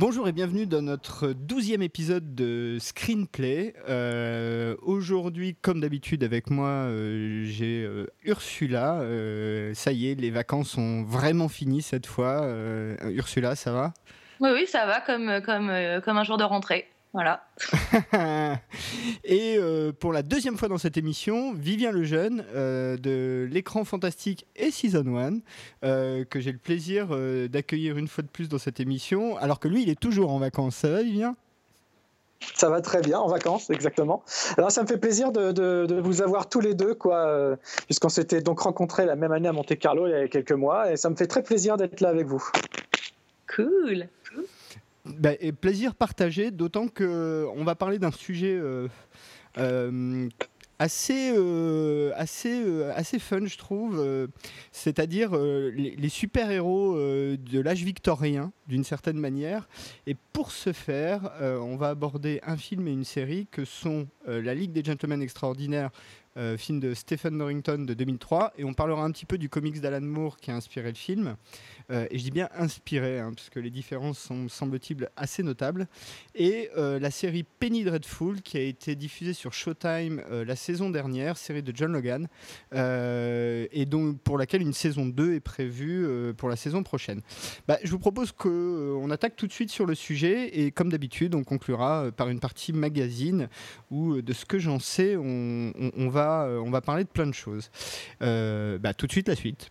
Bonjour 0.00 0.26
et 0.28 0.32
bienvenue 0.32 0.64
dans 0.64 0.80
notre 0.80 1.34
douzième 1.34 1.82
épisode 1.82 2.34
de 2.34 2.78
Screenplay. 2.80 3.74
Euh, 3.86 4.74
aujourd'hui, 4.80 5.56
comme 5.60 5.82
d'habitude 5.82 6.24
avec 6.24 6.48
moi, 6.48 6.68
euh, 6.68 7.42
j'ai 7.44 7.84
euh, 7.84 8.06
Ursula. 8.24 9.02
ça 9.74 9.92
y 9.92 10.10
est, 10.10 10.14
les 10.14 10.30
vacances 10.30 10.70
sont 10.70 11.02
vraiment 11.02 11.50
finies 11.50 11.82
cette 11.82 12.06
fois. 12.06 12.48
Ursula, 13.10 13.54
ça 13.56 13.72
va? 13.72 13.92
Oui, 14.40 14.48
oui, 14.54 14.66
ça 14.66 14.86
va 14.86 15.02
comme, 15.02 15.42
comme, 15.42 15.70
comme 16.02 16.16
un 16.16 16.24
jour 16.24 16.38
de 16.38 16.44
rentrée. 16.44 16.88
Voilà. 17.12 17.44
et 19.24 19.56
euh, 19.58 19.90
pour 19.92 20.12
la 20.12 20.22
deuxième 20.22 20.56
fois 20.56 20.68
dans 20.68 20.78
cette 20.78 20.96
émission, 20.96 21.52
Vivien 21.54 21.90
Lejeune 21.90 22.44
euh, 22.54 22.96
de 22.96 23.48
l'écran 23.50 23.84
fantastique 23.84 24.46
et 24.54 24.70
Season 24.70 25.16
1, 25.16 25.40
euh, 25.82 26.24
que 26.24 26.38
j'ai 26.38 26.52
le 26.52 26.58
plaisir 26.58 27.08
d'accueillir 27.48 27.98
une 27.98 28.06
fois 28.06 28.22
de 28.22 28.28
plus 28.28 28.48
dans 28.48 28.58
cette 28.58 28.78
émission, 28.78 29.36
alors 29.38 29.58
que 29.58 29.66
lui, 29.66 29.82
il 29.82 29.90
est 29.90 29.98
toujours 29.98 30.32
en 30.32 30.38
vacances. 30.38 30.76
Ça 30.76 30.88
va, 30.88 31.02
Vivien? 31.02 31.34
Ça 32.54 32.70
va 32.70 32.80
très 32.80 33.02
bien, 33.02 33.18
en 33.18 33.28
vacances, 33.28 33.68
exactement. 33.70 34.22
Alors, 34.56 34.70
ça 34.70 34.82
me 34.82 34.86
fait 34.86 34.96
plaisir 34.96 35.30
de, 35.32 36.00
vous 36.00 36.22
avoir 36.22 36.48
tous 36.48 36.60
les 36.60 36.74
deux, 36.74 36.94
quoi, 36.94 37.58
puisqu'on 37.86 38.08
s'était 38.08 38.40
donc 38.40 38.60
rencontrés 38.60 39.04
la 39.04 39.16
même 39.16 39.32
année 39.32 39.48
à 39.48 39.52
Monte 39.52 39.76
Carlo 39.78 40.06
il 40.06 40.10
y 40.10 40.14
a 40.14 40.28
quelques 40.28 40.52
mois, 40.52 40.92
et 40.92 40.96
ça 40.96 41.10
me 41.10 41.16
fait 41.16 41.26
très 41.26 41.42
plaisir 41.42 41.76
d'être 41.76 42.00
là 42.00 42.08
avec 42.08 42.26
vous. 42.26 42.42
Cool. 43.54 44.08
Bah, 45.04 45.30
plaisir 45.60 45.94
partagé, 45.94 46.50
d'autant 46.50 46.88
que 46.88 47.04
euh, 47.04 47.50
on 47.56 47.64
va 47.64 47.74
parler 47.74 47.98
d'un 47.98 48.10
sujet 48.10 48.52
euh, 48.52 48.86
euh, 49.56 50.28
assez, 50.78 51.30
assez, 52.14 52.82
assez 52.94 53.18
fun, 53.18 53.46
je 53.46 53.56
trouve. 53.56 54.28
C'est-à-dire 54.72 55.36
les, 55.36 56.08
super-héros 56.08 56.96
de 56.96 57.60
l'âge 57.60 57.82
victorien, 57.82 58.52
d'une 58.66 58.84
certaine 58.84 59.18
manière. 59.18 59.68
Et 60.06 60.16
pour 60.32 60.52
ce 60.52 60.72
faire, 60.72 61.32
on 61.40 61.76
va 61.76 61.90
aborder 61.90 62.40
un 62.46 62.56
film 62.56 62.88
et 62.88 62.92
une 62.92 63.04
série 63.04 63.46
que 63.50 63.66
sont 63.66 64.08
La 64.26 64.54
Ligue 64.54 64.72
des 64.72 64.82
Gentlemen 64.82 65.20
Extraordinaires 65.20 65.90
film 66.56 66.80
de 66.80 66.94
Stephen 66.94 67.36
Norrington 67.36 67.84
de 67.84 67.92
2003, 67.92 68.54
et 68.56 68.64
on 68.64 68.72
parlera 68.72 69.04
un 69.04 69.10
petit 69.10 69.26
peu 69.26 69.36
du 69.36 69.50
comics 69.50 69.80
d'Alan 69.80 70.00
Moore 70.00 70.38
qui 70.38 70.50
a 70.50 70.54
inspiré 70.54 70.88
le 70.88 70.94
film. 70.94 71.36
Euh, 71.90 72.06
et 72.10 72.18
je 72.18 72.24
dis 72.24 72.30
bien 72.30 72.48
inspiré, 72.56 73.18
hein, 73.18 73.32
parce 73.34 73.50
que 73.50 73.60
les 73.60 73.70
différences 73.70 74.18
sont, 74.18 74.48
semble-t-il, 74.48 75.08
assez 75.16 75.42
notables. 75.42 75.88
Et 76.34 76.70
euh, 76.76 76.98
la 76.98 77.10
série 77.10 77.44
Penny 77.44 77.84
Dreadful, 77.84 78.42
qui 78.42 78.56
a 78.56 78.62
été 78.62 78.94
diffusée 78.94 79.32
sur 79.32 79.52
Showtime 79.52 80.22
la 80.30 80.56
saison 80.56 80.90
dernière, 80.90 81.36
série 81.36 81.62
de 81.62 81.72
John 81.74 81.92
Logan, 81.92 82.28
et 82.72 83.86
donc 83.86 84.18
pour 84.20 84.38
laquelle 84.38 84.62
une 84.62 84.72
saison 84.72 85.06
2 85.06 85.34
est 85.34 85.40
prévue 85.40 86.34
pour 86.36 86.48
la 86.48 86.56
saison 86.56 86.82
prochaine. 86.82 87.20
Bah, 87.66 87.78
je 87.82 87.90
vous 87.90 87.98
propose 87.98 88.32
qu'on 88.32 89.10
attaque 89.10 89.36
tout 89.36 89.46
de 89.46 89.52
suite 89.52 89.70
sur 89.70 89.86
le 89.86 89.94
sujet, 89.94 90.60
et 90.60 90.70
comme 90.70 90.90
d'habitude, 90.90 91.34
on 91.34 91.44
conclura 91.44 92.10
par 92.16 92.28
une 92.28 92.40
partie 92.40 92.72
magazine, 92.72 93.48
où 93.90 94.20
de 94.22 94.32
ce 94.32 94.44
que 94.44 94.58
j'en 94.58 94.78
sais, 94.78 95.16
on, 95.16 96.08
va 96.08 96.44
euh, 96.44 96.80
parler 96.80 97.04
de 97.04 97.08
plein 97.08 97.26
de 97.26 97.34
choses. 97.34 97.70
Euh, 98.22 98.78
bah, 98.78 98.94
tout 98.94 99.06
de 99.06 99.12
suite, 99.12 99.28
la 99.28 99.36
suite. 99.36 99.70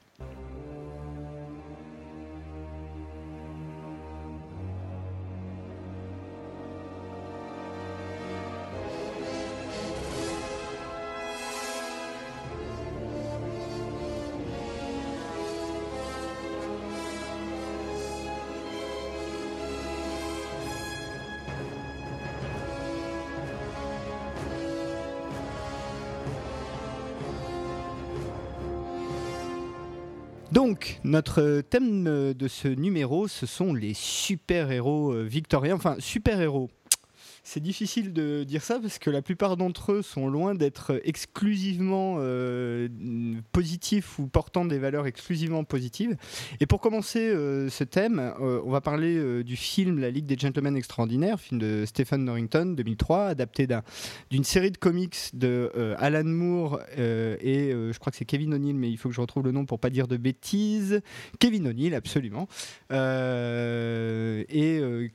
Notre 31.03 31.61
thème 31.61 32.33
de 32.33 32.47
ce 32.47 32.67
numéro, 32.67 33.27
ce 33.27 33.45
sont 33.45 33.73
les 33.73 33.93
super-héros 33.93 35.13
euh, 35.13 35.23
victoriens. 35.23 35.75
Enfin, 35.75 35.95
super-héros, 35.99 36.69
c'est 37.43 37.59
difficile 37.59 38.13
de 38.13 38.43
dire 38.43 38.63
ça 38.63 38.79
parce 38.79 38.99
que 38.99 39.09
la 39.09 39.21
plupart 39.21 39.57
d'entre 39.57 39.93
eux 39.93 40.01
sont 40.01 40.27
loin 40.27 40.55
d'être 40.55 41.01
exclusivement 41.03 42.17
euh, 42.19 42.87
positifs 43.51 44.19
ou 44.19 44.27
portant 44.27 44.65
des 44.65 44.79
valeurs 44.79 45.07
exclusivement 45.07 45.63
positives. 45.63 46.15
Et 46.59 46.65
pour 46.65 46.81
commencer 46.81 47.19
euh, 47.19 47.69
ce 47.69 47.83
thème, 47.83 48.19
euh, 48.41 48.61
on 48.65 48.71
va 48.71 48.81
parler 48.81 49.43
du 49.43 49.55
film 49.55 49.99
La 49.99 50.09
Ligue 50.09 50.25
des 50.25 50.37
Gentlemen 50.37 50.75
Extraordinaires, 50.75 51.39
film 51.39 51.59
de 51.59 51.85
Stephen 51.85 52.25
Norrington 52.25 52.73
2003, 52.75 53.27
adapté 53.27 53.67
d'une 54.29 54.43
série 54.43 54.71
de 54.71 54.77
comics 54.77 55.17
de 55.33 55.71
Alan 55.97 56.23
Moore 56.23 56.79
et 56.97 57.71
je 57.71 57.97
crois 57.99 58.11
que 58.11 58.17
c'est 58.17 58.25
Kevin 58.25 58.53
O'Neill, 58.53 58.75
mais 58.75 58.89
il 58.89 58.97
faut 58.97 59.09
que 59.09 59.15
je 59.15 59.21
retrouve 59.21 59.43
le 59.43 59.51
nom 59.51 59.65
pour 59.65 59.79
pas 59.79 59.89
dire 59.89 60.07
de 60.07 60.17
bêtises. 60.17 61.01
Kevin 61.39 61.67
O'Neill, 61.67 61.93
absolument. 61.93 62.47
et 62.91 62.95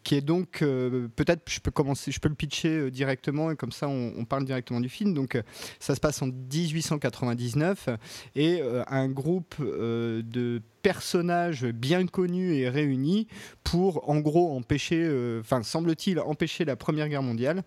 qui 0.03 0.15
est 0.15 0.25
donc 0.25 0.61
peut-être 0.61 1.43
je 1.49 1.61
peux 1.61 1.71
commencer 1.71 2.11
je 2.15 2.21
peux 2.21 2.29
le 2.29 2.35
pitcher 2.35 2.69
euh, 2.69 2.91
directement 2.91 3.51
et 3.51 3.57
comme 3.57 3.73
ça 3.73 3.89
on, 3.89 4.25
parle 4.25 4.45
directement 4.45 4.81
du 4.81 4.89
film. 4.89 5.13
Donc 5.13 5.35
euh, 5.35 5.43
ça 5.81 5.95
se 5.95 6.01
passe 6.01 6.23
en 6.23 6.27
1899 6.27 7.89
et 8.37 8.61
euh, 8.63 8.83
un 8.87 9.09
groupe 9.09 9.57
de 9.61 10.63
personnages 10.83 11.65
bien 11.65 12.07
connus 12.07 12.55
et 12.55 12.69
réunis 12.69 13.27
pour 13.63 14.09
en 14.09 14.19
gros 14.19 14.55
empêcher, 14.55 15.11
enfin 15.41 15.63
semble-t-il 15.63 16.21
empêcher 16.21 16.67
la 16.67 16.77
Première 16.77 17.09
Guerre 17.09 17.23
mondiale. 17.23 17.63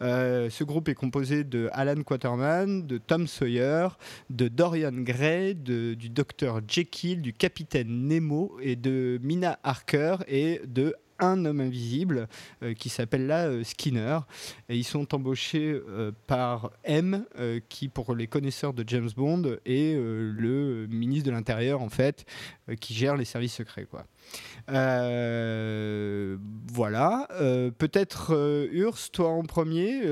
ce 0.00 0.64
groupe 0.64 0.88
est 0.88 0.94
composé 0.94 1.44
de 1.44 1.68
Alan 1.72 2.02
Quaterman, 2.02 2.84
de 2.84 2.98
Tom 2.98 3.28
Sawyer, 3.28 3.88
de 4.30 4.48
Dorian 4.48 4.92
Gray, 4.92 5.54
du 5.54 6.08
docteur 6.08 6.60
Jekyll, 6.66 7.22
du 7.22 7.32
capitaine 7.32 8.08
Nemo 8.08 8.56
et 8.60 8.74
de 8.74 9.20
Mina 9.22 9.60
Harker 9.62 10.16
et 10.26 10.60
de 10.66 10.96
un 11.18 11.44
homme 11.44 11.60
invisible 11.60 12.28
euh, 12.62 12.74
qui 12.74 12.88
s'appelle 12.88 13.26
là 13.26 13.46
euh, 13.46 13.64
Skinner. 13.64 14.18
Et 14.68 14.76
ils 14.76 14.84
sont 14.84 15.14
embauchés 15.14 15.80
euh, 15.88 16.12
par 16.26 16.70
M, 16.84 17.24
qui 17.68 17.88
pour 17.88 18.14
les 18.14 18.26
connaisseurs 18.26 18.72
de 18.72 18.84
James 18.86 19.10
Bond 19.16 19.56
est 19.64 19.94
le 19.96 20.86
ministre 20.88 21.26
de 21.26 21.32
l'Intérieur 21.32 21.80
en 21.82 21.88
fait, 21.88 22.24
qui 22.80 22.94
gère 22.94 23.16
les 23.16 23.24
services 23.24 23.54
secrets 23.54 23.86
quoi. 23.86 24.04
voilà. 26.72 27.28
Peut-être 27.78 28.68
Urs, 28.72 29.10
toi 29.12 29.28
en 29.28 29.42
premier, 29.42 30.02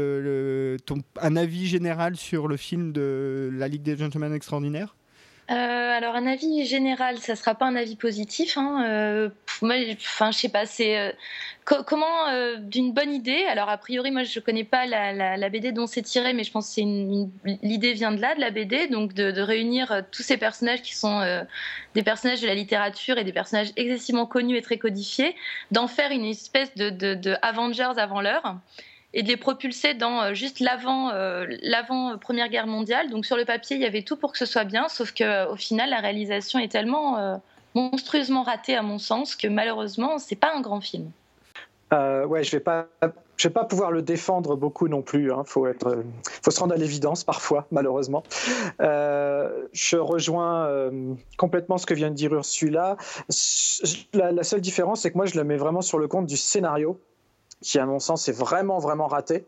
un 1.21 1.37
avis 1.37 1.67
général 1.67 2.17
sur 2.17 2.49
le 2.49 2.57
film 2.57 2.93
de 2.93 3.51
La 3.53 3.69
Ligue 3.69 3.83
des 3.83 3.97
Gentlemen 3.97 4.33
Extraordinaires? 4.33 4.95
Euh, 5.51 5.55
alors 5.55 6.15
un 6.15 6.27
avis 6.27 6.65
général, 6.65 7.19
ça 7.19 7.37
sera 7.37 7.55
pas 7.55 7.67
un 7.67 7.77
avis 7.77 7.97
positif. 7.97 8.57
Hein. 8.57 8.83
Euh, 8.87 9.29
moi, 9.61 9.75
enfin, 9.93 10.31
je 10.31 10.39
sais 10.39 10.49
pas, 10.49 10.65
c'est 10.65 10.99
euh, 10.99 11.13
comment 11.65 12.57
d'une 12.59 12.93
bonne 12.93 13.13
idée. 13.13 13.45
Alors 13.45 13.69
a 13.69 13.77
priori, 13.77 14.11
moi, 14.11 14.23
je 14.23 14.41
connais 14.41 14.65
pas 14.65 14.87
la, 14.87 15.49
BD 15.51 15.73
dont 15.73 15.87
c'est 15.87 16.03
tiré, 16.03 16.33
mais 16.33 16.45
je 16.45 16.51
pense 16.51 16.75
que 16.75 16.81
l'idée 17.63 17.93
vient 17.93 18.13
de 18.13 18.21
là, 18.21 18.35
de 18.35 18.41
la 18.41 18.51
BD, 18.51 18.89
donc 18.89 19.13
de, 19.13 19.41
réunir 19.41 20.03
tous 20.11 20.23
ces 20.23 20.39
personnages 20.39 20.81
qui 20.81 20.95
sont 20.95 21.21
des 21.95 22.03
personnages 22.03 22.41
de 22.41 22.47
la 22.47 22.55
littérature 22.55 23.19
et 23.19 23.25
des 23.25 23.33
personnages 23.33 23.73
excessivement 23.77 24.25
connus 24.25 24.57
et 24.57 24.63
très 24.63 24.79
codifiés, 24.79 25.37
d'en 25.71 25.89
faire 25.89 26.11
une 26.11 26.25
espèce 26.25 26.75
de, 26.75 26.89
de 26.89 27.37
Avengers 27.43 27.93
avant 27.99 28.23
l'heure 28.23 28.57
et 29.15 29.23
de 29.23 29.29
les 29.29 29.37
propulser 29.37 29.95
dans 29.95 30.21
euh, 30.21 30.35
juste 30.35 30.61
l'avant 30.61 31.11
euh, 31.11 31.47
l'avant 31.63 32.19
Première 32.19 32.49
Guerre 32.49 32.67
mondiale. 32.67 33.09
Donc 33.11 33.25
sur 33.25 33.37
le 33.37 33.45
papier, 33.45 33.77
il 33.77 33.83
y 33.83 33.87
avait 33.87 34.03
tout 34.03 34.17
pour 34.17 34.33
que 34.33 34.39
ce 34.39 34.47
soit 34.47 34.65
bien, 34.65 34.89
sauf 34.89 35.13
que 35.13 35.25
euh, 35.25 35.49
au 35.49 35.57
final, 35.57 35.89
la 35.91 36.01
réalisation 36.01 36.59
est 36.59 36.69
tellement 36.69 37.41
monstrueusement 37.75 38.43
ratée 38.43 38.77
à 38.77 38.83
mon 38.83 38.99
sens 38.99 39.37
que 39.37 39.49
malheureusement, 39.49 40.19
c'est 40.19 40.37
pas 40.37 40.53
un 40.55 40.61
grand 40.61 40.81
film. 40.81 41.11
Euh, 41.93 42.27
ouais, 42.27 42.43
je 42.43 42.53
vais 42.53 42.61
pas 42.61 42.89
je 43.37 43.49
vais 43.49 43.53
pas 43.53 43.65
pouvoir 43.65 43.91
le 43.91 44.03
défendre 44.03 44.57
beaucoup 44.57 44.87
non 44.89 45.03
plus. 45.03 45.33
Hein. 45.33 45.43
faut, 45.45 45.67
être, 45.67 46.05
faut 46.43 46.51
se 46.53 46.61
rendre 46.61 46.73
à 46.73 46.77
l'évidence 46.77 47.25
parfois, 47.25 47.67
malheureusement. 47.73 48.23
Euh, 48.81 49.67
je 49.73 49.97
rejoins 49.97 50.67
euh, 50.67 51.15
complètement 51.37 51.77
ce 51.77 51.85
que 51.85 51.95
vient 51.95 52.11
de 52.11 52.15
dire 52.15 52.33
Ursula. 52.33 52.97
La, 54.13 54.31
la 54.31 54.43
seule 54.45 54.61
différence, 54.61 55.01
c'est 55.01 55.11
que 55.11 55.17
moi, 55.17 55.27
je 55.27 55.37
le 55.37 55.43
mets 55.43 55.57
vraiment 55.57 55.83
sur 55.83 55.99
le 55.99 56.07
compte 56.07 56.27
du 56.27 56.37
scénario, 56.37 57.01
qui, 57.65 57.79
à 57.79 57.87
mon 57.87 57.99
sens, 57.99 58.29
est 58.29 58.33
vraiment, 58.33 58.79
vraiment 58.79 59.07
raté. 59.07 59.47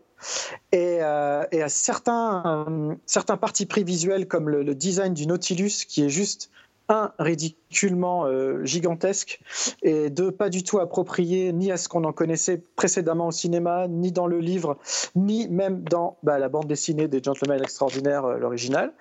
Et, 0.71 0.97
euh, 1.01 1.43
à 1.43 1.69
certains, 1.69 2.97
certains 3.05 3.37
partis 3.37 3.67
pris 3.67 3.83
visuels, 3.83 4.27
comme 4.27 4.49
le, 4.49 4.75
design 4.75 5.13
du 5.13 5.27
Nautilus, 5.27 5.85
qui 5.87 6.03
est 6.03 6.09
juste 6.09 6.49
un, 6.89 7.11
ridiculement 7.19 8.25
euh, 8.25 8.63
gigantesque, 8.63 9.39
et 9.83 10.09
deux, 10.09 10.31
pas 10.31 10.49
du 10.49 10.63
tout 10.63 10.79
approprié 10.79 11.53
ni 11.53 11.71
à 11.71 11.77
ce 11.77 11.89
qu'on 11.89 12.05
en 12.05 12.13
connaissait 12.13 12.63
précédemment 12.75 13.27
au 13.27 13.31
cinéma, 13.31 13.87
ni 13.87 14.11
dans 14.11 14.25
le 14.25 14.39
livre, 14.39 14.77
ni 15.15 15.47
même 15.47 15.83
dans 15.83 16.17
bah, 16.23 16.39
la 16.39 16.49
bande 16.49 16.67
dessinée 16.67 17.07
des 17.07 17.21
Gentlemen 17.21 17.61
Extraordinaires, 17.61 18.25
euh, 18.25 18.37
l'original. 18.37 18.93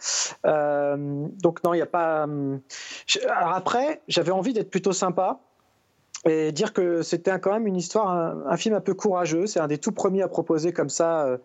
Euh, 0.45 1.27
donc 1.43 1.65
non, 1.65 1.73
il 1.73 1.79
n'y 1.79 1.83
a 1.83 1.87
pas... 1.87 2.27
Alors 3.31 3.55
après, 3.55 4.03
j'avais 4.09 4.33
envie 4.33 4.53
d'être 4.53 4.71
plutôt 4.71 4.93
sympa, 4.93 5.41
et 6.27 6.53
dire 6.53 6.73
que 6.73 7.03
c'était 7.03 7.39
quand 7.41 7.53
même 7.53 7.67
une 7.67 7.77
histoire, 7.77 8.09
un, 8.09 8.57
film 8.57 8.75
un 8.75 8.81
peu 8.81 8.95
courageux. 8.95 9.47
C'est 9.47 9.61
un 9.61 9.69
des 9.69 9.79
tout 9.79 9.93
premiers 9.93 10.23
à 10.23 10.29
proposer 10.29 10.73
comme 10.73 10.89
ça 10.89 11.39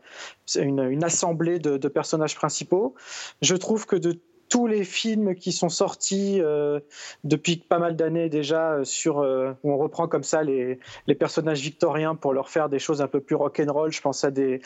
une, 0.55 0.79
une 0.79 1.03
assemblée 1.03 1.59
de, 1.59 1.87
personnages 1.87 2.35
principaux. 2.35 2.95
Je 3.41 3.55
trouve 3.55 3.85
que 3.85 3.95
de 3.95 4.19
tous 4.51 4.67
les 4.67 4.83
films 4.83 5.33
qui 5.33 5.53
sont 5.53 5.69
sortis 5.69 6.41
euh, 6.41 6.81
depuis 7.23 7.55
pas 7.55 7.79
mal 7.79 7.95
d'années 7.95 8.27
déjà 8.27 8.73
euh, 8.73 8.83
sur 8.83 9.19
euh, 9.19 9.53
où 9.63 9.71
on 9.71 9.77
reprend 9.77 10.09
comme 10.09 10.23
ça 10.23 10.43
les, 10.43 10.77
personnages 11.17 11.61
victoriens 11.61 12.15
pour 12.15 12.33
leur 12.33 12.49
faire 12.49 12.67
des 12.67 12.77
choses 12.77 13.01
un 13.01 13.07
peu 13.07 13.21
plus 13.21 13.35
rock'n'roll. 13.35 13.93
Je 13.93 14.01
pense 14.01 14.25
à 14.25 14.31
des 14.31 14.61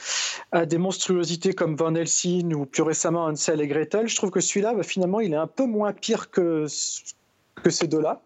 à 0.52 0.66
des 0.66 0.80
monstruosités 0.80 1.54
comme 1.54 1.76
Van 1.76 1.94
Helsing 1.94 2.56
ou 2.56 2.66
plus 2.66 2.82
récemment 2.82 3.26
Hansel 3.26 3.62
et 3.62 3.68
Gretel. 3.68 4.08
Je 4.08 4.16
trouve 4.16 4.32
que 4.32 4.40
celui-là, 4.40 4.74
bah, 4.74 4.82
finalement, 4.82 5.20
il 5.20 5.34
est 5.34 5.38
un 5.38 5.48
peu 5.48 5.68
moins 5.68 5.94
pire 5.94 6.32
que 6.32 6.66
que 7.63 7.69
ces 7.69 7.88
deux-là. 7.88 8.22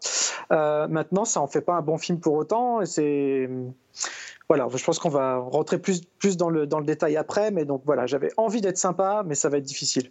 maintenant, 0.87 1.25
ça 1.25 1.41
en 1.41 1.47
fait 1.47 1.61
pas 1.61 1.75
un 1.75 1.81
bon 1.81 1.97
film 1.97 2.19
pour 2.19 2.33
autant. 2.33 2.81
Et 2.81 2.85
c'est 2.85 3.49
voilà, 4.49 4.67
je 4.75 4.83
pense 4.83 4.97
qu'on 4.97 5.09
va 5.09 5.37
rentrer 5.37 5.77
plus, 5.77 6.01
plus 6.17 6.35
dans, 6.35 6.49
le, 6.49 6.65
dans 6.65 6.79
le 6.79 6.85
détail 6.85 7.17
après, 7.17 7.51
mais 7.51 7.65
donc 7.65 7.83
voilà, 7.85 8.07
j'avais 8.07 8.31
envie 8.35 8.61
d'être 8.61 8.79
sympa, 8.79 9.21
mais 9.23 9.35
ça 9.35 9.47
va 9.47 9.57
être 9.57 9.63
difficile. 9.63 10.09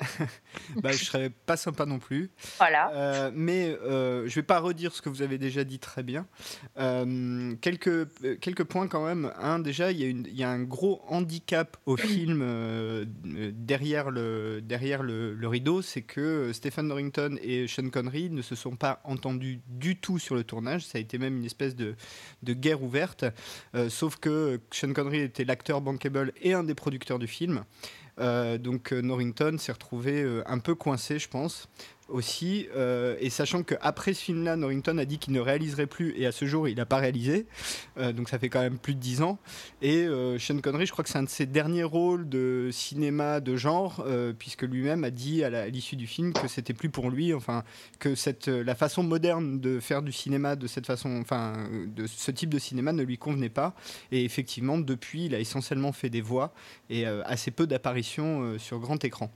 bah, 0.76 0.92
je 0.92 1.04
serais 1.04 1.30
pas 1.30 1.56
sympa 1.56 1.84
non 1.84 1.98
plus. 1.98 2.30
Voilà. 2.58 2.90
Euh, 2.92 3.30
mais 3.34 3.76
euh, 3.82 4.28
je 4.28 4.34
vais 4.36 4.44
pas 4.44 4.60
redire 4.60 4.94
ce 4.94 5.02
que 5.02 5.08
vous 5.08 5.22
avez 5.22 5.38
déjà 5.38 5.64
dit 5.64 5.78
très 5.78 6.02
bien. 6.02 6.26
Euh, 6.78 7.54
quelques, 7.60 8.06
quelques 8.40 8.64
points 8.64 8.86
quand 8.86 9.04
même. 9.04 9.32
Un, 9.40 9.58
déjà, 9.58 9.90
il 9.90 10.00
y, 10.00 10.36
y, 10.36 10.44
a 10.44 10.50
un 10.50 10.62
gros 10.62 11.02
handicap 11.08 11.76
au 11.86 11.96
film 11.96 12.44
derrière, 13.54 14.10
le, 14.10 14.60
derrière 14.62 15.02
le, 15.02 15.34
le 15.34 15.48
rideau, 15.48 15.82
c'est 15.82 16.02
que 16.02 16.52
Stephen 16.52 16.88
Norrington 16.88 17.36
et 17.42 17.66
Sean 17.66 17.90
Connery 17.90 18.30
ne 18.30 18.42
se 18.42 18.54
sont 18.54 18.76
pas 18.76 19.00
entendus 19.04 19.60
du 19.66 19.96
tout 19.96 20.18
sur 20.18 20.34
le 20.34 20.44
tournage. 20.44 20.86
Ça 20.86 20.98
a 20.98 21.00
été 21.00 21.18
même 21.18 21.38
une 21.38 21.44
espèce 21.44 21.74
de, 21.74 21.96
de 22.42 22.52
guerre 22.52 22.82
ouverte. 22.82 23.24
sauf 23.88 24.16
que 24.16 24.60
Sean 24.70 24.92
Connery 24.92 25.20
était 25.20 25.44
l'acteur 25.44 25.80
bankable 25.80 26.32
et 26.40 26.54
un 26.54 26.62
des 26.62 26.74
producteurs 26.74 27.18
du 27.18 27.26
film. 27.26 27.64
Euh, 28.20 28.58
donc 28.58 28.92
euh, 28.92 29.00
Norrington 29.00 29.56
s'est 29.58 29.72
retrouvé 29.72 30.22
euh, 30.22 30.42
un 30.46 30.58
peu 30.58 30.74
coincé, 30.74 31.18
je 31.18 31.28
pense 31.28 31.68
aussi. 32.08 32.66
Euh, 32.74 33.16
et 33.20 33.30
sachant 33.30 33.62
qu'après 33.62 34.14
ce 34.14 34.22
film-là, 34.22 34.56
Norrington 34.56 34.98
a 34.98 35.04
dit 35.04 35.18
qu'il 35.18 35.32
ne 35.32 35.40
réaliserait 35.40 35.86
plus, 35.86 36.14
et 36.16 36.26
à 36.26 36.32
ce 36.32 36.46
jour, 36.46 36.68
il 36.68 36.76
n'a 36.76 36.86
pas 36.86 36.96
réalisé. 36.96 37.46
Euh, 37.98 38.12
donc 38.12 38.28
ça 38.28 38.38
fait 38.38 38.48
quand 38.48 38.60
même 38.60 38.78
plus 38.78 38.94
de 38.94 39.00
10 39.00 39.22
ans. 39.22 39.38
Et 39.82 40.04
euh, 40.06 40.38
Sean 40.38 40.58
Connery, 40.58 40.86
je 40.86 40.92
crois 40.92 41.04
que 41.04 41.10
c'est 41.10 41.18
un 41.18 41.22
de 41.22 41.28
ses 41.28 41.46
derniers 41.46 41.84
rôles 41.84 42.28
de 42.28 42.70
cinéma 42.72 43.40
de 43.40 43.56
genre, 43.56 44.04
puisque 44.38 44.62
lui-même 44.62 45.04
a 45.04 45.10
dit 45.10 45.44
à 45.44 45.68
l'issue 45.68 45.96
du 45.96 46.06
film 46.06 46.32
que 46.32 46.48
c'était 46.48 46.74
plus 46.74 46.88
pour 46.88 47.10
lui, 47.10 47.34
enfin, 47.34 47.62
que 47.98 48.14
cette, 48.14 48.48
la 48.48 48.74
façon 48.74 49.02
moderne 49.02 49.60
de 49.60 49.80
faire 49.80 50.02
du 50.02 50.12
cinéma 50.12 50.56
de 50.56 50.66
cette 50.66 50.86
façon, 50.86 51.20
enfin, 51.20 51.68
de 51.86 52.06
ce 52.06 52.30
type 52.30 52.50
de 52.50 52.58
cinéma 52.58 52.92
ne 52.92 53.02
lui 53.02 53.18
convenait 53.18 53.48
pas. 53.48 53.74
Et 54.12 54.24
effectivement, 54.24 54.78
depuis, 54.78 55.26
il 55.26 55.34
a 55.34 55.40
essentiellement 55.40 55.92
fait 55.92 56.10
des 56.10 56.20
voix 56.20 56.52
et 56.90 57.06
assez 57.06 57.50
peu 57.50 57.66
d'apparitions 57.66 58.58
sur 58.58 58.78
grand 58.78 59.02
écran. 59.04 59.30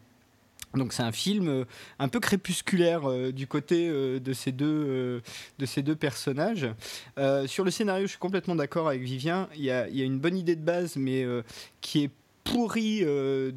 Donc 0.75 0.93
c'est 0.93 1.03
un 1.03 1.13
film 1.13 1.49
euh, 1.49 1.65
un 1.99 2.09
peu 2.09 2.21
crépusculaire 2.21 3.09
euh, 3.09 3.33
du 3.33 3.47
côté 3.47 3.89
euh, 3.89 4.19
de, 4.21 4.33
ces 4.33 4.53
deux, 4.53 5.97
personnages. 5.97 6.69
sur 7.47 7.65
le 7.65 7.71
scénario, 7.71 8.07
je 8.07 8.13
suis 8.13 8.19
complètement 8.19 8.55
d'accord 8.55 8.89
avec 8.89 9.03
Vivien. 9.03 9.49
Il 9.55 9.63
y, 9.63 9.71
a, 9.71 9.87
une 9.89 10.19
bonne 10.19 10.37
idée 10.37 10.57
de 10.57 10.65
base, 10.65 10.97
mais 10.97 11.27
qui 11.81 12.05
est 12.05 12.11
pourri 12.45 13.05
de, 13.05 13.53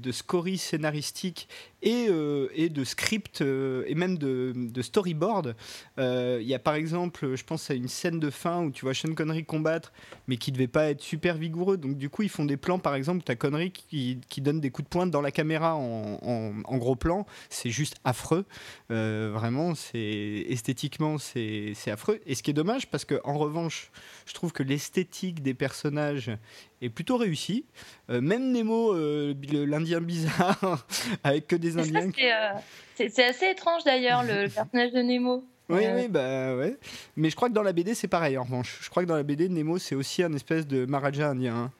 de 0.00 0.12
scories 0.12 0.58
scénaristiques 0.58 1.48
et, 1.82 2.06
euh, 2.08 2.48
et 2.54 2.68
de 2.68 2.84
script 2.84 3.40
euh, 3.40 3.84
et 3.86 3.94
même 3.94 4.18
de, 4.18 4.52
de 4.54 4.82
storyboard. 4.82 5.56
Euh, 5.98 6.38
il 6.40 6.48
y 6.48 6.54
a 6.54 6.58
par 6.58 6.74
exemple, 6.74 7.34
je 7.34 7.44
pense 7.44 7.70
à 7.70 7.74
une 7.74 7.88
scène 7.88 8.20
de 8.20 8.30
fin 8.30 8.62
où 8.62 8.70
tu 8.70 8.84
vois 8.84 8.94
Sean 8.94 9.14
Connery 9.14 9.44
combattre, 9.44 9.92
mais 10.26 10.36
qui 10.36 10.52
devait 10.52 10.68
pas 10.68 10.90
être 10.90 11.00
super 11.00 11.36
vigoureux. 11.36 11.76
Donc 11.76 11.96
du 11.96 12.08
coup, 12.10 12.22
ils 12.22 12.28
font 12.28 12.44
des 12.44 12.56
plans, 12.56 12.78
par 12.78 12.94
exemple, 12.94 13.22
tu 13.24 13.32
as 13.32 13.36
Connery 13.36 13.72
qui, 13.72 14.20
donne 14.40 14.60
des 14.60 14.70
coups 14.70 14.86
de 14.86 14.90
pointe 14.90 15.10
dans 15.10 15.20
la 15.20 15.30
caméra 15.30 15.74
en, 15.74 16.18
en, 16.64 16.78
gros 16.78 16.96
plan. 16.96 17.26
C'est 17.48 17.70
juste 17.70 17.96
affreux. 18.04 18.44
vraiment, 18.88 19.74
c'est 19.74 20.46
esthétiquement, 20.48 21.18
c'est 21.18 21.74
affreux. 21.90 22.20
Et 22.26 22.34
ce 22.34 22.42
qui 22.42 22.50
est 22.50 22.54
dommage, 22.54 22.88
parce 22.88 23.04
que 23.04 23.20
en 23.24 23.38
revanche, 23.38 23.90
je 24.26 24.34
trouve 24.34 24.52
que 24.52 24.62
l'esthétique 24.62 25.42
des 25.42 25.54
personnages 25.54 26.30
est 26.80 26.88
plutôt 26.88 27.18
réussie. 27.18 27.66
même 28.08 28.52
Nemo, 28.52 28.94
l'Indien 28.94 30.00
bizarre, 30.00 30.86
avec 31.24 31.46
que 31.46 31.56
des 31.56 31.69
euh, 31.78 32.50
c'est 32.96 33.24
assez 33.24 33.46
étrange 33.46 33.84
d'ailleurs, 33.84 34.22
le, 34.22 34.48
personnage 34.54 34.92
de 34.92 35.00
Nemo. 35.00 35.44
Oui, 35.68 35.82
oui, 35.94 36.08
bah 36.08 36.56
ouais. 36.56 36.76
Mais 37.16 37.30
je 37.30 37.36
crois 37.36 37.48
que 37.48 37.54
dans 37.54 37.62
la 37.62 37.72
BD, 37.72 37.94
c'est 37.94 38.08
pareil 38.08 38.36
en 38.36 38.42
revanche. 38.42 38.80
Je 38.82 38.90
crois 38.90 39.04
que 39.04 39.08
dans 39.08 39.16
la 39.16 39.22
BD, 39.22 39.48
Nemo, 39.48 39.78
c'est 39.78 39.94
aussi 39.94 40.22
un 40.22 40.32
espèce 40.32 40.66
de 40.66 40.84
Maharaja 40.84 41.28
indien. 41.28 41.54
Hein. 41.54 41.72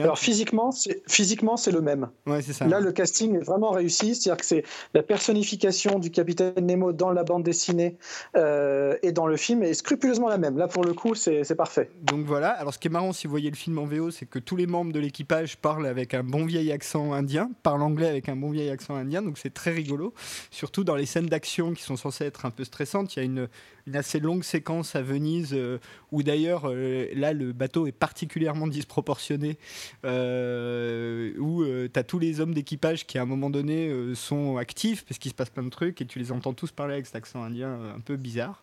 Alors 0.00 0.18
physiquement, 0.18 0.72
c'est 0.72 1.02
physiquement 1.08 1.56
c'est 1.56 1.70
le 1.70 1.80
même. 1.80 2.08
Ouais, 2.26 2.42
c'est 2.42 2.52
ça. 2.52 2.66
Là, 2.66 2.80
le 2.80 2.90
casting 2.90 3.36
est 3.36 3.44
vraiment 3.44 3.70
réussi, 3.70 4.14
c'est-à-dire 4.14 4.40
que 4.40 4.46
c'est 4.46 4.64
la 4.92 5.02
personnification 5.02 5.98
du 5.98 6.10
capitaine 6.10 6.54
Nemo 6.66 6.92
dans 6.92 7.12
la 7.12 7.22
bande 7.22 7.44
dessinée 7.44 7.96
euh, 8.36 8.96
et 9.02 9.12
dans 9.12 9.26
le 9.26 9.36
film 9.36 9.62
est 9.62 9.74
scrupuleusement 9.74 10.28
la 10.28 10.38
même. 10.38 10.58
Là, 10.58 10.66
pour 10.66 10.84
le 10.84 10.94
coup, 10.94 11.14
c'est 11.14 11.54
parfait. 11.54 11.90
Donc 12.02 12.26
voilà. 12.26 12.50
Alors, 12.50 12.74
ce 12.74 12.78
qui 12.78 12.88
est 12.88 12.90
marrant, 12.90 13.12
si 13.12 13.26
vous 13.26 13.30
voyez 13.30 13.50
le 13.50 13.56
film 13.56 13.78
en 13.78 13.84
VO, 13.84 14.10
c'est 14.10 14.26
que 14.26 14.38
tous 14.40 14.56
les 14.56 14.66
membres 14.66 14.92
de 14.92 14.98
l'équipage 14.98 15.56
parlent 15.56 15.86
avec 15.86 16.14
un 16.14 16.24
bon 16.24 16.44
vieil 16.44 16.72
accent 16.72 17.12
indien, 17.12 17.50
parlent 17.62 17.82
anglais 17.82 18.08
avec 18.08 18.28
un 18.28 18.36
bon 18.36 18.50
vieil 18.50 18.68
accent 18.68 18.96
indien. 18.96 19.22
Donc 19.22 19.38
c'est 19.38 19.54
très 19.54 19.70
rigolo. 19.70 20.12
Surtout 20.50 20.82
dans 20.82 20.96
les 20.96 21.06
scènes 21.06 21.26
d'action 21.26 21.72
qui 21.72 21.82
sont 21.82 21.96
censées 21.96 22.24
être 22.24 22.46
un 22.46 22.50
peu 22.50 22.64
stressantes. 22.64 23.14
Il 23.14 23.18
y 23.20 23.22
a 23.22 23.24
une 23.24 23.48
une 23.86 23.96
assez 23.96 24.20
longue 24.20 24.44
séquence 24.44 24.94
à 24.96 25.02
Venise 25.02 25.50
euh, 25.52 25.78
où 26.10 26.22
d'ailleurs 26.22 26.62
euh, 26.66 27.08
là 27.14 27.32
le 27.32 27.52
bateau 27.52 27.86
est 27.86 27.92
particulièrement 27.92 28.66
disproportionné 28.66 29.58
euh, 30.04 31.32
où 31.38 31.64
tu 31.64 31.98
as 31.98 32.04
tous 32.04 32.18
les 32.18 32.40
hommes 32.40 32.54
d'équipage 32.54 33.06
qui 33.06 33.18
à 33.18 33.22
un 33.22 33.26
moment 33.26 33.50
donné 33.50 33.92
sont 34.14 34.56
actifs 34.56 35.04
parce 35.04 35.18
qu'il 35.18 35.30
se 35.30 35.34
passe 35.34 35.50
plein 35.50 35.62
de 35.62 35.70
trucs 35.70 36.00
et 36.00 36.06
tu 36.06 36.18
les 36.18 36.32
entends 36.32 36.52
tous 36.52 36.70
parler 36.70 36.94
avec 36.94 37.06
cet 37.06 37.16
accent 37.16 37.42
indien 37.42 37.78
un 37.96 38.00
peu 38.00 38.16
bizarre. 38.16 38.62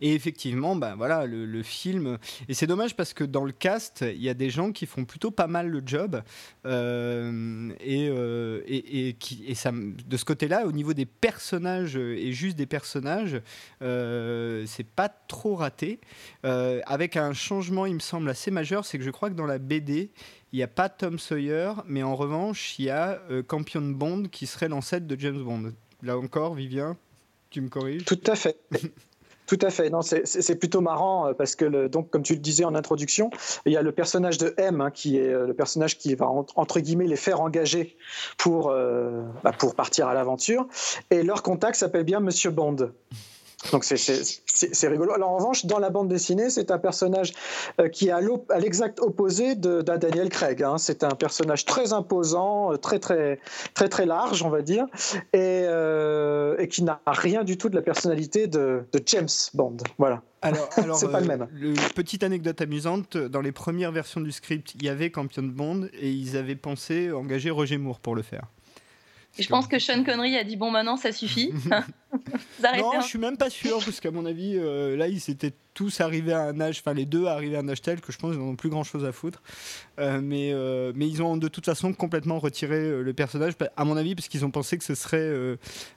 Et 0.00 0.14
effectivement, 0.14 0.76
bah, 0.76 0.94
voilà, 0.96 1.26
le, 1.26 1.62
film. 1.62 2.18
Et 2.48 2.54
c'est 2.54 2.66
dommage 2.66 2.96
parce 2.96 3.14
que 3.14 3.24
dans 3.24 3.44
le 3.44 3.52
cast, 3.52 4.04
il 4.08 4.22
y 4.22 4.28
a 4.28 4.34
des 4.34 4.50
gens 4.50 4.72
qui 4.72 4.86
font 4.86 5.04
plutôt 5.04 5.30
pas 5.30 5.46
mal 5.46 5.68
le 5.68 5.82
job. 5.84 6.22
Euh, 6.66 7.70
et, 7.80 8.08
euh, 8.08 8.62
et, 8.66 9.08
et, 9.08 9.12
qui, 9.14 9.44
et 9.46 9.54
ça, 9.54 9.72
de 9.72 10.16
ce 10.16 10.24
côté-là, 10.24 10.66
au 10.66 10.72
niveau 10.72 10.92
des 10.92 11.06
personnages 11.06 11.96
et 11.96 12.32
juste 12.32 12.56
des 12.56 12.66
personnages, 12.66 13.40
euh, 13.82 14.64
c'est 14.66 14.86
pas 14.86 15.08
trop 15.08 15.54
raté. 15.54 16.00
avec 16.42 17.16
un 17.16 17.32
changement, 17.32 17.86
il 17.86 17.94
me 17.94 18.00
semble, 18.00 18.28
assez 18.28 18.50
majeur, 18.50 18.84
c'est 18.84 18.98
que 18.98 19.04
je 19.04 19.10
crois 19.10 19.30
que 19.30 19.34
dans 19.34 19.46
la 19.46 19.58
BD, 19.58 20.10
il 20.52 20.56
n'y 20.56 20.62
a 20.62 20.68
pas 20.68 20.88
Tom 20.88 21.18
Sawyer, 21.18 21.72
mais 21.86 22.02
en 22.02 22.14
revanche, 22.14 22.78
il 22.78 22.86
y 22.86 22.90
a 22.90 23.20
Campion 23.46 23.82
Bond 23.82 24.24
qui 24.24 24.46
serait 24.46 24.68
l'ancêtre 24.68 25.06
de 25.06 25.18
James 25.18 25.42
Bond. 25.42 25.72
Là 26.02 26.18
encore, 26.18 26.54
Vivien, 26.54 26.96
tu 27.50 27.60
me 27.60 27.68
corriges? 27.68 28.04
Tout 28.04 28.20
à 28.26 28.34
fait. 28.34 28.56
Tout 29.46 29.58
à 29.62 29.70
fait. 29.70 29.90
Non, 29.90 30.00
c'est 30.02 30.56
plutôt 30.56 30.80
marrant 30.80 31.28
euh, 31.28 31.32
parce 31.32 31.56
que, 31.56 31.88
donc, 31.88 32.10
comme 32.10 32.22
tu 32.22 32.34
le 32.34 32.38
disais 32.38 32.64
en 32.64 32.74
introduction, 32.74 33.30
il 33.66 33.72
y 33.72 33.76
a 33.76 33.82
le 33.82 33.92
personnage 33.92 34.38
de 34.38 34.54
M 34.56 34.80
hein, 34.80 34.90
qui 34.90 35.18
est 35.18 35.28
euh, 35.28 35.46
le 35.46 35.54
personnage 35.54 35.98
qui 35.98 36.14
va 36.14 36.26
entre 36.26 36.80
guillemets 36.80 37.06
les 37.06 37.16
faire 37.16 37.40
engager 37.40 37.96
pour 38.38 38.70
euh, 38.70 39.22
bah, 39.42 39.52
pour 39.52 39.74
partir 39.74 40.08
à 40.08 40.14
l'aventure, 40.14 40.66
et 41.10 41.22
leur 41.22 41.42
contact 41.42 41.76
s'appelle 41.76 42.04
bien 42.04 42.20
Monsieur 42.20 42.50
Bond. 42.50 42.92
Donc 43.70 43.84
c'est 43.84 44.88
rigolo. 44.88 45.12
Alors 45.12 45.30
en 45.30 45.36
revanche, 45.36 45.66
dans 45.66 45.78
la 45.78 45.90
bande 45.90 46.08
dessinée, 46.08 46.50
c'est 46.50 46.70
un 46.70 46.78
personnage 46.78 47.32
euh, 47.80 47.88
qui 47.88 48.08
est 48.08 48.10
à 48.10 48.20
l'exact 48.58 49.00
opposé 49.00 49.54
d'un 49.54 49.98
Daniel 49.98 50.28
Craig. 50.28 50.62
Hein. 50.62 50.78
C'est 50.78 51.04
un 51.04 51.10
personnage 51.10 51.64
très 51.64 51.92
imposant, 51.92 52.72
euh, 52.72 52.76
très 52.76 52.98
très 52.98 53.38
très 53.74 53.88
très 53.88 54.06
large, 54.06 54.42
on 54.42 54.50
va 54.50 54.62
dire, 54.62 54.86
et, 55.32 55.64
euh, 55.66 56.56
et 56.58 56.68
qui 56.68 56.82
n'a 56.82 57.00
rien 57.06 57.44
du 57.44 57.56
tout 57.56 57.68
de 57.68 57.76
la 57.76 57.82
personnalité 57.82 58.46
de, 58.48 58.84
de 58.92 59.02
James 59.06 59.28
Bond. 59.54 59.76
Voilà. 59.98 60.22
Alors, 60.42 60.68
alors 60.76 60.96
c'est 60.96 61.10
pas 61.10 61.20
le 61.20 61.26
même. 61.26 61.46
petite 61.94 62.24
anecdote 62.24 62.60
amusante, 62.60 63.16
dans 63.16 63.40
les 63.40 63.52
premières 63.52 63.92
versions 63.92 64.20
du 64.20 64.32
script, 64.32 64.74
il 64.74 64.84
y 64.84 64.88
avait 64.88 65.10
Campion 65.10 65.44
Bond 65.44 65.88
et 65.92 66.10
ils 66.10 66.36
avaient 66.36 66.56
pensé 66.56 67.12
engager 67.12 67.50
Roger 67.50 67.78
Moore 67.78 68.00
pour 68.00 68.16
le 68.16 68.22
faire. 68.22 68.46
je 69.38 69.46
pense 69.46 69.68
que 69.68 69.78
Sean 69.78 70.02
Connery 70.02 70.36
a 70.36 70.42
dit 70.42 70.56
bon 70.56 70.72
maintenant 70.72 70.96
ça 70.96 71.12
suffit. 71.12 71.52
non, 72.78 73.00
je 73.00 73.06
suis 73.06 73.18
même 73.18 73.36
pas 73.36 73.50
sûr 73.50 73.78
parce 73.84 74.00
qu'à 74.00 74.10
mon 74.10 74.26
avis 74.26 74.56
euh, 74.56 74.96
là 74.96 75.08
ils 75.08 75.20
s'étaient 75.20 75.54
tous 75.74 76.00
arrivés 76.00 76.32
à 76.32 76.42
un 76.42 76.60
âge, 76.60 76.82
enfin 76.84 76.94
les 76.94 77.06
deux 77.06 77.26
arrivés 77.26 77.56
à 77.56 77.60
un 77.60 77.68
âge 77.68 77.80
tel 77.80 78.00
que 78.00 78.12
je 78.12 78.18
pense 78.18 78.32
qu'ils 78.32 78.40
n'ont 78.40 78.56
plus 78.56 78.68
grand 78.68 78.84
chose 78.84 79.04
à 79.04 79.12
foutre. 79.12 79.42
Euh, 79.98 80.20
mais, 80.22 80.50
euh, 80.52 80.92
mais 80.94 81.08
ils 81.08 81.22
ont 81.22 81.36
de 81.36 81.48
toute 81.48 81.64
façon 81.64 81.92
complètement 81.92 82.38
retiré 82.38 82.76
euh, 82.76 83.02
le 83.02 83.12
personnage, 83.12 83.54
à 83.76 83.84
mon 83.84 83.96
avis, 83.96 84.14
parce 84.14 84.28
qu'ils 84.28 84.44
ont 84.44 84.50
pensé 84.50 84.78
que 84.78 84.84
ce 84.84 84.94
serait, 84.94 85.32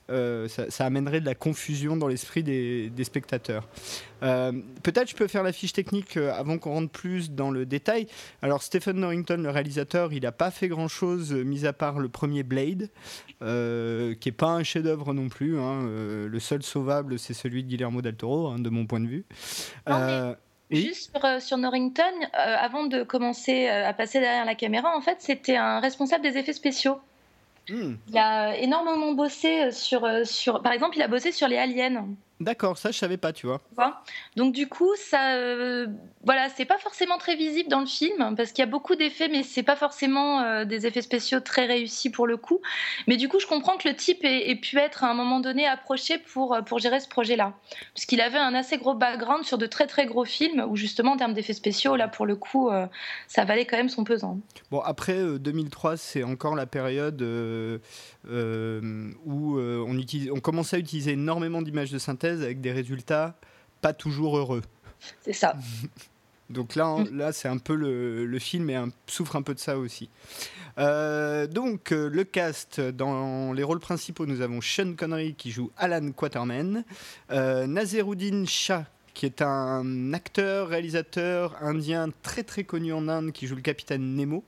ça, 0.09 0.85
amènerait 0.85 1.21
de 1.21 1.25
la 1.25 1.35
confusion 1.35 1.97
dans 1.97 2.07
l'esprit 2.07 2.43
des, 2.43 2.89
des, 2.89 3.03
spectateurs. 3.03 3.67
Peut-être 4.21 5.09
je 5.09 5.15
peux 5.15 5.27
faire 5.27 5.43
la 5.43 5.51
fiche 5.51 5.73
technique 5.73 6.17
avant 6.17 6.57
qu'on 6.57 6.71
rentre 6.71 6.91
plus 6.91 7.31
dans 7.31 7.51
le 7.51 7.65
détail. 7.65 8.07
Alors 8.41 8.63
Stephen 8.63 8.97
Norrington, 8.97 9.37
le 9.37 9.49
réalisateur, 9.49 10.13
il 10.13 10.23
n'a 10.23 10.31
pas 10.31 10.51
fait 10.51 10.67
grand-chose, 10.67 11.33
mis 11.33 11.65
à 11.65 11.73
part 11.73 11.99
le 11.99 12.09
premier 12.09 12.43
Blade, 12.43 12.89
qui 13.39 13.45
n'est 13.45 14.35
pas 14.35 14.49
un 14.49 14.63
chef-d'œuvre 14.63 15.13
non 15.13 15.29
plus. 15.29 15.59
Hein. 15.59 15.83
le 15.85 16.39
seul 16.39 16.63
sauvable, 16.63 17.19
c'est 17.19 17.33
celui 17.33 17.63
de 17.63 17.69
Guillermo 17.69 18.01
del 18.01 18.15
Toro, 18.15 18.47
hein, 18.47 18.59
de 18.59 18.69
mon 18.69 18.85
point 18.85 18.99
de 18.99 19.07
vue. 19.07 19.25
Euh, 19.89 20.35
juste 20.71 21.15
euh, 21.23 21.39
sur, 21.39 21.57
Norrington, 21.57 22.03
euh, 22.21 22.55
avant 22.59 22.85
de 22.85 23.03
commencer 23.03 23.67
à 23.67 23.93
passer 23.93 24.19
derrière 24.19 24.45
la 24.45 24.55
caméra, 24.55 24.95
en 24.95 25.01
fait, 25.01 25.17
c'était 25.19 25.57
un 25.57 25.79
responsable 25.79 26.23
des 26.23 26.37
effets 26.37 26.53
spéciaux. 26.53 26.99
Hmm. 27.69 27.95
Il 28.09 28.17
a 28.17 28.55
énormément 28.57 29.13
bossé 29.13 29.71
sur, 29.71 30.07
sur. 30.23 30.61
Par 30.61 30.71
exemple, 30.71 30.97
il 30.97 31.01
a 31.01 31.07
bossé 31.07 31.31
sur 31.31 31.47
les 31.47 31.57
aliens. 31.57 32.07
D'accord, 32.41 32.77
ça 32.77 32.91
je 32.91 32.97
savais 32.97 33.15
pas, 33.15 33.31
tu 33.31 33.47
vois. 33.47 33.61
Donc 34.35 34.53
du 34.53 34.67
coup, 34.67 34.91
ça, 34.97 35.35
euh, 35.35 35.87
voilà, 36.25 36.49
c'est 36.49 36.65
pas 36.65 36.77
forcément 36.77 37.17
très 37.17 37.37
visible 37.37 37.69
dans 37.69 37.79
le 37.79 37.85
film 37.85 38.35
parce 38.35 38.51
qu'il 38.51 38.61
y 38.61 38.67
a 38.67 38.69
beaucoup 38.69 38.95
d'effets, 38.95 39.29
mais 39.29 39.41
c'est 39.41 39.63
pas 39.63 39.77
forcément 39.77 40.41
euh, 40.41 40.65
des 40.65 40.85
effets 40.85 41.01
spéciaux 41.01 41.39
très 41.39 41.65
réussis 41.65 42.09
pour 42.09 42.27
le 42.27 42.35
coup. 42.35 42.59
Mais 43.07 43.15
du 43.15 43.29
coup, 43.29 43.39
je 43.39 43.47
comprends 43.47 43.77
que 43.77 43.87
le 43.87 43.95
type 43.95 44.19
ait, 44.23 44.53
pu 44.55 44.77
être 44.79 45.05
à 45.05 45.11
un 45.11 45.13
moment 45.13 45.39
donné 45.39 45.65
approché 45.65 46.17
pour 46.17 46.53
euh, 46.53 46.61
pour 46.61 46.79
gérer 46.79 46.99
ce 46.99 47.07
projet-là, 47.07 47.53
puisqu'il 47.93 48.19
avait 48.19 48.37
un 48.37 48.53
assez 48.53 48.77
gros 48.77 48.95
background 48.95 49.45
sur 49.45 49.57
de 49.57 49.65
très 49.65 49.87
très 49.87 50.05
gros 50.05 50.25
films 50.25 50.65
où 50.69 50.75
justement 50.75 51.13
en 51.13 51.17
termes 51.17 51.33
d'effets 51.33 51.53
spéciaux, 51.53 51.95
là 51.95 52.09
pour 52.09 52.25
le 52.25 52.35
coup, 52.35 52.69
ça 53.27 53.45
valait 53.45 53.65
quand 53.65 53.77
même 53.77 53.89
son 53.89 54.03
pesant. 54.03 54.39
Bon, 54.71 54.81
après 54.81 55.39
2003, 55.39 55.95
c'est 55.95 56.23
encore 56.23 56.55
la 56.55 56.65
période 56.65 57.21
où 57.21 57.79
on 59.59 59.97
utilise, 59.97 60.31
on 60.31 60.39
commençait 60.39 60.75
à 60.75 60.79
utiliser 60.79 61.11
énormément 61.11 61.61
d'images 61.61 61.91
de 61.91 61.97
synthèse 61.97 62.24
avec 62.27 62.61
des 62.61 62.71
résultats 62.71 63.35
pas 63.81 63.93
toujours 63.93 64.37
heureux. 64.37 64.61
C'est 65.21 65.33
ça. 65.33 65.55
Donc 66.49 66.75
là, 66.75 66.97
mm. 66.97 67.17
là 67.17 67.31
c'est 67.31 67.47
un 67.47 67.57
peu 67.57 67.75
le, 67.75 68.39
film 68.39 68.69
et 68.69 68.79
souffre 69.07 69.35
un 69.35 69.41
peu 69.41 69.53
de 69.53 69.59
ça 69.59 69.77
aussi. 69.77 70.09
Euh, 70.77 71.47
donc 71.47 71.93
euh, 71.93 72.09
le 72.09 72.25
cast 72.25 72.81
dans 72.81 73.53
les 73.53 73.63
rôles 73.63 73.79
principaux, 73.79 74.25
nous 74.25 74.41
avons 74.41 74.59
Sean 74.61 74.93
Connery 74.95 75.33
qui 75.33 75.49
joue 75.49 75.71
Alan 75.77 76.11
Quaterman, 76.11 76.83
euh, 77.31 77.65
Nazeruddin 77.65 78.45
Shah 78.45 78.85
qui 79.13 79.25
est 79.25 79.41
un 79.41 80.13
acteur, 80.13 80.67
réalisateur 80.67 81.55
indien 81.61 82.09
très 82.21 82.43
très 82.43 82.65
connu 82.65 82.91
en 82.91 83.07
Inde 83.07 83.31
qui 83.31 83.47
joue 83.47 83.55
le 83.55 83.61
capitaine 83.61 84.15
Nemo. 84.15 84.43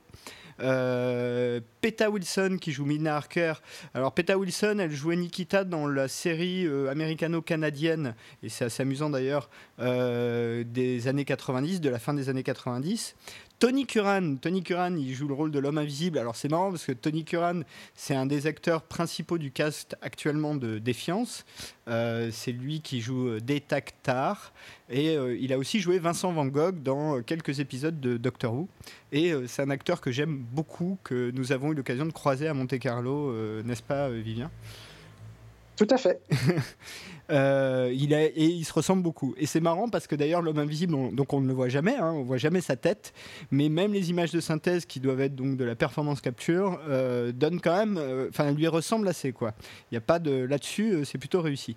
Euh, 0.60 1.60
Peta 1.80 2.10
Wilson 2.10 2.58
qui 2.60 2.72
joue 2.72 2.84
Mina 2.84 3.16
Harker. 3.16 3.54
Alors 3.94 4.12
Peta 4.12 4.36
Wilson, 4.36 4.78
elle 4.80 4.92
jouait 4.92 5.16
Nikita 5.16 5.64
dans 5.64 5.86
la 5.86 6.08
série 6.08 6.66
euh, 6.66 6.90
américano-canadienne, 6.90 8.14
et 8.42 8.48
c'est 8.48 8.64
assez 8.64 8.82
amusant 8.82 9.10
d'ailleurs, 9.10 9.48
euh, 9.80 10.64
des 10.64 11.08
années 11.08 11.24
90, 11.24 11.80
de 11.80 11.88
la 11.88 11.98
fin 11.98 12.14
des 12.14 12.28
années 12.28 12.42
90. 12.42 13.14
Tony 13.58 13.86
Curran, 13.86 14.36
Tony 14.36 14.62
Curran, 14.62 14.94
il 14.96 15.12
joue 15.14 15.26
le 15.26 15.34
rôle 15.34 15.50
de 15.50 15.58
l'homme 15.58 15.78
invisible. 15.78 16.18
Alors 16.18 16.36
c'est 16.36 16.48
marrant 16.48 16.70
parce 16.70 16.86
que 16.86 16.92
Tony 16.92 17.24
Curran, 17.24 17.62
c'est 17.94 18.14
un 18.14 18.24
des 18.24 18.46
acteurs 18.46 18.82
principaux 18.82 19.36
du 19.36 19.50
cast 19.50 19.96
actuellement 20.00 20.54
de 20.54 20.78
Défiance. 20.78 21.44
Euh, 21.88 22.30
c'est 22.32 22.52
lui 22.52 22.80
qui 22.80 23.00
joue 23.00 23.28
euh, 23.28 23.40
Détactar 23.40 24.52
et 24.88 25.16
euh, 25.16 25.36
il 25.36 25.52
a 25.52 25.58
aussi 25.58 25.80
joué 25.80 25.98
Vincent 25.98 26.32
Van 26.32 26.46
Gogh 26.46 26.82
dans 26.82 27.20
quelques 27.22 27.58
épisodes 27.58 27.98
de 27.98 28.16
Doctor 28.16 28.54
Who. 28.54 28.68
Et 29.10 29.32
c'est 29.48 29.62
un 29.62 29.70
acteur 29.70 30.00
que 30.00 30.12
j'aime 30.12 30.36
beaucoup, 30.52 30.98
que 31.02 31.32
nous 31.34 31.50
avons 31.50 31.72
eu 31.72 31.74
l'occasion 31.74 32.06
de 32.06 32.12
croiser 32.12 32.46
à 32.46 32.54
Monte 32.54 32.78
Carlo, 32.78 33.32
n'est-ce 33.62 33.82
pas, 33.82 34.08
Vivien? 34.10 34.50
Tout 35.76 35.86
à 35.90 35.96
fait. 35.96 36.20
Euh, 37.30 37.92
il 37.94 38.14
a, 38.14 38.24
et 38.24 38.32
il 38.36 38.64
se 38.64 38.72
ressemble 38.72 39.02
beaucoup. 39.02 39.34
Et 39.36 39.46
c'est 39.46 39.60
marrant 39.60 39.88
parce 39.88 40.06
que 40.06 40.16
d'ailleurs, 40.16 40.42
l'homme 40.42 40.58
invisible, 40.58 40.94
on, 40.94 41.12
donc 41.12 41.32
on 41.32 41.40
ne 41.40 41.48
le 41.48 41.54
voit 41.54 41.68
jamais, 41.68 41.96
hein, 41.96 42.12
on 42.14 42.22
voit 42.22 42.38
jamais 42.38 42.60
sa 42.60 42.76
tête, 42.76 43.12
mais 43.50 43.68
même 43.68 43.92
les 43.92 44.10
images 44.10 44.32
de 44.32 44.40
synthèse 44.40 44.86
qui 44.86 45.00
doivent 45.00 45.20
être 45.20 45.34
donc 45.34 45.56
de 45.56 45.64
la 45.64 45.74
performance 45.74 46.20
capture 46.20 46.80
euh, 46.88 47.32
donnent 47.32 47.60
quand 47.60 47.76
même, 47.76 47.98
euh, 47.98 48.28
enfin, 48.30 48.50
lui 48.52 48.66
ressemble 48.66 49.08
assez 49.08 49.32
quoi. 49.32 49.52
Il 49.90 49.94
n'y 49.94 49.98
a 49.98 50.02
pas 50.02 50.18
de 50.18 50.30
là-dessus, 50.30 51.04
c'est 51.04 51.18
plutôt 51.18 51.40
réussi. 51.42 51.76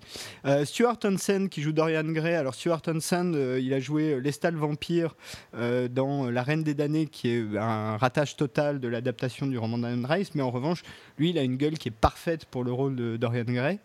Stuart 0.64 0.98
Hansen 1.04 1.48
qui 1.48 1.62
joue 1.62 1.72
Dorian 1.72 2.04
Gray. 2.04 2.34
Alors 2.34 2.54
Stuart 2.54 2.82
Hansen, 2.88 3.34
il 3.60 3.72
a 3.74 3.80
joué 3.80 4.20
Lestal 4.20 4.54
Vampire 4.54 5.16
dans 5.52 6.30
La 6.30 6.42
Reine 6.42 6.62
des 6.62 6.74
damnés, 6.74 7.06
qui 7.06 7.28
est 7.28 7.56
un 7.56 7.96
ratage 7.96 8.36
total 8.36 8.80
de 8.80 8.88
l'adaptation 8.88 9.46
du 9.46 9.58
roman 9.58 9.78
d'Anne 9.78 10.06
Rice, 10.06 10.34
mais 10.34 10.42
en 10.42 10.50
revanche, 10.50 10.82
lui, 11.22 11.30
il 11.30 11.38
a 11.38 11.42
une 11.44 11.56
gueule 11.56 11.78
qui 11.78 11.88
est 11.88 11.92
parfaite 11.92 12.46
pour 12.46 12.64
le 12.64 12.72
rôle 12.72 12.96
de 12.96 13.16
Dorian 13.16 13.44
Gray. 13.44 13.78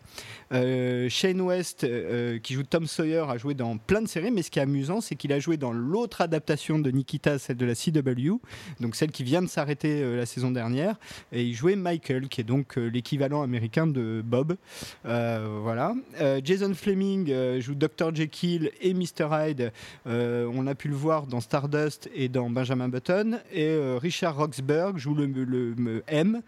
Shane 0.50 1.40
West 1.40 1.84
euh, 1.84 2.40
qui 2.40 2.54
joue 2.54 2.64
Tom 2.64 2.86
Sawyer, 2.86 3.24
a 3.28 3.38
joué 3.38 3.54
dans 3.54 3.76
plein 3.76 4.02
de 4.02 4.08
séries, 4.08 4.32
mais 4.32 4.42
ce 4.42 4.50
qui 4.50 4.58
est 4.58 4.62
amusant, 4.62 5.00
c'est 5.00 5.14
qu'il 5.14 5.32
a 5.32 5.38
joué 5.38 5.56
dans 5.56 5.72
l'autre 5.72 6.20
adaptation 6.20 6.80
de 6.80 6.90
Nikita, 6.90 7.38
celle 7.38 7.56
de 7.56 7.64
la 7.66 7.76
CW, 7.76 8.40
donc 8.80 8.96
celle 8.96 9.12
qui 9.12 9.22
vient 9.22 9.40
de 9.40 9.46
s'arrêter 9.46 10.02
euh, 10.02 10.16
la 10.16 10.26
saison 10.26 10.50
dernière, 10.50 10.96
et 11.30 11.44
il 11.44 11.54
jouait 11.54 11.76
Michael, 11.76 12.28
qui 12.28 12.40
est 12.40 12.44
donc 12.44 12.76
euh, 12.76 12.86
l'équivalent 12.86 13.42
américain 13.42 13.86
de 13.86 14.20
Bob. 14.24 14.56
voilà. 15.04 15.94
Jason 16.42 16.74
Fleming 16.74 17.60
joue 17.60 17.74
Dr. 17.76 18.12
Jekyll 18.14 18.72
et 18.80 18.94
Mr. 18.94 19.28
Hyde. 19.30 19.72
on 20.06 20.66
a 20.66 20.74
pu 20.74 20.88
le 20.88 20.96
voir 20.96 21.26
dans 21.26 21.40
Stardust 21.40 22.10
et 22.14 22.28
dans 22.28 22.50
Benjamin 22.50 22.88
Button. 22.88 23.38
Et 23.52 23.78
Richard 23.98 24.36
Roxburgh 24.36 24.98
joue 24.98 25.14
le 25.14 26.02
M. 26.08 26.42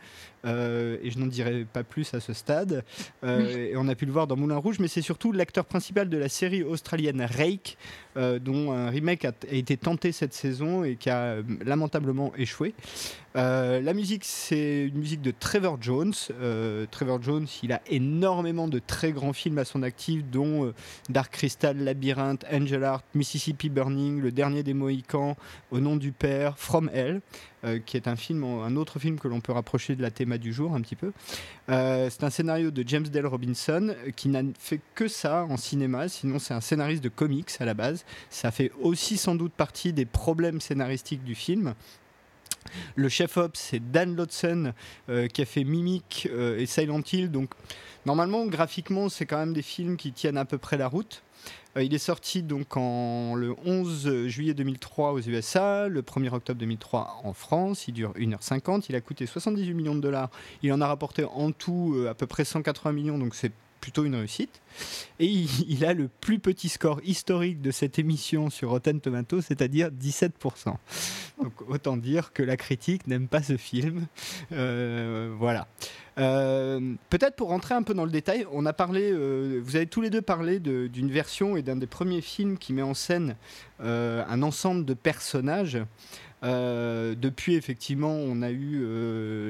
Euh, 0.44 0.96
et 1.02 1.10
je 1.10 1.18
n'en 1.18 1.26
dirai 1.26 1.66
pas 1.70 1.82
plus 1.82 2.14
à 2.14 2.20
ce 2.20 2.32
stade. 2.32 2.84
Euh, 3.24 3.70
et 3.70 3.76
on 3.76 3.88
a 3.88 3.94
pu 3.94 4.06
le 4.06 4.12
voir 4.12 4.26
dans 4.26 4.36
Moulin 4.36 4.56
Rouge, 4.56 4.78
mais 4.78 4.88
c'est 4.88 5.02
surtout 5.02 5.32
l'acteur 5.32 5.64
principal 5.64 6.08
de 6.08 6.16
la 6.16 6.28
série 6.28 6.62
australienne 6.62 7.22
Rake, 7.22 7.76
dont 8.16 8.72
un 8.72 8.90
remake 8.90 9.24
a, 9.24 9.32
été 9.50 9.76
tenté 9.76 10.12
cette 10.12 10.34
saison 10.34 10.84
et 10.84 10.96
qui 10.96 11.10
a 11.10 11.36
lamentablement 11.64 12.32
échoué. 12.36 12.74
la 13.34 13.94
musique, 13.94 14.24
c'est 14.24 14.86
une 14.86 14.98
musique 14.98 15.22
de 15.22 15.30
Trevor 15.30 15.78
Jones. 15.80 16.12
Trevor 16.90 17.22
Jones, 17.22 17.46
il 17.62 17.72
a 17.72 17.80
énormément 17.86 18.68
de 18.68 18.78
très 18.78 19.12
grands 19.12 19.32
films 19.32 19.58
à 19.58 19.64
son 19.64 19.82
actif, 19.82 20.24
dont 20.24 20.72
Dark 21.08 21.32
Crystal, 21.32 21.76
Labyrinthe, 21.76 22.44
Angel 22.52 22.82
Heart, 22.82 23.04
Mississippi 23.14 23.68
Burning, 23.68 24.20
Le 24.20 24.32
Dernier 24.32 24.62
des 24.62 24.74
Mohicans, 24.74 25.36
Au 25.70 25.80
nom 25.80 25.96
du 25.96 26.12
Père, 26.12 26.58
From 26.58 26.90
Hell. 26.92 27.20
Euh, 27.62 27.78
qui 27.78 27.98
est 27.98 28.08
un 28.08 28.16
film, 28.16 28.42
un 28.42 28.74
autre 28.76 28.98
film 28.98 29.20
que 29.20 29.28
l'on 29.28 29.42
peut 29.42 29.52
rapprocher 29.52 29.94
de 29.94 30.00
la 30.00 30.10
théma 30.10 30.38
du 30.38 30.50
jour 30.50 30.74
un 30.74 30.80
petit 30.80 30.96
peu. 30.96 31.12
Euh, 31.68 32.08
c'est 32.08 32.24
un 32.24 32.30
scénario 32.30 32.70
de 32.70 32.82
James 32.86 33.06
Dale 33.06 33.26
Robinson 33.26 33.88
euh, 33.90 34.10
qui 34.12 34.30
n'a 34.30 34.40
fait 34.58 34.80
que 34.94 35.08
ça 35.08 35.44
en 35.44 35.58
cinéma, 35.58 36.08
sinon 36.08 36.38
c'est 36.38 36.54
un 36.54 36.62
scénariste 36.62 37.04
de 37.04 37.10
comics 37.10 37.50
à 37.58 37.66
la 37.66 37.74
base. 37.74 37.99
Ça 38.28 38.50
fait 38.50 38.70
aussi 38.80 39.16
sans 39.16 39.34
doute 39.34 39.52
partie 39.52 39.92
des 39.92 40.06
problèmes 40.06 40.60
scénaristiques 40.60 41.24
du 41.24 41.34
film. 41.34 41.74
Le 42.94 43.08
chef-op, 43.08 43.56
c'est 43.56 43.80
Dan 43.90 44.16
Lodson 44.16 44.74
qui 45.32 45.42
a 45.42 45.44
fait 45.46 45.64
Mimic 45.64 46.28
et 46.58 46.66
Silent 46.66 47.00
Hill. 47.10 47.30
Donc, 47.30 47.50
normalement, 48.04 48.44
graphiquement, 48.44 49.08
c'est 49.08 49.24
quand 49.24 49.38
même 49.38 49.54
des 49.54 49.62
films 49.62 49.96
qui 49.96 50.12
tiennent 50.12 50.36
à 50.36 50.44
peu 50.44 50.58
près 50.58 50.76
la 50.76 50.86
route. 50.86 51.22
Euh, 51.76 51.82
il 51.82 51.94
est 51.94 51.98
sorti 51.98 52.42
donc 52.42 52.76
en, 52.76 53.34
le 53.34 53.54
11 53.64 54.26
juillet 54.26 54.54
2003 54.54 55.12
aux 55.12 55.20
USA, 55.20 55.88
le 55.88 56.02
1er 56.02 56.32
octobre 56.32 56.58
2003 56.58 57.20
en 57.24 57.32
France. 57.32 57.86
Il 57.88 57.94
dure 57.94 58.12
1h50. 58.14 58.86
Il 58.88 58.96
a 58.96 59.00
coûté 59.00 59.26
78 59.26 59.74
millions 59.74 59.94
de 59.94 60.00
dollars. 60.00 60.30
Il 60.62 60.72
en 60.72 60.80
a 60.80 60.86
rapporté 60.86 61.24
en 61.24 61.52
tout 61.52 61.94
euh, 61.96 62.10
à 62.10 62.14
peu 62.14 62.26
près 62.26 62.44
180 62.44 62.92
millions, 62.92 63.18
donc 63.18 63.34
c'est 63.34 63.52
plutôt 63.80 64.04
une 64.04 64.14
réussite. 64.14 64.60
Et 65.18 65.26
il, 65.68 65.84
a 65.84 65.94
le 65.94 66.08
plus 66.08 66.38
petit 66.38 66.68
score 66.68 67.00
historique 67.04 67.60
de 67.60 67.70
cette 67.70 67.98
émission 67.98 68.50
sur 68.50 68.70
Rotten 68.70 69.00
Tomatoes, 69.00 69.42
c'est-à-dire 69.42 69.90
17%. 69.90 70.74
Donc 71.42 71.52
autant 71.68 71.96
dire 71.96 72.32
que 72.32 72.42
la 72.42 72.56
critique 72.56 73.06
n'aime 73.06 73.28
pas 73.28 73.42
ce 73.42 73.56
film. 73.56 74.06
Euh, 74.52 75.34
voilà. 75.38 75.66
Euh, 76.18 76.94
peut-être 77.08 77.36
pour 77.36 77.48
rentrer 77.48 77.74
un 77.74 77.82
peu 77.82 77.94
dans 77.94 78.04
le 78.04 78.10
détail, 78.10 78.46
on 78.52 78.66
a 78.66 78.72
parlé, 78.72 79.10
euh, 79.10 79.60
vous 79.64 79.76
avez 79.76 79.86
tous 79.86 80.02
les 80.02 80.10
deux 80.10 80.20
parlé 80.20 80.60
d'une 80.60 81.10
version 81.10 81.56
et 81.56 81.62
d'un 81.62 81.76
des 81.76 81.86
premiers 81.86 82.20
films 82.20 82.58
qui 82.58 82.72
met 82.72 82.82
en 82.82 82.94
scène 82.94 83.36
un 83.82 84.42
ensemble 84.42 84.84
de 84.84 84.92
personnages. 84.92 85.78
Depuis, 86.42 87.54
effectivement, 87.54 88.12
on 88.12 88.42
a 88.42 88.50
eu 88.50 88.82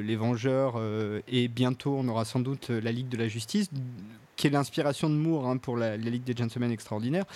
Les 0.03 0.17
Vengeurs 0.17 0.81
et 1.29 1.49
bientôt 1.49 1.97
on 1.99 2.09
aura 2.09 2.25
sans 2.25 2.41
doute 2.41 2.71
La 2.71 2.93
Ligue 2.93 3.09
de 3.09 3.17
la 3.17 3.29
Justice 3.29 3.71
qui 4.41 4.47
est 4.47 4.51
l'inspiration 4.51 5.11
de 5.11 5.15
Moore 5.15 5.47
hein, 5.47 5.59
pour 5.59 5.77
la, 5.77 5.99
Ligue 5.99 6.25
des 6.25 6.35
Gentlemen 6.35 6.73
Extraordinaires. 6.73 7.27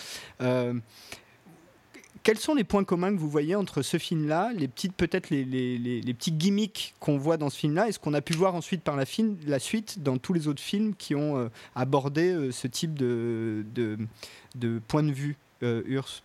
Euh, 0.40 0.72
quels 2.22 2.38
sont 2.38 2.54
les 2.54 2.64
points 2.64 2.82
communs 2.82 3.14
que 3.14 3.20
vous 3.20 3.28
voyez 3.28 3.54
entre 3.54 3.82
ce 3.82 3.98
film-là, 3.98 4.52
les 4.54 4.68
petites 4.68 4.94
peut-être 4.94 5.28
les, 5.28 5.44
les, 5.44 6.14
petits 6.14 6.32
gimmicks 6.32 6.94
qu'on 7.00 7.18
voit 7.18 7.36
dans 7.36 7.50
ce 7.50 7.58
film-là, 7.58 7.88
et 7.88 7.92
ce 7.92 7.98
qu'on 7.98 8.14
a 8.14 8.22
pu 8.22 8.32
voir 8.32 8.54
ensuite 8.54 8.80
par 8.82 8.96
la, 8.96 9.04
suite 9.04 10.02
dans 10.02 10.16
tous 10.16 10.32
les 10.32 10.48
autres 10.48 10.62
films 10.62 10.94
qui 10.94 11.14
ont 11.14 11.36
euh, 11.36 11.48
abordé 11.74 12.32
euh, 12.32 12.50
ce 12.50 12.66
type 12.66 12.94
de, 12.94 13.66
point 14.88 15.02
de 15.02 15.12
vue, 15.12 15.36
Urs? 15.60 16.22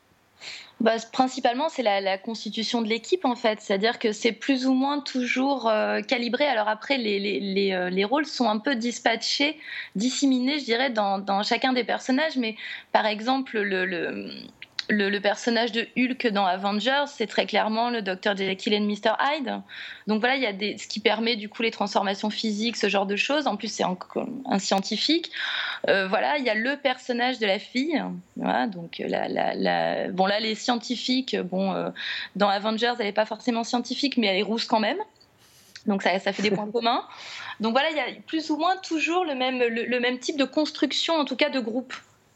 Bah, 0.79 0.96
principalement, 1.12 1.67
c'est 1.67 1.84
la, 1.84 2.17
constitution 2.17 2.81
de 2.81 2.88
l'équipe, 2.88 3.25
en 3.25 3.36
fait. 3.36 3.60
C'est-à-dire 3.62 4.00
que 4.00 4.12
c'est 4.13 4.31
plus 4.31 4.65
ou 4.65 4.74
moins 4.74 5.00
toujours 5.01 5.67
euh, 5.67 6.01
calibré. 6.01 6.46
Alors 6.46 6.69
après, 6.69 6.98
les, 6.98 7.19
les, 7.19 7.74
euh, 7.74 7.89
les, 7.89 8.05
rôles 8.05 8.25
sont 8.25 8.48
un 8.48 8.60
peu 8.60 8.75
dispatchés, 8.75 9.60
disséminés, 9.96 10.60
je 10.60 10.65
dirais, 10.65 10.89
dans, 10.89 11.19
dans 11.19 11.43
chacun 11.43 11.74
des 11.74 11.84
personnages. 11.84 12.38
Mais 12.38 12.55
par 12.93 13.05
exemple, 13.05 13.60
le, 13.60 13.86
le 13.86 14.31
le, 14.89 15.19
personnage 15.19 15.72
de 15.72 15.88
Hulk 15.98 16.27
dans 16.27 16.46
Avengers, 16.46 17.05
c'est 17.08 17.27
très 17.27 17.46
clairement 17.46 17.89
le 17.89 18.01
Dr 18.01 18.36
Jekyll 18.36 18.74
et 18.74 18.79
Mr 18.79 19.13
Hyde. 19.19 19.62
Donc 20.08 20.19
voilà, 20.19 20.36
il 20.36 20.43
y 20.43 20.48
a 20.48 20.77
ce 20.77 20.88
qui 20.88 21.00
permet 21.00 21.36
du 21.36 21.48
coup 21.48 21.62
les 21.62 21.72
transformations 21.72 22.29
physiques, 22.29 22.75
ce 22.75 22.89
genre 22.89 23.05
de 23.05 23.15
choses. 23.15 23.48
En 23.48 23.55
plus, 23.55 23.67
c'est 23.67 23.84
un, 23.84 24.60
scientifique. 24.60 25.31
Euh, 25.88 26.08
voilà, 26.08 26.38
il 26.38 26.46
y 26.46 26.50
a 26.50 26.55
le 26.55 26.75
personnage 26.77 27.39
de 27.39 27.46
la 27.46 27.60
fille. 27.60 28.03
Donc 28.36 29.00
la, 29.00 30.08
bon 30.10 30.25
là, 30.25 30.39
les 30.39 30.55
scientifiques, 30.55 31.38
bon, 31.38 31.72
euh, 31.74 31.89
dans 32.36 32.50
Avengers, 32.50 32.93
elle 33.00 33.05
n'est 33.05 33.12
pas 33.12 33.25
forcément 33.25 33.63
scientifique, 33.63 34.17
mais 34.17 34.27
elle 34.27 34.38
est 34.38 34.43
rousse 34.43 34.65
quand 34.65 34.79
même. 34.79 35.00
Donc 35.86 36.01
ça, 36.03 36.17
fait 36.19 36.41
des 36.41 36.51
points 36.51 36.69
communs. 36.74 37.03
Donc 37.60 37.74
voilà, 37.74 37.91
il 37.91 37.98
y 37.98 38.00
a 38.00 38.05
plus 38.25 38.50
ou 38.50 38.58
moins 38.58 38.75
toujours 38.77 39.24
le 39.24 40.00
même 40.00 40.19
type 40.19 40.38
de 40.38 40.46
construction, 40.46 41.15
en 41.15 41.25
tout 41.25 41.36
cas 41.36 41.50
de 41.50 41.60
groupe 41.60 41.93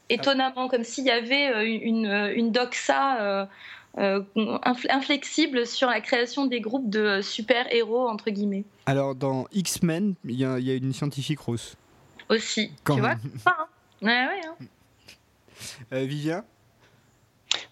étonnamment, 0.08 0.68
comme 0.68 0.84
s'il 0.84 1.04
y 1.04 1.10
avait 1.10 1.52
euh, 1.52 1.64
une, 1.64 2.06
euh, 2.06 2.34
une 2.34 2.52
doxa 2.52 3.48
euh, 3.96 4.22
inflexible 4.88 5.66
sur 5.66 5.88
la 5.88 6.00
création 6.00 6.46
des 6.46 6.60
groupes 6.60 6.90
de 6.90 7.20
super-héros, 7.22 8.08
entre 8.08 8.30
guillemets. 8.30 8.64
Alors, 8.86 9.14
dans 9.14 9.46
X-Men, 9.52 10.14
il 10.24 10.36
y, 10.36 10.44
a 10.44 10.74
une 10.74 10.92
scientifique 10.92 11.40
rousse. 11.40 11.76
Aussi. 12.28 12.70
Tu 12.84 13.00
vois 13.00 13.10
hein. 13.46 13.66
ouais, 14.02 14.26
ouais, 14.26 14.40
hein. 14.46 16.04
Vivien? 16.04 16.44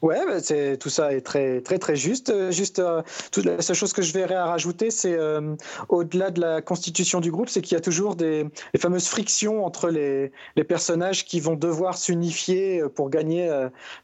Ouais, 0.03 0.25
bah, 0.27 0.41
c'est 0.41 0.77
tout 0.79 0.89
ça 0.89 1.13
est 1.13 1.21
très 1.21 1.61
très 1.61 1.79
très 1.79 1.97
juste. 1.97 2.31
Euh, 2.31 2.51
juste 2.51 2.79
euh, 2.79 3.03
toute 3.31 3.45
la 3.45 3.63
seule 3.63 3.77
chose 3.77 3.93
que 3.93 4.03
je 4.03 4.13
verrais 4.13 4.35
à 4.35 4.47
rajouter, 4.47 4.91
c'est 4.91 5.15
euh, 5.15 5.55
au-delà 5.89 6.31
de 6.31 6.41
la 6.41 6.61
constitution 6.61 7.21
du 7.21 7.31
groupe, 7.31 7.49
c'est 7.49 7.63
qu'il 7.63 7.75
y 7.75 7.79
a 7.79 7.81
toujours 7.81 8.17
des 8.17 8.47
les 8.75 8.81
fameuses 8.81 9.07
frictions 9.07 9.65
entre 9.65 9.89
les, 9.91 10.33
les 10.57 10.65
personnages 10.65 11.25
qui 11.25 11.41
vont 11.41 11.55
devoir 11.55 11.97
s'unifier 11.97 12.83
pour 12.95 13.11
gagner 13.11 13.49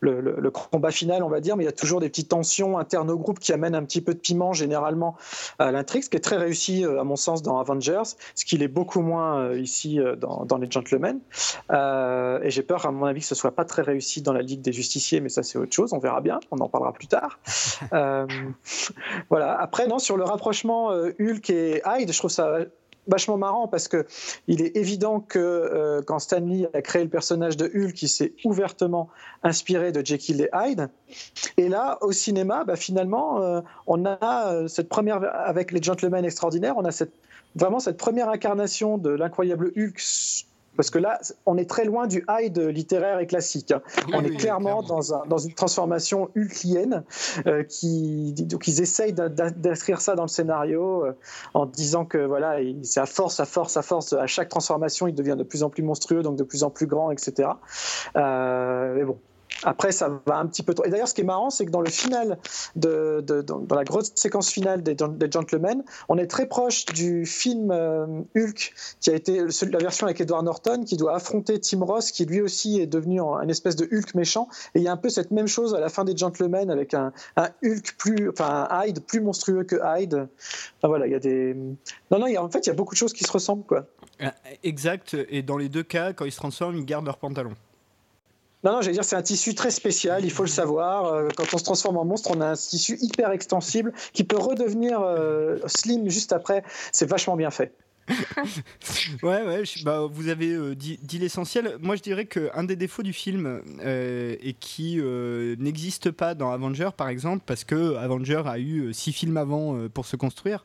le, 0.01 0.21
le, 0.21 0.51
combat 0.51 0.91
final, 0.91 1.23
on 1.23 1.29
va 1.29 1.41
dire. 1.41 1.57
Mais 1.57 1.65
il 1.65 1.67
y 1.67 1.71
a 1.71 1.73
toujours 1.73 2.01
des 2.01 2.09
petites 2.09 2.29
tensions 2.29 2.79
internes 2.79 3.11
au 3.11 3.19
groupe 3.19 3.39
qui 3.39 3.53
amènent 3.53 3.75
un 3.75 3.85
petit 3.85 4.01
peu 4.01 4.15
de 4.15 4.19
piment 4.19 4.53
généralement 4.53 5.17
à 5.59 5.71
l'intrigue, 5.71 6.03
ce 6.03 6.11
qui 6.11 6.17
est 6.17 6.21
très 6.21 6.37
réussi 6.37 6.85
à 6.85 7.05
mon 7.05 7.17
sens 7.17 7.43
dans 7.43 7.59
Avengers, 7.59 8.03
ce 8.35 8.45
qui 8.45 8.63
est 8.63 8.69
beaucoup 8.69 9.01
moins 9.01 9.53
ici 9.55 9.99
dans, 10.19 10.45
dans 10.45 10.59
les 10.59 10.71
Gentlemen. 10.71 11.21
et 11.71 12.51
j'ai 12.51 12.63
peur, 12.63 12.87
à 12.87 12.93
mon 12.93 13.07
avis, 13.07 13.21
que 13.21 13.27
ce 13.27 13.35
soit 13.35 13.55
pas 13.55 13.65
très 13.65 13.83
réussi 13.83 14.23
dans 14.23 14.33
la 14.33 14.43
Ligue 14.43 14.61
des 14.61 14.73
Justiciers, 14.73 15.21
mais 15.21 15.29
ça 15.29 15.43
c'est 15.43 15.59
autre 15.69 15.77
chose 15.77 15.93
on 15.93 15.99
verra 15.99 16.21
bien, 16.21 16.41
on 16.51 16.59
en 16.59 16.69
parlera 16.69 16.93
plus 16.93 17.07
tard. 17.07 17.39
Euh, 17.93 18.27
voilà. 19.31 19.59
Après, 19.59 19.87
non, 19.87 19.99
sur 19.99 20.17
le 20.17 20.25
rapprochement 20.25 20.91
euh, 20.91 21.13
Hulk 21.21 21.49
et 21.51 21.81
Hyde, 21.87 22.13
je 22.13 22.19
trouve 22.19 22.31
ça 22.31 22.59
vachement 23.07 23.39
marrant 23.39 23.69
parce 23.69 23.89
que 23.89 24.05
il 24.47 24.63
est 24.63 24.77
évident 24.77 25.21
que 25.21 25.39
euh, 25.39 26.03
quand 26.03 26.19
Stanley 26.19 26.69
a 26.75 26.83
créé 26.83 27.05
le 27.05 27.09
personnage 27.09 27.57
de 27.57 27.67
Hulk, 27.67 28.03
il 28.03 28.09
s'est 28.09 28.35
ouvertement 28.45 29.09
inspiré 29.43 29.93
de 29.93 30.05
Jekyll 30.05 30.43
et 30.43 30.51
Hyde. 30.53 30.91
Et 31.57 31.69
là, 31.69 31.99
au 32.03 32.13
cinéma, 32.13 32.65
bah, 32.65 32.77
finalement, 32.77 33.63
on 33.87 34.05
a 34.05 34.69
cette 34.69 34.89
première 34.89 35.21
avec 35.23 35.71
les 35.73 35.83
Gentlemen 35.83 36.25
extraordinaires, 36.25 36.75
on 36.77 36.85
a 36.85 36.93
cette, 36.93 37.13
vraiment 37.55 37.81
cette 37.81 37.97
première 37.97 38.29
incarnation 38.29 38.99
de 38.99 39.11
l'incroyable 39.11 39.73
Hulk 39.77 40.01
parce 40.79 40.91
que 40.91 40.99
là, 41.01 41.19
on 41.45 41.59
est 41.59 41.69
très 41.69 41.85
loin 41.85 42.07
du 42.07 42.25
Hyde 42.29 42.57
littéraire 42.57 43.19
et 43.19 43.27
classique. 43.27 43.73
Hein. 43.73 43.83
on 44.15 44.23
est 44.23 44.37
clairement, 44.37 44.81
Dans, 44.85 45.39
une 45.39 45.53
transformation 45.53 46.31
hulkienne 46.37 47.03
euh, 47.49 47.65
qui, 47.65 48.33
donc 48.33 48.69
ils 48.69 48.81
essayent 48.81 49.13
d'inscrire 49.13 50.01
ça 50.01 50.15
dans 50.15 50.23
le 50.23 50.29
scénario 50.29 51.05
euh, 51.05 51.17
en 51.53 51.67
disant 51.67 52.05
que 52.05 52.19
voilà, 52.19 52.59
c'est 52.85 53.01
à 53.01 53.07
force, 53.07 53.41
à 53.41 53.45
force, 53.45 53.77
à 53.77 53.83
force, 53.83 54.13
à 54.13 54.29
chaque 54.29 54.51
transformation, 54.51 55.09
il 55.09 55.17
devient 55.17 55.35
de 55.37 55.43
plus 55.43 55.65
en 55.65 55.69
plus 55.69 55.83
monstrueux, 55.83 56.23
donc 56.23 56.37
de 56.37 56.45
plus 56.45 56.63
en 56.63 56.71
plus 56.71 56.87
grand, 56.87 57.11
etc. 57.11 57.49
Euh, 58.15 58.95
mais 58.95 59.05
bon, 59.05 59.19
après, 59.63 59.93
ça 59.93 60.21
va 60.27 60.39
un 60.39 60.47
petit 60.47 60.63
peu 60.63 60.75
trop. 60.75 60.85
Et 60.85 60.91
d'ailleurs, 60.91 61.09
ce 61.09 61.15
qui 61.15 61.23
est 61.23 61.25
marrant, 61.25 61.51
c'est 61.51 61.67
que 61.67 61.71
dans 61.71 61.81
le 61.81 61.91
final, 61.91 62.39
de, 62.77 63.21
dans 63.21 63.75
la 63.75 63.85
grosse 63.85 64.13
séquence 64.15 64.51
finale 64.51 64.83
des, 64.83 64.97
Gentlemen, 65.31 65.85
on 66.09 66.19
est 66.19 66.27
très 66.27 66.47
proche 66.47 66.87
du 66.87 67.27
film 67.27 67.71
euh, 67.71 68.07
Hulk, 68.37 68.73
qui 69.01 69.11
a 69.11 69.15
été 69.15 69.41
la 69.71 69.79
version 69.79 70.07
avec 70.07 70.21
Edward 70.21 70.45
Norton, 70.45 70.85
qui 70.85 70.97
doit 70.97 71.15
affronter 71.15 71.61
Tim 71.61 71.85
Ross, 71.85 72.13
qui 72.13 72.25
lui 72.25 72.41
aussi 72.41 72.81
est 72.81 72.87
devenu 72.87 73.21
un 73.21 73.49
espèce 73.49 73.77
de 73.77 73.89
Hulk 73.91 74.15
méchant. 74.15 74.49
Et 74.75 74.81
il 74.81 74.85
y 74.85 74.89
a 74.89 74.93
un 74.93 74.97
peu 74.97 75.09
cette 75.09 75.31
même 75.31 75.49
chose 75.49 75.75
à 75.75 75.81
la 75.81 75.89
fin 75.89 76.05
des 76.05 76.17
Gentlemen, 76.17 76.71
avec 76.71 76.95
un, 76.95 77.13
Hulk 77.37 77.97
plus, 77.99 78.31
enfin 78.31 78.69
un 78.71 78.85
Hyde 78.85 79.01
plus 79.01 79.21
monstrueux 79.21 79.65
que 79.65 79.77
Hyde. 79.77 80.29
Enfin, 80.79 80.89
voilà, 80.89 81.07
il 81.07 81.13
y 81.13 81.17
a 81.17 81.21
des. 81.21 81.55
Non, 82.11 82.19
non, 82.19 82.27
en 82.39 82.51
fait, 82.51 82.67
il 82.67 82.69
y 82.69 82.73
a 82.73 82.75
beaucoup 82.75 82.95
de 82.95 82.99
choses 82.99 83.13
qui 83.13 83.25
se 83.25 83.33
ressemblent, 83.33 83.65
quoi. 83.65 83.87
Euh, 84.23 84.29
exact. 84.63 85.17
Et 85.29 85.43
dans 85.43 85.57
les 85.57 85.69
deux 85.69 85.83
cas, 85.83 86.13
quand 86.13 86.25
ils 86.25 86.33
se 86.33 86.37
transforment, 86.37 86.77
ils 86.77 86.85
gardent 86.85 87.07
leurs 87.07 87.19
pantalons. 87.19 87.55
Non, 88.65 88.73
non, 88.73 88.81
j'allais 88.81 88.95
dire, 88.95 89.05
c'est 89.05 89.17
un 89.17 89.23
tissu 89.23 89.55
très 89.55 89.71
spécial, 89.71 90.25
il 90.25 90.33
faut 90.33 90.43
le 90.43 90.49
savoir. 90.49 91.07
Euh, 91.07 91.29
quand 91.37 91.55
on 91.55 91.59
se 91.59 91.65
transforme 91.65 91.97
en 91.97 92.05
monstre, 92.05 92.33
on 92.35 92.41
a 92.41 92.47
un 92.47 92.55
tissu 92.55 92.99
hyper 93.01 93.31
extensible 93.31 93.93
qui 94.13 94.25
peut 94.25 94.37
redevenir 94.37 95.01
euh, 95.01 95.59
slim 95.67 96.09
juste 96.09 96.33
après. 96.33 96.65
C'est 96.91 97.09
vachement 97.09 97.37
bien 97.37 97.51
fait. 97.51 97.73
ouais, 99.23 99.43
ouais, 99.43 99.63
bah, 99.85 100.09
vous 100.11 100.29
avez 100.29 100.53
euh, 100.55 100.75
dit, 100.75 100.99
l'essentiel. 101.21 101.77
Moi, 101.81 101.95
je 101.95 102.03
dirais 102.03 102.25
qu'un 102.25 102.65
des 102.65 102.75
défauts 102.75 103.05
du 103.05 103.13
film, 103.13 103.63
et 103.81 104.57
qui 104.59 105.01
n'existe 105.59 106.11
pas 106.11 106.35
dans 106.35 106.51
Avenger, 106.51 106.91
par 106.97 107.09
exemple, 107.09 107.45
parce 107.47 107.63
que 107.63 107.95
Avenger 107.97 108.43
a 108.47 108.59
eu 108.59 108.93
six 108.93 109.13
films 109.13 109.37
avant 109.37 109.89
pour 109.89 110.07
se 110.07 110.17
construire, 110.17 110.65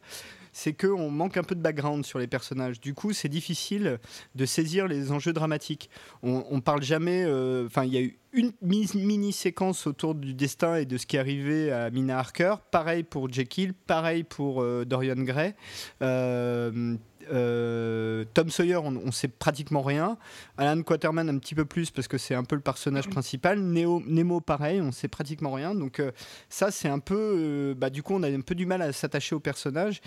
c'est 0.53 0.73
qu'on 0.73 1.09
manque 1.09 1.35
un 1.37 1.43
peu 1.43 1.55
de 1.55 1.61
background 1.61 2.05
sur 2.05 2.19
les 2.19 2.27
personnages. 2.27 2.79
Du 2.79 2.93
coup, 2.93 3.11
c'est 3.11 3.29
difficile 3.29 3.99
de 4.35 4.45
saisir 4.45 4.87
les 4.87 5.11
enjeux 5.11 5.33
dramatiques. 5.33 5.89
On, 6.21 6.45
on 6.49 6.61
parle 6.61 6.83
jamais. 6.83 7.25
Euh, 7.25 7.65
enfin, 7.65 7.83
il 7.83 7.93
y 7.93 7.97
a 7.97 8.01
eu 8.01 8.17
une 8.33 8.51
mini-séquence 8.63 9.85
autour 9.85 10.15
du 10.15 10.33
destin 10.33 10.77
et 10.77 10.85
de 10.85 10.97
ce 10.97 11.05
qui 11.05 11.17
est 11.17 11.19
arrivé 11.19 11.71
à 11.71 11.89
Mina 11.91 12.17
Harker. 12.17 12.55
Pareil 12.71 13.03
pour 13.03 13.31
Jekyll, 13.31 13.73
pareil 13.73 14.23
pour 14.23 14.61
euh, 14.61 14.85
Dorian 14.85 15.15
Gray. 15.17 15.53
Euh, 16.01 16.95
euh, 17.31 18.25
Tom 18.33 18.49
Sawyer, 18.49 18.77
on, 18.77 19.11
sait 19.11 19.27
pratiquement 19.27 19.81
rien. 19.81 20.17
Alan 20.57 20.81
Quaterman, 20.81 21.29
un 21.29 21.37
petit 21.37 21.55
peu 21.55 21.65
plus 21.65 21.91
parce 21.91 22.07
que 22.07 22.17
c'est 22.17 22.35
un 22.35 22.43
peu 22.43 22.55
le 22.55 22.61
personnage 22.61 23.09
principal. 23.09 23.59
Nemo, 23.59 24.41
pareil, 24.41 24.81
on 24.81 24.91
sait 24.91 25.07
pratiquement 25.07 25.51
rien. 25.51 25.75
Donc 25.75 25.99
euh, 25.99 26.11
ça, 26.49 26.71
c'est 26.71 26.89
un 26.89 26.99
peu, 26.99 27.35
euh, 27.37 27.73
bah, 27.75 27.89
du 27.89 28.03
coup, 28.03 28.13
on 28.13 28.23
a 28.23 28.29
un 28.29 28.41
peu 28.41 28.55
du 28.55 28.65
mal 28.65 28.81
à 28.81 28.91
s'attacher 28.93 29.35
au 29.35 29.39
personnage. 29.39 30.01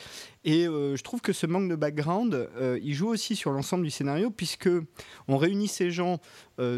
Et 0.44 0.64
je 0.66 1.02
trouve 1.02 1.20
que 1.20 1.32
ce 1.32 1.44
manque 1.44 1.68
de 1.68 1.74
background, 1.74 2.48
il 2.80 2.94
joue 2.94 3.08
aussi 3.08 3.34
sur 3.34 3.50
l'ensemble 3.50 3.82
du 3.82 3.90
scénario 3.90 4.30
puisque 4.30 4.68
on 5.26 5.38
réunit 5.38 5.66
ces 5.66 5.90
gens 5.90 6.20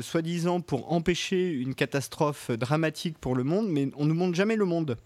soi-disant 0.00 0.60
pour 0.60 0.92
empêcher 0.92 1.50
une 1.50 1.74
catastrophe 1.74 2.50
dramatique 2.50 3.18
pour 3.18 3.34
le 3.34 3.44
monde, 3.44 3.68
mais 3.68 3.90
on 3.96 4.06
nous 4.06 4.14
montre 4.14 4.34
jamais 4.34 4.56
le 4.56 4.64
monde. 4.64 4.96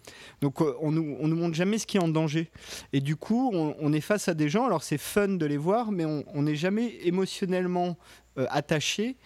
Donc 0.40 0.60
on 0.60 0.90
nous, 0.90 1.16
on 1.20 1.28
nous 1.28 1.36
montre 1.36 1.54
jamais 1.54 1.78
ce 1.78 1.86
qui 1.86 1.98
est 1.98 2.00
en 2.00 2.08
danger. 2.08 2.50
Et 2.92 3.00
du 3.00 3.16
coup, 3.16 3.50
on, 3.52 3.74
on 3.78 3.92
est 3.92 4.00
face 4.00 4.28
à 4.28 4.34
des 4.34 4.48
gens. 4.48 4.66
Alors 4.66 4.82
c'est 4.82 4.98
fun 4.98 5.28
de 5.28 5.46
les 5.46 5.56
voir, 5.58 5.92
mais 5.92 6.04
on 6.04 6.42
n'est 6.42 6.56
jamais 6.56 6.94
émotionnellement 7.02 7.96
euh, 8.38 8.46
attaché 8.48 9.16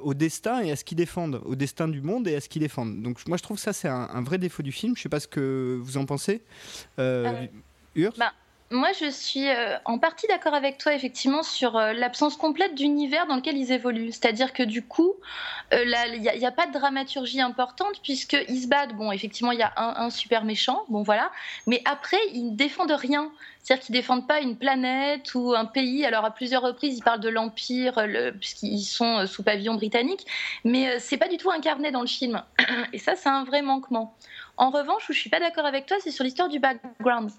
au 0.00 0.14
destin 0.14 0.62
et 0.62 0.72
à 0.72 0.76
ce 0.76 0.82
qu'ils 0.82 0.96
défendent, 0.96 1.40
au 1.44 1.54
destin 1.54 1.86
du 1.86 2.02
monde 2.02 2.26
et 2.26 2.34
à 2.34 2.40
ce 2.40 2.48
qu'ils 2.48 2.62
défendent. 2.62 3.00
Donc 3.00 3.24
moi 3.28 3.36
je 3.36 3.42
trouve 3.44 3.56
que 3.56 3.62
ça 3.62 3.72
c'est 3.72 3.86
un, 3.86 4.20
vrai 4.22 4.38
défaut 4.38 4.64
du 4.64 4.72
film. 4.72 4.96
Je 4.96 5.02
sais 5.02 5.08
pas 5.08 5.20
ce 5.20 5.28
que 5.28 5.78
vous 5.80 5.96
en 5.96 6.06
pensez. 6.06 6.42
Euh, 6.98 7.46
euh 7.96 8.10
bah, 8.18 8.32
moi, 8.72 8.90
je 8.98 9.10
suis 9.10 9.48
euh, 9.48 9.76
en 9.84 9.98
partie 9.98 10.26
d'accord 10.26 10.54
avec 10.54 10.78
toi, 10.78 10.94
effectivement, 10.94 11.42
sur 11.42 11.76
euh, 11.76 11.92
l'absence 11.92 12.36
complète 12.36 12.74
d'univers 12.74 13.26
dans 13.26 13.36
lequel 13.36 13.56
ils 13.56 13.70
évoluent. 13.70 14.12
C'est-à-dire 14.12 14.52
que 14.52 14.62
du 14.62 14.82
coup, 14.82 15.14
euh, 15.72 15.84
il 16.14 16.20
n'y 16.20 16.46
a, 16.46 16.50
pas 16.50 16.66
de 16.66 16.72
dramaturgie 16.72 17.40
importante, 17.40 18.00
puisqu'ils 18.02 18.62
se 18.62 18.68
battent. 18.68 18.94
Bon, 18.94 19.12
effectivement, 19.12 19.52
il 19.52 19.58
y 19.58 19.62
a 19.62 19.72
un, 19.76 20.10
super 20.10 20.44
méchant, 20.44 20.84
bon 20.88 21.02
voilà. 21.02 21.30
Mais 21.66 21.82
après, 21.84 22.18
ils 22.32 22.50
ne 22.52 22.56
défendent 22.56 22.92
rien. 22.92 23.30
C'est-à-dire 23.62 23.84
qu'ils 23.84 23.94
ne 23.94 24.00
défendent 24.00 24.26
pas 24.26 24.40
une 24.40 24.56
planète 24.56 25.34
ou 25.34 25.54
un 25.54 25.66
pays. 25.66 26.04
Alors, 26.04 26.24
à 26.24 26.32
plusieurs 26.32 26.62
reprises, 26.62 26.96
ils 26.98 27.02
parlent 27.02 27.20
de 27.20 27.28
l'Empire, 27.28 28.06
puisqu'ils 28.40 28.82
sont 28.82 29.26
sous 29.26 29.42
pavillon 29.42 29.74
britannique. 29.74 30.26
Mais 30.64 30.98
c'est 30.98 31.16
pas 31.18 31.28
du 31.28 31.36
tout 31.36 31.50
incarné 31.50 31.90
dans 31.90 32.00
le 32.00 32.08
film. 32.08 32.42
Et 32.92 32.98
ça, 32.98 33.14
c'est 33.14 33.28
un 33.28 33.44
vrai 33.44 33.62
manquement. 33.62 34.16
En 34.56 34.70
revanche, 34.70 35.08
où 35.08 35.12
je 35.12 35.18
suis 35.18 35.30
pas 35.30 35.40
d'accord 35.40 35.66
avec 35.66 35.86
toi, 35.86 35.96
c'est 36.00 36.10
sur 36.10 36.24
l'histoire 36.24 36.48
du 36.48 36.58
background. 36.58 37.30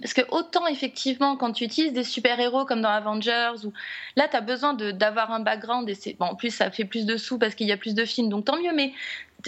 Parce 0.00 0.14
que 0.14 0.22
autant 0.30 0.66
effectivement 0.66 1.36
quand 1.36 1.52
tu 1.52 1.64
utilises 1.64 1.92
des 1.92 2.04
super-héros 2.04 2.64
comme 2.64 2.80
dans 2.80 2.90
Avengers, 2.90 3.64
ou 3.64 3.72
là 4.16 4.28
tu 4.28 4.36
as 4.36 4.40
besoin 4.40 4.74
d'avoir 4.74 5.30
un 5.30 5.40
background 5.40 5.88
et 5.88 5.94
c'est 5.94 6.14
bon, 6.14 6.26
en 6.26 6.34
plus 6.34 6.50
ça 6.54 6.70
fait 6.70 6.84
plus 6.84 7.04
de 7.04 7.16
sous 7.16 7.38
parce 7.38 7.54
qu'il 7.54 7.66
y 7.66 7.72
a 7.72 7.76
plus 7.76 7.94
de 7.94 8.04
films, 8.04 8.28
donc 8.28 8.46
tant 8.46 8.56
mieux, 8.56 8.72
mais 8.72 8.92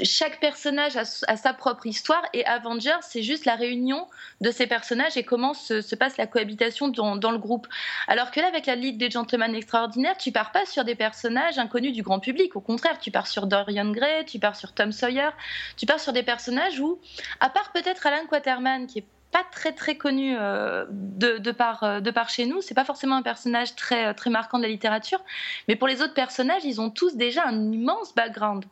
chaque 0.02 0.40
personnage 0.40 0.96
a, 0.96 1.05
sa 1.05 1.52
propre 1.52 1.87
histoire 1.87 2.22
et 2.33 2.44
Avengers 2.44 3.00
c'est 3.02 3.22
juste 3.22 3.44
la 3.44 3.57
réunion 3.57 4.07
de 4.40 4.50
ces 4.50 4.66
personnages 4.66 5.16
et 5.16 5.22
comment 5.22 5.55
se, 5.55 5.94
passe 5.94 6.16
la 6.16 6.26
cohabitation 6.26 6.88
dans, 6.88 7.16
dans, 7.16 7.31
le 7.31 7.38
groupe. 7.38 7.66
Alors 8.07 8.31
que 8.31 8.40
là 8.40 8.48
avec 8.48 8.66
la 8.66 8.74
Ligue 8.74 8.98
des 8.98 9.11
Gentlemen 9.11 9.55
Extraordinaires, 9.55 10.16
tu 10.18 10.33
pars 10.33 10.52
pas 10.52 10.66
sur 10.66 10.85
des 10.85 10.94
personnages 10.94 11.59
inconnus 11.59 11.92
du 11.92 12.02
grand 12.02 12.20
public, 12.20 12.57
au 12.57 12.61
contraire 12.61 12.98
tu 12.98 13.11
pars 13.11 13.26
sur 13.26 13.46
Dorian 13.46 13.90
Gray, 13.90 14.24
tu 14.26 14.38
pars 14.38 14.57
sur 14.57 14.72
Tom 14.72 14.92
Sawyer, 14.92 15.31
tu 15.76 15.87
pars 15.87 16.00
sur 16.00 16.12
des 16.12 16.22
personnages 16.22 16.78
où, 16.81 16.98
à 17.40 17.48
part 17.48 17.72
peut-être 17.72 18.07
Alan 18.07 18.26
Quaterman 18.26 18.87
qui 18.87 19.00
est 19.00 19.07
pas 19.33 19.45
très 19.51 19.73
très 19.73 19.97
connu 19.97 20.37
euh, 20.38 20.85
de, 20.90 21.38
de, 21.38 21.51
par, 21.51 21.83
euh, 21.83 22.01
de 22.01 22.11
par 22.11 22.29
chez 22.29 22.47
nous. 22.47 22.61
C'est 22.61 22.75
pas 22.75 22.85
forcément 22.85 23.16
un 23.16 23.23
personnage 23.23 23.75
très, 23.75 24.14
très 24.14 24.31
marquant 24.31 24.59
de 24.59 24.62
la 24.62 24.68
littérature, 24.68 25.21
mais 25.66 25.75
pour 25.75 25.88
les 25.88 26.03
autres 26.03 26.14
personnages, 26.14 26.64
ils 26.64 26.81
ont 26.81 26.90
tous 26.90 27.16
déjà 27.16 27.45
un 27.47 27.73
immense 27.73 28.14
background 28.14 28.64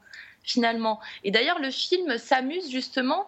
finalement. 0.43 1.01
Et 1.25 1.31
d'ailleurs, 1.31 1.59
le 1.59 1.71
film 1.71 2.19
s'amuse 2.19 2.71
justement 2.71 3.27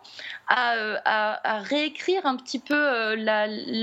à, 0.48 0.74
euh, 0.74 1.60
réécrire 1.62 2.26
un 2.26 2.36
petit 2.36 2.58
peu 2.58 2.74
euh, 2.74 3.16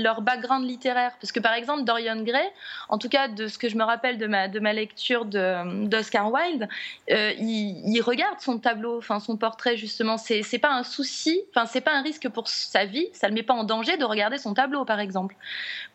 leur 0.02 0.20
background 0.22 0.66
littéraire. 0.66 1.12
Parce 1.20 1.32
que 1.32 1.40
par 1.40 1.54
exemple, 1.54 1.84
Dorian 1.84 2.22
Gray, 2.22 2.48
en 2.88 2.98
tout 2.98 3.08
cas 3.08 3.28
de 3.28 3.48
ce 3.48 3.58
que 3.58 3.68
je 3.68 3.76
me 3.76 3.84
rappelle 3.84 4.18
de 4.18 4.26
ma, 4.26 4.48
de 4.48 4.60
ma 4.60 4.72
lecture 4.72 5.24
d'Oscar 5.24 6.32
Wilde, 6.32 6.68
euh, 7.10 7.32
il, 7.38 8.00
regarde 8.00 8.40
son 8.40 8.58
tableau, 8.58 8.98
enfin 8.98 9.20
son 9.20 9.36
portrait 9.36 9.76
justement. 9.76 10.16
C'est 10.16 10.58
pas 10.58 10.72
un 10.72 10.84
souci, 10.84 11.42
enfin 11.50 11.66
c'est 11.66 11.80
pas 11.80 11.92
un 11.92 12.02
risque 12.02 12.28
pour 12.28 12.48
sa 12.48 12.84
vie, 12.84 13.08
ça 13.12 13.28
le 13.28 13.34
met 13.34 13.42
pas 13.42 13.54
en 13.54 13.64
danger 13.64 13.96
de 13.96 14.04
regarder 14.04 14.38
son 14.38 14.54
tableau 14.54 14.84
par 14.84 15.00
exemple. 15.00 15.36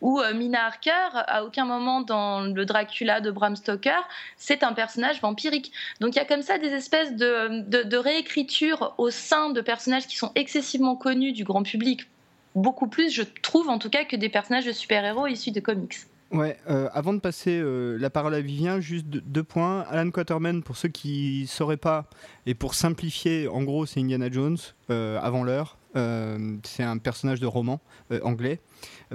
Ou 0.00 0.20
Mina 0.34 0.66
Harker, 0.66 1.08
à 1.12 1.44
aucun 1.44 1.64
moment 1.64 2.00
dans 2.00 2.42
le 2.42 2.64
Dracula 2.64 3.20
de 3.20 3.30
Bram 3.30 3.56
Stoker, 3.56 4.06
c'est 4.36 4.62
un 4.62 4.72
personnage 4.72 5.20
vampirique. 5.20 5.72
Donc 6.00 6.14
il 6.14 6.18
y 6.18 6.22
a 6.22 6.24
comme 6.24 6.42
ça 6.42 6.58
des 6.58 6.72
espèces 6.72 7.16
de 7.16 7.25
de, 7.26 7.96
réécriture 7.96 8.94
au 8.98 9.10
sein 9.10 9.50
de 9.50 9.60
personnages 9.60 10.06
qui 10.06 10.16
sont 10.16 10.32
excessivement 10.34 10.96
connus 10.96 11.32
du 11.32 11.44
grand 11.44 11.62
public, 11.62 12.08
beaucoup 12.54 12.88
plus, 12.88 13.10
je 13.10 13.22
trouve 13.42 13.68
en 13.68 13.78
tout 13.78 13.90
cas, 13.90 14.04
que 14.04 14.16
des 14.16 14.28
personnages 14.28 14.66
de 14.66 14.72
super-héros 14.72 15.26
issus 15.26 15.52
de 15.52 15.60
comics. 15.60 15.96
Ouais, 16.32 16.56
euh, 16.68 16.88
avant 16.92 17.12
de 17.12 17.20
passer 17.20 17.56
euh, 17.56 17.96
la 17.98 18.10
parole 18.10 18.34
à 18.34 18.40
Vivien, 18.40 18.80
juste 18.80 19.06
deux, 19.06 19.44
points. 19.44 19.82
Alan 19.88 20.10
Quaterman, 20.10 20.62
pour 20.62 20.76
ceux 20.76 20.88
qui 20.88 21.42
ne 21.42 21.46
sauraient 21.46 21.76
pas, 21.76 22.10
et 22.46 22.54
pour 22.54 22.74
simplifier, 22.74 23.46
en 23.46 23.62
gros, 23.62 23.86
c'est 23.86 24.00
Indiana 24.00 24.28
Jones, 24.30 24.58
euh, 24.90 25.20
avant 25.22 25.44
l'heure. 25.44 25.78
c'est 26.64 26.82
un 26.82 26.98
personnage 26.98 27.40
de 27.40 27.46
roman 27.46 27.80
anglais 28.22 28.60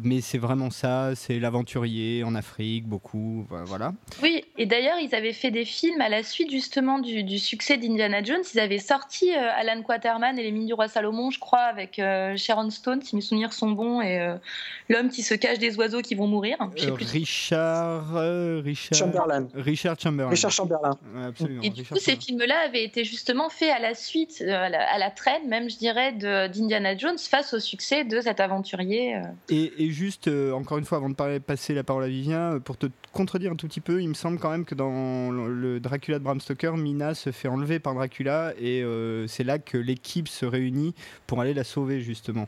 mais 0.02 0.21
c'est 0.21 0.38
vraiment 0.38 0.69
ça, 0.69 1.12
c'est 1.15 1.39
l'aventurier 1.39 2.24
en 2.24 2.36
Afrique, 2.36 2.88
beaucoup, 2.88 3.45
voilà. 3.65 3.93
Oui, 4.21 4.45
et 4.58 4.65
d'ailleurs, 4.65 4.97
ils 5.00 5.13
avaient 5.13 5.34
fait 5.34 5.52
des 5.52 5.65
films 5.65 6.00
à 6.00 6.08
la 6.08 6.24
suite 6.24 6.50
justement 6.50 7.00
du, 7.00 7.39
succès 7.39 7.78
d'Indiana 7.78 8.24
Jones. 8.24 8.43
Ils 8.54 8.60
avaient 8.60 8.80
sorti 8.80 9.34
euh, 9.34 9.50
Alan 9.54 9.82
Quaterman 9.82 10.38
et 10.39 10.43
les 10.43 10.52
mines 10.52 10.65
du 10.65 10.74
roi 10.74 10.88
Salomon, 10.88 11.32
je 11.32 11.39
crois, 11.39 11.60
avec 11.60 12.00
euh, 12.00 12.38
Sharon 12.38 12.69
Stone, 12.69 13.02
si 13.02 13.15
mes 13.15 13.21
souvenirs 13.21 13.54
sont 13.54 13.71
bons, 13.71 14.02
et 14.02 14.19
euh, 14.19 14.36
l'homme 14.89 15.10
qui 15.10 15.24
se 15.24 15.34
cache 15.34 15.60
des 15.60 15.78
oiseaux 15.78 16.02
qui 16.02 16.15
vont 16.15 16.28
mourir. 16.28 16.58
Richard, 16.78 18.13
Richard 18.63 18.97
Chamberlain. 18.97 19.47
Richard 19.56 20.00
Chamberlain. 20.00 20.30
Richard 20.30 20.52
Chamberlain. 20.52 20.97
absolument. 21.28 21.62
Et 21.63 21.69
du 21.69 21.84
coup, 21.84 21.97
ces 21.97 22.15
films-là 22.15 22.56
avaient 22.65 22.84
été 22.84 23.04
justement 23.04 23.50
faits 23.50 23.71
à 23.71 23.80
la 23.80 23.93
suite, 23.93 24.41
à 24.41 24.69
la, 24.69 25.12
traîne 25.12 25.47
même, 25.47 25.69
je 25.69 25.78
dirais, 25.78 26.13
d'Indiana 26.13 26.95
Jones 26.97 27.17
face 27.17 27.54
au 27.54 27.60
succès 27.60 28.06
de 28.06 28.21
cet 28.21 28.39
aventurier. 28.39 29.17
Et, 29.51 29.83
et 29.83 29.91
juste, 29.91 30.29
euh, 30.29 30.53
encore 30.53 30.77
une 30.77 30.85
fois, 30.85 30.97
avant 30.97 31.09
de 31.09 31.13
parler, 31.13 31.41
passer 31.41 31.73
la 31.73 31.83
parole 31.83 32.05
à 32.05 32.07
Vivien, 32.07 32.53
euh, 32.53 32.59
pour 32.61 32.77
te 32.77 32.85
contredire 33.11 33.51
un 33.51 33.57
tout 33.57 33.67
petit 33.67 33.81
peu, 33.81 34.01
il 34.01 34.07
me 34.07 34.13
semble 34.13 34.39
quand 34.39 34.49
même 34.49 34.63
que 34.63 34.75
dans 34.75 35.29
le 35.29 35.81
Dracula 35.81 36.19
de 36.19 36.23
Bram 36.23 36.39
Stoker, 36.39 36.77
Mina 36.77 37.13
se 37.13 37.31
fait 37.31 37.49
enlever 37.49 37.79
par 37.79 37.93
Dracula 37.93 38.53
et 38.57 38.81
euh, 38.81 39.27
c'est 39.27 39.43
là 39.43 39.59
que 39.59 39.77
l'équipe 39.77 40.29
se 40.29 40.45
réunit 40.45 40.95
pour 41.27 41.41
aller 41.41 41.53
la 41.53 41.65
sauver, 41.65 41.99
justement. 41.99 42.47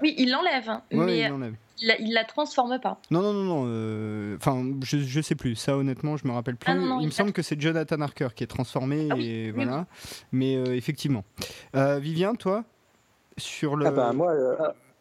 Oui, 0.00 0.14
il 0.18 0.30
l'enlève, 0.30 0.68
hein, 0.68 0.82
mais 0.92 1.18
il 1.18 1.28
l'enlève. 1.28 1.54
Il 1.80 2.14
la 2.14 2.24
transforme 2.24 2.78
pas. 2.80 3.00
Non, 3.10 3.20
non, 3.20 3.32
non, 3.32 3.64
non. 3.64 4.36
Enfin, 4.36 4.64
je, 4.82 4.98
je 4.98 5.20
sais 5.20 5.34
plus. 5.34 5.56
Ça, 5.56 5.76
honnêtement, 5.76 6.16
je 6.16 6.26
me 6.26 6.32
rappelle 6.32 6.56
plus. 6.56 6.72
Ah, 6.72 6.76
il, 7.00 7.06
me 7.06 7.10
semble 7.10 7.32
que 7.32 7.42
c'est 7.42 7.60
Jonathan 7.60 8.00
Harker 8.00 8.28
qui 8.34 8.44
est 8.44 8.46
transformé. 8.46 9.08
Ah 9.10 9.16
et 9.18 9.50
voilà. 9.50 9.86
Mais 10.32 10.54
effectivement. 10.54 11.24
Vivien, 11.74 12.34
toi 12.34 12.64
sur 13.38 13.76
le. 13.76 13.86
Ah 13.86 13.90
bah, 13.90 14.12
moi, 14.14 14.32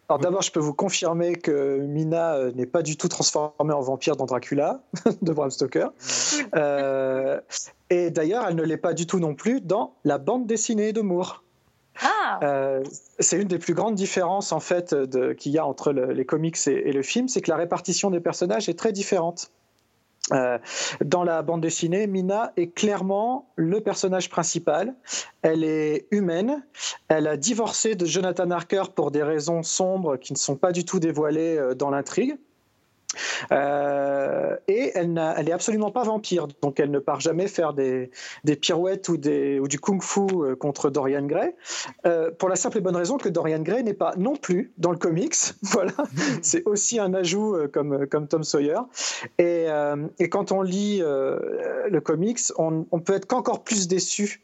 alors 0.07 0.19
d'abord, 0.19 0.43
je 0.43 0.51
peux 0.51 0.59
vous 0.59 0.73
confirmer 0.73 1.35
que 1.35 1.79
Mina 1.79 2.35
euh, 2.35 2.51
n'est 2.51 2.67
pas 2.67 2.83
du 2.83 2.95
tout 2.95 3.07
transformée 3.07 3.73
en 3.73 3.81
vampire 3.81 4.15
dans 4.15 4.25
Dracula 4.25 4.81
de 5.21 5.33
Bram 5.33 5.49
Stoker. 5.49 5.87
Euh, 6.55 7.41
et 7.89 8.11
d'ailleurs, 8.11 8.45
elle 8.47 8.55
ne 8.55 8.63
l'est 8.63 8.77
pas 8.77 8.93
du 8.93 9.07
tout 9.07 9.19
non 9.19 9.33
plus 9.33 9.61
dans 9.61 9.95
la 10.03 10.19
bande 10.19 10.45
dessinée 10.45 10.93
de 10.93 11.01
Moore. 11.01 11.43
Ah. 12.03 12.39
Euh, 12.43 12.83
c'est 13.19 13.41
une 13.41 13.47
des 13.47 13.57
plus 13.57 13.73
grandes 13.73 13.95
différences 13.95 14.51
en 14.51 14.59
fait 14.59 14.95
qu'il 15.37 15.53
y 15.53 15.57
a 15.57 15.65
entre 15.65 15.91
les 15.91 16.25
comics 16.25 16.57
et, 16.67 16.91
le 16.91 17.01
film, 17.01 17.27
c'est 17.27 17.41
que 17.41 17.49
la 17.49 17.57
répartition 17.57 18.11
des 18.11 18.19
personnages 18.19 18.69
est 18.69 18.77
très 18.77 18.91
différente. 18.91 19.51
Euh, 20.33 20.57
dans 21.03 21.23
la 21.23 21.41
bande 21.43 21.61
dessinée, 21.61 22.07
Mina 22.07 22.51
est 22.57 22.71
clairement 22.71 23.51
le 23.55 23.81
personnage 23.81 24.29
principal. 24.29 24.95
Elle 25.41 25.63
est 25.63 26.07
humaine. 26.11 26.65
Elle 27.07 27.27
a 27.27 27.37
divorcé 27.37 27.95
de 27.95 28.05
Jonathan 28.05 28.49
Harker 28.49 28.83
pour 28.95 29.11
des 29.11 29.23
raisons 29.23 29.61
sombres 29.61 30.17
qui 30.17 30.33
ne 30.33 30.37
sont 30.37 30.55
pas 30.55 30.71
du 30.71 30.83
tout 30.85 30.99
dévoilées 30.99 31.57
euh, 31.57 31.75
dans 31.75 31.89
l'intrigue. 31.89 32.37
Euh, 33.51 34.55
et 34.67 34.91
elle, 34.95 35.13
n'est 35.13 35.51
absolument 35.51 35.91
pas 35.91 36.03
vampire, 36.03 36.47
donc 36.61 36.79
elle 36.79 36.91
ne 36.91 36.99
part 36.99 37.19
jamais 37.19 37.47
faire 37.47 37.73
des, 37.73 38.09
pirouettes 38.61 39.09
ou, 39.09 39.17
du 39.17 39.79
kung-fu 39.79 40.21
euh, 40.21 40.55
contre 40.55 40.89
Dorian 40.89 41.25
Gray, 41.25 41.55
euh, 42.05 42.31
pour 42.31 42.49
la 42.49 42.55
simple 42.55 42.77
et 42.77 42.81
bonne 42.81 42.95
raison 42.95 43.17
que 43.17 43.29
Dorian 43.29 43.59
Gray 43.59 43.83
n'est 43.83 43.93
pas 43.93 44.13
non 44.17 44.35
plus 44.35 44.71
dans 44.77 44.91
le 44.91 44.97
comics. 44.97 45.35
voilà, 45.61 45.93
c'est 46.41 46.63
aussi 46.65 46.99
un 46.99 47.13
ajout 47.13 47.57
comme, 47.73 48.07
comme 48.07 48.27
Tom 48.27 48.43
Sawyer. 48.43 48.79
Et, 49.37 49.67
quand 50.29 50.51
on 50.51 50.61
lit 50.61 50.99
le 50.99 51.99
comics, 51.99 52.39
on, 52.57 52.85
on 52.91 52.99
peut 52.99 53.13
être 53.13 53.25
qu'encore 53.25 53.63
plus 53.63 53.87
déçu 53.87 54.41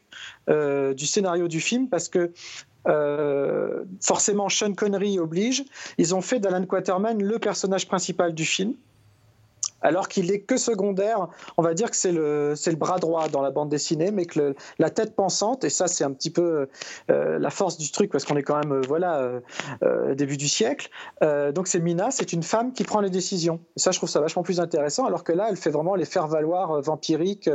du 0.48 1.06
scénario 1.06 1.48
du 1.48 1.60
film 1.60 1.90
parce 1.90 2.10
que 2.10 2.32
forcément, 4.02 4.50
Sean 4.50 4.74
Connery 4.74 5.20
oblige. 5.20 5.64
Ils 5.98 6.16
ont 6.16 6.22
fait 6.22 6.40
d'Alan 6.40 6.66
Quaterman 6.66 7.22
le 7.22 7.40
personnage 7.40 7.88
principal 7.88 8.34
du 8.34 8.46
film 8.46 8.74
alors 9.82 10.08
qu'il 10.08 10.32
est 10.32 10.42
que 10.42 10.58
secondaire. 10.58 11.28
On 11.58 11.62
va 11.62 11.74
dire 11.74 11.90
que 11.90 11.96
c'est 11.96 12.12
le, 12.12 12.54
le 12.54 12.76
bras 12.76 13.00
droit 13.00 13.28
dans 13.30 13.42
la 13.42 13.52
bande 13.52 13.70
dessinée, 13.70 14.12
mais 14.12 14.26
que 14.26 14.56
la 14.80 14.90
tête 14.90 15.16
pensante, 15.16 15.64
et 15.64 15.70
ça 15.70 15.88
c'est 15.88 16.04
un 16.04 16.12
petit 16.12 16.30
peu 16.30 16.68
euh, 17.10 17.40
la 17.40 17.50
force 17.50 17.78
du 17.78 17.92
truc, 17.92 18.12
parce 18.12 18.26
qu'on 18.26 18.36
est 18.36 18.44
quand 18.44 18.58
même, 18.58 18.74
euh, 18.74 18.82
voilà, 18.88 19.42
euh, 19.84 20.16
début 20.16 20.38
du 20.38 20.48
siècle. 20.48 20.90
donc 21.22 21.68
c'est 21.68 21.80
Mina, 21.80 22.12
c'est 22.12 22.34
une 22.34 22.44
femme 22.44 22.74
qui 22.74 22.84
prend 22.84 23.02
les 23.02 23.10
décisions. 23.10 23.60
Et 23.76 23.80
ça, 23.80 23.92
je 23.92 23.98
trouve 23.98 24.10
ça 24.10 24.20
vachement 24.20 24.44
plus 24.44 24.60
intéressant, 24.60 25.06
alors 25.06 25.24
que 25.24 25.32
là, 25.32 25.48
elle 25.50 25.58
fait 25.58 25.70
vraiment 25.70 25.96
les 25.96 26.06
faire-valoir 26.06 26.82
vampiriques 26.82 27.50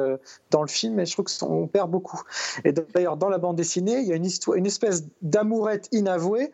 dans 0.50 0.62
le 0.62 0.68
film, 0.68 0.98
et 1.00 1.06
je 1.06 1.12
trouve 1.12 1.26
qu'on 1.38 1.66
perd 1.66 1.90
beaucoup. 1.90 2.20
Et 2.64 2.72
d'ailleurs, 2.72 3.16
dans 3.16 3.28
la 3.28 3.38
bande 3.38 3.56
dessinée, 3.56 3.98
il 3.98 4.06
y 4.06 4.12
a 4.12 4.16
une, 4.16 4.26
histoire, 4.26 4.56
une 4.56 4.66
espèce 4.66 5.04
d'amourette 5.22 5.88
inavouée 5.92 6.52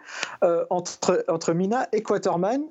entre, 0.71 1.25
entre 1.29 1.53
Mina 1.53 1.89
et 1.93 2.03
Quaterman, 2.03 2.63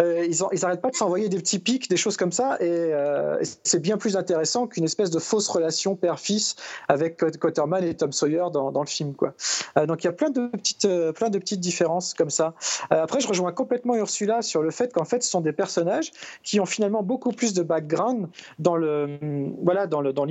euh, 0.00 0.26
ils, 0.26 0.60
n'arrêtent 0.62 0.80
pas 0.80 0.90
de 0.90 0.96
s'envoyer 0.96 1.28
des 1.28 1.38
petits 1.38 1.58
pics, 1.58 1.88
des 1.88 1.96
choses 1.96 2.16
comme 2.16 2.32
ça, 2.32 2.58
euh, 2.60 3.38
et, 3.40 3.44
c'est 3.62 3.80
bien 3.80 3.96
plus 3.96 4.16
intéressant 4.16 4.66
qu'une 4.66 4.84
espèce 4.84 5.10
de 5.10 5.18
fausse 5.18 5.48
relation 5.48 5.94
père-fils 5.94 6.56
avec 6.88 7.16
Quaterman 7.38 7.84
et 7.84 7.94
Tom 7.94 8.12
Sawyer 8.12 8.46
dans, 8.52 8.70
le 8.80 8.86
film. 8.86 9.14
Quoi. 9.14 9.34
Euh, 9.78 9.86
donc 9.86 10.02
il 10.02 10.06
y 10.06 10.10
a 10.10 10.12
plein 10.12 10.30
de 10.30 10.48
petites, 10.48 10.88
plein 11.14 11.30
de 11.30 11.38
petites 11.38 11.60
différences 11.60 12.14
comme 12.14 12.30
ça. 12.30 12.54
après, 12.90 13.20
je 13.20 13.28
rejoins 13.28 13.52
complètement 13.52 13.94
Ursula 13.94 14.42
sur 14.42 14.62
le 14.62 14.70
fait 14.70 14.92
qu'en 14.92 15.04
fait, 15.04 15.22
ce 15.22 15.30
sont 15.30 15.40
des 15.40 15.52
personnages 15.52 16.10
qui 16.42 16.60
ont 16.60 16.66
finalement 16.66 17.02
beaucoup 17.02 17.30
plus 17.30 17.54
de 17.54 17.62
background 17.62 18.28
dans 18.58 18.76
le, 18.76 19.18
voilà, 19.62 19.86
dans 19.86 20.00
le, 20.00 20.12
dans 20.12 20.24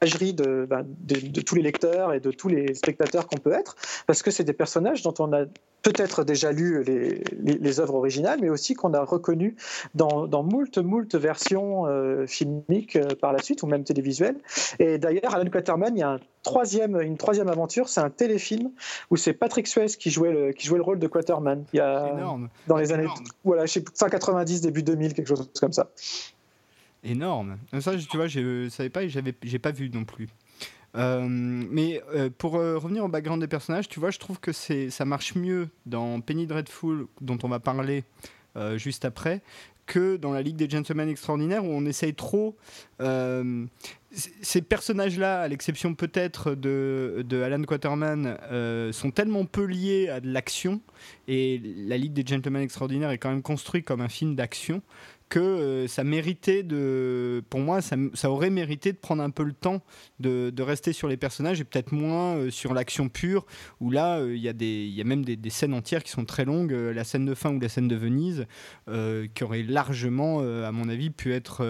bah, 0.00 0.82
de, 0.84 1.28
de, 1.28 1.40
tous 1.40 1.54
les 1.54 1.62
lecteurs 1.62 2.12
et 2.12 2.20
de 2.20 2.30
tous 2.30 2.48
les 2.48 2.74
spectateurs 2.74 3.26
qu'on 3.26 3.38
peut 3.38 3.52
être, 3.52 3.76
parce 4.06 4.22
que 4.22 4.30
c'est 4.30 4.44
des 4.44 4.52
personnages 4.52 5.02
dont 5.02 5.14
on 5.18 5.32
a 5.32 5.44
peut-être 5.84 6.24
déjà 6.24 6.50
lu 6.50 6.82
les, 6.82 7.22
les, 7.42 7.80
œuvres 7.80 7.94
originales, 7.94 8.38
mais 8.40 8.48
aussi 8.48 8.74
qu'on 8.74 8.94
a 8.94 9.04
reconnu 9.04 9.54
dans, 9.94 10.26
dans 10.26 10.42
moult, 10.42 10.78
moult 10.78 11.14
versions 11.14 11.86
euh, 11.86 12.26
filmiques 12.26 12.96
euh, 12.96 13.08
par 13.20 13.32
la 13.32 13.42
suite, 13.42 13.62
ou 13.62 13.66
même 13.66 13.84
télévisuelles. 13.84 14.36
Et 14.78 14.98
d'ailleurs, 14.98 15.34
Alan 15.34 15.48
Quaterman, 15.48 15.94
il 15.94 16.00
y 16.00 16.02
a 16.02 16.12
un 16.12 16.20
troisième, 16.42 17.00
une 17.00 17.18
troisième 17.18 17.48
aventure, 17.48 17.88
c'est 17.88 18.00
un 18.00 18.10
téléfilm 18.10 18.70
où 19.10 19.16
c'est 19.16 19.34
Patrick 19.34 19.66
Swayze 19.66 19.96
qui 19.96 20.10
jouait 20.10 20.32
le, 20.32 20.52
qui 20.52 20.66
jouait 20.66 20.78
le 20.78 20.84
rôle 20.84 20.98
de 20.98 21.06
Quaterman. 21.06 21.64
Il 21.74 21.76
y 21.76 21.80
a, 21.80 22.12
Énorme. 22.14 22.48
Dans 22.66 22.78
les 22.78 22.92
années, 22.92 23.06
voilà, 23.44 23.66
190, 23.66 24.62
début 24.62 24.82
2000, 24.82 25.12
quelque 25.12 25.28
chose 25.28 25.50
comme 25.60 25.72
ça. 25.72 25.90
Énorme. 27.04 27.58
Ça, 27.80 27.96
tu 27.96 28.16
vois, 28.16 28.26
je 28.26 28.68
savais 28.70 28.90
pas 28.90 29.04
et 29.04 29.08
j'ai 29.08 29.58
pas 29.58 29.70
vu 29.70 29.90
non 29.90 30.04
plus. 30.04 30.28
Euh, 30.96 31.26
mais 31.26 32.02
euh, 32.14 32.30
pour 32.36 32.56
euh, 32.56 32.78
revenir 32.78 33.04
au 33.04 33.08
background 33.08 33.40
des 33.40 33.48
personnages, 33.48 33.88
tu 33.88 33.98
vois, 33.98 34.10
je 34.10 34.18
trouve 34.18 34.38
que 34.38 34.52
ça 34.52 35.04
marche 35.04 35.34
mieux 35.34 35.68
dans 35.86 36.20
Penny 36.20 36.46
Dreadful, 36.46 37.06
dont 37.20 37.38
on 37.42 37.48
va 37.48 37.60
parler 37.60 38.04
juste 38.76 39.04
après, 39.04 39.42
que 39.84 40.16
dans 40.16 40.32
la 40.32 40.42
Ligue 40.42 40.54
des 40.54 40.70
Gentlemen 40.70 41.08
Extraordinaires, 41.08 41.64
où 41.64 41.70
on 41.70 41.84
essaye 41.86 42.14
trop. 42.14 42.56
ces 44.12 44.62
personnages-là, 44.62 45.40
à 45.40 45.48
l'exception 45.48 45.96
peut-être 45.96 46.54
de, 46.54 47.24
de, 47.28 47.42
Alan 47.42 47.60
Quaterman, 47.64 48.38
sont 48.92 49.10
tellement 49.10 49.44
peu 49.44 49.64
liés 49.64 50.08
à 50.08 50.20
de 50.20 50.28
l'action, 50.32 50.80
et 51.26 51.60
la 51.64 51.96
Ligue 51.96 52.12
des 52.12 52.24
Gentlemen 52.24 52.62
Extraordinaires 52.62 53.10
est 53.10 53.18
quand 53.18 53.30
même 53.30 53.42
construit 53.42 53.82
comme 53.82 54.00
un 54.00 54.08
film 54.08 54.36
d'action, 54.36 54.82
que 55.28 55.40
euh, 55.40 55.88
ça 55.88 56.04
méritait 56.04 56.62
de. 56.62 57.42
Pour 57.50 57.60
moi, 57.60 57.80
ça, 57.80 58.30
aurait 58.30 58.50
mérité 58.50 58.92
de 58.92 58.98
prendre 58.98 59.22
un 59.22 59.30
peu 59.30 59.42
le 59.42 59.52
temps 59.52 59.82
de, 60.20 60.50
de 60.50 60.62
rester 60.62 60.92
sur 60.92 61.08
les 61.08 61.16
personnages 61.16 61.60
et 61.60 61.64
peut-être 61.64 61.92
moins 61.92 62.36
euh, 62.36 62.50
sur 62.50 62.74
l'action 62.74 63.08
pure, 63.08 63.46
où 63.80 63.90
là, 63.90 64.18
euh, 64.18 64.36
il 64.36 64.40
y, 64.40 64.94
y, 64.94 65.00
a 65.00 65.04
même 65.04 65.24
des, 65.24 65.50
scènes 65.50 65.74
entières 65.74 66.02
qui 66.02 66.10
sont 66.10 66.24
très 66.24 66.44
longues. 66.44 66.72
la 66.72 67.04
scène 67.04 67.24
de 67.24 67.34
fin 67.34 67.52
ou 67.54 67.60
la 67.60 67.68
scène 67.68 67.88
de 67.88 67.96
Venise, 67.96 68.46
qui 68.86 69.44
aurait 69.44 69.62
largement, 69.62 70.40
à 70.40 70.72
mon 70.72 70.88
avis, 70.88 71.10
pu 71.10 71.32
être 71.32 71.64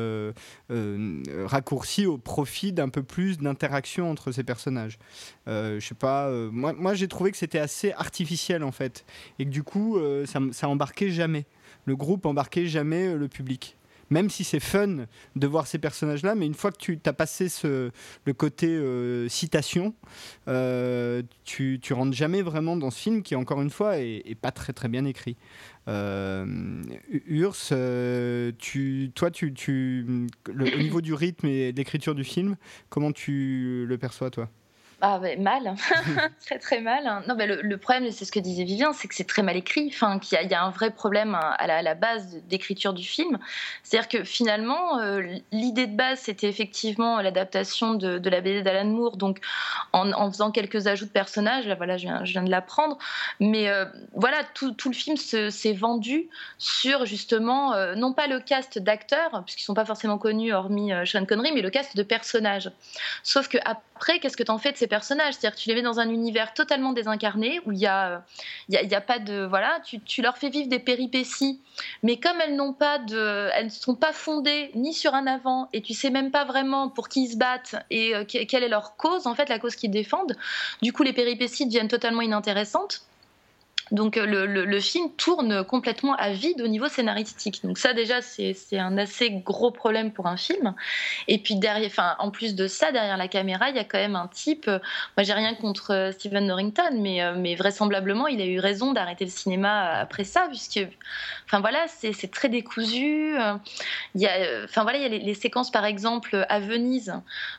raccourcie 1.45 2.07
au 2.07 2.17
profit 2.19 2.73
d'un 2.73 2.89
peu 2.89 3.03
plus 3.03 3.39
d'interaction 3.39 4.11
entre 4.11 4.33
ces 4.33 4.43
personnages. 4.43 4.99
je 5.47 5.81
sais 5.81 5.95
pas, 5.95 6.31
moi, 6.51 6.73
moi 6.73 6.95
j'ai 6.95 7.09
trouvé 7.09 7.31
que 7.31 7.37
c'était 7.37 7.59
assez 7.59 7.93
artificiel 7.93 8.65
en 8.65 8.73
fait, 8.73 9.05
et 9.39 9.45
que 9.45 9.51
du 9.51 9.63
coup, 9.63 9.99
ça, 10.25 10.41
ça 10.53 10.69
embarquait 10.69 11.11
jamais 11.11 11.47
le 11.85 11.97
groupe 11.97 12.27
embarquait 12.27 12.67
jamais 12.67 13.09
euh, 13.09 13.17
le 13.17 13.29
public. 13.29 13.77
Même 14.11 14.29
si 14.29 14.45
c'est 14.45 14.61
fun 14.61 15.07
de 15.35 15.47
voir 15.47 15.67
ces 15.67 15.79
personnages-là, 15.79 16.35
mais 16.35 16.45
une 16.45 16.55
fois 16.55 16.71
que 16.71 16.77
tu 16.79 17.01
as 17.07 17.13
passé 17.15 17.49
le 17.65 18.33
côté 18.35 18.67
euh, 18.69 19.31
citation, 19.31 19.95
euh, 20.47 21.23
tu, 21.45 21.81
tu 21.81 21.95
rentres 21.95 22.13
jamais 22.13 22.43
vraiment 22.43 22.77
dans 22.77 22.91
ce 22.91 23.01
film 23.01 23.23
qui, 23.23 23.35
encore 23.35 23.63
une 23.63 23.71
fois, 23.71 23.99
est, 23.99 24.39
pas 24.39 24.53
très 24.53 24.75
très 24.75 24.89
bien 24.89 25.07
écrit. 25.07 25.39
Urs, 25.89 27.57
tu, 28.59 29.11
toi, 29.15 29.31
tu, 29.31 29.55
tu, 29.55 30.29
au 30.51 30.79
niveau 30.79 31.01
du 31.01 31.15
rythme 31.15 31.47
et 31.47 31.73
d'écriture 31.73 32.15
du 32.15 32.25
film, 32.25 32.57
comment 32.91 33.11
tu 33.11 33.87
le 33.89 33.97
perçois, 33.97 34.31
toi? 34.31 34.51
Ah, 35.07 35.21
mal, 35.39 35.75
très 36.47 36.59
très 36.59 36.81
mal. 36.81 37.05
Non, 37.29 37.35
mais 37.35 37.47
le, 37.47 37.77
problème, 37.77 38.11
c'est 38.11 38.25
ce 38.25 38.33
que 38.33 38.41
disait 38.41 38.65
Vivien, 38.65 38.95
c'est 38.95 39.07
que 39.07 39.15
c'est 39.15 39.27
très 39.27 39.43
mal 39.43 39.55
écrit, 39.55 39.91
enfin, 39.93 40.19
qu'il 40.19 40.41
y, 40.41 40.55
a 40.55 40.65
un 40.65 40.71
vrai 40.71 40.93
problème 40.93 41.35
à 41.35 41.67
la, 41.83 41.95
base 41.95 42.41
d'écriture 42.49 42.95
du 42.95 43.05
film. 43.05 43.39
C'est-à-dire 43.83 44.09
que 44.09 44.25
finalement, 44.25 44.99
euh, 45.01 45.21
l'idée 45.53 45.87
de 45.87 45.95
base, 45.95 46.21
c'était 46.21 46.49
effectivement 46.49 47.21
l'adaptation 47.21 47.93
de, 47.93 48.31
la 48.31 48.41
BD 48.41 48.63
d'Alan 48.63 48.89
Moore, 48.89 49.19
donc 49.19 49.41
en, 49.93 50.33
faisant 50.33 50.51
quelques 50.51 50.87
ajouts 50.87 51.05
de 51.05 51.11
personnages, 51.11 51.67
là 51.67 51.75
voilà, 51.75 51.99
je 51.99 52.07
viens, 52.07 52.43
de 52.43 52.51
l'apprendre, 52.51 52.97
mais 53.41 53.69
euh, 53.69 53.85
voilà, 54.15 54.39
tout, 54.55 54.75
le 54.87 54.95
film 54.95 55.19
s'est 55.19 55.73
vendu 55.75 56.31
sur 56.57 57.05
justement, 57.05 57.75
euh, 57.75 57.95
non 57.95 58.15
pas 58.15 58.27
le 58.27 58.41
cast 58.41 58.79
d'acteurs, 58.79 59.43
puisqu'ils 59.45 59.65
sont 59.65 59.75
pas 59.75 59.85
forcément 59.85 60.17
connus 60.17 60.55
hormis 60.55 60.93
Sean 61.05 61.27
Connery, 61.27 61.53
mais 61.53 61.61
le 61.61 61.69
cast 61.69 61.95
de 61.95 62.03
personnages. 62.03 62.71
Sauf 63.23 63.49
que 63.49 63.59
après, 63.67 64.19
qu'est-ce 64.19 64.39
que 64.39 64.43
tu 64.43 64.51
en 64.51 64.57
fais 64.57 64.73
de 64.73 64.79
ces 64.79 64.87
personnages 64.87 64.94
C'est-à-dire 65.03 65.57
que 65.57 65.61
tu 65.61 65.69
les 65.69 65.75
mets 65.75 65.83
dans 65.83 66.01
un 66.01 66.09
univers 66.09 66.55
totalement 66.55 66.93
désincarné 66.93 67.61
où 67.67 67.73
il 67.73 67.79
n'y 67.79 67.87
a, 67.87 68.23
il 68.69 68.75
y 68.75 68.95
a, 68.95 69.01
pas 69.01 69.19
de. 69.19 69.45
Voilà, 69.45 69.81
tu, 69.85 70.01
tu, 70.01 70.23
leur 70.23 70.37
fais 70.37 70.51
vivre 70.51 70.69
des 70.69 70.79
péripéties, 70.79 71.61
mais 72.03 72.19
comme 72.19 72.41
elles 72.41 72.57
n'ont 72.57 72.73
pas 72.73 72.99
de. 72.99 73.51
Elles 73.55 73.67
ne 73.67 73.71
sont 73.71 73.95
pas 73.95 74.13
fondées 74.13 74.71
ni 74.75 74.93
sur 74.93 75.15
un 75.15 75.27
avant 75.27 75.69
et 75.73 75.83
tu 75.83 75.95
sais 75.95 76.11
même 76.11 76.31
pas 76.31 76.45
vraiment 76.45 76.89
pour 76.89 77.09
qui 77.09 77.25
ils 77.25 77.33
se 77.33 77.37
battent 77.37 77.77
et 77.91 78.15
euh, 78.15 78.25
quelle 78.25 78.63
est 78.63 78.69
leur 78.69 78.97
cause, 78.97 79.27
en 79.27 79.35
fait, 79.35 79.49
la 79.49 79.59
cause 79.59 79.77
qu'ils 79.77 79.91
défendent. 79.91 80.37
Du 80.83 80.93
coup, 80.93 81.03
les 81.03 81.13
péripéties 81.13 81.67
deviennent 81.67 81.89
totalement 81.89 82.23
inintéressantes. 82.23 83.03
Donc 83.91 84.17
euh, 84.17 84.47
le, 84.47 84.81
film 84.81 85.11
tourne 85.17 85.65
complètement 85.65 86.15
à 86.15 86.31
vide 86.31 86.63
au 86.63 86.69
niveau 86.69 86.89
scénaristique. 86.89 87.61
Donc 87.65 87.79
ça 87.79 87.93
déjà 87.93 88.23
c'est 88.23 88.55
un 88.73 88.97
assez 88.97 89.31
gros 89.31 89.71
problème 89.71 90.13
pour 90.13 90.27
un 90.27 90.37
film. 90.37 90.75
Et 91.29 91.39
puis 91.39 91.57
derrière, 91.57 92.17
en 92.19 92.31
plus 92.31 92.55
de 92.55 92.67
ça 92.67 92.93
derrière 92.93 93.17
la 93.17 93.29
caméra 93.29 93.69
il 93.71 93.77
y 93.77 93.79
a 93.79 93.85
quand 93.85 93.99
même 93.99 94.17
un 94.17 94.29
type. 94.29 94.69
Euh, 94.69 94.79
moi 95.17 95.25
j'ai 95.25 95.35
rien 95.35 95.55
contre 95.55 95.93
euh, 95.93 96.13
Steven 96.13 96.47
Norrington, 96.47 96.99
mais, 96.99 97.21
mais 97.37 97.55
vraisemblablement 97.55 98.27
il 98.27 98.41
a 98.41 98.47
eu 98.47 98.59
raison 98.59 98.93
d'arrêter 98.93 99.27
le 99.27 99.31
cinéma 99.31 99.99
après 99.99 100.25
ça 100.25 100.47
puisque, 100.49 100.81
enfin 101.47 101.61
voilà 101.61 101.85
c'est 101.89 102.31
très 102.31 102.49
décousu. 102.49 103.37
Il 104.15 104.21
y 104.21 104.27
a, 104.27 104.65
enfin 104.65 104.83
voilà 104.83 104.99
il 104.99 105.03
y 105.03 105.07
a 105.07 105.09
les, 105.09 105.35
séquences 105.35 105.71
par 105.71 105.85
exemple 105.85 106.47
à 106.49 106.61
Venise 106.61 107.13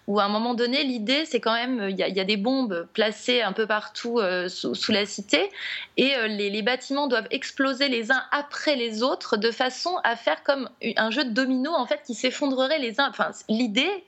où 0.08 0.20
à 0.20 0.24
un 0.24 0.30
moment 0.30 0.54
donné 0.54 0.84
l'idée 0.84 1.26
c'est 1.26 1.40
quand 1.40 1.54
même 1.54 1.88
il 1.90 1.98
y, 1.98 2.04
a, 2.04 2.08
il 2.08 2.16
y, 2.16 2.20
a, 2.20 2.24
des 2.24 2.38
bombes 2.38 2.88
placées 2.94 3.42
un 3.42 3.52
peu 3.52 3.68
partout 3.68 4.20
sous, 4.48 4.74
sous, 4.74 4.92
la 4.92 5.06
cité 5.06 5.52
et 5.98 6.15
euh, 6.16 6.28
les, 6.28 6.62
bâtiments 6.62 7.08
doivent 7.08 7.28
exploser 7.32 7.90
les 7.90 8.12
uns 8.12 8.24
après 8.32 8.76
les 8.76 9.04
autres 9.04 9.38
de 9.38 9.52
façon 9.52 9.98
à 10.04 10.16
faire 10.16 10.44
comme 10.44 10.70
un 10.98 11.12
jeu 11.12 11.24
de 11.24 11.30
domino 11.30 11.72
en 11.72 11.86
fait 11.86 12.02
qui 12.06 12.16
s'effondrerait 12.16 12.80
les 12.80 13.00
uns. 13.00 13.10
Enfin, 13.10 13.32
l'idée, 13.50 14.04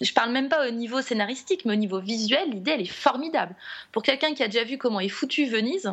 je 0.00 0.12
parle 0.12 0.30
même 0.30 0.48
pas 0.48 0.68
au 0.68 0.70
niveau 0.70 1.00
scénaristique, 1.02 1.64
mais 1.64 1.72
au 1.72 1.76
niveau 1.76 2.00
visuel, 2.00 2.50
l'idée 2.50 2.72
elle 2.72 2.82
est 2.82 2.86
formidable. 2.86 3.54
Pour 3.92 4.02
quelqu'un 4.02 4.34
qui 4.34 4.42
a 4.42 4.48
déjà 4.48 4.64
vu 4.64 4.78
comment 4.78 5.00
est 5.00 5.08
foutu 5.08 5.46
Venise, 5.46 5.92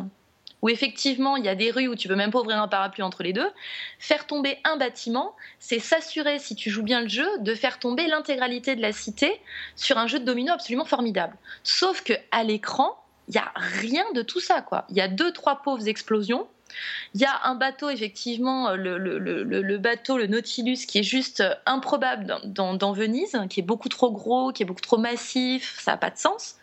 où 0.62 0.68
effectivement 0.68 1.36
il 1.36 1.44
y 1.44 1.48
a 1.48 1.54
des 1.54 1.70
rues 1.70 1.88
où 1.88 1.94
tu 1.94 2.08
peux 2.08 2.14
même 2.14 2.30
pas 2.30 2.40
ouvrir 2.40 2.60
un 2.60 2.68
parapluie 2.68 3.02
entre 3.02 3.22
les 3.22 3.32
deux, 3.32 3.48
faire 3.98 4.26
tomber 4.26 4.58
un 4.64 4.76
bâtiment, 4.76 5.34
c'est 5.58 5.78
s'assurer, 5.78 6.38
si 6.38 6.54
tu 6.54 6.70
joues 6.70 6.82
bien 6.82 7.00
le 7.00 7.08
jeu, 7.08 7.28
de 7.40 7.54
faire 7.54 7.78
tomber 7.78 8.06
l'intégralité 8.06 8.76
de 8.76 8.82
la 8.82 8.92
cité 8.92 9.40
sur 9.74 9.98
un 9.98 10.06
jeu 10.06 10.18
de 10.18 10.24
domino 10.24 10.52
absolument 10.52 10.84
formidable. 10.84 11.36
Sauf 11.62 12.02
que 12.02 12.14
à 12.30 12.44
l'écran, 12.44 12.96
il 13.28 13.32
n'y 13.32 13.38
a 13.38 13.52
rien 13.56 14.04
de 14.14 14.22
tout 14.22 14.40
ça, 14.40 14.62
quoi. 14.62 14.84
Il 14.88 14.96
y 14.96 15.00
a 15.00 15.08
deux, 15.08 15.32
trois 15.32 15.62
pauvres 15.62 15.88
explosions. 15.88 16.46
Il 17.14 17.20
y 17.20 17.24
a 17.24 17.40
un 17.44 17.54
bateau, 17.54 17.90
effectivement, 17.90 18.74
le, 18.74 18.98
le, 18.98 19.78
bateau, 19.78 20.18
le 20.18 20.26
Nautilus, 20.26 20.86
qui 20.86 20.98
est 20.98 21.04
juste 21.04 21.42
improbable 21.64 22.40
dans, 22.44 22.74
dans, 22.74 22.92
Venise, 22.92 23.38
qui 23.48 23.60
est 23.60 23.64
beaucoup 23.64 23.88
trop 23.88 24.10
gros, 24.10 24.52
qui 24.52 24.62
est 24.62 24.66
beaucoup 24.66 24.80
trop 24.80 24.98
massif, 24.98 25.78
ça 25.80 25.92
n'a 25.92 25.96
pas 25.96 26.10
de 26.10 26.18
sens. 26.18 26.56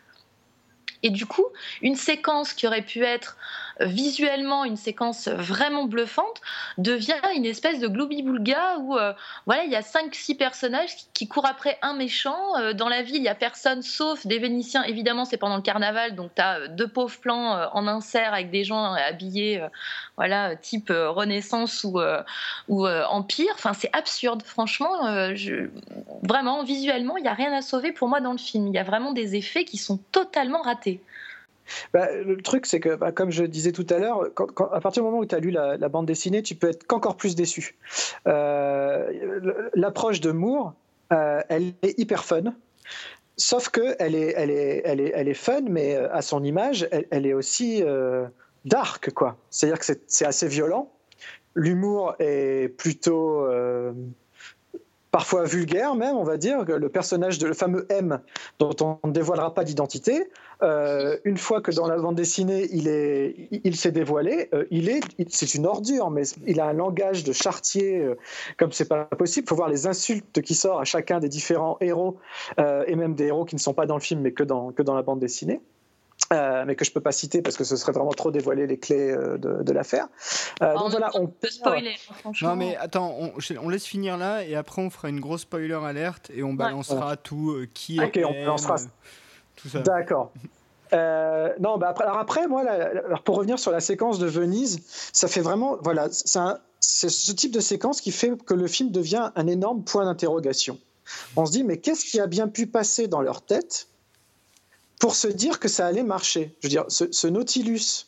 Et 1.03 1.09
du 1.09 1.25
coup, 1.25 1.45
une 1.81 1.95
séquence 1.95 2.53
qui 2.53 2.67
aurait 2.67 2.81
pu 2.83 3.03
être 3.03 3.37
visuellement 3.79 4.65
une 4.65 4.77
séquence 4.77 5.27
vraiment 5.27 5.85
bluffante 5.85 6.41
devient 6.77 7.15
une 7.35 7.45
espèce 7.45 7.79
de 7.79 7.87
gloobie-boulga 7.87 8.77
où 8.79 8.97
euh, 8.97 9.13
voilà 9.45 9.63
il 9.63 9.71
y 9.71 9.75
a 9.75 9.81
5-6 9.81 10.37
personnages 10.37 10.91
qui, 11.13 11.27
courent 11.27 11.45
après 11.45 11.77
un 11.81 11.93
méchant. 11.93 12.57
Euh, 12.57 12.73
dans 12.73 12.89
la 12.89 13.01
ville 13.01 13.15
il 13.15 13.23
y 13.23 13.29
a 13.29 13.35
personne 13.35 13.81
sauf 13.81 14.25
des 14.27 14.39
Vénitiens. 14.39 14.83
Évidemment 14.83 15.25
c'est 15.25 15.37
pendant 15.37 15.55
le 15.55 15.61
carnaval 15.61 16.15
donc 16.15 16.31
tu 16.35 16.41
as 16.41 16.59
euh, 16.59 16.67
deux 16.67 16.87
pauvres 16.87 17.17
plans 17.19 17.69
en 17.73 17.87
insert 17.87 18.33
avec 18.33 18.51
des 18.51 18.63
gens 18.63 18.93
habillés 18.93 19.61
voilà 20.17 20.55
type 20.55 20.89
Renaissance 20.89 21.83
ou, 21.83 21.99
Empire. 22.87 23.51
Enfin 23.55 23.73
c'est 23.73 23.89
absurde. 23.93 24.43
Franchement 24.43 24.91
vraiment 26.23 26.63
visuellement 26.63 27.17
il 27.17 27.23
n'y 27.23 27.29
a 27.29 27.33
rien 27.33 27.53
à 27.53 27.61
sauver 27.61 27.91
pour 27.91 28.07
moi 28.07 28.21
dans 28.21 28.31
le 28.31 28.37
film. 28.37 28.67
Il 28.67 28.73
y 28.73 28.79
a 28.79 28.83
vraiment 28.83 29.13
des 29.13 29.35
effets 29.35 29.65
qui 29.65 29.77
sont 29.77 29.97
totalement 30.11 30.61
ratés 30.61 31.01
bah, 31.93 32.11
le 32.11 32.37
truc, 32.37 32.65
c'est 32.65 32.79
que, 32.79 32.95
bah, 32.95 33.11
comme 33.11 33.31
je 33.31 33.43
disais 33.43 33.71
tout 33.71 33.87
à 33.89 33.97
l'heure, 33.97 34.29
à 34.71 34.79
partir 34.79 35.03
du 35.03 35.05
moment 35.05 35.19
où 35.19 35.25
tu 35.25 35.35
as 35.35 35.39
lu 35.39 35.51
la, 35.51 35.77
bande 35.89 36.05
dessinée, 36.05 36.41
tu 36.41 36.55
peux 36.55 36.69
être 36.69 36.85
qu'encore 36.85 37.17
plus 37.17 37.35
déçu. 37.35 37.77
Euh, 38.27 39.69
l'approche 39.73 40.21
de 40.21 40.31
Moore, 40.31 40.73
euh, 41.11 41.41
elle 41.49 41.73
est 41.81 41.97
hyper 41.99 42.23
fun. 42.23 42.53
Sauf 43.37 43.69
que 43.69 43.95
elle 43.99 44.15
est, 44.15 44.33
elle 44.37 44.51
est, 44.51 44.81
elle 44.85 44.99
est, 44.99 45.11
elle 45.15 45.27
est 45.27 45.33
fun, 45.33 45.61
mais 45.67 45.95
euh, 45.95 46.13
à 46.13 46.21
son 46.21 46.43
image, 46.43 46.87
elle, 46.91 47.25
est 47.25 47.33
aussi 47.33 47.83
dark, 48.65 49.11
quoi. 49.11 49.37
C'est-à-dire 49.49 49.79
que 49.79 49.85
c'est 50.07 50.25
assez 50.25 50.47
violent. 50.47 50.91
L'humour 51.55 52.15
est 52.19 52.69
plutôt 52.77 53.47
parfois 55.13 55.43
vulgaire 55.43 55.93
même, 55.93 56.15
on 56.15 56.23
va 56.23 56.37
dire, 56.37 56.65
le 56.65 56.89
personnage 56.89 57.37
de 57.37 57.45
le 57.45 57.53
fameux 57.53 57.85
M, 57.89 58.19
dont 58.57 58.75
on 58.81 59.07
ne 59.07 59.13
dévoilera 59.13 59.53
pas 59.53 59.63
d'identité, 59.63 60.27
euh, 60.63 61.17
une 61.23 61.37
fois 61.37 61.61
que 61.61 61.69
dans 61.69 61.87
la 61.87 61.97
bande 61.97 62.15
dessinée 62.15 62.67
il 62.71 62.87
est, 62.87 63.35
il, 63.51 63.75
s'est 63.75 63.91
dévoilé, 63.91 64.49
euh, 64.55 64.65
il 64.71 64.89
est, 64.89 65.01
c'est 65.29 65.53
une 65.53 65.67
ordure, 65.67 66.09
mais 66.09 66.23
il 66.47 66.59
a 66.59 66.65
un 66.65 66.73
langage 66.73 67.23
de 67.23 67.31
chartier 67.31 67.99
euh, 67.99 68.15
comme 68.57 68.71
c'est 68.71 68.87
pas 68.87 69.05
possible. 69.05 69.45
Il 69.45 69.49
faut 69.49 69.55
voir 69.55 69.69
les 69.69 69.85
insultes 69.85 70.41
qui 70.41 70.55
sortent 70.55 70.81
à 70.81 70.83
chacun 70.83 71.19
des 71.19 71.29
différents 71.29 71.77
héros 71.79 72.17
et 72.57 72.95
même 72.95 73.13
des 73.13 73.25
héros 73.25 73.45
qui 73.45 73.53
ne 73.53 73.59
sont 73.59 73.75
pas 73.75 73.85
dans 73.85 73.95
le 73.95 74.01
film, 74.01 74.21
mais 74.21 74.31
que 74.31 74.43
dans 74.43 74.71
que 74.71 74.81
dans 74.81 74.95
la 74.95 75.03
bande 75.03 75.19
dessinée. 75.19 75.61
Euh, 76.33 76.63
mais 76.65 76.75
que 76.75 76.83
je 76.83 76.91
peux 76.91 77.01
pas 77.01 77.11
citer 77.11 77.41
parce 77.41 77.57
que 77.57 77.63
ce 77.63 77.75
serait 77.75 77.91
vraiment 77.91 78.11
trop 78.11 78.31
dévoiler 78.31 78.65
les 78.65 78.77
clés 78.77 79.11
euh, 79.11 79.37
de, 79.37 79.71
l'affaire. 79.71 80.07
Euh, 80.61 80.73
donc 80.73 80.91
voilà, 80.91 81.11
on 81.13 81.27
peut 81.27 81.49
spoiler. 81.49 81.95
Hein, 82.09 82.13
franchement. 82.19 82.49
Non 82.49 82.55
mais 82.55 82.75
attends, 82.77 83.15
on, 83.61 83.69
laisse 83.69 83.85
finir 83.85 84.17
là 84.17 84.43
et 84.43 84.55
après 84.55 84.81
on 84.81 84.89
fera 84.89 85.09
une 85.09 85.19
grosse 85.19 85.41
spoiler 85.41 85.73
alerte 85.73 86.31
et 86.33 86.43
on 86.43 86.53
balancera 86.53 87.17
tout 87.17 87.55
qui 87.73 87.99
est. 87.99 88.05
Ok, 88.05 88.19
on 88.25 88.31
balancera 88.31 88.77
tout 89.55 89.69
ça. 89.69 89.79
D'accord. 89.81 90.31
non, 90.91 91.77
bah 91.77 91.89
après, 91.89 92.05
alors 92.05 92.17
après, 92.17 92.47
moi, 92.47 92.61
alors 92.61 93.21
pour 93.21 93.35
revenir 93.35 93.59
sur 93.59 93.71
la 93.71 93.79
séquence 93.79 94.17
de 94.17 94.27
Venise, 94.27 94.81
ça 95.13 95.27
fait 95.27 95.41
vraiment, 95.41 95.77
voilà, 95.81 96.07
c'est 96.09 97.09
ce 97.09 97.31
type 97.31 97.51
de 97.51 97.59
séquence 97.59 98.01
qui 98.01 98.11
fait 98.11 98.31
que 98.43 98.53
le 98.53 98.67
film 98.67 98.91
devient 98.91 99.31
un 99.35 99.47
énorme 99.47 99.83
point 99.83 100.05
d'interrogation. 100.05 100.79
On 101.35 101.45
se 101.45 101.51
dit, 101.51 101.63
mais 101.63 101.77
qu'est-ce 101.77 102.05
qui 102.05 102.19
a 102.19 102.27
bien 102.27 102.47
pu 102.47 102.65
passer 102.65 103.07
dans 103.07 103.21
leur 103.21 103.41
tête 103.41 103.87
pour 105.03 105.17
se 105.17 105.27
dire 105.27 105.59
que 105.59 105.67
ça 105.67 105.85
allait 105.85 106.01
marcher. 106.01 106.55
Je 106.61 106.67
veux 106.67 106.69
dire, 106.69 106.85
ce, 106.87 107.27
Nautilus 107.27 108.07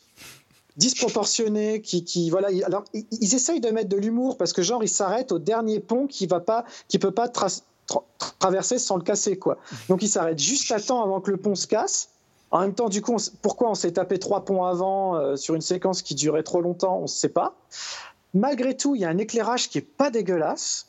disproportionné 0.78 1.82
qui, 1.82 2.04
qui 2.04 2.30
voilà 2.30 2.48
alors 2.64 2.84
ils, 2.94 3.34
essayent 3.34 3.60
de 3.60 3.68
mettre 3.68 3.90
de 3.90 3.98
l'humour 3.98 4.38
parce 4.38 4.54
que 4.54 4.62
genre 4.62 4.82
ils 4.82 4.88
s'arrêtent 4.88 5.30
au 5.30 5.38
dernier 5.38 5.78
pont 5.78 6.06
qui 6.06 6.26
va 6.26 6.40
pas 6.40 6.64
qui 6.88 6.98
peut 6.98 7.10
pas 7.10 7.30
traverser 8.38 8.78
sans 8.78 8.96
le 8.96 9.02
casser 9.02 9.38
quoi. 9.38 9.58
Donc 9.90 10.02
ils 10.02 10.08
s'arrêtent 10.08 10.38
juste 10.38 10.72
à 10.72 10.80
temps 10.80 11.02
avant 11.02 11.20
que 11.20 11.30
le 11.30 11.36
pont 11.36 11.54
se 11.54 11.66
casse. 11.66 12.08
En 12.50 12.60
même 12.60 12.72
temps 12.72 12.88
du 12.88 13.02
coup 13.02 13.16
pourquoi 13.42 13.70
on 13.70 13.74
s'est 13.74 13.92
tapé 13.92 14.18
trois 14.18 14.46
ponts 14.46 14.64
avant 14.64 15.16
euh, 15.16 15.36
sur 15.36 15.54
une 15.54 15.60
séquence 15.60 16.00
qui 16.00 16.14
durait 16.14 16.44
trop 16.44 16.62
longtemps 16.62 16.96
on 16.96 17.02
ne 17.02 17.06
sait 17.06 17.28
pas. 17.28 17.56
Malgré 18.32 18.74
tout 18.74 18.94
il 18.94 19.02
y 19.02 19.04
a 19.04 19.10
un 19.10 19.18
éclairage 19.18 19.68
qui 19.68 19.76
est 19.76 19.86
pas 19.98 20.08
dégueulasse. 20.08 20.86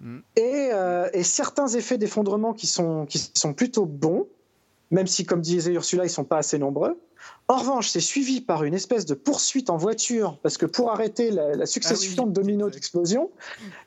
Mm. 0.00 0.18
et, 0.36 0.68
euh, 0.74 1.08
et, 1.14 1.22
certains 1.22 1.68
effets 1.68 1.96
d'effondrement 1.96 2.52
qui 2.52 2.66
sont 2.66 3.06
qui 3.06 3.30
sont 3.32 3.54
plutôt 3.54 3.86
bons 3.86 4.26
même 4.90 5.06
si, 5.06 5.24
comme 5.24 5.40
disait 5.40 5.72
Ursula, 5.72 6.04
ils 6.04 6.10
sont 6.10 6.24
pas 6.24 6.38
assez 6.38 6.58
nombreux. 6.58 6.98
En 7.48 7.58
revanche, 7.58 7.88
c'est 7.88 8.00
suivi 8.00 8.40
par 8.40 8.64
une 8.64 8.74
espèce 8.74 9.06
de 9.06 9.14
poursuite 9.14 9.70
en 9.70 9.76
voiture, 9.76 10.38
parce 10.42 10.58
que 10.58 10.66
pour 10.66 10.90
arrêter 10.90 11.30
la, 11.30 11.66
succession 11.66 12.24
ah 12.24 12.26
de 12.26 12.32
dominos 12.32 12.72
d'explosion, 12.72 13.30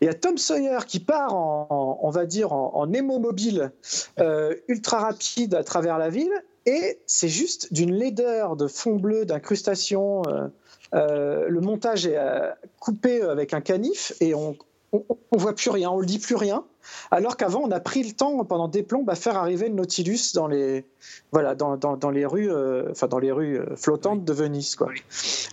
il 0.01 0.05
y 0.05 0.07
a 0.07 0.13
Tom 0.13 0.37
Sawyer 0.37 0.79
qui 0.87 0.99
part 0.99 1.35
en, 1.35 1.99
on 2.01 2.09
va 2.09 2.25
dire, 2.25 2.53
en, 2.53 2.73
en 2.73 3.19
mobile 3.19 3.71
euh, 4.19 4.55
ultra 4.67 4.99
rapide 4.99 5.55
à 5.55 5.63
travers 5.63 5.97
la 5.97 6.09
ville, 6.09 6.31
et 6.65 6.99
c'est 7.05 7.29
juste 7.29 7.73
d'une 7.73 7.93
laideur 7.93 8.55
de 8.55 8.67
fond 8.67 8.95
bleu, 8.95 9.25
d'incrustation. 9.25 10.21
Euh, 10.27 10.47
euh, 10.95 11.45
le 11.49 11.61
montage 11.61 12.07
est 12.07 12.17
coupé 12.79 13.21
avec 13.21 13.53
un 13.53 13.61
canif, 13.61 14.13
et 14.21 14.33
on, 14.33 14.55
on, 14.91 15.37
voit 15.37 15.53
plus 15.53 15.69
rien, 15.69 15.89
on 15.91 15.99
le 15.99 16.05
dit 16.05 16.19
plus 16.19 16.35
rien. 16.35 16.63
Alors 17.11 17.37
qu'avant, 17.37 17.61
on 17.63 17.71
a 17.71 17.79
pris 17.79 18.03
le 18.03 18.13
temps 18.13 18.43
pendant 18.45 18.67
des 18.67 18.83
plombs 18.83 19.05
à 19.07 19.15
faire 19.15 19.37
arriver 19.37 19.69
le 19.69 19.75
Nautilus 19.75 20.33
dans 20.33 20.47
les, 20.47 20.85
voilà, 21.31 21.55
dans, 21.55 21.77
dans, 21.77 22.09
les 22.09 22.25
rues, 22.25 22.51
euh, 22.51 22.91
dans 23.09 23.19
les 23.19 23.31
rues 23.31 23.59
euh, 23.59 23.75
flottantes 23.75 24.25
de 24.25 24.33
Venise, 24.33 24.75
quoi. 24.75 24.89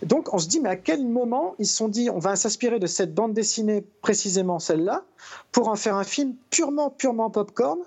Donc, 0.03 0.33
on 0.33 0.39
se 0.39 0.49
dit, 0.49 0.61
mais 0.61 0.71
à 0.71 0.77
quel 0.77 1.07
moment 1.07 1.55
ils 1.59 1.67
se 1.67 1.77
sont 1.77 1.89
dit, 1.89 2.09
on 2.11 2.19
va 2.19 2.37
s'inspirer 2.37 2.79
de 2.79 2.87
cette 2.87 3.15
bande 3.15 3.35
dessinée 3.35 3.85
précisément 4.01 4.59
celle-là 4.59 5.05
pour 5.53 5.69
en 5.69 5.77
faire 5.77 5.97
un 5.97 6.05
film 6.05 6.35
purement, 6.51 6.91
purement 6.91 7.31
popcorn? 7.31 7.79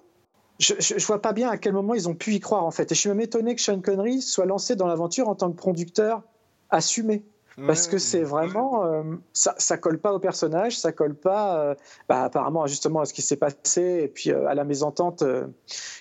Je, 0.59 0.73
je, 0.77 1.05
vois 1.05 1.21
pas 1.21 1.31
bien 1.31 1.49
à 1.49 1.57
quel 1.57 1.71
moment 1.71 1.93
ils 1.93 2.09
ont 2.09 2.15
pu 2.15 2.33
y 2.33 2.41
croire 2.41 2.65
en 2.65 2.71
fait. 2.71 2.91
Et 2.91 2.95
je 2.95 2.99
suis 2.99 3.07
même 3.07 3.21
étonné 3.21 3.55
que 3.55 3.61
Sean 3.61 3.79
Connery 3.79 4.21
soit 4.21 4.45
lancé 4.45 4.75
dans 4.75 4.87
l'aventure 4.87 5.29
en 5.29 5.35
tant 5.35 5.49
que 5.49 5.55
producteur 5.55 6.21
assumé 6.69 7.23
parce 7.65 7.87
que 7.87 7.97
c'est 7.97 8.23
vraiment 8.23 8.85
euh, 8.85 9.03
ça, 9.33 9.55
ça 9.57 9.77
colle 9.77 9.99
pas 9.99 10.13
au 10.13 10.19
personnage, 10.19 10.77
ça 10.77 10.91
colle 10.91 11.15
pas 11.15 11.59
euh, 11.59 11.75
bah, 12.07 12.23
apparemment 12.23 12.65
justement 12.67 13.01
à 13.01 13.05
ce 13.05 13.13
qui 13.13 13.21
s'est 13.21 13.37
passé 13.37 14.01
et 14.03 14.07
puis 14.07 14.31
euh, 14.31 14.47
à 14.47 14.55
la 14.55 14.63
mésentente 14.63 15.23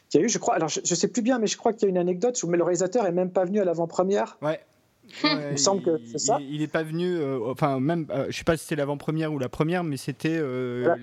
qu'il 0.09 0.21
y 0.21 0.23
a 0.23 0.27
eu. 0.27 0.29
Je 0.29 0.38
crois, 0.38 0.55
alors 0.55 0.68
je, 0.68 0.81
ne 0.81 0.85
sais 0.85 1.09
plus 1.09 1.23
bien, 1.23 1.38
mais 1.38 1.47
je 1.47 1.57
crois 1.57 1.73
qu'il 1.73 1.83
y 1.83 1.87
a 1.87 1.90
une 1.90 1.99
anecdote 1.99 2.42
où 2.42 2.51
le 2.51 2.62
réalisateur 2.62 3.07
est 3.07 3.12
même 3.12 3.31
pas 3.31 3.44
venu 3.44 3.61
à 3.61 3.64
l'avant-première. 3.64 4.38
Ouais. 4.42 4.61
il 5.25 5.53
me 5.53 5.57
semble 5.57 5.83
que 5.83 5.99
c'est 6.11 6.18
ça. 6.18 6.38
Il, 6.40 6.61
n'est 6.61 6.66
pas 6.66 6.83
venu, 6.83 7.18
enfin 7.47 7.81
même, 7.81 8.07
je 8.29 8.37
sais 8.37 8.44
pas 8.44 8.57
si 8.57 8.64
c'était 8.64 8.77
l'avant-première 8.77 9.33
ou 9.33 9.38
la 9.38 9.49
première, 9.49 9.85
mais 9.85 9.97
c'était 9.97 10.38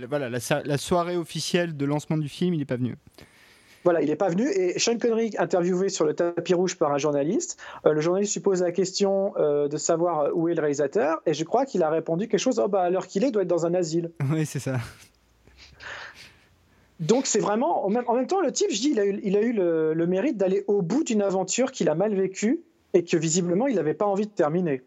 voilà, 0.08 0.30
la, 0.30 0.40
la, 0.64 0.78
soirée 0.78 1.18
officielle 1.18 1.76
de 1.76 1.86
lancement 1.86 2.18
du 2.18 2.30
film, 2.30 2.54
il 2.54 2.60
n'est 2.60 2.66
pas 2.66 2.78
venu. 2.78 2.96
Voilà, 3.86 4.02
il 4.02 4.10
n'est 4.10 4.16
pas 4.16 4.30
venu. 4.30 4.50
Et 4.50 4.80
Sean 4.80 4.98
Connery, 4.98 5.32
interviewé 5.38 5.90
sur 5.90 6.06
le 6.06 6.16
tapis 6.16 6.56
rouge 6.56 6.76
par 6.76 6.92
un 6.92 6.98
journaliste, 6.98 7.60
euh, 7.86 7.94
le 7.94 8.02
journaliste 8.02 8.34
lui 8.34 8.42
pose 8.42 8.64
la 8.64 8.72
question 8.72 9.34
euh, 9.38 9.68
de 9.68 9.78
savoir 9.78 10.22
euh, 10.22 10.32
où 10.34 10.50
est 10.50 10.56
le 10.56 10.60
réalisateur. 10.60 11.22
Et 11.28 11.36
je 11.36 11.44
crois 11.44 11.68
qu'il 11.68 11.84
a 11.84 11.90
répondu 11.92 12.28
quelque 12.28 12.40
chose 12.40 12.60
oh, 12.60 12.68
bah, 12.68 12.82
à 12.82 12.90
l'heure 12.90 13.06
qu'il 13.06 13.24
est, 13.24 13.28
il 13.28 13.32
doit 13.32 13.44
être 13.44 13.48
dans 13.48 13.68
un 13.68 13.76
asile. 13.76 14.12
Oui, 14.32 14.46
c'est 14.46 14.60
ça. 14.60 14.78
Donc 17.00 17.28
c'est 17.28 17.40
vraiment, 17.40 17.86
en 17.86 17.90
même, 17.90 18.28
temps, 18.28 18.42
le 18.42 18.52
type, 18.52 18.72
je 18.72 18.82
dis, 18.82 18.90
il 18.90 19.00
a 19.00 19.06
eu, 19.06 19.20
il 19.22 19.38
a 19.38 19.42
eu 19.42 19.54
le, 19.54 19.94
le 19.94 20.08
mérite 20.08 20.38
d'aller 20.38 20.64
au 20.68 20.82
bout 20.82 21.04
d'une 21.04 21.22
aventure 21.22 21.72
qu'il 21.72 21.88
a 21.88 21.96
mal 21.96 22.16
vécue 22.16 22.64
et 22.94 23.04
que 23.04 23.18
visiblement 23.18 23.68
il 23.68 23.76
n'avait 23.76 23.94
pas 23.94 24.06
envie 24.06 24.26
de 24.26 24.32
terminer. 24.32 24.82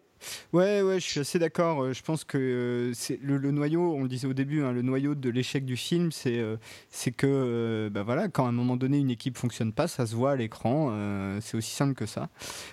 Ouais, 0.52 0.82
ouais, 0.82 1.00
je 1.00 1.06
suis 1.06 1.20
assez 1.20 1.38
d'accord. 1.38 1.82
Euh, 1.82 1.92
je 1.92 2.02
pense 2.02 2.24
que 2.24 2.38
euh, 2.38 2.92
c'est 2.94 3.18
le, 3.22 3.38
noyau, 3.50 3.94
on 3.94 4.02
le 4.02 4.08
disait 4.08 4.26
au 4.26 4.32
début, 4.32 4.62
hein, 4.62 4.72
le 4.72 4.82
noyau 4.82 5.14
de 5.14 5.30
l'échec 5.30 5.64
du 5.64 5.76
film, 5.76 6.12
c'est 6.12 6.38
euh, 6.38 6.56
c'est 6.90 7.12
que 7.12 7.88
bah 7.92 8.02
voilà, 8.02 8.28
quand 8.28 8.46
à 8.46 8.48
un 8.48 8.52
moment 8.52 8.76
donné 8.76 8.98
une 8.98 9.10
équipe 9.10 9.36
fonctionne 9.36 9.72
pas, 9.72 9.88
ça 9.88 10.06
se 10.06 10.14
voit 10.14 10.32
à 10.32 10.36
l'écran. 10.36 10.92
c'est 11.40 11.56
aussi 11.56 11.74
simple 11.74 11.94
que 11.94 12.06
ça. 12.06 12.28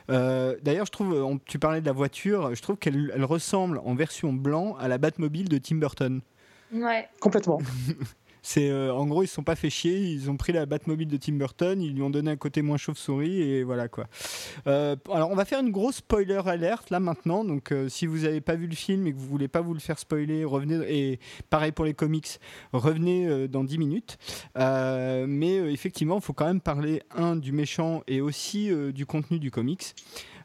D'ailleurs, 0.09 0.85
je 0.85 0.91
trouve, 0.91 1.39
tu 1.45 1.59
parlais 1.59 1.81
de 1.81 1.85
la 1.85 1.91
voiture, 1.91 2.53
je 2.55 2.61
trouve 2.61 2.77
qu'elle 2.77 3.11
elle 3.15 3.23
ressemble 3.23 3.81
en 3.83 3.95
version 3.95 4.33
blanc 4.33 4.75
à 4.79 4.87
la 4.87 4.97
Batmobile 4.97 5.49
de 5.49 5.57
Tim 5.57 5.77
Burton. 5.77 6.21
Ouais. 6.73 7.07
Complètement. 7.19 7.59
C'est 8.45 8.69
euh, 8.69 8.93
en 8.93 9.07
gros 9.07 9.23
ils 9.23 9.27
se 9.27 9.33
sont 9.33 9.43
pas 9.43 9.55
fait 9.55 9.71
chier, 9.71 9.97
ils 9.97 10.29
ont 10.29 10.37
pris 10.37 10.53
la 10.53 10.67
Batmobile 10.67 11.07
de 11.07 11.17
Tim 11.17 11.33
Burton, 11.33 11.81
ils 11.81 11.95
lui 11.95 12.03
ont 12.03 12.11
donné 12.11 12.29
un 12.29 12.35
côté 12.35 12.61
moins 12.61 12.77
chauve-souris 12.77 13.41
et 13.41 13.63
voilà 13.63 13.87
quoi. 13.87 14.05
Euh, 14.67 14.95
alors 15.11 15.31
on 15.31 15.35
va 15.35 15.45
faire 15.45 15.61
une 15.61 15.71
grosse 15.71 15.95
spoiler 15.95 16.39
alerte 16.45 16.91
là 16.91 16.99
maintenant, 16.99 17.43
donc 17.43 17.71
euh, 17.71 17.89
si 17.89 18.05
vous 18.05 18.19
n'avez 18.19 18.41
pas 18.41 18.53
vu 18.53 18.67
le 18.67 18.75
film 18.75 19.07
et 19.07 19.13
que 19.13 19.17
vous 19.17 19.25
voulez 19.25 19.47
pas 19.47 19.61
vous 19.61 19.73
le 19.73 19.79
faire 19.79 19.97
spoiler, 19.97 20.45
revenez 20.45 20.75
et 20.87 21.19
pareil 21.49 21.71
pour 21.71 21.85
les 21.85 21.95
comics, 21.95 22.39
revenez 22.71 23.47
dans 23.47 23.63
10 23.63 23.79
minutes. 23.79 24.19
mais 24.55 25.55
effectivement, 25.73 26.17
il 26.17 26.21
faut 26.21 26.33
quand 26.33 26.45
même 26.45 26.61
parler 26.61 27.01
un 27.15 27.35
du 27.35 27.51
méchant 27.51 28.03
et 28.05 28.21
aussi 28.21 28.69
du 28.93 29.07
contenu 29.07 29.39
du 29.39 29.49
comics. 29.49 29.95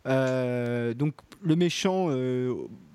donc 0.06 1.14
le 1.42 1.54
méchant 1.54 2.08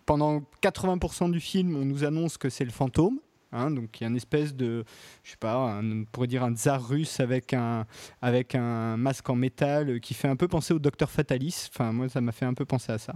pendant 0.07 0.41
80% 0.63 1.29
du 1.29 1.39
film, 1.39 1.75
on 1.75 1.85
nous 1.85 2.03
annonce 2.03 2.39
que 2.39 2.49
c'est 2.49 2.65
le 2.65 2.71
fantôme. 2.71 3.19
Hein, 3.55 3.71
donc 3.71 3.99
il 3.99 4.03
y 4.03 4.05
a 4.05 4.09
une 4.09 4.15
espèce 4.15 4.55
de, 4.55 4.83
je 5.23 5.31
sais 5.31 5.37
pas, 5.37 5.79
on 5.81 6.05
pourrait 6.11 6.27
dire 6.27 6.43
un 6.43 6.53
tsar 6.53 6.85
russe 6.87 7.19
avec 7.19 7.53
un, 7.53 7.85
avec 8.21 8.55
un 8.55 8.97
masque 8.97 9.29
en 9.29 9.35
métal 9.35 9.99
qui 9.99 10.13
fait 10.13 10.27
un 10.27 10.35
peu 10.35 10.47
penser 10.47 10.73
au 10.73 10.79
docteur 10.79 11.09
Fatalis. 11.09 11.69
Enfin, 11.71 11.91
moi, 11.91 12.09
ça 12.09 12.21
m'a 12.21 12.31
fait 12.31 12.45
un 12.45 12.53
peu 12.53 12.65
penser 12.65 12.91
à 12.91 12.97
ça. 12.97 13.15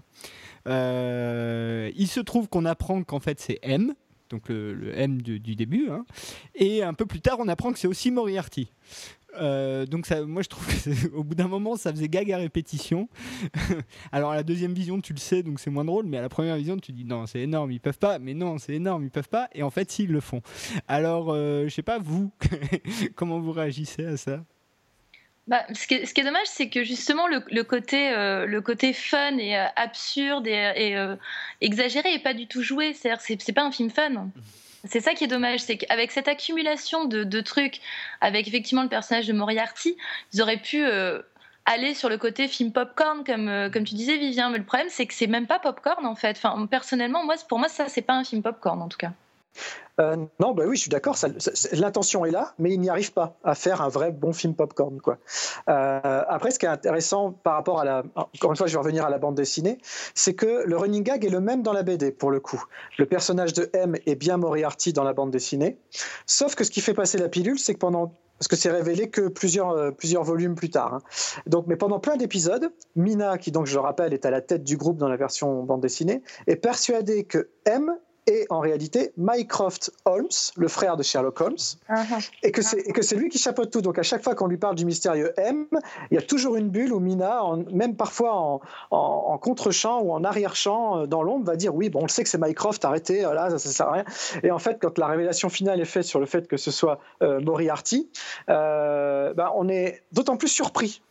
Euh, 0.68 1.92
il 1.96 2.08
se 2.08 2.20
trouve 2.20 2.50
qu'on 2.50 2.66
apprend 2.66 3.04
qu'en 3.04 3.20
fait 3.20 3.40
c'est 3.40 3.60
M, 3.62 3.94
donc 4.30 4.50
le, 4.50 4.98
M 4.98 5.22
du, 5.22 5.40
début. 5.56 5.90
Hein. 5.90 6.06
et 6.56 6.84
un 6.84 6.94
peu 6.94 7.06
plus 7.06 7.22
tard, 7.22 7.38
on 7.40 7.48
apprend 7.48 7.72
que 7.72 7.80
c'est 7.80 7.88
aussi 7.88 8.12
Moriarty. 8.12 8.72
Euh, 9.38 9.86
donc 9.86 10.10
moi 10.26 10.42
je 10.42 10.50
trouve 10.50 10.66
qu'au 11.12 11.24
bout 11.24 11.36
d'un 11.36 11.48
moment 11.48 11.76
ça 11.76 11.92
faisait 11.92 12.10
gag 12.10 12.32
à 12.32 12.38
répétition. 12.38 13.10
Alors 14.12 14.32
à 14.32 14.36
la 14.36 14.44
deuxième 14.44 14.74
vision 14.74 15.00
tu 15.02 15.14
le 15.14 15.20
sais 15.20 15.44
donc 15.44 15.60
c'est 15.60 15.70
moins 15.70 15.86
drôle, 15.86 16.06
mais 16.06 16.18
à 16.18 16.22
la 16.22 16.30
première 16.30 16.56
vision 16.56 16.78
tu 16.78 16.92
dis 16.92 17.06
non 17.06 17.28
c'est 17.28 17.42
énorme 17.42 17.72
ils 17.72 17.80
peuvent 17.80 18.00
pas, 18.00 18.20
mais 18.20 18.34
non 18.34 18.58
c'est 18.58 18.74
énorme 18.74 19.04
ils 19.04 19.12
peuvent 19.12 19.30
pas 19.30 19.48
et 19.54 19.64
en 19.64 19.70
fait 19.70 19.92
s'ils 19.92 20.12
le 20.12 20.20
font. 20.20 20.42
Alors 20.88 21.28
euh, 21.30 21.66
je 21.66 21.70
sais 21.70 21.84
pas 21.84 22.00
vous 22.00 22.32
comment 23.16 23.40
vous 23.40 23.52
réagissez 23.52 24.06
à 24.06 24.18
ça? 24.18 24.44
Bah, 25.50 25.66
ce, 25.74 25.88
qui 25.88 25.96
est, 25.96 26.24
dommage, 26.24 26.46
c'est 26.46 26.70
que 26.70 26.84
justement 26.84 27.28
le, 27.28 27.38
euh, 27.38 28.62
côté 28.62 28.94
fun 28.94 29.38
et 29.38 29.56
absurde 29.76 30.48
et, 30.48 30.74
et 30.78 30.96
exagéré 31.60 32.14
est 32.14 32.24
pas 32.24 32.34
du 32.34 32.48
tout 32.48 32.62
joué. 32.62 32.94
C'est-à-dire, 32.94 33.20
c'est 33.22 33.54
pas 33.54 33.64
un 33.64 33.72
film 33.72 33.90
fun. 33.90 34.30
C'est 34.86 35.02
ça 35.02 35.14
qui 35.14 35.26
est 35.26 35.28
dommage, 35.28 35.60
c'est 35.60 35.78
qu'avec 35.78 36.12
cette 36.12 36.28
accumulation 36.28 37.06
de, 37.06 37.42
trucs, 37.42 37.82
avec 38.22 38.48
effectivement 38.48 38.84
le 38.84 38.90
personnage 38.90 39.28
de 39.28 39.34
Moriarty, 39.34 39.98
ils 40.34 40.42
auraient 40.42 40.62
pu 40.62 40.86
euh, 40.86 41.22
aller 41.66 41.94
sur 41.94 42.10
le 42.10 42.18
côté 42.18 42.48
film 42.48 42.72
popcorn, 42.72 43.24
comme, 43.24 43.50
euh, 43.50 43.70
comme 43.70 43.84
tu 43.84 43.96
disais, 43.96 44.18
Vivien. 44.18 44.50
Mais 44.50 44.58
le 44.58 44.64
problème, 44.64 44.88
c'est 44.90 45.06
que 45.06 45.14
c'est 45.14 45.28
même 45.28 45.48
pas 45.48 45.60
popcorn 45.60 46.06
en 46.06 46.16
fait. 46.16 46.38
Enfin, 46.38 46.66
personnellement, 46.68 47.26
moi, 47.26 47.36
pour 47.48 47.60
moi, 47.60 47.68
ça, 47.68 47.90
c'est 47.90 48.02
pas 48.02 48.14
un 48.14 48.24
film 48.24 48.42
popcorn 48.42 48.82
en 48.82 48.88
tout 48.88 48.98
cas. 48.98 49.12
Euh, 50.00 50.16
non, 50.40 50.54
bah 50.54 50.64
oui, 50.66 50.78
je 50.78 50.82
suis 50.82 50.90
d'accord. 50.90 51.18
L'intention 51.74 52.26
est 52.26 52.32
là, 52.32 52.54
mais 52.58 52.74
il 52.74 52.80
n'y 52.80 52.90
arrive 52.90 53.12
pas 53.12 53.38
à 53.44 53.54
faire 53.54 53.82
un 53.82 53.90
vrai 53.90 54.12
bon 54.12 54.32
film 54.32 54.56
popcorn. 54.56 55.02
Quoi. 55.02 55.18
Euh, 55.68 56.24
après, 56.28 56.52
ce 56.52 56.60
qui 56.60 56.66
est 56.66 56.70
intéressant 56.70 57.32
par 57.32 57.56
rapport 57.56 57.82
à 57.82 57.86
la. 57.86 58.04
Encore 58.16 58.52
une 58.52 58.56
fois, 58.56 58.68
je 58.68 58.74
vais 58.74 58.80
revenir 58.80 59.06
à 59.06 59.10
la 59.10 59.18
bande 59.18 59.36
dessinée, 59.36 59.78
c'est 60.16 60.34
que 60.34 60.64
le 60.66 60.78
running 60.78 61.04
gag 61.04 61.26
est 61.26 61.30
le 61.30 61.42
même 61.42 61.64
dans 61.64 61.74
la 61.74 61.84
BD, 61.84 62.12
pour 62.12 62.32
le 62.32 62.40
coup. 62.40 62.64
Le 62.98 63.06
personnage 63.06 63.54
de 63.54 63.70
M 63.74 63.96
est 64.06 64.16
bien 64.16 64.38
Moriarty 64.38 64.94
dans 64.94 65.04
la 65.04 65.14
bande 65.14 65.32
dessinée. 65.32 65.78
Sauf 66.26 66.56
que 66.56 66.64
ce 66.64 66.72
qui 66.72 66.82
fait 66.82 66.94
passer 66.94 67.18
la 67.18 67.28
pilule, 67.28 67.60
c'est 67.60 67.74
que 67.74 67.80
pendant 67.80 68.14
parce 68.38 68.48
que 68.48 68.56
c'est 68.56 68.72
révélé 68.72 69.10
que 69.10 69.28
plusieurs, 69.28 69.72
euh, 69.72 69.92
plusieurs 69.92 70.24
volumes 70.24 70.56
plus 70.56 70.70
tard. 70.70 70.94
Hein. 70.94 71.02
Donc, 71.46 71.68
mais 71.68 71.76
pendant 71.76 72.00
plein 72.00 72.16
d'épisodes, 72.16 72.72
Mina, 72.96 73.38
qui 73.38 73.52
donc 73.52 73.66
je 73.66 73.74
le 73.74 73.82
rappelle 73.82 74.14
est 74.14 74.26
à 74.26 74.32
la 74.32 74.40
tête 74.40 74.64
du 74.64 74.78
groupe 74.78 74.98
dans 74.98 75.10
la 75.10 75.18
version 75.18 75.64
bande 75.64 75.82
dessinée, 75.82 76.24
est 76.48 76.56
persuadée 76.56 77.26
que 77.26 77.50
M 77.66 77.94
et 78.28 78.46
en 78.50 78.60
réalité 78.60 79.12
Mycroft 79.18 79.92
Holmes, 80.06 80.28
le 80.56 80.68
frère 80.68 80.98
de 80.98 81.04
Sherlock 81.04 81.40
Holmes, 81.42 81.56
uh-huh. 81.90 82.30
et 82.44 82.52
que 82.52 82.62
c'est 82.62 83.16
lui 83.16 83.30
qui 83.30 83.38
chapeaute 83.38 83.72
tout. 83.72 83.82
Donc 83.82 83.98
à 84.00 84.04
chaque 84.04 84.24
fois 84.24 84.36
qu'on 84.36 84.48
lui 84.48 84.58
parle 84.58 84.76
du 84.76 84.86
mystérieux 84.86 85.34
M, 85.38 85.66
il 86.12 86.16
y 86.16 86.18
a 86.18 86.22
toujours 86.22 86.56
une 86.56 86.70
bulle 86.70 86.94
où 86.94 87.00
Mina, 87.00 87.42
même 87.72 87.96
parfois 87.96 88.34
en, 88.34 88.62
en, 88.92 89.38
contre-champ 89.38 90.02
ou 90.02 90.12
en 90.12 90.24
arrière-champ 90.24 91.00
euh, 91.00 91.06
dans 91.06 91.24
l'ombre, 91.24 91.46
va 91.46 91.56
dire 91.56 91.74
oui, 91.74 91.90
bon, 91.90 92.00
on 92.00 92.04
le 92.04 92.10
sait 92.10 92.24
que 92.24 92.30
c'est 92.30 92.42
Mycroft, 92.42 92.84
arrêtez, 92.86 93.22
là, 93.22 93.50
ça, 93.50 93.58
ça 93.58 93.70
sert 93.70 93.88
à 93.88 93.94
rien. 93.94 94.06
Et 94.44 94.52
en 94.52 94.60
fait, 94.60 94.78
quand 94.82 94.98
la 94.98 95.08
révélation 95.08 95.50
finale 95.50 95.80
est 95.80 95.86
faite 95.86 96.04
sur 96.04 96.20
le 96.20 96.26
fait 96.26 96.48
que 96.48 96.58
ce 96.58 96.72
soit 96.72 97.00
euh, 97.22 97.40
Moriarty, 97.40 98.10
euh, 98.50 99.34
ben, 99.34 99.52
on 99.56 99.70
est 99.70 100.04
d'autant 100.12 100.38
plus 100.38 100.50
surpris 100.50 101.02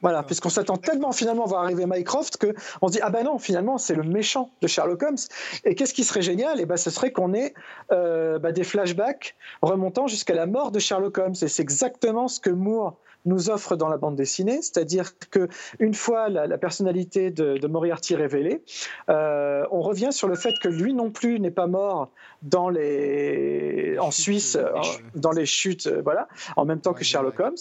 voilà, 0.00 0.22
puisqu'on 0.22 0.48
s'attend 0.48 0.76
tellement 0.76 1.12
finalement 1.12 1.44
à 1.44 1.48
voir 1.48 1.62
arriver 1.64 1.84
Mycroft 1.86 2.36
qu'on 2.36 2.88
se 2.88 2.92
dit 2.92 3.00
ah 3.02 3.10
ben 3.10 3.24
non, 3.24 3.38
finalement 3.38 3.78
c'est 3.78 3.94
le 3.94 4.04
méchant 4.04 4.50
de 4.62 4.68
Sherlock 4.68 5.02
Holmes. 5.02 5.18
Et 5.64 5.74
qu'est-ce 5.74 5.94
qui 5.94 6.04
serait 6.04 6.22
génial? 6.22 6.60
Et 6.60 6.62
eh 6.62 6.66
ben 6.66 6.76
ce 6.76 6.90
serait 6.90 7.10
qu'on 7.10 7.34
ait 7.34 7.54
euh, 7.90 8.38
bah, 8.38 8.52
des 8.52 8.64
flashbacks 8.64 9.36
remontant 9.62 10.06
jusqu'à 10.06 10.34
la 10.34 10.46
mort 10.46 10.70
de 10.70 10.78
Sherlock 10.78 11.18
Holmes. 11.18 11.34
Et 11.42 11.48
c'est 11.48 11.62
exactement 11.62 12.28
ce 12.28 12.38
que 12.38 12.50
Moore 12.50 12.96
nous 13.24 13.50
offre 13.50 13.74
dans 13.74 13.88
la 13.88 13.96
bande 13.96 14.14
dessinée, 14.14 14.62
c'est-à-dire 14.62 15.18
que 15.30 15.48
une 15.80 15.92
fois 15.92 16.28
la, 16.28 16.56
personnalité 16.56 17.30
de, 17.30 17.66
Moriarty 17.66 18.14
révélée, 18.14 18.62
euh, 19.10 19.64
on 19.72 19.80
revient 19.80 20.12
sur 20.12 20.28
le 20.28 20.36
fait 20.36 20.54
que 20.62 20.68
lui 20.68 20.94
non 20.94 21.10
plus 21.10 21.40
n'est 21.40 21.50
pas 21.50 21.66
mort 21.66 22.10
dans 22.42 22.68
les 22.68 23.96
en 24.00 24.12
Suisse, 24.12 24.56
euh, 24.56 24.70
dans 25.16 25.32
les 25.32 25.44
chutes, 25.44 25.88
voilà, 26.04 26.28
en 26.56 26.64
même 26.64 26.80
temps 26.80 26.94
que 26.94 27.04
Sherlock 27.04 27.38
Holmes. 27.40 27.56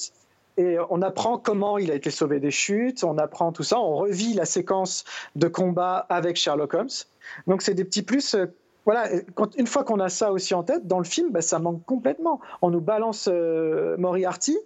Et 0.58 0.78
on 0.90 1.02
apprend 1.04 1.38
comment 1.38 1.78
il 1.78 1.92
a 1.92 1.96
été 1.96 2.10
sauvé 2.10 2.40
des 2.40 2.52
chutes, 2.52 3.04
on 3.04 3.18
apprend 3.18 3.52
tout 3.52 3.64
ça, 3.64 3.80
on 3.80 3.96
revit 3.96 4.34
la 4.34 4.46
séquence 4.46 5.04
de 5.36 5.48
combat 5.48 5.98
avec 6.10 6.36
Sherlock 6.36 6.74
Holmes. 6.74 6.90
Donc 7.46 7.62
c'est 7.62 7.76
des 7.76 7.86
petits 7.86 8.02
plus. 8.02 8.34
Euh, 8.34 8.48
voilà, 8.86 9.10
quand, 9.36 9.56
une 9.58 9.68
fois 9.68 9.84
qu'on 9.84 10.00
a 10.00 10.10
ça 10.10 10.32
aussi 10.32 10.54
en 10.54 10.64
tête, 10.64 10.88
dans 10.88 10.98
le 10.98 11.04
film, 11.04 11.32
bah, 11.32 11.42
ça 11.42 11.60
manque 11.60 11.84
complètement. 11.86 12.40
On 12.62 12.70
nous 12.70 12.80
balance 12.80 13.30
euh, 13.32 13.98
Moriarty. 13.98 14.58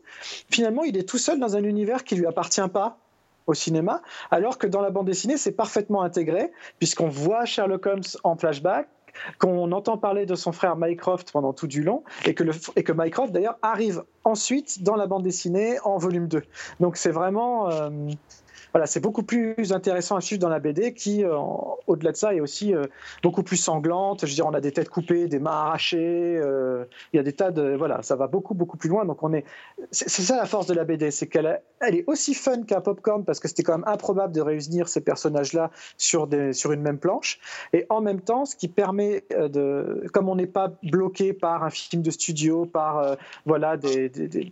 Finalement, 0.50 0.84
il 0.84 0.96
est 0.96 1.10
tout 1.10 1.18
seul 1.18 1.40
dans 1.40 1.56
un 1.58 1.64
univers 1.64 2.04
qui 2.04 2.16
lui 2.16 2.28
appartient 2.28 2.62
pas 2.72 2.98
au 3.48 3.56
cinéma, 3.56 4.04
alors 4.30 4.60
que 4.60 4.68
dans 4.68 4.82
la 4.82 4.92
bande 4.92 5.08
dessinée, 5.08 5.38
c'est 5.38 5.52
parfaitement 5.52 6.04
intégré, 6.04 6.52
puisqu'on 6.78 7.10
voit 7.10 7.46
Sherlock 7.46 7.86
Holmes 7.86 8.04
en 8.24 8.36
flashback, 8.38 8.88
qu'on 9.38 9.72
entend 9.72 9.98
parler 9.98 10.26
de 10.26 10.36
son 10.36 10.52
frère 10.52 10.76
Mycroft 10.78 11.32
pendant 11.32 11.54
tout 11.54 11.68
du 11.68 11.84
long, 11.84 12.04
et 12.26 12.34
que, 12.34 12.44
le, 12.44 12.54
Mycroft 12.94 13.32
d'ailleurs 13.32 13.58
arrive 13.62 14.04
ensuite 14.24 14.84
dans 14.84 14.96
la 14.96 15.08
bande 15.08 15.24
dessinée 15.24 15.78
en 15.84 15.98
volume 15.98 16.28
2. 16.28 16.44
Donc 16.80 16.98
c'est 16.98 17.12
vraiment... 17.12 17.70
Euh, 17.70 17.90
voilà, 18.74 18.88
c'est 18.88 19.00
beaucoup 19.00 19.24
plus 19.24 19.74
intéressant 19.74 20.16
à 20.16 20.22
suivre 20.22 20.42
dans 20.42 20.50
la 20.50 20.60
BD 20.60 20.94
qui, 20.94 21.24
euh, 21.24 21.38
au-delà 21.88 22.12
de 22.12 22.18
ça, 22.18 22.34
est 22.34 22.40
aussi 22.40 22.74
euh, 22.74 22.86
beaucoup 23.22 23.44
plus 23.44 23.58
sanglante. 23.58 24.22
Je 24.22 24.28
veux 24.28 24.36
dire, 24.36 24.48
on 24.48 24.54
a 24.54 24.62
des 24.62 24.72
têtes 24.72 24.90
coupées, 24.90 25.28
des 25.28 25.40
mains 25.40 25.52
arrachées. 25.52 26.38
Euh, 26.38 26.86
il 27.12 27.18
y 27.18 27.20
a 27.20 27.24
des 27.24 27.34
tas 27.34 27.52
de 27.52 27.76
voilà, 27.76 28.02
ça 28.02 28.16
va 28.16 28.28
beaucoup 28.28 28.54
beaucoup 28.54 28.78
plus 28.78 28.90
loin. 28.90 29.06
Donc 29.06 29.24
on 29.24 29.34
est, 29.34 29.46
c'est 29.92 30.10
ça 30.10 30.38
la 30.38 30.46
force 30.46 30.68
de 30.68 30.74
la 30.74 30.86
BD, 30.86 31.12
c'est 31.12 31.28
qu'elle 31.28 31.62
elle 31.82 31.96
est 31.96 32.04
aussi 32.08 32.34
fun 32.34 32.64
qu'un 32.64 32.82
popcorn 32.82 33.26
parce 33.26 33.40
que 33.40 33.48
c'était 33.48 33.64
quand 33.64 33.78
même 33.78 33.88
improbable 33.88 34.34
de 34.34 34.42
réunir 34.42 34.88
ces 34.88 35.02
personnages-là 35.02 35.72
sur 35.98 36.28
des 36.28 36.54
sur 36.54 36.72
une 36.72 36.82
même 36.82 37.00
planche. 37.00 37.40
Et 37.74 37.86
en 37.90 38.02
même 38.02 38.22
temps, 38.22 38.46
ce 38.46 38.56
qui 38.56 38.68
permet 38.68 39.26
de, 39.32 40.06
comme 40.14 40.30
on 40.30 40.36
n'est 40.36 40.48
pas 40.48 40.72
bloqué 40.84 41.34
par 41.34 41.64
un 41.64 41.70
film 41.70 42.02
de 42.02 42.12
studio, 42.12 42.66
par 42.66 43.18
voilà 43.46 43.78
des, 43.78 44.10
des 44.10 44.50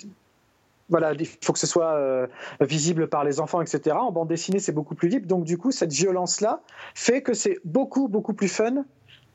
voilà, 0.90 1.14
il 1.14 1.26
faut 1.26 1.54
que 1.54 1.60
ce 1.60 1.68
soit 1.68 1.94
euh, 1.94 2.28
visible 2.62 3.08
par 3.08 3.24
les 3.24 3.40
enfants, 3.40 3.62
etc. 3.62 3.96
En 4.00 4.12
bande 4.12 4.28
dessinée, 4.28 4.60
c'est 4.60 4.72
beaucoup 4.72 4.96
plus 4.96 5.08
libre. 5.08 5.28
Donc, 5.28 5.44
du 5.44 5.58
coup, 5.58 5.72
cette 5.72 5.94
violence-là 5.94 6.62
fait 6.96 7.22
que 7.22 7.34
c'est 7.34 7.60
beaucoup, 7.64 8.08
beaucoup 8.08 8.34
plus 8.34 8.48
fun, 8.48 8.86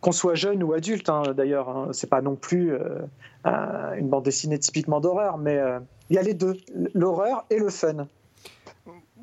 qu'on 0.00 0.12
soit 0.12 0.34
jeune 0.34 0.62
ou 0.62 0.72
adulte. 0.72 1.08
Hein, 1.08 1.22
d'ailleurs, 1.34 1.68
hein. 1.68 1.88
c'est 1.92 2.10
pas 2.10 2.20
non 2.20 2.36
plus 2.36 2.74
euh, 2.74 2.98
une 3.96 4.08
bande 4.08 4.24
dessinée 4.24 4.58
typiquement 4.58 5.00
d'horreur, 5.00 5.38
mais 5.38 5.58
euh, 5.58 5.78
il 6.10 6.16
y 6.16 6.18
a 6.18 6.22
les 6.22 6.34
deux, 6.34 6.54
l'horreur 6.92 7.46
et 7.50 7.58
le 7.58 7.70
fun. 7.70 8.06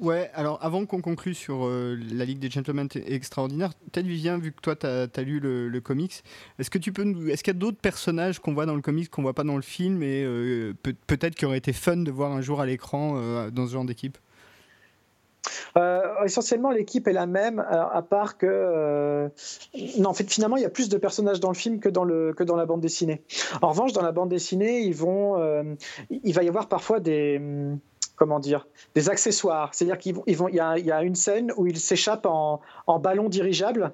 Ouais, 0.01 0.31
alors 0.33 0.57
avant 0.63 0.87
qu'on 0.87 0.99
conclue 0.99 1.35
sur 1.35 1.67
euh, 1.67 1.95
la 2.11 2.25
Ligue 2.25 2.39
des 2.39 2.49
Gentlemen 2.49 2.87
extraordinaire, 3.05 3.69
peut-être 3.91 4.07
Vivien, 4.07 4.39
vu 4.39 4.51
que 4.51 4.59
toi 4.59 4.75
tu 4.75 4.87
as, 4.87 5.21
lu 5.21 5.39
le, 5.39 5.79
comics, 5.79 6.23
est-ce 6.57 6.71
que 6.71 6.79
tu 6.79 6.91
peux 6.91 7.03
est-ce 7.29 7.43
qu'il 7.43 7.53
y 7.53 7.55
a 7.55 7.59
d'autres 7.59 7.77
personnages 7.77 8.39
qu'on 8.39 8.55
voit 8.55 8.65
dans 8.65 8.73
le 8.73 8.81
comics 8.81 9.11
qu'on 9.11 9.21
voit 9.21 9.35
pas 9.35 9.43
dans 9.43 9.57
le 9.57 9.61
film 9.61 10.01
et 10.01 10.23
euh, 10.25 10.73
peut-être 11.05 11.35
qu'il 11.35 11.47
aurait 11.47 11.59
été 11.59 11.71
fun 11.71 11.97
de 11.97 12.09
voir 12.09 12.31
un 12.31 12.41
jour 12.41 12.61
à 12.61 12.65
l'écran 12.65 13.13
euh, 13.15 13.51
dans 13.51 13.67
ce 13.67 13.73
genre 13.73 13.85
d'équipe? 13.85 14.17
Essentiellement, 16.25 16.71
l'équipe 16.71 17.07
est 17.07 17.13
la 17.13 17.25
même, 17.27 17.59
à 17.59 18.01
part 18.01 18.37
que. 18.37 19.29
non, 19.97 20.09
en 20.09 20.13
fait, 20.13 20.31
finalement, 20.31 20.57
il 20.57 20.63
y 20.63 20.65
a 20.65 20.69
plus 20.69 20.89
de 20.89 20.97
personnages 20.97 21.39
dans 21.39 21.49
le 21.49 21.55
film 21.55 21.79
que 21.79 21.89
dans, 21.89 22.03
le, 22.03 22.33
que 22.33 22.43
dans 22.43 22.55
la 22.55 22.65
bande 22.65 22.81
dessinée. 22.81 23.23
En 23.61 23.69
revanche, 23.69 23.93
dans 23.93 24.03
la 24.03 24.11
bande 24.11 24.29
dessinée, 24.29 24.81
ils 24.81 24.93
vont, 24.93 25.37
il 26.09 26.33
va 26.33 26.43
y 26.43 26.47
avoir 26.47 26.67
parfois 26.67 26.99
des 26.99 27.39
comment 28.22 28.39
dire, 28.39 28.67
des 28.93 29.09
accessoires. 29.09 29.74
C'est-à-dire 29.74 29.97
qu'il 29.97 30.13
vont, 30.13 30.47
il 30.47 30.55
y, 30.55 30.59
a, 30.59 31.01
une 31.01 31.15
scène 31.15 31.51
où 31.57 31.65
il 31.65 31.80
s'échappe 31.80 32.28
en, 32.28 32.61
ballon 32.99 33.30
dirigeable, 33.30 33.93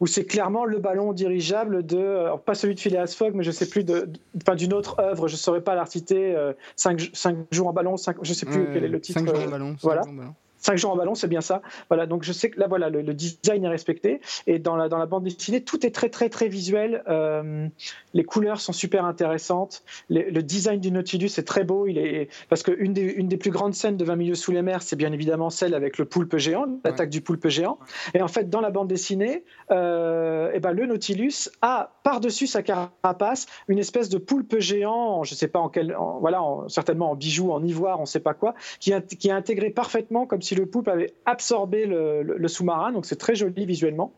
où 0.00 0.06
c'est 0.06 0.26
clairement 0.26 0.66
le 0.66 0.78
ballon 0.78 1.14
dirigeable 1.14 1.86
de, 1.86 2.36
pas 2.44 2.54
celui 2.54 2.74
de 2.74 2.80
Phileas 2.80 3.14
Fogg, 3.16 3.32
mais 3.34 3.44
je 3.44 3.50
sais 3.50 3.66
plus, 3.66 3.84
de, 3.84 4.06
d'une 4.54 4.74
autre 4.74 5.00
œuvre, 5.00 5.28
je 5.28 5.32
ne 5.32 5.38
saurais 5.38 5.62
pas 5.62 5.74
l'artiter, 5.74 6.36
5 6.76 7.00
euh, 7.24 7.34
jours 7.50 7.68
en 7.68 7.72
ballon, 7.72 7.96
je 7.96 8.28
ne 8.28 8.34
sais 8.34 8.44
plus 8.44 8.68
quel 8.70 8.84
est 8.84 8.88
le 8.88 9.00
titre. 9.00 9.18
5 9.18 9.26
jours 9.26 9.46
en 9.46 9.50
ballon. 9.50 9.76
Voilà. 9.80 10.02
ballon. 10.02 10.34
5 10.58 10.76
jours 10.76 10.92
en 10.92 10.96
ballon, 10.96 11.14
c'est 11.14 11.28
bien 11.28 11.40
ça. 11.40 11.62
Voilà, 11.88 12.06
donc 12.06 12.22
je 12.22 12.32
sais 12.32 12.50
que 12.50 12.60
là, 12.60 12.66
voilà, 12.68 12.88
le, 12.90 13.02
design 13.14 13.64
est 13.64 13.68
respecté. 13.68 14.20
Et 14.46 14.58
dans 14.58 14.76
la, 14.76 14.88
dans 14.88 14.98
la 14.98 15.06
bande 15.06 15.24
dessinée, 15.24 15.62
tout 15.62 15.84
est 15.86 15.90
très, 15.90 16.08
très, 16.08 16.28
très 16.28 16.48
visuel. 16.48 17.02
Euh, 17.08 17.68
les 18.14 18.24
couleurs 18.24 18.60
sont 18.60 18.72
super 18.72 19.04
intéressantes. 19.04 19.82
le 20.08 20.40
design 20.40 20.80
du 20.80 20.90
Nautilus 20.90 21.30
est 21.38 21.46
très 21.46 21.64
beau. 21.64 21.86
Il 21.86 21.98
est, 21.98 22.28
parce 22.48 22.62
qu'une 22.62 22.92
des, 22.92 23.02
une 23.02 23.28
des 23.28 23.36
plus 23.36 23.50
grandes 23.50 23.74
scènes 23.74 23.96
de 23.96 24.04
20 24.04 24.16
milieux 24.16 24.34
sous 24.34 24.52
les 24.52 24.62
mers, 24.62 24.82
c'est 24.82 24.96
bien 24.96 25.12
évidemment 25.12 25.50
celle 25.50 25.74
avec 25.74 25.98
le 25.98 26.04
poulpe 26.04 26.36
géant, 26.36 26.66
l'attaque 26.84 27.10
du 27.10 27.20
poulpe 27.20 27.48
géant. 27.48 27.78
Et 28.14 28.22
en 28.22 28.28
fait, 28.28 28.50
dans 28.50 28.60
la 28.60 28.70
bande 28.70 28.88
dessinée, 28.88 29.44
euh, 29.70 30.50
et 30.50 30.56
eh 30.56 30.60
ben, 30.60 30.72
le 30.72 30.86
Nautilus 30.86 31.50
a 31.62 31.92
par-dessus 32.02 32.46
sa 32.46 32.62
carapace 32.62 33.46
une 33.68 33.78
espèce 33.78 34.08
de 34.08 34.18
poulpe 34.18 34.58
géant, 34.58 35.24
je 35.24 35.34
ne 35.34 35.36
sais 35.36 35.48
pas 35.48 35.58
en 35.58 35.68
quel, 35.68 35.96
voilà, 36.20 36.42
certainement 36.68 37.10
en 37.10 37.14
bijoux, 37.14 37.52
en 37.52 37.62
ivoire, 37.62 37.98
on 37.98 38.02
ne 38.02 38.06
sait 38.06 38.20
pas 38.20 38.34
quoi, 38.34 38.54
qui, 38.80 38.92
qui 39.18 39.28
est 39.28 39.32
intégré 39.32 39.70
parfaitement 39.70 40.26
comme 40.26 40.42
si 40.48 40.54
le 40.54 40.64
poulpe 40.64 40.88
avait 40.88 41.12
absorbé 41.26 41.84
le, 41.84 42.48
sous-marin, 42.48 42.92
donc 42.92 43.04
c'est 43.04 43.16
très 43.16 43.34
joli 43.34 43.66
visuellement. 43.66 44.14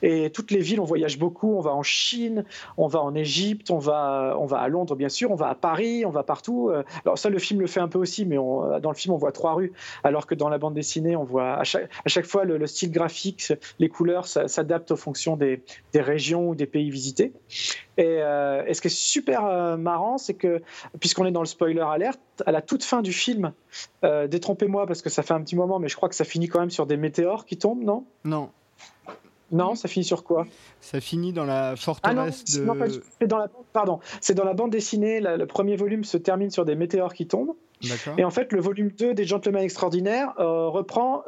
Et 0.00 0.30
toutes 0.30 0.52
les 0.52 0.60
villes, 0.60 0.78
on 0.78 0.84
voyage 0.84 1.18
beaucoup, 1.18 1.56
on 1.56 1.60
va 1.60 1.72
en 1.72 1.82
Chine, 1.82 2.44
on 2.76 2.86
va 2.86 3.00
en 3.00 3.16
Égypte, 3.16 3.72
on 3.72 3.78
va, 3.78 4.36
on 4.38 4.46
va 4.46 4.58
à 4.58 4.68
Londres 4.68 4.94
bien 4.94 5.08
sûr, 5.08 5.32
on 5.32 5.34
va 5.34 5.48
à 5.48 5.56
Paris, 5.56 6.04
on 6.06 6.10
va 6.10 6.22
partout. 6.22 6.70
Euh, 6.70 6.84
alors 7.04 7.18
ça, 7.18 7.30
le 7.30 7.38
film 7.38 7.60
le 7.60 7.66
fait 7.66 7.80
un 7.80 7.88
peu 7.88 7.98
aussi, 7.98 8.24
mais 8.24 8.36
dans 8.36 8.90
le 8.90 8.94
film, 8.94 9.12
on 9.12 9.16
voit 9.16 9.32
trois 9.32 9.54
rues, 9.54 9.72
alors 10.04 10.26
que 10.26 10.36
dans 10.36 10.48
la 10.48 10.58
bande 10.58 10.74
dessinée, 10.74 11.16
on 11.16 11.24
voit 11.24 11.54
à 11.54 11.64
chaque, 11.64 11.90
à 12.04 12.08
chaque 12.08 12.26
fois 12.26 12.44
le, 12.44 12.64
style 12.68 12.92
graphique, 12.92 13.52
les 13.80 13.88
couleurs 13.88 14.26
s'adaptent 14.26 14.92
en 14.92 14.96
fonction 14.96 15.36
des, 15.36 15.62
des 15.92 16.00
régions 16.00 16.50
ou 16.50 16.54
des 16.54 16.66
pays 16.66 16.90
visités. 16.90 17.32
Euh, 17.98 18.64
et, 18.66 18.74
ce 18.74 18.80
qui 18.80 18.88
est 18.88 18.90
super 18.90 19.44
euh, 19.44 19.76
marrant, 19.76 20.18
c'est 20.18 20.34
que, 20.34 20.62
puisqu'on 21.00 21.26
est 21.26 21.32
dans 21.32 21.40
le 21.40 21.46
spoiler 21.46 21.80
alerte, 21.80 22.20
à 22.46 22.52
la 22.52 22.62
toute 22.62 22.84
fin 22.84 23.02
du 23.02 23.12
film, 23.12 23.52
euh, 24.04 24.26
détrompez-moi 24.26 24.86
parce 24.86 25.02
que 25.02 25.10
ça 25.10 25.22
fait 25.22 25.34
un 25.34 25.42
petit 25.42 25.56
moment, 25.56 25.71
mais 25.78 25.88
je 25.88 25.96
crois 25.96 26.08
que 26.08 26.14
ça 26.14 26.24
finit 26.24 26.48
quand 26.48 26.60
même 26.60 26.70
sur 26.70 26.86
des 26.86 26.96
météores 26.96 27.44
qui 27.44 27.56
tombent, 27.56 27.82
non? 27.82 28.04
Non. 28.24 28.50
Non, 29.50 29.74
ça 29.74 29.86
finit 29.86 30.04
sur 30.04 30.24
quoi? 30.24 30.46
Ça 30.80 31.00
finit 31.00 31.34
dans 31.34 31.44
la 31.44 31.76
forteresse 31.76 32.42
ah 32.56 32.60
non, 32.60 32.74
de. 32.74 33.02
c'est 33.20 33.26
dans 33.26 33.36
la, 33.36 33.48
pardon, 33.74 34.00
c'est 34.22 34.32
dans 34.32 34.44
la 34.44 34.54
bande 34.54 34.70
dessinée. 34.70 35.20
le 35.20 35.46
premier 35.46 35.76
volume 35.76 36.04
se 36.04 36.16
termine 36.16 36.50
sur 36.50 36.64
des 36.64 36.74
météores 36.74 37.12
qui 37.12 37.26
tombent. 37.26 37.54
Et 38.16 38.24
en 38.24 38.30
fait, 38.30 38.52
le 38.52 38.60
volume 38.60 38.90
2 38.90 39.12
des 39.12 39.24
Gentlemen 39.24 39.62
Extraordinaires 39.62 40.32
reprend 40.38 41.24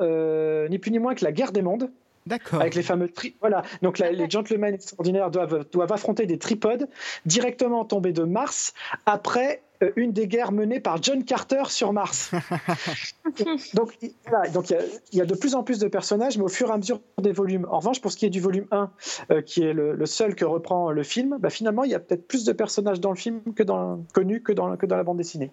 ni 0.70 0.78
plus 0.78 0.90
ni 0.90 0.98
moins 0.98 1.14
que 1.14 1.24
la 1.24 1.32
guerre 1.32 1.52
des 1.52 1.62
mondes. 1.62 1.90
D'accord. 2.26 2.60
Avec 2.60 2.74
les 2.74 2.82
fameux 2.82 3.08
tri 3.08 3.34
voilà. 3.40 3.62
Donc 3.82 3.98
les 3.98 4.30
gentlemen 4.30 4.74
extraordinaires 4.74 5.30
doivent, 5.30 5.66
doivent 5.70 5.92
affronter 5.92 6.24
des 6.24 6.38
tripodes 6.38 6.88
directement 7.26 7.84
tombés 7.84 8.12
de 8.12 8.22
Mars 8.22 8.72
après 9.04 9.62
euh, 9.73 9.73
une 9.96 10.12
des 10.12 10.28
guerres 10.28 10.52
menées 10.52 10.80
par 10.80 11.02
John 11.02 11.24
Carter 11.24 11.64
sur 11.68 11.92
Mars. 11.92 12.32
donc, 13.74 13.96
donc 14.52 14.70
il 15.12 15.18
y, 15.18 15.20
a 15.20 15.26
de 15.26 15.34
plus 15.34 15.54
en 15.54 15.62
plus 15.62 15.78
de 15.78 15.88
personnages, 15.88 16.36
mais 16.38 16.44
au 16.44 16.48
fur 16.48 16.68
et 16.68 16.72
à 16.72 16.76
mesure 16.76 17.00
des 17.20 17.32
volumes. 17.32 17.66
En 17.70 17.78
revanche, 17.78 18.00
pour 18.00 18.12
ce 18.12 18.16
qui 18.16 18.26
est 18.26 18.30
du 18.30 18.40
volume 18.40 18.66
1, 18.70 18.90
euh, 19.30 19.42
qui 19.42 19.62
est 19.62 19.72
le, 19.72 20.06
seul 20.06 20.34
que 20.34 20.44
reprend 20.44 20.90
le 20.90 21.02
film, 21.02 21.36
bah, 21.40 21.50
finalement, 21.50 21.84
il 21.84 21.90
y 21.90 21.94
a 21.94 22.00
peut-être 22.00 22.26
plus 22.26 22.44
de 22.44 22.52
personnages 22.52 23.00
dans 23.00 23.10
le 23.10 23.16
film 23.16 23.40
que 23.54 23.62
dans, 23.62 24.04
connus 24.12 24.42
que 24.42 24.52
dans, 24.52 24.76
que 24.76 24.86
dans 24.86 24.96
la 24.96 25.02
bande 25.02 25.18
dessinée. 25.18 25.50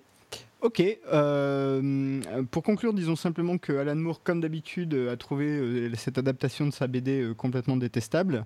Ok. 0.61 0.83
Euh, 1.11 2.21
pour 2.51 2.61
conclure, 2.61 2.93
disons 2.93 3.15
simplement 3.15 3.57
que 3.57 3.73
Alan 3.73 3.95
Moore, 3.95 4.21
comme 4.23 4.41
d'habitude, 4.41 4.93
a 5.11 5.17
trouvé 5.17 5.45
euh, 5.47 5.91
cette 5.95 6.19
adaptation 6.19 6.67
de 6.67 6.71
sa 6.71 6.85
BD 6.85 7.21
euh, 7.21 7.33
complètement 7.33 7.77
détestable. 7.77 8.45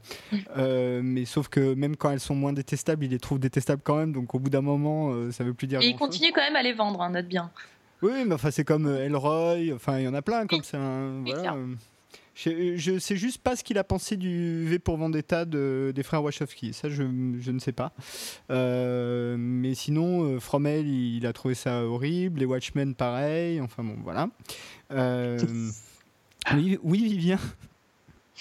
mais 0.55 1.25
sauf 1.25 1.49
que 1.49 1.73
même 1.73 1.97
quand 1.97 2.11
elles 2.11 2.21
sont 2.21 2.35
moins 2.35 2.53
détestables, 2.53 3.03
il 3.03 3.11
les 3.11 3.19
trouve 3.19 3.39
détestables 3.39 3.81
quand 3.83 3.97
même. 3.97 4.13
Donc 4.13 4.33
au 4.33 4.39
bout 4.39 4.49
d'un 4.49 4.61
moment, 4.61 5.31
ça 5.31 5.43
veut 5.43 5.53
plus 5.53 5.67
dire. 5.67 5.81
Et 5.81 5.87
il 5.87 5.97
continue 5.97 6.31
quand 6.33 6.41
même 6.41 6.55
à 6.55 6.63
les 6.63 6.73
vendre, 6.73 7.01
hein, 7.01 7.09
note 7.09 7.27
bien. 7.27 7.51
Oui, 8.01 8.11
mais 8.25 8.33
enfin 8.33 8.51
c'est 8.51 8.63
comme 8.63 8.87
Elroy. 8.87 9.73
Enfin, 9.73 9.99
il 9.99 10.05
y 10.05 10.07
en 10.07 10.13
a 10.13 10.21
plein 10.21 10.47
comme 10.47 10.63
ça. 10.63 10.77
Hein, 10.77 11.23
voilà. 11.25 11.55
Je, 12.35 12.99
sais 12.99 13.15
juste 13.15 13.37
pas 13.37 13.55
ce 13.55 13.63
qu'il 13.63 13.77
a 13.77 13.85
pensé 13.85 14.17
du 14.17 14.65
V 14.65 14.77
pour 14.77 14.97
Vendetta 14.97 15.45
de, 15.45 15.93
des 15.95 16.03
frères 16.03 16.21
Wachowski. 16.21 16.73
Ça, 16.73 16.89
je, 16.89 17.03
je 17.39 17.51
ne 17.51 17.59
sais 17.59 17.71
pas. 17.71 17.93
Euh, 18.51 19.37
mais 19.39 19.73
sinon, 19.73 20.23
euh, 20.23 20.39
Fromel, 20.41 20.85
il, 20.85 21.25
a 21.25 21.31
trouvé 21.31 21.55
ça 21.55 21.85
horrible. 21.85 22.41
Les 22.41 22.45
Watchmen, 22.45 22.93
pareil. 22.93 23.61
Enfin 23.61 23.83
bon, 23.83 23.95
voilà. 24.03 24.27
Euh, 24.91 25.39
oui, 26.53 26.77
oui, 26.83 27.03
Vivien. 27.05 27.39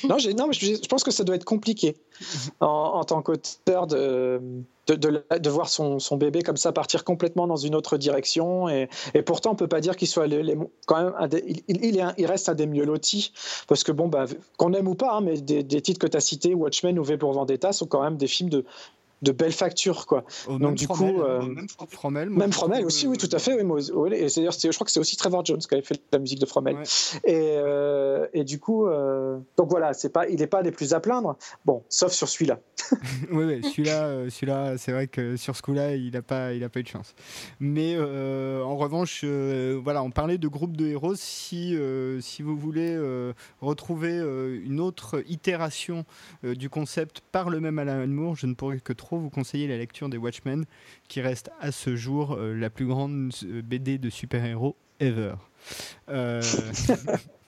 Non, 0.03 0.17
non 0.37 0.49
mais 0.49 0.55
je, 0.55 0.89
pense 0.89 1.05
que 1.05 1.13
ça 1.13 1.23
doit 1.23 1.37
être 1.37 1.45
compliqué 1.45 1.95
en, 2.61 3.05
tant 3.05 3.23
qu'auteur 3.23 3.87
de, 3.87 4.41
de, 4.87 5.51
voir 5.51 5.69
son, 5.69 5.99
bébé 6.17 6.43
comme 6.43 6.57
ça 6.57 6.73
partir 6.73 7.05
complètement 7.05 7.47
dans 7.47 7.57
une 7.57 7.75
autre 7.75 7.97
direction. 7.97 8.69
Et, 8.69 8.89
pourtant, 9.25 9.53
on 9.53 9.55
peut 9.55 9.69
pas 9.69 9.81
dire 9.81 9.97
qu'il 9.97 10.09
soit 10.09 10.27
quand 10.87 11.03
même 11.03 11.31
il, 11.47 11.63
il, 11.69 12.27
reste 12.27 12.49
un 12.49 12.55
des 12.55 12.67
mieux 12.67 12.85
lotis. 12.85 13.33
Parce 13.67 13.85
que, 13.85 13.93
bon, 13.93 14.09
bah, 14.09 14.27
qu'on 14.57 14.73
aime 14.73 14.89
ou 14.89 14.95
pas, 14.95 15.15
hein, 15.15 15.21
mais 15.21 15.41
des, 15.41 15.63
des, 15.63 15.81
titres 15.81 16.01
que 16.01 16.07
tu 16.07 16.17
as 16.17 16.21
cités, 16.21 16.55
Watchmen 16.55 16.99
ou 16.99 17.05
V 17.05 17.17
pour 17.17 17.33
Vendetta, 17.33 17.73
sont 17.73 17.87
quand 17.87 18.03
même 18.03 18.17
des 18.17 18.27
films 18.27 18.51
de, 18.51 18.65
de 19.25 19.33
belles 19.33 19.53
factures 19.53 20.07
quoi. 20.07 20.25
Oh, 20.49 20.59
Donc 20.59 20.77
du 20.77 20.87
coup, 20.87 21.21
euh, 21.21 21.43
même 21.43 21.67
Fromel, 21.89 22.31
même 22.31 22.53
Fromel 22.53 22.85
aussi, 22.85 23.07
oui, 23.07 23.17
tout 23.17 23.29
à 23.33 23.39
fait. 23.39 23.61
Oui, 23.61 24.15
et 24.15 24.29
c'est 24.29 24.45
je 24.45 24.71
crois 24.75 24.85
que 24.85 24.93
c'est 24.93 25.01
aussi 25.01 25.17
Trevor 25.17 25.45
Jones 25.45 25.59
qui 25.59 25.75
avait 25.75 25.83
fait 25.83 26.01
la 26.13 26.19
musique 26.19 26.39
de 26.39 26.47
Fromel. 26.47 26.77
Et, 27.25 27.57
euh, 27.57 28.27
et, 28.33 28.45
du 28.45 28.61
coup, 28.61 28.87
euh, 28.87 29.39
donc 29.57 29.71
voilà, 29.71 29.95
c'est 29.95 30.11
pas, 30.11 30.29
il 30.29 30.39
n'est 30.39 30.47
pas 30.47 30.63
des 30.63 30.71
plus 30.71 30.93
à 30.93 31.01
plaindre. 31.01 31.37
Bon, 31.65 31.83
sauf 31.89 32.13
sur 32.13 32.29
celui-là. 32.29 32.61
oui, 33.33 33.45
oui 33.45 33.63
celui-là, 33.63 34.29
celui-là, 34.31 34.77
c'est 34.77 34.93
vrai 34.93 35.07
que 35.07 35.37
sur 35.37 35.57
ce 35.57 35.63
coup-là, 35.63 35.95
il 35.95 36.13
n'a 36.13 36.23
pas, 36.23 36.53
il 36.53 36.63
a 36.63 36.69
pas 36.69 36.81
eu 36.81 36.83
de 36.83 36.89
chance. 36.89 37.15
Mais 37.59 37.99
en 37.99 38.77
revanche, 38.77 39.25
voilà, 39.25 40.03
on 40.03 40.11
parlait 40.11 40.39
de 40.39 40.49
groupe 40.49 40.77
de 40.77 40.87
héros. 40.87 41.15
Si, 41.17 41.77
si 42.21 42.43
vous 42.43 42.57
voulez 42.57 42.99
retrouver 43.61 44.19
une 44.65 44.81
autre 44.81 45.23
itération 45.27 46.05
du 46.43 46.69
concept 46.69 47.23
par 47.33 47.49
le 47.49 47.61
même 47.61 47.79
Alan 47.79 48.07
Moore, 48.07 48.37
je 48.37 48.47
ne 48.47 48.55
pourrais 48.55 48.81
que 48.81 48.93
trop 48.93 49.14
vous 49.19 49.31
conseiller 49.31 49.67
la 49.69 49.77
lecture 49.77 50.09
des 50.09 50.17
Watchmen, 50.17 50.65
qui 51.09 51.21
reste 51.21 51.51
à 51.61 51.73
ce 51.73 51.97
jour 51.97 52.33
euh, 52.33 52.55
la 52.55 52.71
plus 52.71 52.87
grande 52.87 53.33
euh, 53.45 53.63
BD 53.63 53.99
de 53.99 54.11
super-héros 54.11 54.77
ever. 55.01 55.35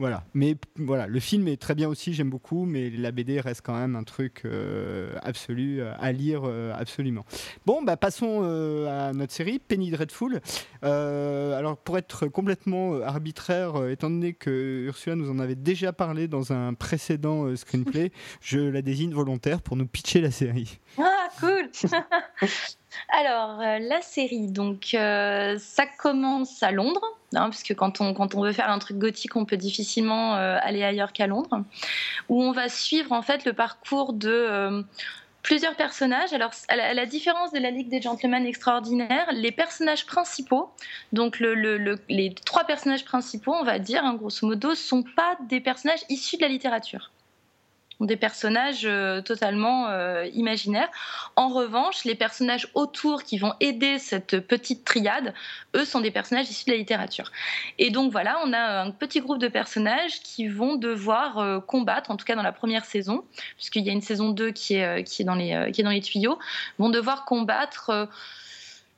Voilà. 0.00 0.24
Mais 0.32 0.56
voilà, 0.76 1.06
le 1.06 1.20
film 1.20 1.46
est 1.46 1.60
très 1.60 1.74
bien 1.74 1.86
aussi, 1.86 2.14
j'aime 2.14 2.30
beaucoup, 2.30 2.64
mais 2.64 2.88
la 2.88 3.12
BD 3.12 3.38
reste 3.38 3.60
quand 3.60 3.74
même 3.74 3.96
un 3.96 4.02
truc 4.02 4.46
euh, 4.46 5.12
absolu 5.22 5.82
euh, 5.82 5.92
à 6.00 6.10
lire 6.10 6.40
euh, 6.46 6.72
absolument. 6.74 7.26
Bon, 7.66 7.82
bah 7.82 7.98
passons 7.98 8.42
à 8.88 9.12
notre 9.12 9.34
série 9.34 9.58
Penny 9.58 9.90
Dreadful. 9.90 10.40
alors 10.80 11.76
pour 11.76 11.98
être 11.98 12.28
complètement 12.28 12.98
arbitraire, 13.02 13.90
étant 13.90 14.08
donné 14.08 14.32
que 14.32 14.86
Ursula 14.86 15.16
nous 15.16 15.30
en 15.30 15.38
avait 15.38 15.54
déjà 15.54 15.92
parlé 15.92 16.28
dans 16.28 16.50
un 16.54 16.72
précédent 16.72 17.54
screenplay, 17.54 18.10
je 18.40 18.58
la 18.58 18.80
désigne 18.80 19.12
volontaire 19.12 19.60
pour 19.60 19.76
nous 19.76 19.86
pitcher 19.86 20.22
la 20.22 20.30
série. 20.30 20.80
Ah 20.96 21.28
cool. 21.40 21.68
Alors, 23.10 23.58
la 23.58 24.00
série, 24.00 24.48
donc 24.48 24.86
ça 24.92 25.86
commence 25.98 26.62
à 26.62 26.70
Londres, 26.70 27.19
puisque 27.50 27.74
quand 27.74 28.00
on, 28.00 28.14
quand 28.14 28.34
on 28.34 28.42
veut 28.42 28.52
faire 28.52 28.70
un 28.70 28.78
truc 28.78 28.98
gothique, 28.98 29.36
on 29.36 29.44
peut 29.44 29.56
difficilement 29.56 30.34
aller 30.34 30.82
ailleurs 30.82 31.12
qu'à 31.12 31.26
Londres, 31.26 31.62
où 32.28 32.42
on 32.42 32.52
va 32.52 32.68
suivre 32.68 33.12
en 33.12 33.22
fait 33.22 33.44
le 33.44 33.52
parcours 33.52 34.12
de 34.12 34.84
plusieurs 35.42 35.74
personnages. 35.74 36.32
Alors, 36.32 36.50
à 36.68 36.94
la, 36.94 37.06
différence 37.06 37.52
de 37.52 37.58
la 37.58 37.70
Ligue 37.70 37.88
des 37.88 38.00
Gentlemen 38.00 38.46
Extraordinaires, 38.46 39.28
les 39.32 39.52
personnages 39.52 40.06
principaux, 40.06 40.70
donc 41.12 41.40
les 41.40 42.34
trois 42.44 42.64
personnages 42.64 43.04
principaux, 43.04 43.54
on 43.54 43.64
va 43.64 43.78
dire, 43.78 44.04
hein, 44.04 44.14
grosso 44.14 44.46
modo, 44.46 44.74
sont 44.74 45.02
pas 45.02 45.36
des 45.48 45.60
personnages 45.60 46.00
issus 46.08 46.36
de 46.36 46.42
la 46.42 46.48
littérature 46.48 47.10
des 48.06 48.16
personnages 48.16 48.84
euh, 48.84 49.20
totalement 49.20 49.88
euh, 49.88 50.26
imaginaires. 50.32 50.88
En 51.36 51.48
revanche, 51.48 52.04
les 52.04 52.14
personnages 52.14 52.68
autour 52.74 53.22
qui 53.22 53.38
vont 53.38 53.54
aider 53.60 53.98
cette 53.98 54.40
petite 54.40 54.84
triade, 54.84 55.34
eux, 55.74 55.84
sont 55.84 56.00
des 56.00 56.10
personnages 56.10 56.50
issus 56.50 56.66
de 56.66 56.72
la 56.72 56.78
littérature. 56.78 57.30
Et 57.78 57.90
donc 57.90 58.10
voilà, 58.12 58.38
on 58.44 58.52
a 58.52 58.82
un 58.82 58.90
petit 58.90 59.20
groupe 59.20 59.38
de 59.38 59.48
personnages 59.48 60.20
qui 60.22 60.48
vont 60.48 60.76
devoir 60.76 61.38
euh, 61.38 61.60
combattre, 61.60 62.10
en 62.10 62.16
tout 62.16 62.24
cas 62.24 62.36
dans 62.36 62.42
la 62.42 62.52
première 62.52 62.84
saison, 62.84 63.24
puisqu'il 63.56 63.84
y 63.84 63.90
a 63.90 63.92
une 63.92 64.02
saison 64.02 64.30
2 64.30 64.50
qui 64.50 64.74
est, 64.74 65.24
dans, 65.24 65.34
les, 65.34 66.00
tuyaux, 66.00 66.38
vont 66.78 66.90
devoir 66.90 67.24
combattre 67.24 68.08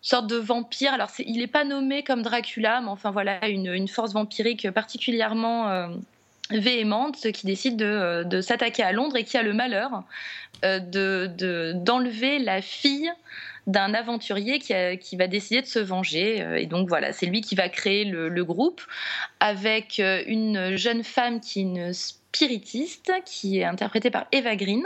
sorte 0.05 0.27
de 0.27 0.37
vampire. 0.37 0.93
Alors, 0.95 1.11
il 1.19 1.39
n'est 1.39 1.47
pas 1.47 1.65
nommé 1.65 2.03
comme 2.03 2.23
Dracula, 2.23 2.81
mais 2.81 2.89
enfin 2.89 3.13
voilà, 3.13 3.47
une 3.49 3.87
force 3.87 4.13
vampirique 4.13 4.71
particulièrement 4.71 5.89
véhémente 6.59 7.31
qui 7.33 7.47
décide 7.47 7.77
de, 7.77 8.25
de 8.25 8.41
s'attaquer 8.41 8.83
à 8.83 8.93
Londres 8.93 9.17
et 9.17 9.25
qui 9.25 9.37
a 9.37 9.43
le 9.43 9.53
malheur 9.53 10.05
euh, 10.65 10.79
de, 10.79 11.73
d'enlever 11.75 12.39
la 12.39 12.63
fille 12.63 13.11
d'un 13.67 13.95
aventurier 13.95 14.61
qui, 14.61 15.17
va 15.17 15.27
décider 15.27 15.61
de 15.61 15.67
se 15.67 15.81
venger. 15.81 16.41
Euh, 16.41 16.57
et 16.57 16.67
donc 16.67 16.89
voilà, 16.89 17.13
c'est 17.13 17.27
lui 17.27 17.41
qui 17.41 17.57
va 17.57 17.69
créer 17.69 18.05
le, 18.05 18.45
groupe 18.45 18.81
avec 19.41 19.99
euh, 19.99 20.23
une 20.27 20.77
jeune 20.77 21.03
femme 21.03 21.41
qui 21.41 21.61
est 21.61 21.63
une 21.63 21.93
spiritiste, 21.93 23.13
qui 23.25 23.59
est 23.59 23.65
interprétée 23.65 24.11
par 24.11 24.27
Eva 24.31 24.55
Green. 24.55 24.85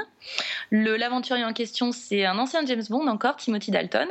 Le, 0.70 0.96
l'aventurier 0.96 1.44
en 1.44 1.52
question, 1.52 1.92
c'est 1.92 2.24
un 2.24 2.38
ancien 2.38 2.64
James 2.64 2.84
Bond 2.88 3.06
encore, 3.06 3.36
Timothy 3.36 3.70
Dalton. 3.70 4.08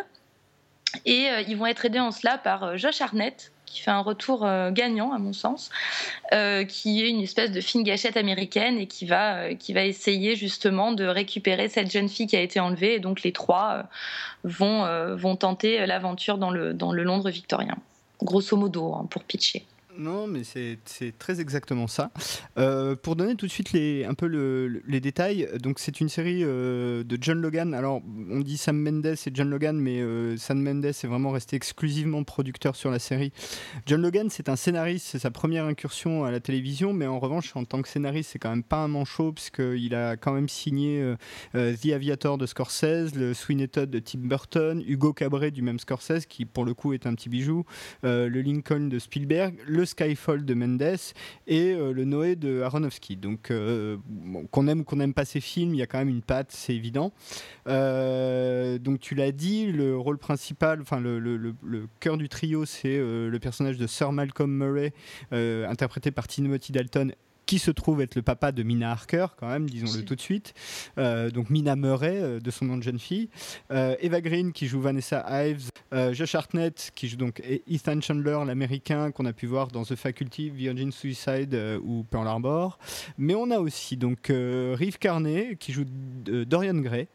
Et 1.06 1.28
ils 1.48 1.58
vont 1.58 1.66
être 1.66 1.84
aidés 1.84 2.00
en 2.00 2.12
cela 2.12 2.38
par 2.38 2.78
Josh 2.78 3.02
Arnett, 3.02 3.52
qui 3.76 3.82
fait 3.82 3.92
un 3.92 4.00
retour 4.00 4.46
euh, 4.46 4.72
gagnant 4.72 5.12
à 5.12 5.20
mon 5.20 5.34
sens, 5.34 5.70
euh, 6.34 6.64
qui 6.64 7.04
est 7.04 7.10
une 7.10 7.22
espèce 7.22 7.52
de 7.52 7.60
fine 7.60 7.84
gâchette 7.84 8.16
américaine 8.16 8.78
et 8.78 8.88
qui 8.88 9.06
va, 9.06 9.36
euh, 9.36 9.56
qui 9.56 9.74
va 9.74 9.84
essayer 9.84 10.36
justement 10.36 10.94
de 10.94 11.06
récupérer 11.06 11.68
cette 11.68 11.92
jeune 11.92 12.08
fille 12.08 12.28
qui 12.28 12.38
a 12.38 12.42
été 12.42 12.60
enlevée. 12.62 12.96
Et 12.96 13.00
donc 13.00 13.22
les 13.24 13.34
trois 13.34 13.84
vont, 14.44 15.36
tenter 15.36 15.86
l'aventure 15.86 16.38
dans 16.38 16.52
le, 16.52 16.74
dans 16.74 16.94
le 16.94 17.04
Londres 17.04 17.30
victorien, 17.30 17.76
grosso 18.22 18.56
modo, 18.56 18.94
hein, 18.94 19.08
pour 19.10 19.24
pitcher. 19.24 19.66
Non, 19.98 20.28
mais 20.28 20.42
c'est 20.44 20.78
très 21.18 21.40
exactement 21.40 21.88
ça. 21.88 22.12
Euh, 22.58 22.96
pour 22.96 23.16
donner 23.16 23.36
tout 23.36 23.46
de 23.46 23.52
suite 23.52 23.74
un 23.74 24.14
peu 24.14 24.26
les 24.86 25.00
détails, 25.00 25.48
donc 25.62 25.80
c'est 25.80 26.02
une 26.02 26.10
série 26.10 26.42
euh, 26.44 27.04
de 27.04 27.18
John 27.20 27.42
Logan. 27.42 27.74
Alors, 27.74 28.02
on 28.30 28.40
dit 28.42 28.58
Sam 28.58 28.78
Mendes 28.78 29.06
et 29.06 29.32
John 29.34 29.50
Logan, 29.50 29.78
mais 29.78 30.02
euh, 30.02 30.36
Sam 30.38 30.62
Mendes 30.62 30.86
est 30.86 31.06
vraiment 31.06 31.32
resté 31.32 31.56
exclusivement 31.56 32.24
producteur 32.24 32.76
sur 32.76 32.92
la 32.92 33.00
série. 33.00 33.32
John 33.86 34.02
Logan, 34.02 34.30
c'est 34.30 34.50
un 34.50 34.56
scénariste, 34.56 35.08
c'est 35.08 35.20
sa 35.20 35.32
première 35.32 35.66
incursion 35.66 36.26
à 36.26 36.32
la 36.32 36.40
télévision, 36.40 36.92
mais 36.92 37.08
en 37.08 37.20
revanche, 37.20 37.56
en 37.56 37.64
tant 37.64 37.82
que 37.82 37.88
scénariste, 37.88 38.32
c'est 38.34 38.40
quand 38.40 38.50
même 38.50 38.64
pas 38.64 38.78
un 38.78 38.88
manchot, 38.88 39.32
puisqu'il 39.32 39.96
a 39.96 40.18
quand 40.18 40.34
même 40.34 40.50
signé 40.50 41.16
The 41.54 41.92
Aviator 41.94 42.38
de 42.38 42.46
Scorsese, 42.46 43.16
le 43.16 43.34
Sweeney 43.34 43.68
Todd 43.68 43.90
de 43.90 44.00
Tim 44.00 44.20
Burton, 44.24 44.84
Hugo 44.86 45.14
Cabret 45.14 45.52
du 45.52 45.62
même 45.62 45.80
Scorsese, 45.80 46.26
qui 46.28 46.46
pour 46.46 46.66
le 46.66 46.74
coup 46.74 46.94
est 46.94 47.06
un 47.06 47.16
petit 47.16 47.30
bijou, 47.30 47.66
le 48.04 48.28
Lincoln 48.28 48.88
de 48.88 49.00
Spielberg, 49.00 49.56
Skyfall 49.86 50.46
de 50.46 50.54
Mendes 50.54 50.82
et 51.48 51.74
euh, 51.74 51.92
le 51.92 52.06
Noé 52.06 52.36
de 52.36 52.62
Aronofsky. 52.62 53.16
Donc, 53.16 53.52
euh, 53.52 53.98
qu'on 54.52 54.68
aime 54.68 54.82
ou 54.82 54.84
qu'on 54.84 54.98
n'aime 54.98 55.14
pas 55.14 55.26
ces 55.26 55.42
films, 55.42 55.74
il 55.74 55.78
y 55.78 55.82
a 55.82 55.88
quand 55.88 56.00
même 56.00 56.10
une 56.10 56.22
patte, 56.22 56.52
c'est 56.52 56.76
évident. 56.76 57.12
Euh, 57.68 58.78
donc, 58.78 59.00
tu 59.00 59.16
l'as 59.16 59.32
dit, 59.32 59.72
le 59.72 59.98
rôle 59.98 60.18
principal, 60.18 60.82
enfin, 60.82 61.00
le, 61.00 61.20
le, 61.20 61.56
cœur 62.00 62.18
du 62.18 62.30
trio, 62.30 62.66
c'est 62.66 62.98
le 62.98 63.38
personnage 63.40 63.78
de 63.78 63.88
Sir 63.88 64.12
Malcolm 64.12 64.52
Murray, 64.52 64.94
interprété 65.32 66.12
par 66.12 66.28
Timothy 66.28 66.72
Dalton 66.72 67.14
qui 67.46 67.60
se 67.60 67.72
trouve 67.72 68.02
être 68.02 68.16
le 68.16 68.22
papa 68.22 68.52
de 68.52 68.64
Mina 68.64 68.92
Harker, 68.92 69.28
quand 69.38 69.48
même, 69.48 69.70
disons-le 69.70 70.04
tout 70.04 70.16
de 70.16 70.22
suite. 70.22 70.54
donc 70.98 71.50
Mina 71.50 71.76
Murray, 71.76 72.40
de 72.40 72.52
son 72.52 72.66
nom 72.66 72.78
de 72.78 72.84
jeune 72.84 73.00
fille. 73.00 73.30
Eva 73.72 74.22
Green, 74.22 74.52
qui 74.52 74.68
joue 74.68 74.82
Vanessa 74.82 75.26
Ives. 75.46 75.70
Josh 76.12 76.36
Hartnett, 76.36 76.92
qui 76.94 77.08
joue 77.08 77.16
donc 77.16 77.42
Ethan 77.68 78.02
Chandler, 78.02 78.40
l'américain, 78.46 79.12
qu'on 79.12 79.26
a 79.26 79.32
pu 79.32 79.46
voir 79.46 79.70
dans 79.70 79.84
The 79.84 79.96
Faculty, 79.96 80.50
Virgin 80.50 80.92
Suicide 80.92 81.58
ou 81.84 82.04
Pearl 82.04 82.28
Harbor. 82.28 82.78
Mais 83.18 83.36
on 83.36 83.50
a 83.52 83.60
aussi 83.60 83.96
donc 83.96 84.28
Reeve 84.28 84.98
Carney, 84.98 85.56
qui 85.58 85.72
joue 85.72 85.86
Dorian 86.48 86.76
Gray, 86.76 87.08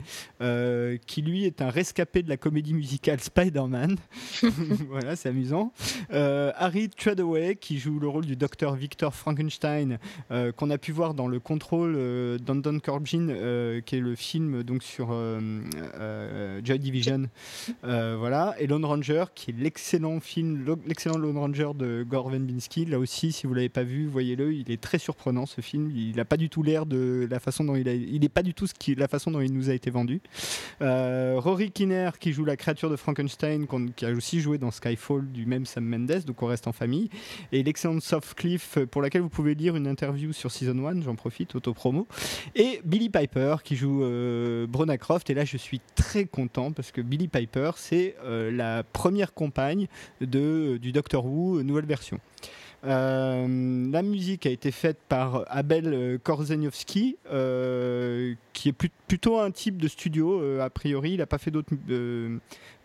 qui 1.06 1.22
lui 1.22 1.44
est 1.44 1.60
un 1.60 1.70
rescapé 1.70 2.22
de 2.22 2.28
la 2.28 2.36
comédie 2.36 2.74
musicale 2.74 3.20
Spider-Man. 3.20 3.96
voilà, 4.88 5.16
c'est 5.16 5.28
amusant. 5.28 5.72
Euh, 6.12 6.52
Harry 6.56 6.88
Treadaway, 6.88 7.56
qui 7.56 7.78
joue 7.78 7.98
le 7.98 8.08
rôle 8.08 8.26
du 8.26 8.36
docteur 8.36 8.74
Victor 8.74 9.14
Frankenstein, 9.14 9.98
euh, 10.30 10.52
qu'on 10.52 10.70
a 10.70 10.78
pu 10.78 10.92
voir 10.92 11.14
dans 11.14 11.28
Le 11.28 11.40
Contrôle 11.40 11.94
euh, 11.96 12.38
d'Andon 12.38 12.78
Corbin, 12.78 13.28
qui 13.84 13.96
est 13.96 14.00
le 14.00 14.14
film 14.14 14.62
donc 14.62 14.82
sur 14.82 15.08
Joy 16.64 16.78
Division. 16.78 17.28
voilà. 17.82 18.54
Et 18.58 18.66
Lone 18.66 18.84
Ranger, 18.84 19.24
qui 19.34 19.50
est 19.50 19.58
l'excellent 19.58 20.20
film, 20.20 20.76
l'excellent 20.86 21.18
Lone 21.18 21.38
Ranger 21.38 21.70
de 21.74 22.04
Gore 22.08 22.30
Verbinski. 22.30 22.84
Là 22.84 22.98
aussi, 22.98 23.32
si 23.32 23.46
vous 23.46 23.54
l'avez 23.54 23.68
pas 23.68 23.82
vu, 23.82 24.06
voyez-le. 24.06 24.52
Il 24.52 24.70
est 24.70 24.80
très 24.80 24.98
surprenant 24.98 25.46
ce 25.46 25.60
film. 25.60 25.90
Il 25.94 26.16
n'a 26.16 26.24
pas 26.24 26.36
du 26.36 26.48
tout 26.48 26.62
l'air 26.62 26.86
de 26.86 27.26
la 27.30 27.40
façon 27.40 27.64
dont 27.64 27.76
il 27.76 27.88
a. 27.88 27.94
Il 27.94 28.20
n'est 28.20 28.28
pas 28.28 28.42
du 28.42 28.54
tout 28.54 28.66
ce 28.66 28.74
qui, 28.74 28.94
la 28.94 29.08
façon 29.08 29.30
dont 29.30 29.40
il 29.40 29.52
nous 29.52 29.70
a 29.70 29.74
été 29.74 29.90
vendu. 29.90 30.20
Rory 30.80 31.70
Kinner, 31.70 32.10
qui 32.18 32.32
joue 32.32 32.44
la 32.44 32.56
créature 32.56 32.90
de 32.90 32.96
Frankenstein, 32.96 33.66
qui 33.96 34.04
a 34.04 34.10
aussi 34.10 34.40
joué 34.40 34.58
dans 34.58 34.70
Skyfall 34.70 35.30
du 35.30 35.46
même 35.46 35.66
Sam 35.66 35.84
Mendes, 35.84 36.24
donc 36.26 36.42
on 36.42 36.46
reste 36.46 36.66
en 36.66 36.72
famille. 36.72 37.10
Et 37.52 37.62
l'excellente 37.62 38.02
Cliff 38.34 38.76
euh, 38.76 38.86
pour 38.86 39.02
laquelle 39.02 39.22
vous 39.22 39.28
pouvez 39.28 39.54
lire 39.54 39.76
une 39.76 39.86
interview 39.86 40.09
sur 40.32 40.50
Season 40.50 40.86
1, 40.86 41.02
j'en 41.02 41.14
profite, 41.14 41.54
auto-promo. 41.54 42.06
Et 42.54 42.80
Billy 42.84 43.08
Piper, 43.08 43.56
qui 43.64 43.76
joue 43.76 44.02
euh, 44.02 44.66
Brona 44.66 44.98
Croft. 44.98 45.30
Et 45.30 45.34
là, 45.34 45.44
je 45.44 45.56
suis 45.56 45.80
très 45.94 46.24
content 46.24 46.72
parce 46.72 46.92
que 46.92 47.00
Billy 47.00 47.28
Piper, 47.28 47.72
c'est 47.76 48.16
euh, 48.24 48.50
la 48.50 48.82
première 48.82 49.34
compagne 49.34 49.86
de, 50.20 50.78
du 50.78 50.92
Doctor 50.92 51.24
Who, 51.24 51.62
nouvelle 51.62 51.86
version. 51.86 52.18
la 52.82 54.02
musique 54.02 54.46
a 54.46 54.50
été 54.50 54.70
faite 54.70 54.98
par 55.08 55.44
Abel 55.48 56.18
Korzeniowski, 56.22 57.16
qui 58.52 58.68
est 58.68 58.88
plutôt 59.08 59.38
un 59.38 59.50
type 59.50 59.76
de 59.76 59.88
studio, 59.88 60.60
a 60.60 60.70
priori. 60.70 61.12
Il 61.12 61.18
n'a 61.18 61.26
pas 61.26 61.38
fait 61.38 61.50
d'autres 61.50 61.74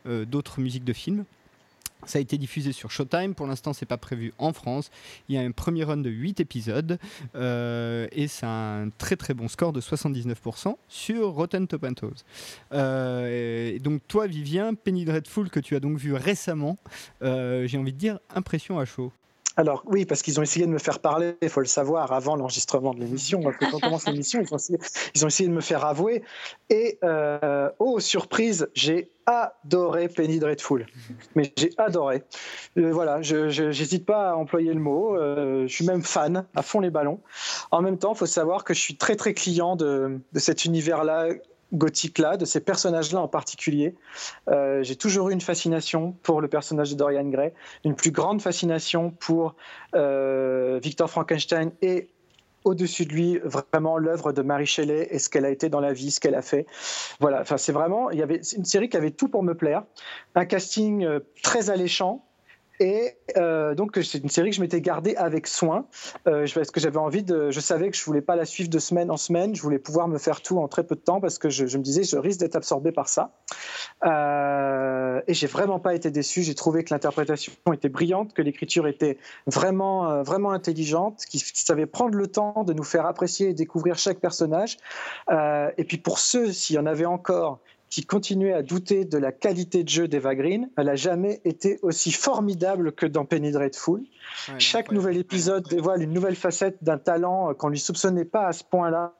d'autres 0.05 0.59
musiques 0.59 0.83
de 0.83 0.93
films. 0.93 1.25
Ça 2.05 2.19
a 2.19 2.21
été 2.21 2.37
diffusé 2.37 2.71
sur 2.71 2.91
Showtime. 2.91 3.35
Pour 3.35 3.47
l'instant, 3.47 3.73
c'est 3.73 3.85
pas 3.85 3.97
prévu 3.97 4.33
en 4.37 4.53
France. 4.53 4.91
Il 5.29 5.35
y 5.35 5.37
a 5.37 5.41
un 5.41 5.51
premier 5.51 5.83
run 5.83 5.97
de 5.97 6.09
8 6.09 6.39
épisodes 6.39 6.99
euh, 7.35 8.07
et 8.11 8.27
c'est 8.27 8.45
un 8.45 8.89
très 8.97 9.15
très 9.15 9.33
bon 9.33 9.47
score 9.47 9.73
de 9.73 9.81
79% 9.81 10.75
sur 10.87 11.29
Rotten 11.29 11.67
Tomatoes. 11.67 12.23
Euh, 12.73 13.79
donc 13.79 14.01
toi, 14.07 14.27
Vivien, 14.27 14.73
Penny 14.73 15.05
Dreadful 15.05 15.49
que 15.49 15.59
tu 15.59 15.75
as 15.75 15.79
donc 15.79 15.97
vu 15.97 16.13
récemment, 16.13 16.77
euh, 17.21 17.67
j'ai 17.67 17.77
envie 17.77 17.93
de 17.93 17.97
dire 17.97 18.19
impression 18.33 18.79
à 18.79 18.85
chaud. 18.85 19.11
Alors 19.57 19.83
oui, 19.85 20.05
parce 20.05 20.21
qu'ils 20.21 20.39
ont 20.39 20.43
essayé 20.43 20.65
de 20.65 20.71
me 20.71 20.79
faire 20.79 20.99
parler, 20.99 21.35
il 21.41 21.49
faut 21.49 21.61
le 21.61 21.65
savoir, 21.65 22.11
avant 22.11 22.35
l'enregistrement 22.35 22.93
de 22.93 22.99
l'émission. 22.99 23.41
Quand 23.41 23.73
on 23.73 23.79
commence 23.79 24.05
l'émission, 24.07 24.41
ils, 24.41 25.23
ont 25.23 25.27
essayé 25.27 25.47
de 25.47 25.53
me 25.53 25.61
faire 25.61 25.85
avouer. 25.85 26.23
Et 26.69 26.99
euh, 27.03 27.69
oh, 27.79 27.99
surprise, 27.99 28.67
j'ai 28.73 29.11
adoré 29.25 30.09
Penny 30.09 30.39
Dreadful. 30.39 30.85
Mais 31.35 31.53
j'ai 31.57 31.71
adoré. 31.77 32.23
Euh, 32.77 32.91
voilà, 32.91 33.21
je 33.21 33.63
n'hésite 33.67 34.05
pas 34.05 34.31
à 34.31 34.35
employer 34.35 34.73
le 34.73 34.81
mot. 34.81 35.15
Euh, 35.15 35.67
je 35.67 35.73
suis 35.73 35.85
même 35.85 36.03
fan, 36.03 36.45
à 36.53 36.61
fond 36.61 36.81
les 36.81 36.89
ballons. 36.89 37.21
En 37.71 37.81
même 37.81 37.97
temps, 37.97 38.13
il 38.13 38.17
faut 38.17 38.25
savoir 38.25 38.65
que 38.65 38.73
je 38.73 38.81
suis 38.81 38.97
très 38.97 39.15
très 39.15 39.33
client 39.33 39.77
de 39.77 40.19
cet 40.35 40.65
univers-là 40.65 41.29
gothique-là, 41.75 42.37
de 42.37 42.45
ces 42.45 42.59
personnages-là 42.59 43.21
en 43.21 43.27
particulier. 43.27 43.95
Euh, 44.49 44.83
j'ai 44.83 44.95
toujours 44.95 45.29
eu 45.29 45.33
une 45.33 45.41
fascination 45.41 46.13
pour 46.23 46.41
le 46.41 46.47
personnage 46.47 46.91
de 46.91 46.95
Dorian 46.95 47.25
Gray, 47.25 47.53
une 47.83 47.95
plus 47.95 48.11
grande 48.11 48.41
fascination 48.41 49.11
pour 49.11 49.55
euh, 49.95 50.79
Victor 50.81 51.09
Frankenstein 51.09 51.71
et 51.81 52.09
au-dessus 52.63 53.05
de 53.05 53.13
lui 53.13 53.39
vraiment 53.43 53.97
l'œuvre 53.97 54.33
de 54.33 54.41
Mary 54.41 54.65
Shelley 54.65 55.07
et 55.11 55.19
ce 55.19 55.29
qu'elle 55.29 55.45
a 55.45 55.49
été 55.49 55.69
dans 55.69 55.79
la 55.79 55.93
vie, 55.93 56.11
ce 56.11 56.19
qu'elle 56.19 56.35
a 56.35 56.41
fait. 56.41 56.65
Voilà, 57.19 57.41
enfin 57.41 57.57
c'est 57.57 57.71
vraiment, 57.71 58.09
il 58.09 58.17
y 58.17 58.23
avait 58.23 58.41
une 58.57 58.65
série 58.65 58.89
qui 58.89 58.97
avait 58.97 59.11
tout 59.11 59.29
pour 59.29 59.43
me 59.43 59.53
plaire, 59.53 59.83
un 60.33 60.45
casting 60.45 61.05
euh, 61.05 61.19
très 61.43 61.69
alléchant, 61.69 62.25
et 62.79 63.17
euh, 63.37 63.73
donc 63.73 63.97
c'est 64.03 64.17
une 64.17 64.29
série 64.29 64.49
que 64.49 64.55
je 64.55 64.61
m'étais 64.61 64.81
gardée 64.81 65.15
avec 65.15 65.47
soin 65.47 65.85
euh, 66.27 66.45
parce 66.53 66.71
que 66.71 66.79
j'avais 66.79 66.97
envie 66.97 67.23
de, 67.23 67.49
je 67.51 67.59
savais 67.59 67.89
que 67.89 67.97
je 67.97 68.03
voulais 68.03 68.21
pas 68.21 68.35
la 68.35 68.45
suivre 68.45 68.69
de 68.69 68.79
semaine 68.79 69.09
en 69.11 69.17
semaine, 69.17 69.55
je 69.55 69.61
voulais 69.61 69.79
pouvoir 69.79 70.07
me 70.07 70.17
faire 70.17 70.41
tout 70.41 70.59
en 70.59 70.67
très 70.67 70.83
peu 70.83 70.95
de 70.95 70.99
temps 71.01 71.21
parce 71.21 71.37
que 71.37 71.49
je, 71.49 71.63
me 71.77 71.83
disais 71.83 72.03
je 72.03 72.17
risque 72.17 72.39
d'être 72.39 72.55
absorbé 72.55 72.91
par 72.91 73.07
ça. 73.07 73.31
Euh, 74.05 75.21
et 75.27 75.33
j'ai 75.33 75.47
vraiment 75.47 75.79
pas 75.79 75.95
été 75.95 76.11
déçu. 76.11 76.43
J'ai 76.43 76.55
trouvé 76.55 76.83
que 76.83 76.93
l'interprétation 76.93 77.53
était 77.73 77.89
brillante, 77.89 78.33
que 78.33 78.41
l'écriture 78.41 78.87
était 78.87 79.17
vraiment 79.47 80.09
euh, 80.09 80.23
vraiment 80.23 80.51
intelligente, 80.51 81.23
qui, 81.29 81.39
savait 81.39 81.85
prendre 81.85 82.15
le 82.15 82.27
temps 82.27 82.63
de 82.63 82.73
nous 82.73 82.83
faire 82.83 83.05
apprécier 83.05 83.49
et 83.49 83.53
découvrir 83.53 83.97
chaque 83.97 84.19
personnage. 84.19 84.77
et 85.31 85.83
puis 85.83 85.97
pour 85.97 86.19
ceux 86.19 86.51
s'il 86.51 86.75
y 86.75 86.79
en 86.79 86.85
avait 86.85 87.05
encore 87.05 87.59
qui 87.89 88.05
continuait 88.05 88.53
à 88.53 88.61
douter 88.61 89.05
de 89.05 89.17
la 89.17 89.31
qualité 89.31 89.83
de 89.83 89.89
jeu 89.89 90.07
d'Eva 90.07 90.35
Green, 90.35 90.69
elle 90.77 90.87
n'a 90.87 90.95
jamais 90.95 91.41
été 91.45 91.79
aussi 91.81 92.11
formidable 92.11 92.91
que 92.91 93.05
dans 93.05 93.25
Penny 93.25 93.51
Dreadful. 93.51 94.03
Chaque 94.57 94.91
nouvel 94.91 95.17
épisode 95.17 95.67
dévoile 95.67 96.01
une 96.01 96.11
nouvelle 96.11 96.35
facette 96.35 96.83
d'un 96.83 96.97
talent 96.97 97.53
qu'on 97.53 97.67
ne 97.67 97.73
lui 97.73 97.79
soupçonnait 97.79 98.25
pas 98.25 98.47
à 98.47 98.53
ce 98.53 98.63
point-là. 98.63 99.13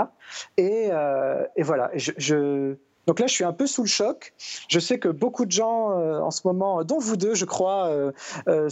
Et, 0.57 0.89
euh, 0.91 1.43
voilà, 1.59 1.91
je, 1.95 2.75
donc 3.07 3.19
là, 3.19 3.27
je 3.27 3.33
suis 3.33 3.43
un 3.43 3.53
peu 3.53 3.67
sous 3.67 3.83
le 3.83 3.87
choc. 3.87 4.33
Je 4.67 4.79
sais 4.79 4.99
que 4.99 5.09
beaucoup 5.09 5.45
de 5.45 5.51
gens 5.51 5.91
euh, 5.91 6.19
en 6.19 6.31
ce 6.31 6.41
moment, 6.45 6.83
dont 6.83 6.99
vous 6.99 7.17
deux, 7.17 7.35
je 7.35 7.45
crois, 7.45 7.87
euh, 7.87 8.11
euh 8.47 8.69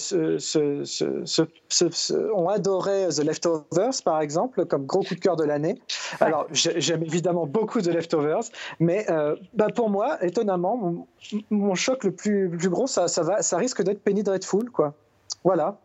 ont 2.36 2.50
adoré 2.50 3.08
The 3.10 3.20
Leftovers, 3.20 4.02
par 4.04 4.22
exemple, 4.22 4.66
comme 4.66 4.86
gros 4.86 5.04
coup 5.04 5.16
de 5.16 5.20
cœur 5.20 5.36
de 5.36 5.44
l'année. 5.44 5.80
Alors, 6.20 6.48
j'aime 6.52 7.04
évidemment 7.04 7.46
beaucoup 7.46 7.82
The 7.82 7.88
Leftovers, 7.88 8.44
mais 8.80 9.10
euh, 9.10 9.36
bah 9.54 9.68
pour 9.74 9.90
moi, 9.90 10.24
étonnamment, 10.24 11.08
mon, 11.50 11.76
choc 11.76 12.04
le 12.04 12.12
plus, 12.12 12.50
plus 12.50 12.70
gros, 12.70 12.88
ça, 12.88 13.08
ça, 13.08 13.24
va, 13.24 13.42
ça 13.42 13.58
risque 13.58 13.84
d'être 13.84 14.02
Penny 14.02 14.24
Dreadful, 14.24 14.70
quoi. 14.72 14.94
Voilà. 15.44 15.80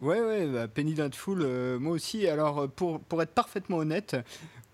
Ouais, 0.00 0.20
ouais, 0.20 0.46
bah, 0.46 0.68
Penny 0.68 0.94
Dreadful, 0.94 1.78
moi 1.78 1.92
aussi. 1.92 2.26
Alors, 2.26 2.68
pour, 2.68 3.00
pour 3.00 3.22
être 3.22 3.32
parfaitement 3.32 3.78
honnête, 3.78 4.16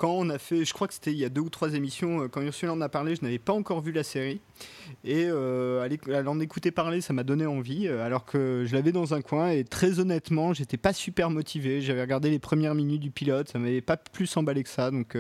quand 0.01 0.15
on 0.15 0.31
a 0.31 0.39
fait, 0.39 0.65
je 0.65 0.73
crois 0.73 0.89
que 0.89 0.95
c'était 0.95 1.13
il 1.13 1.19
y 1.19 1.27
a 1.27 1.29
deux 1.29 1.43
ou 1.43 1.51
trois 1.51 1.75
émissions, 1.75 2.23
euh, 2.23 2.29
quand 2.29 2.41
Ursula 2.41 2.73
en 2.73 2.81
a 2.81 2.89
parlé, 2.89 3.17
je 3.17 3.21
n'avais 3.23 3.39
pas 3.39 3.53
encore 3.53 3.83
vu 3.83 3.93
la 3.93 4.03
série. 4.03 4.41
Et 5.05 5.27
euh, 5.27 5.87
à 6.11 6.23
l'en 6.23 6.41
écouter 6.41 6.71
parler, 6.71 7.03
ça 7.03 7.13
m'a 7.13 7.23
donné 7.23 7.45
envie, 7.45 7.87
euh, 7.87 8.03
alors 8.03 8.25
que 8.25 8.65
je 8.67 8.75
l'avais 8.75 8.93
dans 8.93 9.13
un 9.13 9.21
coin. 9.21 9.51
Et 9.51 9.63
très 9.63 10.01
honnêtement, 10.01 10.55
j'étais 10.55 10.79
pas 10.79 10.95
super 10.95 11.29
motivé. 11.29 11.83
J'avais 11.83 12.01
regardé 12.01 12.31
les 12.31 12.39
premières 12.39 12.75
minutes 12.75 13.03
du 13.03 13.11
pilote, 13.11 13.51
ça 13.51 13.59
m'avait 13.59 13.83
pas 13.83 13.99
plus 13.99 14.35
emballé 14.39 14.63
que 14.63 14.71
ça. 14.71 14.91
Donc, 14.91 15.17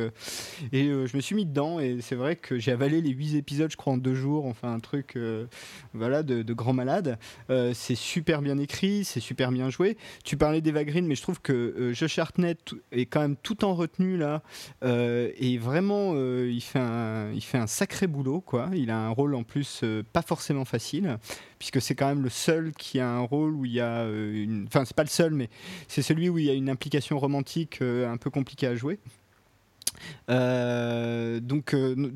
et 0.72 0.84
je 0.86 1.14
me 1.14 1.20
suis 1.20 1.34
mis 1.34 1.44
dedans. 1.44 1.78
Et 1.78 1.98
c'est 2.00 2.16
vrai 2.16 2.36
que 2.36 2.58
j'ai 2.58 2.72
avalé 2.72 3.02
les 3.02 3.10
huit 3.10 3.36
épisodes, 3.36 3.70
je 3.70 3.76
crois, 3.76 3.92
en 3.92 3.98
deux 3.98 4.14
jours. 4.14 4.46
Enfin, 4.46 4.72
un 4.72 4.80
truc 4.80 5.18
voilà, 5.92 6.22
de, 6.22 6.54
grand 6.54 6.72
malade. 6.72 7.18
c'est 7.74 7.94
super 7.94 8.40
bien 8.40 8.56
écrit, 8.56 9.04
c'est 9.04 9.20
super 9.20 9.52
bien 9.52 9.68
joué. 9.68 9.98
Tu 10.24 10.38
parlais 10.38 10.62
d'Eva 10.62 10.84
Green, 10.84 11.06
mais 11.06 11.16
je 11.16 11.22
trouve 11.22 11.40
que 11.42 11.92
Josh 11.92 12.18
Hartnett 12.18 12.58
est 12.92 13.06
quand 13.06 13.20
même 13.20 13.36
tout 13.36 13.64
en 13.64 13.74
retenue 13.74 14.16
là. 14.16 14.42
Et 14.82 15.58
vraiment, 15.58 16.14
il, 16.14 16.60
fait 16.60 16.78
un, 16.78 17.32
il 17.32 17.42
fait 17.42 17.58
un 17.58 17.66
sacré 17.66 18.06
boulot. 18.06 18.40
Quoi. 18.40 18.70
Il 18.74 18.90
a 18.90 18.98
un 18.98 19.10
rôle 19.10 19.34
en 19.34 19.42
plus 19.42 19.80
euh, 19.82 20.02
pas 20.12 20.22
forcément 20.22 20.64
facile, 20.64 21.18
puisque 21.58 21.80
c'est 21.80 21.94
quand 21.94 22.06
même 22.06 22.22
le 22.22 22.28
seul 22.28 22.72
qui 22.72 23.00
a 23.00 23.08
un 23.08 23.20
rôle 23.20 23.54
où 23.54 23.64
il 23.64 23.72
y 23.72 23.80
a 23.80 24.00
euh, 24.00 24.44
une. 24.44 24.66
Enfin, 24.66 24.84
c'est 24.84 24.96
pas 24.96 25.02
le 25.02 25.08
seul, 25.08 25.34
mais 25.34 25.48
c'est 25.88 26.02
celui 26.02 26.28
où 26.28 26.38
il 26.38 26.44
y 26.44 26.50
a 26.50 26.54
une 26.54 26.70
implication 26.70 27.18
romantique 27.18 27.78
euh, 27.82 28.10
un 28.10 28.16
peu 28.16 28.30
compliquée 28.30 28.66
à 28.66 28.74
jouer. 28.74 28.98
Donc 30.28 31.74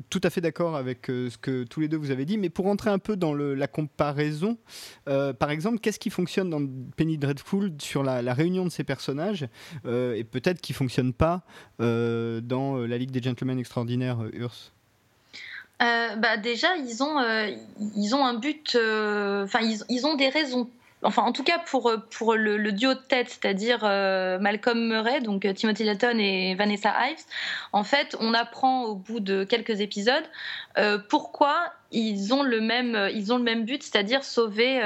tout 0.09 0.21
à 0.23 0.29
fait 0.29 0.41
d'accord 0.41 0.75
avec 0.75 1.07
ce 1.07 1.37
que 1.37 1.63
tous 1.63 1.79
les 1.79 1.87
deux 1.87 1.97
vous 1.97 2.11
avez 2.11 2.25
dit, 2.25 2.37
mais 2.37 2.49
pour 2.49 2.65
rentrer 2.65 2.89
un 2.89 2.99
peu 2.99 3.15
dans 3.15 3.33
la 3.33 3.67
comparaison, 3.67 4.57
par 5.05 5.51
exemple, 5.51 5.79
qu'est-ce 5.79 5.99
qui 5.99 6.09
fonctionne 6.09 6.49
dans 6.49 6.65
Penny 6.95 7.17
Dreadful 7.17 7.73
sur 7.79 8.03
la, 8.03 8.33
réunion 8.33 8.65
de 8.65 8.69
ces 8.69 8.83
personnages 8.83 9.47
et 9.85 10.23
peut-être 10.23 10.61
qui 10.61 10.73
fonctionne 10.73 11.13
pas 11.13 11.43
dans 11.79 12.77
la 12.77 12.97
Ligue 12.97 13.11
des 13.11 13.21
Gentlemen 13.21 13.59
Extraordinaires, 13.59 14.19
Urs 14.33 14.71
euh, 15.81 16.15
bah 16.15 16.37
déjà, 16.37 16.75
ils 16.77 17.03
ont, 17.03 17.19
euh, 17.19 17.49
ils 17.95 18.15
ont 18.15 18.25
un 18.25 18.35
but, 18.35 18.75
euh, 18.75 19.43
enfin, 19.43 19.59
ils, 19.89 20.05
ont 20.05 20.15
des 20.15 20.29
raisons. 20.29 20.69
Enfin, 21.05 21.23
en 21.23 21.31
tout 21.31 21.43
cas, 21.43 21.59
pour, 21.59 21.91
pour 22.11 22.35
le, 22.35 22.71
duo 22.71 22.93
de 22.93 22.99
tête, 22.99 23.29
c'est-à-dire 23.29 23.81
Malcolm 24.41 24.87
Murray, 24.87 25.21
donc 25.21 25.47
Timothy 25.53 25.85
Dalton 25.85 26.19
et 26.19 26.55
Vanessa 26.55 26.93
Ives, 27.09 27.23
en 27.71 27.83
fait, 27.83 28.15
on 28.19 28.33
apprend 28.33 28.83
au 28.83 28.95
bout 28.95 29.19
de 29.19 29.43
quelques 29.43 29.81
épisodes 29.81 30.25
pourquoi 31.09 31.71
ils 31.91 32.33
ont 32.33 32.43
le 32.43 32.59
même, 32.59 33.09
ils 33.13 33.31
ont 33.31 33.37
le 33.37 33.43
même 33.43 33.65
but, 33.65 33.83
c'est-à-dire 33.83 34.23
sauver 34.23 34.81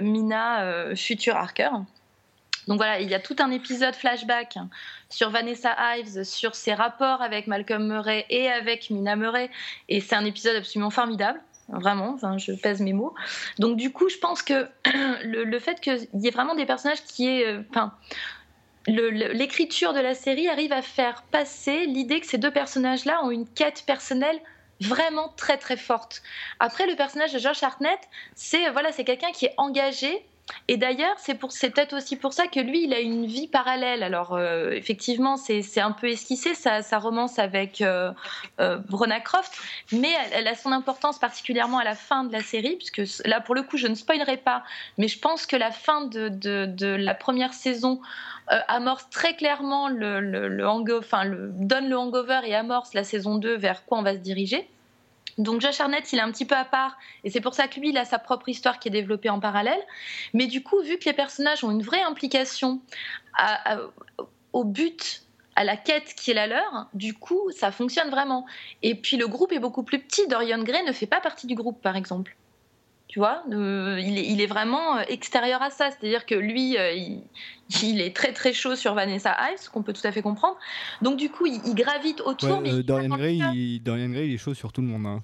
Mina, 0.00 0.94
future 0.96 1.36
Harker. 1.36 1.70
Donc 2.68 2.76
voilà, 2.76 3.00
il 3.00 3.08
y 3.08 3.14
a 3.14 3.18
tout 3.18 3.36
un 3.38 3.50
épisode 3.50 3.94
flashback 3.94 4.58
sur 5.08 5.30
Vanessa 5.30 5.74
Ives, 5.96 6.22
sur 6.24 6.54
ses 6.54 6.74
rapports 6.74 7.22
avec 7.22 7.46
Malcolm 7.46 7.88
Murray 7.88 8.26
et 8.28 8.48
avec 8.50 8.90
Mina 8.90 9.16
Murray, 9.16 9.50
et 9.88 10.02
c'est 10.02 10.14
un 10.14 10.26
épisode 10.26 10.56
absolument 10.56 10.90
formidable 10.90 11.40
vraiment, 11.68 12.16
je 12.38 12.52
pèse 12.52 12.80
mes 12.80 12.92
mots. 12.92 13.14
Donc 13.58 13.76
du 13.76 13.92
coup, 13.92 14.08
je 14.08 14.18
pense 14.18 14.42
que 14.42 14.68
le, 15.24 15.58
fait 15.58 15.80
qu'il 15.80 16.08
y 16.14 16.28
ait 16.28 16.30
vraiment 16.30 16.54
des 16.54 16.66
personnages 16.66 17.02
qui 17.04 17.28
est, 17.28 17.46
euh, 17.46 17.62
enfin, 17.70 17.94
l'écriture 18.86 19.92
de 19.92 20.00
la 20.00 20.14
série 20.14 20.48
arrive 20.48 20.72
à 20.72 20.82
faire 20.82 21.22
passer 21.30 21.86
l'idée 21.86 22.20
que 22.20 22.26
ces 22.26 22.38
deux 22.38 22.50
personnages-là 22.50 23.22
ont 23.24 23.30
une 23.30 23.46
quête 23.46 23.84
personnelle 23.86 24.40
vraiment 24.80 25.28
très 25.36 25.58
très 25.58 25.76
forte. 25.76 26.22
Après, 26.60 26.86
le 26.86 26.94
personnage 26.94 27.32
de 27.32 27.38
Josh 27.38 27.62
Hartnett, 27.62 27.98
c'est 28.34 28.70
voilà, 28.70 28.92
c'est 28.92 29.04
quelqu'un 29.04 29.32
qui 29.32 29.46
est 29.46 29.54
engagé 29.56 30.24
et 30.68 30.76
d'ailleurs, 30.76 31.16
c'est 31.18 31.34
peut-être 31.34 31.96
aussi 31.96 32.16
pour 32.16 32.32
ça 32.32 32.46
que 32.46 32.60
lui, 32.60 32.84
il 32.84 32.94
a 32.94 33.00
une 33.00 33.26
vie 33.26 33.48
parallèle. 33.48 34.02
Alors, 34.02 34.34
euh, 34.34 34.70
effectivement, 34.70 35.36
c'est 35.36 35.80
un 35.80 35.92
peu 35.92 36.08
esquissé, 36.08 36.54
sa, 36.54 36.98
romance 36.98 37.38
avec 37.38 37.80
euh, 37.80 38.12
euh 38.60 38.78
Croft, 39.24 39.56
mais 39.92 40.10
elle, 40.32 40.46
a 40.46 40.54
son 40.54 40.72
importance 40.72 41.18
particulièrement 41.18 41.78
à 41.78 41.84
la 41.84 41.94
fin 41.94 42.24
de 42.24 42.32
la 42.32 42.40
série, 42.40 42.76
puisque 42.76 43.02
là, 43.24 43.40
pour 43.40 43.54
le 43.54 43.62
coup, 43.62 43.76
je 43.76 43.86
ne 43.86 43.94
spoilerai 43.94 44.36
pas, 44.36 44.64
mais 44.98 45.08
je 45.08 45.18
pense 45.18 45.46
que 45.46 45.56
la 45.56 45.70
fin 45.70 46.02
de, 46.06 46.96
la 46.96 47.14
première 47.14 47.54
saison 47.54 48.00
amorce 48.46 49.08
très 49.10 49.36
clairement 49.36 49.88
le, 49.88 50.66
enfin, 50.98 51.24
donne 51.26 51.88
le 51.88 51.98
hangover 51.98 52.40
et 52.44 52.54
amorce 52.54 52.94
la 52.94 53.04
saison 53.04 53.36
2 53.36 53.56
vers 53.56 53.84
quoi 53.84 53.98
on 53.98 54.02
va 54.02 54.14
se 54.14 54.18
diriger. 54.18 54.68
Donc 55.38 55.60
Josh 55.60 55.80
Arnett, 55.80 56.12
il 56.12 56.18
est 56.18 56.22
un 56.22 56.30
petit 56.32 56.44
peu 56.44 56.56
à 56.56 56.64
part, 56.64 56.98
et 57.24 57.30
c'est 57.30 57.40
pour 57.40 57.54
ça 57.54 57.68
que 57.68 57.78
lui, 57.80 57.90
il 57.90 57.96
a 57.96 58.04
sa 58.04 58.18
propre 58.18 58.48
histoire 58.48 58.78
qui 58.78 58.88
est 58.88 58.92
développée 58.92 59.30
en 59.30 59.40
parallèle. 59.40 59.80
Mais 60.34 60.46
du 60.46 60.62
coup, 60.62 60.82
vu 60.82 60.98
que 60.98 61.04
les 61.04 61.12
personnages 61.12 61.64
ont 61.64 61.70
une 61.70 61.82
vraie 61.82 62.02
implication 62.02 62.80
au 64.52 64.64
but, 64.64 65.22
à 65.54 65.64
la 65.64 65.76
quête 65.76 66.14
qui 66.14 66.30
est 66.30 66.34
la 66.34 66.46
leur, 66.46 66.88
du 66.94 67.14
coup, 67.14 67.50
ça 67.50 67.72
fonctionne 67.72 68.10
vraiment. 68.10 68.46
Et 68.82 68.94
puis 68.94 69.16
le 69.16 69.26
groupe 69.26 69.52
est 69.52 69.58
beaucoup 69.58 69.82
plus 69.82 69.98
petit. 69.98 70.26
Dorian 70.28 70.62
Gray 70.62 70.84
ne 70.84 70.92
fait 70.92 71.06
pas 71.06 71.20
partie 71.20 71.46
du 71.46 71.56
groupe, 71.56 71.82
par 71.82 71.96
exemple. 71.96 72.36
Tu 73.08 73.20
vois, 73.20 73.42
euh, 73.50 73.98
il, 73.98 74.40
est, 74.40 74.46
vraiment 74.46 74.98
euh, 74.98 75.02
extérieur 75.08 75.62
à 75.62 75.70
ça. 75.70 75.90
C'est-à-dire 75.90 76.26
que 76.26 76.34
lui, 76.34 76.76
euh, 76.76 76.92
il, 77.82 78.02
est 78.02 78.14
très 78.14 78.34
très 78.34 78.52
chaud 78.52 78.76
sur 78.76 78.92
Vanessa 78.92 79.34
Ives, 79.50 79.58
ce 79.58 79.70
qu'on 79.70 79.82
peut 79.82 79.94
tout 79.94 80.06
à 80.06 80.12
fait 80.12 80.20
comprendre. 80.20 80.58
Donc 81.00 81.16
du 81.16 81.30
coup, 81.30 81.46
il, 81.46 81.74
gravite 81.74 82.20
autour. 82.20 82.60
mais 82.60 82.82
Dorian, 82.82 83.16
Gray, 83.16 83.38
il, 83.54 83.80
Dorian 83.80 84.10
Gray, 84.10 84.28
il 84.28 84.34
est 84.34 84.38
chaud 84.38 84.52
sur 84.52 84.72
tout 84.72 84.82
le 84.82 84.88
monde. 84.88 85.06
Hein. 85.06 85.22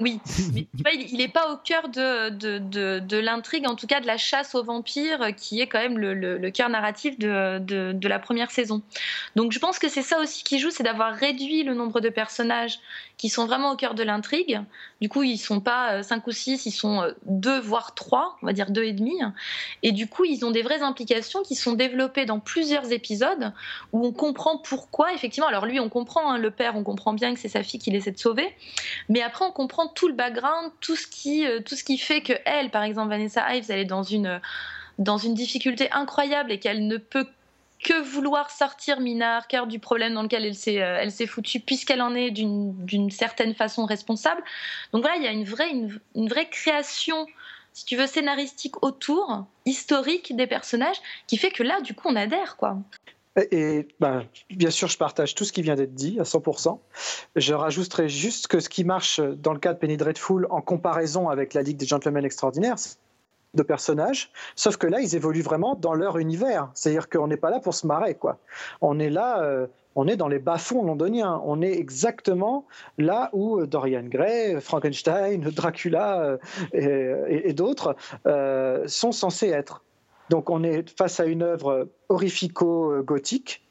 Oui, 0.00 0.18
mais 0.84 0.96
il 0.96 1.18
n'est 1.18 1.28
pas 1.28 1.52
au 1.52 1.56
cœur 1.56 1.88
de, 1.88 2.28
de, 2.30 2.98
de, 2.98 3.16
l'intrigue, 3.16 3.68
en 3.68 3.76
tout 3.76 3.86
cas 3.86 4.00
de 4.00 4.06
la 4.06 4.16
chasse 4.16 4.56
aux 4.56 4.64
vampires, 4.64 5.34
qui 5.36 5.60
est 5.60 5.68
quand 5.68 5.78
même 5.78 5.98
le, 5.98 6.14
le, 6.14 6.50
cœur 6.50 6.68
narratif 6.68 7.16
de, 7.16 7.60
de, 7.60 8.08
la 8.08 8.18
première 8.18 8.50
saison. 8.50 8.82
Donc 9.36 9.52
je 9.52 9.58
pense 9.60 9.78
que 9.78 9.88
c'est 9.88 10.02
ça 10.02 10.18
aussi 10.18 10.42
qui 10.42 10.58
joue, 10.58 10.70
c'est 10.70 10.82
d'avoir 10.82 11.14
réduit 11.14 11.62
le 11.62 11.74
nombre 11.74 12.00
de 12.00 12.08
personnages 12.08 12.80
qui 13.16 13.28
sont 13.28 13.46
vraiment 13.46 13.70
au 13.70 13.76
cœur 13.76 13.94
de 13.94 14.02
l'intrigue. 14.02 14.60
Du 15.00 15.08
coup, 15.08 15.22
ils 15.22 15.38
sont 15.38 15.60
pas 15.60 16.02
5 16.02 16.16
euh, 16.16 16.20
ou 16.26 16.32
6, 16.32 16.66
ils 16.66 16.72
sont 16.72 17.04
2 17.26 17.50
euh, 17.50 17.60
voire 17.60 17.94
3, 17.94 18.38
on 18.42 18.46
va 18.46 18.52
dire 18.52 18.70
2 18.70 18.82
et 18.82 18.92
demi. 18.92 19.16
Et 19.84 19.92
du 19.92 20.08
coup, 20.08 20.24
ils 20.24 20.44
ont 20.44 20.50
des 20.50 20.62
vraies 20.62 20.82
implications 20.82 21.42
qui 21.42 21.54
sont 21.54 21.74
développées 21.74 22.26
dans 22.26 22.40
plusieurs 22.40 22.90
épisodes 22.90 23.52
où 23.92 24.04
on 24.04 24.12
comprend 24.12 24.58
pourquoi, 24.58 25.12
effectivement. 25.12 25.46
Alors 25.46 25.66
lui, 25.66 25.78
on 25.78 25.88
comprend, 25.88 26.32
hein, 26.32 26.38
le 26.38 26.50
père, 26.50 26.74
on 26.76 26.82
comprend 26.82 27.12
bien 27.12 27.32
que 27.34 27.40
c'est 27.40 27.48
sa 27.48 27.62
fille 27.62 27.78
qu'il 27.78 27.94
essaie 27.94 28.10
de 28.10 28.18
sauver. 28.18 28.52
Mais 29.08 29.22
après, 29.22 29.44
on 29.44 29.52
comprend 29.52 29.83
tout 29.88 30.08
le 30.08 30.14
background, 30.14 30.72
tout 30.80 30.96
ce 30.96 31.06
qui, 31.06 31.46
euh, 31.46 31.60
tout 31.60 31.74
ce 31.74 31.84
qui 31.84 31.98
fait 31.98 32.20
que 32.20 32.32
elle, 32.44 32.70
par 32.70 32.82
exemple, 32.82 33.10
Vanessa 33.10 33.54
Ives, 33.54 33.70
elle 33.70 33.80
est 33.80 33.84
dans 33.84 34.02
une, 34.02 34.40
dans 34.98 35.18
une 35.18 35.34
difficulté 35.34 35.90
incroyable 35.92 36.52
et 36.52 36.58
qu'elle 36.58 36.86
ne 36.86 36.96
peut 36.96 37.26
que 37.84 38.00
vouloir 38.00 38.50
sortir 38.50 38.98
Mina 39.00 39.36
Harker 39.36 39.64
du 39.68 39.78
problème 39.78 40.14
dans 40.14 40.22
lequel 40.22 40.44
elle 40.44 40.54
s'est, 40.54 40.82
euh, 40.82 40.98
elle 41.00 41.12
s'est 41.12 41.26
foutue, 41.26 41.60
puisqu'elle 41.60 42.02
en 42.02 42.14
est 42.14 42.30
d'une, 42.30 43.10
certaine 43.10 43.54
façon 43.54 43.84
responsable. 43.84 44.42
Donc 44.92 45.02
voilà, 45.02 45.18
il 45.18 45.22
y 45.22 45.28
a 45.28 45.32
une 45.32 45.44
vraie, 45.44 45.70
une, 45.70 46.28
vraie 46.28 46.48
création, 46.48 47.26
si 47.72 47.84
tu 47.84 47.96
veux, 47.96 48.06
scénaristique 48.06 48.82
autour, 48.82 49.44
historique 49.66 50.34
des 50.34 50.46
personnages, 50.46 50.96
qui 51.26 51.36
fait 51.36 51.50
que 51.50 51.62
là, 51.62 51.80
du 51.82 51.94
coup, 51.94 52.08
on 52.08 52.16
adhère, 52.16 52.56
quoi. 52.56 52.78
Et, 53.36 53.88
ben, 53.98 54.24
bien 54.50 54.70
sûr, 54.70 54.88
je 54.88 54.96
partage 54.96 55.34
tout 55.34 55.44
ce 55.44 55.52
qui 55.52 55.62
vient 55.62 55.74
d'être 55.74 55.94
dit 55.94 56.20
à 56.20 56.22
100%. 56.22 56.78
Je 57.34 57.54
rajouterai 57.54 58.08
juste 58.08 58.46
que 58.46 58.60
ce 58.60 58.68
qui 58.68 58.84
marche 58.84 59.20
dans 59.20 59.52
le 59.52 59.58
cas 59.58 59.72
de 59.72 59.78
Penny 59.78 59.96
Dreadful 59.96 60.46
en 60.50 60.60
comparaison 60.60 61.28
avec 61.28 61.52
la 61.54 61.62
Ligue 61.62 61.76
des 61.76 61.86
Gentlemen 61.86 62.24
Extraordinaires, 62.24 62.76
de 63.54 63.62
personnages, 63.62 64.30
sauf 64.56 64.76
que 64.76 64.86
là, 64.86 65.00
ils 65.00 65.14
évoluent 65.16 65.42
vraiment 65.42 65.74
dans 65.74 65.94
leur 65.94 66.18
univers. 66.18 66.70
C'est-à-dire 66.74 67.08
qu'on 67.08 67.28
n'est 67.28 67.36
pas 67.36 67.50
là 67.50 67.60
pour 67.60 67.74
se 67.74 67.86
marrer, 67.86 68.14
quoi. 68.14 68.38
On 68.80 68.98
est 68.98 69.10
là, 69.10 69.42
euh, 69.42 69.66
on 69.94 70.08
est 70.08 70.16
dans 70.16 70.28
les 70.28 70.38
bas-fonds 70.38 70.84
londoniens. 70.84 71.40
On 71.44 71.62
est 71.62 71.72
exactement 71.72 72.66
là 72.98 73.30
où 73.32 73.60
euh, 73.60 73.66
Dorian 73.66 74.04
Gray, 74.04 74.60
Frankenstein, 74.60 75.40
Dracula 75.40 76.38
euh, 76.74 77.26
et, 77.28 77.52
d'autres 77.52 77.96
sont 78.86 79.12
censés 79.12 79.48
être. 79.48 79.82
Donc 80.30 80.50
on 80.50 80.62
est 80.62 80.96
face 80.96 81.20
à 81.20 81.26
une 81.26 81.42
œuvre 81.42 81.88
horrifico-gothique, 82.08 83.62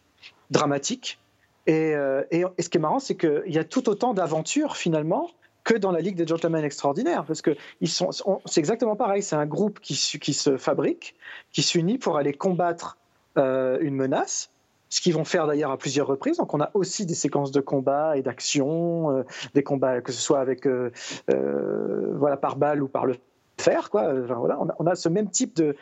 dramatique. 0.51 1.19
Et, 1.65 1.93
et, 2.31 2.43
ce 2.59 2.67
qui 2.67 2.77
est 2.77 2.81
marrant, 2.81 2.99
c'est 2.99 3.15
qu'il 3.15 3.43
y 3.47 3.57
a 3.57 3.63
tout 3.63 3.87
autant 3.87 4.13
d'aventures 4.13 4.75
finalement 4.75 5.29
que 5.63 5.75
dans 5.75 5.91
la 5.91 6.01
Ligue 6.01 6.15
des 6.15 6.27
Gentlemen 6.27 6.63
Extraordinaires, 6.63 7.23
parce 7.25 7.41
que 7.41 7.55
c'est 7.81 8.59
exactement 8.59 8.95
pareil. 8.95 9.23
C'est 9.23 9.35
un 9.35 9.45
groupe 9.45 9.79
qui, 9.79 9.95
qui, 10.19 10.33
se 10.33 10.57
fabrique, 10.57 11.15
qui 11.51 11.63
s'unit 11.63 11.97
pour 11.97 12.17
aller 12.17 12.33
combattre 12.33 12.97
euh, 13.37 13.77
une 13.81 13.95
menace, 13.95 14.51
ce 14.89 15.01
qu'ils 15.01 15.13
vont 15.13 15.25
faire 15.25 15.47
d'ailleurs 15.47 15.71
à 15.71 15.77
plusieurs 15.77 16.07
reprises. 16.07 16.37
Donc 16.37 16.53
on 16.53 16.59
a 16.59 16.69
aussi 16.73 17.05
des 17.05 17.15
séquences 17.15 17.51
de 17.51 17.61
combat 17.61 18.17
et 18.17 18.21
d'action, 18.21 19.11
euh, 19.11 19.23
des 19.53 19.63
combats 19.63 20.01
que 20.01 20.11
ce 20.11 20.21
soit 20.21 20.39
avec 20.39 20.67
euh, 20.67 20.91
voilà 21.27 22.37
par 22.37 22.57
balle 22.57 22.83
ou 22.83 22.87
par 22.87 23.05
le 23.05 23.15
fer, 23.57 23.89
quoi. 23.89 24.13
voilà, 24.13 24.59
on 24.79 24.87
a, 24.87 24.95
ce 24.95 25.09
même 25.09 25.29
type 25.29 25.55
de 25.55 25.75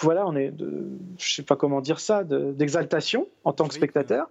voilà, 0.00 0.26
on 0.26 0.34
est, 0.36 0.50
de, 0.50 0.88
je 1.18 1.34
sais 1.34 1.42
pas 1.42 1.56
comment 1.56 1.80
dire 1.80 2.00
ça, 2.00 2.24
d'exaltation 2.24 3.28
en 3.44 3.52
tant 3.52 3.68
que 3.68 3.74
spectateur 3.74 4.28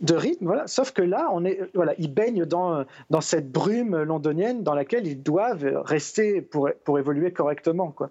de 0.00 0.14
rythme, 0.14 0.46
voilà. 0.46 0.66
Sauf 0.66 0.92
que 0.92 1.02
là, 1.02 1.30
on 1.32 1.44
est, 1.44 1.58
voilà, 1.74 1.94
ils 1.98 2.12
baignent 2.12 2.44
dans, 2.44 2.84
dans 3.08 3.22
cette 3.22 3.50
brume 3.50 3.96
londonienne 4.02 4.62
dans 4.62 4.74
laquelle 4.74 5.06
ils 5.06 5.22
doivent 5.22 5.82
rester 5.84 6.42
pour, 6.42 6.68
pour 6.84 6.98
évoluer 6.98 7.32
correctement, 7.32 7.90
quoi. 7.90 8.10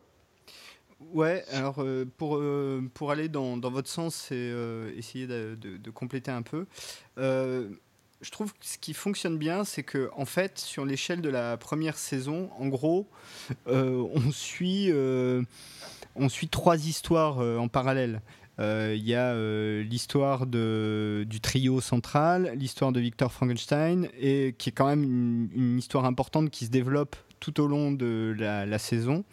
Ouais, 1.14 1.44
alors 1.52 1.76
euh, 1.80 2.06
pour, 2.18 2.38
euh, 2.38 2.82
pour 2.94 3.12
aller 3.12 3.30
dans, 3.30 3.58
dans, 3.58 3.70
votre 3.70 3.88
sens 3.88 4.32
et 4.32 4.36
euh, 4.36 4.92
essayer 4.98 5.28
de, 5.28 5.56
de, 5.56 5.92
compléter 5.92 6.32
un 6.32 6.42
peu, 6.42 6.66
je 8.26 8.32
trouve 8.32 8.52
que 8.54 8.66
ce 8.66 8.78
qui 8.80 8.94
fonctionne 8.94 9.38
bien, 9.38 9.64
c'est 9.64 9.84
que 9.84 10.10
en 10.18 10.26
fait, 10.26 10.58
sur 10.58 10.84
l'échelle 10.84 11.22
de 11.22 11.30
la 11.30 11.58
première 11.58 11.98
saison, 11.98 12.50
en 12.58 12.68
gros, 12.68 13.08
on 13.68 14.32
suit 14.32 14.92
on 16.16 16.30
suit 16.30 16.48
trois 16.50 16.88
histoires 16.88 17.38
en 17.38 17.68
parallèle. 17.68 18.22
Euh, 18.60 18.94
il 18.98 19.04
y 19.04 19.16
a 19.16 19.34
euh, 19.34 19.84
l'histoire 19.84 20.46
du 20.46 21.42
trio 21.42 21.82
central, 21.82 22.54
l'histoire 22.56 22.92
de 22.92 23.00
Victor 23.00 23.32
Frankenstein, 23.32 24.08
et 24.20 24.56
qui 24.58 24.70
est 24.70 24.72
quand 24.72 24.88
même 24.88 25.50
une 25.54 25.78
histoire 25.78 26.06
importante 26.06 26.50
qui 26.50 26.66
se 26.66 26.72
développe 26.72 27.16
tout 27.46 27.62
au 27.62 27.68
long 27.68 27.92
de 27.92 28.36
la, 28.38 28.78
saison. 28.80 29.24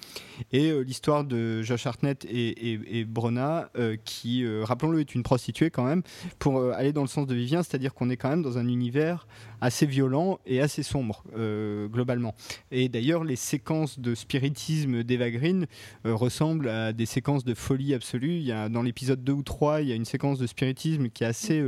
Et 0.52 0.70
euh, 0.70 0.80
l'histoire 0.80 1.24
de 1.24 1.62
Josh 1.62 1.86
Hartnett 1.86 2.24
et, 2.26 2.98
et, 2.98 3.04
Brona, 3.04 3.70
euh, 3.78 3.96
qui, 4.04 4.44
euh, 4.44 4.64
rappelons-le, 4.64 5.00
est 5.00 5.14
une 5.14 5.22
prostituée 5.22 5.70
quand 5.70 5.84
même, 5.84 6.02
pour 6.38 6.62
aller 6.72 6.92
dans 6.92 7.00
le 7.00 7.08
sens 7.08 7.26
de 7.26 7.34
Vivien, 7.34 7.62
c'est-à-dire 7.62 7.94
qu'on 7.94 8.10
est 8.10 8.18
quand 8.18 8.28
même 8.28 8.42
dans 8.42 8.58
un 8.58 8.68
univers 8.68 9.26
assez 9.62 9.86
violent 9.86 10.38
et 10.44 10.60
assez 10.60 10.82
sombre, 10.82 11.24
globalement. 11.90 12.34
Et 12.70 12.88
d'ailleurs, 12.88 13.24
les 13.24 13.36
séquences 13.36 13.98
de 13.98 14.14
spiritisme 14.14 15.02
d'Eva 15.02 15.30
Green 15.30 15.66
ressemblent 16.04 16.68
à 16.68 16.92
des 16.92 17.06
séquences 17.06 17.44
de 17.44 17.54
folie 17.54 17.94
absolue. 17.94 18.36
Il 18.36 18.42
y 18.42 18.52
a, 18.52 18.68
dans 18.68 18.82
l'épisode 18.82 19.22
2 19.24 19.32
ou 19.32 19.42
3, 19.42 19.82
il 19.82 19.88
y 19.88 19.92
a 19.92 19.94
une 19.94 20.04
séquence 20.04 20.38
de 20.38 20.46
spiritisme 20.46 21.08
qui 21.08 21.24
est 21.24 21.28
assez 21.28 21.62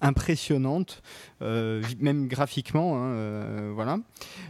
impressionnante, 0.00 1.02
même 1.40 2.28
graphiquement. 2.28 2.96
Hein, 2.96 3.72
voilà. 3.72 3.98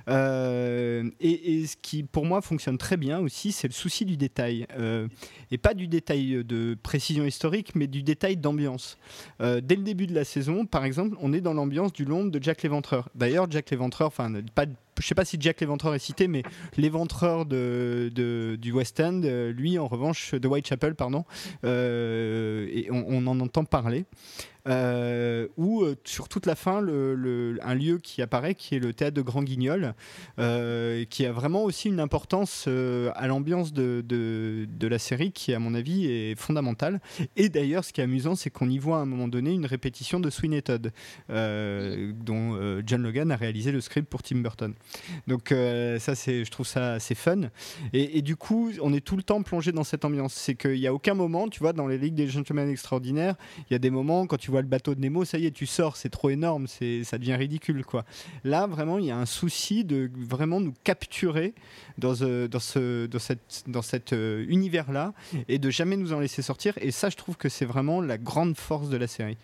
Euh, 0.08 1.10
et, 1.20 1.66
ce 1.66 1.76
qui, 1.80 2.02
pour 2.02 2.24
moi, 2.26 2.40
fonctionne 2.40 2.78
très 2.78 2.96
bien 2.96 3.20
aussi, 3.20 3.52
c'est 3.52 3.68
le 3.68 3.72
souci 3.72 4.04
du 4.04 4.16
détail. 4.16 4.66
Euh, 4.76 5.08
et 5.50 5.58
pas 5.58 5.74
du 5.74 5.88
détail 5.88 6.44
de 6.44 6.76
précision 6.82 7.24
historique, 7.24 7.74
mais 7.74 7.86
du 7.86 8.02
détail 8.02 8.36
d'ambiance. 8.36 8.98
Euh, 9.40 9.60
dès 9.60 9.76
le 9.76 9.82
début 9.82 10.06
de 10.06 10.14
la 10.14 10.24
saison, 10.24 10.66
par 10.66 10.84
exemple, 10.84 11.16
on 11.20 11.32
est 11.32 11.40
dans 11.40 11.54
l'ambiance 11.54 11.92
du 11.92 12.04
Londres 12.04 12.30
de 12.30 12.42
Jack 12.42 12.63
D'ailleurs, 13.14 13.50
Jack 13.50 13.70
l'Éventreur, 13.70 14.08
enfin, 14.08 14.32
pas 14.54 14.66
je 15.00 15.06
sais 15.06 15.14
pas 15.14 15.24
si 15.24 15.36
Jack 15.40 15.60
l'Éventreur 15.60 15.94
est 15.94 15.98
cité, 15.98 16.28
mais 16.28 16.42
l'Éventreur 16.76 17.46
de, 17.46 18.10
du 18.60 18.72
West 18.72 19.00
End, 19.00 19.22
lui, 19.54 19.78
en 19.78 19.86
revanche, 19.86 20.34
de 20.34 20.48
Whitechapel, 20.48 20.94
pardon, 20.94 21.24
et 21.64 22.88
on, 22.90 23.26
en 23.26 23.40
entend 23.40 23.64
parler 23.64 24.04
euh, 24.66 25.48
ou 25.56 25.82
euh, 25.82 25.94
sur 26.04 26.28
toute 26.28 26.46
la 26.46 26.54
fin, 26.54 26.78
un 26.78 27.74
lieu 27.74 27.98
qui 27.98 28.22
apparaît, 28.22 28.54
qui 28.54 28.76
est 28.76 28.78
le 28.78 28.92
théâtre 28.94 29.14
de 29.14 29.22
Grand 29.22 29.42
Guignol, 29.42 29.94
euh, 30.38 31.04
qui 31.04 31.26
a 31.26 31.32
vraiment 31.32 31.64
aussi 31.64 31.88
une 31.88 32.00
importance 32.00 32.64
euh, 32.68 33.10
à 33.14 33.26
l'ambiance 33.26 33.72
de, 33.72 34.02
de, 34.06 34.66
de, 34.68 34.88
la 34.88 34.98
série, 34.98 35.32
qui 35.32 35.52
à 35.52 35.58
mon 35.58 35.74
avis 35.74 36.06
est 36.06 36.38
fondamentale. 36.38 37.00
Et 37.36 37.48
d'ailleurs, 37.48 37.84
ce 37.84 37.92
qui 37.92 38.00
est 38.00 38.04
amusant, 38.04 38.34
c'est 38.34 38.50
qu'on 38.50 38.68
y 38.68 38.78
voit 38.78 38.98
à 38.98 39.00
un 39.00 39.06
moment 39.06 39.28
donné 39.28 39.52
une 39.52 39.66
répétition 39.66 40.20
de 40.20 40.30
Sweeney 40.30 40.62
Todd, 40.62 40.92
dont 41.28 42.80
John 42.86 43.02
Logan 43.02 43.30
a 43.30 43.36
réalisé 43.36 43.72
le 43.72 43.80
script 43.80 44.08
pour 44.08 44.22
Tim 44.22 44.36
Burton. 44.36 44.74
Donc 45.26 45.48
ça, 45.98 46.14
c'est, 46.14 46.44
je 46.44 46.50
trouve 46.50 46.66
ça 46.66 46.94
assez 46.94 47.14
fun. 47.14 47.42
Et, 47.92 48.22
du 48.22 48.36
coup, 48.36 48.70
on 48.80 48.92
est 48.92 49.04
tout 49.04 49.16
le 49.16 49.22
temps 49.22 49.42
plongé 49.42 49.72
dans 49.72 49.84
cette 49.84 50.04
ambiance. 50.04 50.34
C'est 50.34 50.54
qu'il 50.54 50.78
n'y 50.78 50.86
a 50.86 50.94
aucun 50.94 51.14
moment, 51.14 51.48
tu 51.48 51.60
vois, 51.60 51.72
dans 51.72 51.86
les 51.86 51.98
ligues 51.98 52.14
des 52.14 52.28
gentlemen 52.28 52.68
extraordinaires, 52.68 53.34
il 53.70 53.72
y 53.72 53.76
a 53.76 53.78
des 53.78 53.90
moments 53.90 54.26
quand 54.26 54.36
tu 54.36 54.50
le 54.62 54.68
bateau 54.68 54.94
de 54.94 55.00
Nemo, 55.00 55.24
ça 55.24 55.38
y 55.38 55.46
est, 55.46 55.50
tu 55.50 55.66
sors, 55.66 55.96
c'est 55.96 56.08
trop 56.08 56.30
énorme, 56.30 56.66
c'est, 56.66 57.04
ça 57.04 57.18
devient 57.18 57.34
ridicule, 57.34 57.84
quoi. 57.84 58.04
Là, 58.44 58.66
vraiment, 58.66 58.98
il 58.98 59.06
y 59.06 59.10
a 59.10 59.16
un 59.16 59.26
souci 59.26 59.84
de 59.84 60.10
vraiment 60.16 60.60
nous 60.60 60.74
capturer 60.84 61.54
dans, 61.98 62.22
euh, 62.22 62.48
ce, 62.58 63.06
dans 63.06 63.18
cette, 63.18 63.64
dans 63.66 63.82
cet 63.82 64.12
euh, 64.12 64.44
univers-là 64.48 65.12
et 65.48 65.58
de 65.58 65.70
jamais 65.70 65.96
nous 65.96 66.12
en 66.12 66.20
laisser 66.20 66.42
sortir. 66.42 66.74
Et 66.80 66.90
ça, 66.90 67.10
je 67.10 67.16
trouve 67.16 67.36
que 67.36 67.48
c'est 67.48 67.64
vraiment 67.64 68.00
la 68.00 68.18
grande 68.18 68.56
force 68.56 68.88
de 68.88 68.96
la 68.96 69.06
série. 69.06 69.36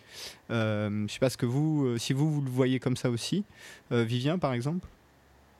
Euh, 0.49 1.05
je 1.07 1.13
sais 1.13 1.19
pas 1.19 1.29
ce 1.29 1.37
que 1.37 1.45
vous, 1.45 1.97
si 1.97 2.13
vous, 2.13 2.31
vous 2.31 2.41
le 2.41 2.49
voyez 2.49 2.79
comme 2.79 2.97
ça 2.97 3.09
aussi, 3.09 3.43
Vivien, 3.91 4.37
par 4.37 4.53
exemple? 4.53 4.87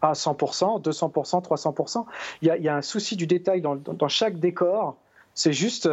À 0.02 0.14
100%, 0.14 0.82
200%, 0.82 1.44
300%. 1.44 2.06
Il 2.42 2.48
y 2.48 2.70
a, 2.70 2.76
un 2.76 2.82
souci 2.82 3.16
du 3.16 3.28
détail 3.28 3.62
dans, 3.62 4.08
chaque 4.08 4.40
décor. 4.40 4.98
C'est 5.34 5.54
juste, 5.54 5.88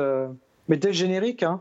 mais 0.68 0.76
dès 0.76 0.92
générique, 0.92 1.42
hein, 1.42 1.60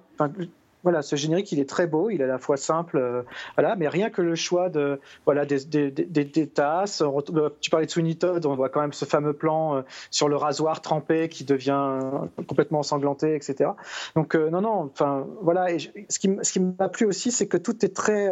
voilà, 0.88 1.02
ce 1.02 1.18
générique, 1.18 1.52
il 1.52 1.60
est 1.60 1.68
très 1.68 1.86
beau, 1.86 2.10
il 2.10 2.22
est 2.22 2.24
à 2.24 2.28
la 2.28 2.38
fois 2.38 2.56
simple, 2.56 2.96
euh, 2.96 3.24
voilà, 3.58 3.76
mais 3.76 3.90
rien 3.90 4.10
que 4.10 4.22
le 4.22 4.36
choix 4.36 4.70
de, 4.70 5.02
voilà, 5.26 5.46
des, 5.46 5.66
des, 5.66 5.92
des, 5.92 6.48
tasses. 6.48 7.02
Euh, 7.02 7.50
tu 7.60 7.70
parlais 7.70 7.86
de 7.86 7.92
Sweeney 7.92 8.16
Todd, 8.16 8.46
on 8.46 8.56
voit 8.56 8.70
quand 8.70 8.80
même 8.80 8.94
ce 8.94 9.04
fameux 9.04 9.34
plan 9.34 9.76
euh, 9.76 9.82
sur 10.12 10.30
le 10.30 10.38
rasoir 10.38 10.82
trempé 10.82 11.28
qui 11.28 11.44
devient 11.44 12.00
complètement 12.48 12.80
ensanglanté, 12.80 13.36
etc. 13.36 13.72
Donc 14.16 14.34
non, 14.36 14.62
non, 14.62 14.90
enfin 14.94 15.28
voilà. 15.42 15.74
Et 15.74 15.80
ce 16.08 16.20
qui, 16.20 16.30
ce 16.42 16.54
qui 16.54 16.62
m'a 16.62 16.88
plu 16.88 17.06
aussi, 17.06 17.32
c'est 17.32 17.48
que 17.48 17.58
tout 17.58 17.84
est 17.84 17.94
très, 17.94 18.32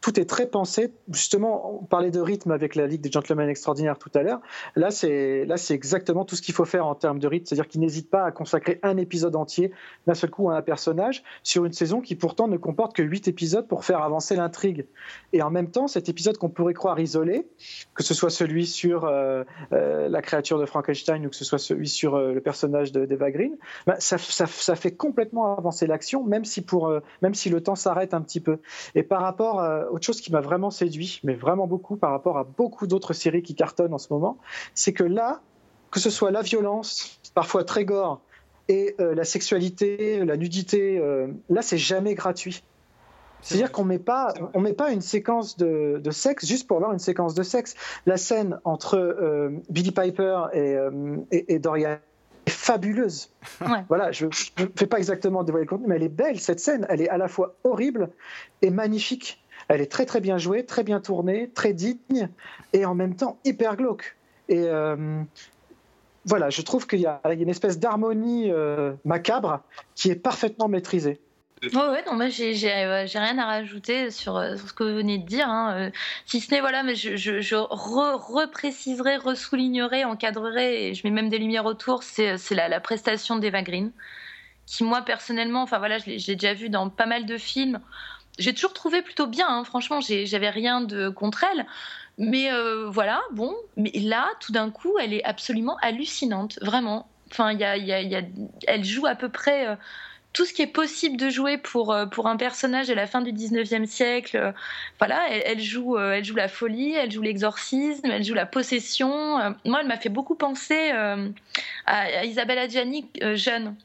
tout 0.00 0.20
est 0.20 0.24
très 0.24 0.46
pensé. 0.46 0.92
Justement, 1.10 1.80
on 1.80 1.84
parlait 1.84 2.12
de 2.12 2.20
rythme 2.20 2.52
avec 2.52 2.76
la 2.76 2.86
Ligue 2.86 3.00
des 3.00 3.10
Gentlemen 3.10 3.48
Extraordinaires 3.48 3.98
tout 3.98 4.10
à 4.14 4.22
l'heure. 4.22 4.40
Là, 4.76 4.92
c'est 4.92 5.44
là, 5.46 5.56
c'est 5.56 5.74
exactement 5.74 6.24
tout 6.24 6.36
ce 6.36 6.42
qu'il 6.42 6.54
faut 6.54 6.64
faire 6.64 6.86
en 6.86 6.94
termes 6.94 7.18
de 7.18 7.26
rythme, 7.26 7.46
c'est-à-dire 7.46 7.66
qu'il 7.66 7.80
n'hésite 7.80 8.08
pas 8.08 8.24
à 8.24 8.30
consacrer 8.30 8.78
un 8.84 8.96
épisode 8.98 9.34
entier 9.34 9.72
d'un 10.06 10.14
seul 10.14 10.30
coup 10.30 10.48
à 10.48 10.56
un 10.56 10.62
personnage 10.62 11.24
sur 11.42 11.64
une 11.64 11.72
saison 11.72 11.87
qui 12.00 12.14
pourtant 12.14 12.48
ne 12.48 12.56
comporte 12.56 12.94
que 12.94 13.02
8 13.02 13.28
épisodes 13.28 13.66
pour 13.66 13.84
faire 13.84 14.02
avancer 14.02 14.36
l'intrigue. 14.36 14.86
Et 15.32 15.42
en 15.42 15.50
même 15.50 15.70
temps, 15.70 15.88
cet 15.88 16.08
épisode 16.08 16.38
qu'on 16.38 16.48
pourrait 16.48 16.74
croire 16.74 17.00
isolé, 17.00 17.48
que 17.94 18.02
ce 18.02 18.14
soit 18.14 18.30
celui 18.30 18.66
sur 18.66 19.04
euh, 19.04 19.44
euh, 19.72 20.08
la 20.08 20.22
créature 20.22 20.58
de 20.58 20.66
Frankenstein 20.66 21.26
ou 21.26 21.30
que 21.30 21.36
ce 21.36 21.44
soit 21.44 21.58
celui 21.58 21.88
sur 21.88 22.14
euh, 22.14 22.32
le 22.32 22.40
personnage 22.40 22.92
d'Eva 22.92 23.30
Green, 23.30 23.56
bah, 23.86 23.96
ça, 23.98 24.18
fait 24.18 24.92
complètement 24.94 25.56
avancer 25.56 25.86
l'action, 25.86 26.24
même, 26.24 26.44
si 26.44 26.64
même 27.22 27.34
si 27.34 27.50
le 27.50 27.62
temps 27.62 27.74
s'arrête 27.74 28.14
un 28.14 28.20
petit 28.20 28.40
peu. 28.40 28.58
Et 28.94 29.02
par 29.02 29.22
rapport 29.22 29.60
à 29.60 29.90
autre 29.90 30.04
chose 30.04 30.20
qui 30.20 30.32
m'a 30.32 30.40
vraiment 30.40 30.70
séduit, 30.70 31.20
mais 31.24 31.34
vraiment 31.34 31.66
beaucoup 31.66 31.96
par 31.96 32.10
rapport 32.10 32.38
à 32.38 32.44
beaucoup 32.44 32.86
d'autres 32.86 33.12
séries 33.12 33.42
qui 33.42 33.54
cartonnent 33.54 33.94
en 33.94 33.98
ce 33.98 34.12
moment, 34.12 34.38
c'est 34.74 34.92
que 34.92 35.04
là, 35.04 35.40
que 35.90 36.00
ce 36.00 36.10
soit 36.10 36.30
la 36.30 36.42
violence, 36.42 37.20
parfois 37.34 37.64
très 37.64 37.84
gore, 37.84 38.20
et 38.68 38.94
euh, 39.00 39.14
la 39.14 39.24
sexualité, 39.24 40.24
la 40.24 40.36
nudité, 40.36 40.98
euh, 40.98 41.28
là, 41.48 41.62
c'est 41.62 41.78
jamais 41.78 42.14
gratuit. 42.14 42.62
C'est-à-dire 43.40 43.70
qu'on 43.70 43.84
met 43.84 44.00
pas, 44.00 44.34
on 44.52 44.60
met 44.60 44.72
pas 44.72 44.90
une 44.90 45.00
séquence 45.00 45.56
de, 45.56 46.00
de, 46.02 46.10
sexe 46.10 46.44
juste 46.44 46.66
pour 46.66 46.76
avoir 46.76 46.92
une 46.92 46.98
séquence 46.98 47.34
de 47.34 47.44
sexe. 47.44 47.76
La 48.04 48.16
scène 48.16 48.58
entre 48.64 48.98
euh, 48.98 49.50
Billy 49.70 49.92
Piper 49.92 50.46
et, 50.52 50.76
et, 51.30 51.54
et, 51.54 51.58
Dorian 51.60 51.98
est 52.46 52.50
fabuleuse. 52.50 53.30
Voilà, 53.88 54.10
je 54.10 54.26
ne 54.26 54.30
fais 54.76 54.86
pas 54.86 54.98
exactement 54.98 55.44
dévoiler 55.44 55.66
le 55.66 55.70
contenu, 55.70 55.86
mais 55.86 55.96
elle 55.96 56.02
est 56.02 56.08
belle 56.08 56.40
cette 56.40 56.58
scène. 56.58 56.84
Elle 56.88 57.00
est 57.00 57.08
à 57.08 57.16
la 57.16 57.28
fois 57.28 57.54
horrible 57.62 58.10
et 58.60 58.70
magnifique. 58.70 59.40
Elle 59.68 59.80
est 59.80 59.90
très 59.90 60.04
très 60.04 60.20
bien 60.20 60.36
jouée, 60.36 60.64
très 60.64 60.82
bien 60.82 61.00
tournée, 61.00 61.48
très 61.54 61.72
digne 61.74 62.28
et 62.72 62.84
en 62.84 62.96
même 62.96 63.14
temps 63.14 63.38
hyper 63.44 63.76
glauque. 63.76 64.16
Et 64.48 64.66
voilà, 66.24 66.50
je 66.50 66.62
trouve 66.62 66.86
qu'il 66.86 67.00
y, 67.00 67.06
a 67.06 67.20
une 67.24 67.48
espèce 67.48 67.78
d'harmonie 67.78 68.50
euh, 68.50 68.92
macabre 69.04 69.60
qui 69.94 70.10
est 70.10 70.16
parfaitement 70.16 70.68
maîtrisée. 70.68 71.20
Oui, 71.62 71.70
ouais, 71.74 72.04
non, 72.06 72.14
moi 72.14 72.28
j'ai 72.28 72.54
rien 72.68 73.38
à 73.38 73.46
rajouter 73.46 74.12
sur, 74.12 74.36
euh, 74.36 74.56
sur, 74.56 74.68
ce 74.68 74.72
que 74.72 74.84
vous 74.84 74.94
venez 74.94 75.18
de 75.18 75.26
dire. 75.26 75.48
Hein. 75.48 75.74
Euh, 75.74 75.90
si 76.24 76.40
ce 76.40 76.52
n'est, 76.52 76.60
voilà, 76.60 76.84
mais 76.84 76.94
je, 76.94 77.56
repréciserai, 77.56 79.16
ressoulignerai, 79.16 80.04
encadrerai, 80.04 80.88
et 80.88 80.94
je 80.94 81.04
mets 81.04 81.12
même 81.12 81.28
des 81.28 81.38
lumières 81.38 81.66
autour, 81.66 82.04
c'est 82.04 82.36
la, 82.50 82.68
la, 82.68 82.80
prestation 82.80 83.36
d'Eva 83.36 83.62
Green, 83.62 83.90
qui 84.66 84.84
moi 84.84 85.02
personnellement, 85.02 85.62
enfin 85.62 85.78
voilà, 85.78 85.98
je 85.98 86.32
déjà 86.32 86.54
vu 86.54 86.68
dans 86.68 86.90
pas 86.90 87.06
mal 87.06 87.26
de 87.26 87.36
films. 87.36 87.80
J'ai 88.38 88.54
toujours 88.54 88.72
trouvé 88.72 89.02
plutôt 89.02 89.26
bien, 89.26 89.48
hein. 89.48 89.64
franchement, 89.64 89.98
j'avais 90.00 90.50
rien 90.50 90.80
de 90.80 91.08
contre 91.08 91.44
elle. 91.44 91.66
Mais 92.18 92.52
euh, 92.52 92.88
voilà, 92.90 93.22
bon, 93.32 93.54
mais 93.76 93.92
là, 93.94 94.28
tout 94.40 94.50
d'un 94.50 94.70
coup, 94.70 94.98
elle 95.00 95.14
est 95.14 95.22
absolument 95.24 95.76
hallucinante, 95.80 96.58
vraiment. 96.60 97.08
Enfin, 97.30 97.52
y 97.52 97.62
a, 97.62 97.76
y 97.76 97.92
a, 97.92 98.02
y 98.02 98.16
a, 98.16 98.22
elle 98.66 98.84
joue 98.84 99.06
à 99.06 99.14
peu 99.14 99.28
près 99.28 99.68
euh, 99.68 99.76
tout 100.32 100.44
ce 100.44 100.52
qui 100.52 100.62
est 100.62 100.66
possible 100.66 101.16
de 101.16 101.30
jouer 101.30 101.58
pour, 101.58 101.92
euh, 101.92 102.06
pour 102.06 102.26
un 102.26 102.36
personnage 102.36 102.90
à 102.90 102.96
la 102.96 103.06
fin 103.06 103.20
du 103.20 103.32
19e 103.32 103.86
siècle. 103.86 104.52
voilà, 104.98 105.28
elle, 105.30 105.60
joue, 105.60 105.96
elle 105.96 106.24
joue 106.24 106.34
la 106.34 106.48
folie, 106.48 106.94
elle 106.94 107.12
joue 107.12 107.22
l'exorcisme, 107.22 108.06
elle 108.10 108.24
joue 108.24 108.34
la 108.34 108.46
possession. 108.46 109.38
moi, 109.64 109.78
elle 109.80 109.86
m'a 109.86 109.98
fait 109.98 110.08
beaucoup 110.08 110.34
penser 110.34 110.90
à, 110.90 111.16
à 111.86 112.24
Isabelle 112.24 112.58
Adjani 112.58 113.08
jeune 113.34 113.76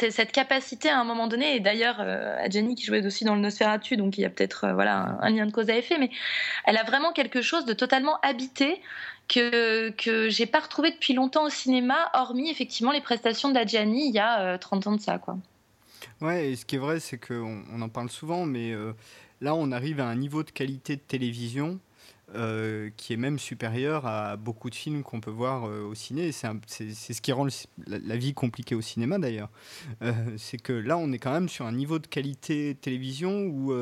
c'est 0.00 0.10
cette 0.10 0.32
capacité 0.32 0.88
à 0.88 0.98
un 0.98 1.04
moment 1.04 1.26
donné, 1.26 1.56
et 1.56 1.60
d'ailleurs, 1.60 1.96
euh, 2.00 2.36
Jenny 2.50 2.74
qui 2.74 2.84
jouait 2.84 3.04
aussi 3.04 3.24
dans 3.24 3.34
le 3.34 3.40
Nosferatu, 3.42 3.96
donc 3.96 4.16
il 4.16 4.22
y 4.22 4.24
a 4.24 4.30
peut-être 4.30 4.64
euh, 4.64 4.72
voilà, 4.72 5.18
un, 5.20 5.30
lien 5.30 5.44
de 5.44 5.52
cause 5.52 5.68
à 5.68 5.76
effet, 5.76 5.98
mais 5.98 6.10
elle 6.64 6.78
a 6.78 6.84
vraiment 6.84 7.12
quelque 7.12 7.42
chose 7.42 7.66
de 7.66 7.74
totalement 7.74 8.18
habité 8.22 8.80
que, 9.28 9.90
que 9.90 10.30
j'ai 10.30 10.46
pas 10.46 10.60
retrouvé 10.60 10.90
depuis 10.90 11.12
longtemps 11.12 11.44
au 11.44 11.50
cinéma, 11.50 12.10
hormis 12.14 12.50
effectivement 12.50 12.92
les 12.92 13.02
prestations 13.02 13.50
d'Adjani 13.50 14.08
il 14.08 14.14
y 14.14 14.18
a 14.18 14.56
30 14.56 14.86
euh, 14.86 14.90
ans 14.90 14.96
de 14.96 15.00
ça. 15.00 15.18
Quoi. 15.18 15.36
Ouais, 16.22 16.50
et 16.50 16.56
ce 16.56 16.64
qui 16.64 16.76
est 16.76 16.78
vrai, 16.78 16.98
c'est 16.98 17.18
qu'on 17.18 17.62
on 17.70 17.82
en 17.82 17.88
parle 17.90 18.08
souvent, 18.08 18.46
mais 18.46 18.74
là, 19.40 19.54
on 19.54 19.70
arrive 19.70 20.00
à 20.00 20.06
un 20.06 20.16
niveau 20.16 20.42
de 20.42 20.50
qualité 20.50 20.96
de 20.96 21.02
télévision 21.02 21.78
euh, 22.36 22.90
qui 22.96 23.12
est 23.12 23.16
même 23.16 23.40
supérieur 23.40 24.06
à 24.06 24.36
beaucoup 24.36 24.70
de 24.70 24.76
films 24.76 25.02
qu'on 25.02 25.20
peut 25.20 25.32
voir 25.32 25.64
euh, 25.64 25.82
au 25.82 25.96
ciné. 25.96 26.30
C'est 26.30 26.92
ce 26.94 27.20
qui 27.20 27.32
rend 27.32 27.48
la, 27.88 28.16
vie 28.16 28.34
compliquée 28.34 28.76
au 28.76 28.80
cinéma 28.80 29.18
d'ailleurs. 29.18 29.50
Euh, 30.02 30.12
c'est 30.36 30.62
que 30.62 30.72
là, 30.72 30.96
on 30.96 31.10
est 31.10 31.18
quand 31.18 31.32
même 31.32 31.48
sur 31.48 31.66
un 31.66 31.72
niveau 31.72 31.98
de 31.98 32.06
qualité 32.06 32.76
télévision 32.80 33.46
où 33.46 33.74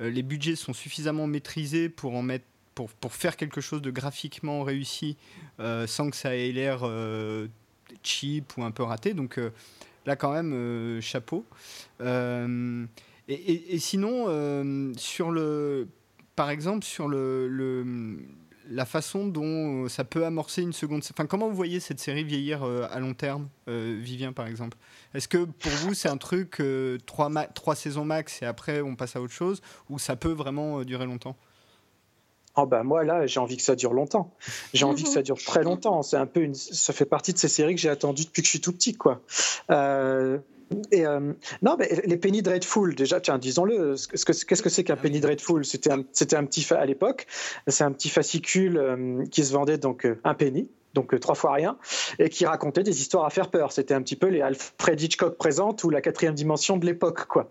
les 0.00 0.22
budgets 0.22 0.56
sont 0.56 0.72
suffisamment 0.72 1.28
maîtrisés 1.28 1.88
pour 1.88 2.16
en 2.16 2.22
mettre 2.22 2.44
pour, 2.74 2.90
faire 3.12 3.36
quelque 3.36 3.60
chose 3.60 3.82
de 3.82 3.90
graphiquement 3.92 4.64
réussi 4.64 5.16
sans 5.58 6.10
que 6.10 6.16
ça 6.16 6.34
ait 6.34 6.50
l'air 6.50 6.84
cheap 8.02 8.56
ou 8.56 8.64
un 8.64 8.72
peu 8.72 8.82
raté. 8.82 9.14
Donc 9.14 9.38
là, 10.06 10.16
quand 10.16 10.32
même, 10.32 11.00
chapeau. 11.00 11.46
Et, 13.28 13.78
sinon, 13.78 14.92
sur 14.96 15.30
le 15.30 15.86
par 16.36 16.50
exemple, 16.50 16.84
sur 16.84 17.08
le, 17.08 17.48
la 18.68 18.84
façon 18.84 19.26
dont 19.26 19.88
ça 19.88 20.04
peut 20.04 20.24
amorcer 20.24 20.62
une 20.62 20.72
seconde. 20.72 21.02
Enfin, 21.10 21.26
comment 21.26 21.48
vous 21.48 21.56
voyez 21.56 21.80
cette 21.80 21.98
série 22.00 22.24
vieillir 22.24 22.62
euh, 22.62 22.86
à 22.90 23.00
long 23.00 23.14
terme, 23.14 23.48
euh, 23.68 23.98
Vivien, 23.98 24.32
par 24.32 24.46
exemple? 24.46 24.76
Est-ce 25.14 25.28
que 25.28 25.44
pour 25.44 25.72
vous, 25.72 25.94
c'est 25.94 26.08
un 26.08 26.16
truc 26.16 26.60
euh, 26.60 26.98
trois, 27.06 27.30
trois, 27.54 27.74
saisons 27.74 28.04
max 28.04 28.42
et 28.42 28.46
après 28.46 28.80
on 28.80 28.96
passe 28.96 29.16
à 29.16 29.20
autre 29.20 29.32
chose, 29.32 29.62
ou 29.88 29.98
ça 29.98 30.16
peut 30.16 30.32
vraiment 30.32 30.82
durer 30.82 31.06
longtemps? 31.06 31.36
Oh 32.58 32.64
bah 32.64 32.82
moi 32.82 33.04
là 33.04 33.26
j'ai 33.26 33.38
envie 33.38 33.58
que 33.58 33.62
ça 33.62 33.76
dure 33.76 33.92
longtemps. 33.92 34.32
J'ai 34.72 34.86
envie 34.86 35.02
que 35.02 35.10
ça 35.10 35.20
dure 35.20 35.36
très 35.36 35.62
longtemps. 35.62 36.02
C'est 36.02 36.16
un 36.16 36.24
peu 36.24 36.54
ça 36.54 36.94
fait 36.94 37.04
partie 37.04 37.34
de 37.34 37.38
ces 37.38 37.48
séries 37.48 37.74
que 37.74 37.80
j'ai 37.82 37.90
attendues 37.90 38.24
depuis 38.24 38.40
que 38.40 38.46
je 38.46 38.50
suis 38.50 38.62
tout 38.62 38.72
petit 38.72 38.94
quoi. 38.94 39.20
Euh, 40.94 41.32
non, 41.62 41.76
mais 41.78 41.88
les 42.04 42.16
Penny 42.16 42.42
Dreadful, 42.42 42.94
déjà, 42.94 43.20
tiens, 43.20 43.38
disons-le, 43.38 43.94
qu'est-ce 44.10 44.62
que 44.62 44.68
c'est 44.68 44.84
qu'un 44.84 44.96
Penny 44.96 45.20
Dreadful? 45.20 45.64
C'était 45.64 45.92
un, 45.92 46.00
un, 46.00 46.44
petit, 46.44 46.66
à 46.74 46.84
l'époque, 46.84 47.26
c'est 47.66 47.84
un 47.84 47.92
petit 47.92 48.08
fascicule 48.08 48.76
euh, 48.76 49.24
qui 49.30 49.44
se 49.44 49.52
vendait 49.52 49.78
donc 49.78 50.06
euh, 50.06 50.18
un 50.24 50.34
penny, 50.34 50.68
donc 50.96 51.18
trois 51.20 51.36
fois 51.36 51.52
rien, 51.52 51.76
et 52.18 52.28
qui 52.28 52.44
racontait 52.44 52.82
des 52.82 53.00
histoires 53.00 53.24
à 53.24 53.30
faire 53.30 53.50
peur. 53.50 53.70
C'était 53.70 53.94
un 53.94 54.02
petit 54.02 54.16
peu 54.16 54.26
les 54.26 54.40
Alfred 54.40 55.00
Hitchcock 55.00 55.36
présentes 55.36 55.84
ou 55.84 55.90
la 55.90 56.00
quatrième 56.00 56.34
dimension 56.34 56.76
de 56.76 56.84
l'époque, 56.84 57.26
quoi. 57.26 57.48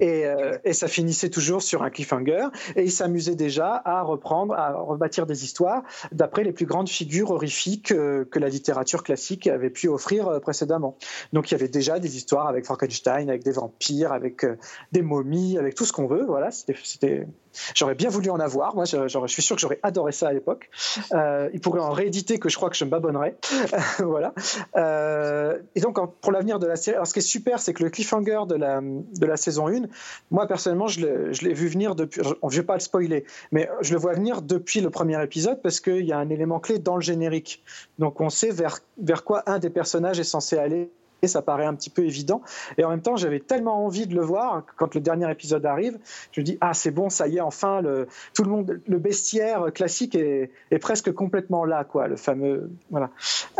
Et, 0.00 0.24
et, 0.64 0.72
ça 0.74 0.88
finissait 0.88 1.30
toujours 1.30 1.62
sur 1.62 1.82
un 1.82 1.90
cliffhanger, 1.90 2.48
et 2.76 2.82
il 2.82 2.92
s'amusait 2.92 3.34
déjà 3.34 3.80
à 3.84 4.02
reprendre, 4.02 4.54
à 4.54 4.72
rebâtir 4.72 5.26
des 5.26 5.44
histoires 5.44 5.82
d'après 6.12 6.44
les 6.44 6.52
plus 6.52 6.66
grandes 6.66 6.88
figures 6.88 7.30
horrifiques 7.30 7.88
que 7.88 8.38
la 8.38 8.48
littérature 8.48 9.02
classique 9.02 9.46
avait 9.46 9.70
pu 9.70 9.88
offrir 9.88 10.40
précédemment. 10.40 10.96
Donc 11.32 11.50
il 11.50 11.52
y 11.52 11.54
avait 11.54 11.68
déjà 11.68 11.98
des 11.98 12.16
histoires 12.16 12.48
avec 12.48 12.64
Frankenstein, 12.64 13.28
avec 13.28 13.44
des 13.44 13.52
vampires, 13.52 14.12
avec 14.12 14.44
des 14.92 15.02
momies, 15.02 15.58
avec 15.58 15.74
tout 15.74 15.84
ce 15.84 15.92
qu'on 15.92 16.06
veut. 16.06 16.24
Voilà, 16.24 16.50
c'était 16.50 17.26
J'aurais 17.74 17.94
bien 17.94 18.08
voulu 18.08 18.30
en 18.30 18.40
avoir. 18.40 18.74
Moi, 18.74 18.84
je, 18.84 19.26
suis 19.26 19.42
sûr 19.42 19.56
que 19.56 19.62
j'aurais 19.62 19.80
adoré 19.82 20.12
ça 20.12 20.28
à 20.28 20.32
l'époque. 20.32 20.70
Euh, 21.12 21.48
il 21.52 21.60
pourrait 21.60 21.80
en 21.80 21.90
rééditer 21.90 22.38
que 22.38 22.48
je 22.48 22.56
crois 22.56 22.70
que 22.70 22.76
je 22.76 22.84
me 22.84 22.90
babonnerais. 22.90 23.36
voilà. 23.98 24.34
Euh, 24.76 25.58
et 25.74 25.80
donc, 25.80 25.98
pour 26.20 26.32
l'avenir 26.32 26.58
de 26.58 26.66
la 26.66 26.76
série, 26.76 26.96
alors 26.96 27.06
ce 27.06 27.12
qui 27.12 27.18
est 27.18 27.22
super, 27.22 27.58
c'est 27.58 27.74
que 27.74 27.82
le 27.82 27.90
cliffhanger 27.90 28.42
de 28.48 28.54
la, 28.54 28.80
de 28.80 29.26
la 29.26 29.36
saison 29.36 29.68
1, 29.68 29.82
moi, 30.30 30.46
personnellement, 30.46 30.88
je 30.88 31.00
l'ai 31.00 31.54
vu 31.54 31.68
venir 31.68 31.94
depuis. 31.94 32.22
Je 32.22 32.30
ne 32.42 32.50
vais 32.50 32.62
pas 32.62 32.74
le 32.74 32.80
spoiler, 32.80 33.24
mais 33.52 33.68
je 33.80 33.92
le 33.92 33.98
vois 33.98 34.12
venir 34.12 34.42
depuis 34.42 34.80
le 34.80 34.90
premier 34.90 35.22
épisode 35.22 35.60
parce 35.62 35.80
qu'il 35.80 36.04
y 36.04 36.12
a 36.12 36.18
un 36.18 36.28
élément 36.30 36.60
clé 36.60 36.78
dans 36.78 36.96
le 36.96 37.02
générique. 37.02 37.62
Donc, 37.98 38.20
on 38.20 38.30
sait 38.30 38.50
vers, 38.50 38.78
vers 38.98 39.24
quoi 39.24 39.42
un 39.46 39.58
des 39.58 39.70
personnages 39.70 40.20
est 40.20 40.24
censé 40.24 40.58
aller 40.58 40.90
ça 41.28 41.42
paraît 41.42 41.66
un 41.66 41.74
petit 41.74 41.90
peu 41.90 42.04
évident. 42.04 42.42
Et 42.78 42.84
en 42.84 42.90
même 42.90 43.02
temps, 43.02 43.16
j'avais 43.16 43.40
tellement 43.40 43.84
envie 43.84 44.06
de 44.06 44.14
le 44.14 44.22
voir 44.22 44.64
quand 44.76 44.94
le 44.94 45.00
dernier 45.00 45.30
épisode 45.30 45.64
arrive. 45.66 45.98
Je 46.32 46.40
me 46.40 46.44
dis 46.44 46.58
ah 46.60 46.74
c'est 46.74 46.90
bon, 46.90 47.10
ça 47.10 47.28
y 47.28 47.36
est, 47.36 47.40
enfin 47.40 47.80
le 47.80 48.06
tout 48.34 48.44
le 48.44 48.50
monde, 48.50 48.80
le 48.86 48.98
bestiaire 48.98 49.72
classique 49.72 50.14
est, 50.14 50.50
est 50.70 50.78
presque 50.78 51.12
complètement 51.12 51.64
là, 51.64 51.84
quoi, 51.84 52.08
le 52.08 52.16
fameux 52.16 52.70
voilà. 52.90 53.10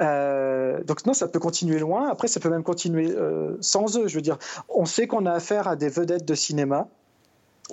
Euh, 0.00 0.82
donc 0.84 1.04
non, 1.06 1.14
ça 1.14 1.28
peut 1.28 1.38
continuer 1.38 1.78
loin. 1.78 2.08
Après, 2.08 2.28
ça 2.28 2.40
peut 2.40 2.50
même 2.50 2.62
continuer 2.62 3.10
euh, 3.10 3.56
sans 3.60 3.98
eux. 3.98 4.08
Je 4.08 4.14
veux 4.16 4.22
dire, 4.22 4.38
on 4.68 4.84
sait 4.84 5.06
qu'on 5.06 5.26
a 5.26 5.32
affaire 5.32 5.68
à 5.68 5.76
des 5.76 5.88
vedettes 5.88 6.24
de 6.24 6.34
cinéma. 6.34 6.88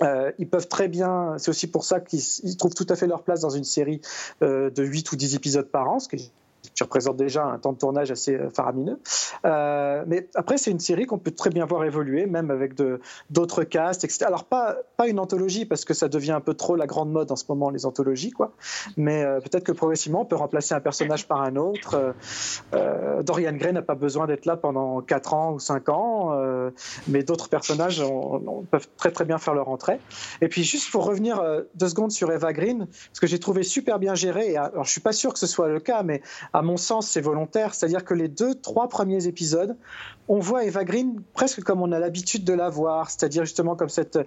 Euh, 0.02 0.30
ils 0.38 0.48
peuvent 0.48 0.68
très 0.68 0.86
bien, 0.86 1.34
c'est 1.38 1.50
aussi 1.50 1.66
pour 1.66 1.84
ça 1.84 1.98
qu'ils 2.00 2.56
trouvent 2.56 2.74
tout 2.74 2.86
à 2.88 2.94
fait 2.94 3.08
leur 3.08 3.22
place 3.22 3.40
dans 3.40 3.50
une 3.50 3.64
série 3.64 4.00
de 4.40 4.72
8 4.76 5.10
ou 5.10 5.16
10 5.16 5.34
épisodes 5.34 5.68
par 5.68 5.90
an, 5.90 5.98
ce 5.98 6.08
qui 6.08 6.30
représente 6.84 7.16
déjà 7.16 7.44
un 7.44 7.58
temps 7.58 7.72
de 7.72 7.78
tournage 7.78 8.10
assez 8.10 8.34
euh, 8.34 8.50
faramineux. 8.50 8.98
Euh, 9.44 10.04
mais 10.06 10.28
après, 10.34 10.58
c'est 10.58 10.70
une 10.70 10.78
série 10.78 11.06
qu'on 11.06 11.18
peut 11.18 11.30
très 11.30 11.50
bien 11.50 11.66
voir 11.66 11.84
évoluer, 11.84 12.26
même 12.26 12.50
avec 12.50 12.74
d'autres 13.30 13.64
castes, 13.64 14.04
etc. 14.04 14.24
Alors, 14.26 14.44
pas, 14.44 14.76
une 15.06 15.18
anthologie, 15.18 15.64
parce 15.64 15.84
que 15.84 15.94
ça 15.94 16.08
devient 16.08 16.32
un 16.32 16.40
peu 16.40 16.54
trop 16.54 16.76
la 16.76 16.86
grande 16.86 17.10
mode 17.10 17.30
en 17.30 17.36
ce 17.36 17.44
moment, 17.48 17.70
les 17.70 17.86
anthologies, 17.86 18.30
quoi. 18.30 18.52
Mais 18.96 19.24
euh, 19.24 19.40
peut-être 19.40 19.64
que 19.64 19.72
progressivement, 19.72 20.22
on 20.22 20.24
peut 20.24 20.36
remplacer 20.36 20.74
un 20.74 20.80
personnage 20.80 21.26
par 21.26 21.42
un 21.42 21.56
autre. 21.56 22.14
Dorian 23.22 23.52
Gray 23.52 23.72
n'a 23.72 23.82
pas 23.82 23.94
besoin 23.94 24.26
d'être 24.26 24.46
là 24.46 24.56
pendant 24.56 25.00
4 25.00 25.34
ans 25.34 25.52
ou 25.52 25.58
5 25.58 25.88
ans, 25.88 26.70
mais 27.06 27.22
d'autres 27.22 27.48
personnages 27.48 28.02
peuvent 28.70 28.88
très 28.96 29.10
très 29.10 29.24
bien 29.24 29.38
faire 29.38 29.54
leur 29.54 29.68
entrée. 29.68 30.00
Et 30.40 30.48
puis, 30.48 30.64
juste 30.64 30.90
pour 30.90 31.04
revenir 31.04 31.42
deux 31.74 31.88
secondes 31.88 32.10
sur 32.10 32.30
Eva 32.32 32.52
Green, 32.52 32.86
ce 33.12 33.20
que 33.20 33.26
j'ai 33.26 33.38
trouvé 33.38 33.62
super 33.62 33.98
bien 33.98 34.14
géré, 34.14 34.52
et 34.52 34.56
alors 34.56 34.84
je 34.84 34.90
suis 34.90 35.00
pas 35.00 35.12
sûr 35.12 35.32
que 35.32 35.38
ce 35.38 35.46
soit 35.46 35.68
le 35.68 35.80
cas, 35.80 36.02
mais 36.02 36.22
à 36.52 36.62
mon 36.68 36.76
sens, 36.76 37.08
c'est 37.08 37.20
volontaire. 37.20 37.74
C'est-à-dire 37.74 38.04
que 38.04 38.14
les 38.14 38.28
deux, 38.28 38.54
trois 38.54 38.88
premiers 38.88 39.26
épisodes, 39.26 39.76
on 40.28 40.38
voit 40.38 40.64
Eva 40.64 40.84
Green 40.84 41.22
presque 41.32 41.62
comme 41.62 41.80
on 41.80 41.90
a 41.90 41.98
l'habitude 41.98 42.44
de 42.44 42.52
la 42.52 42.68
voir, 42.68 43.10
c'est-à-dire 43.10 43.44
justement 43.44 43.74
comme 43.76 43.88
cette, 43.88 44.18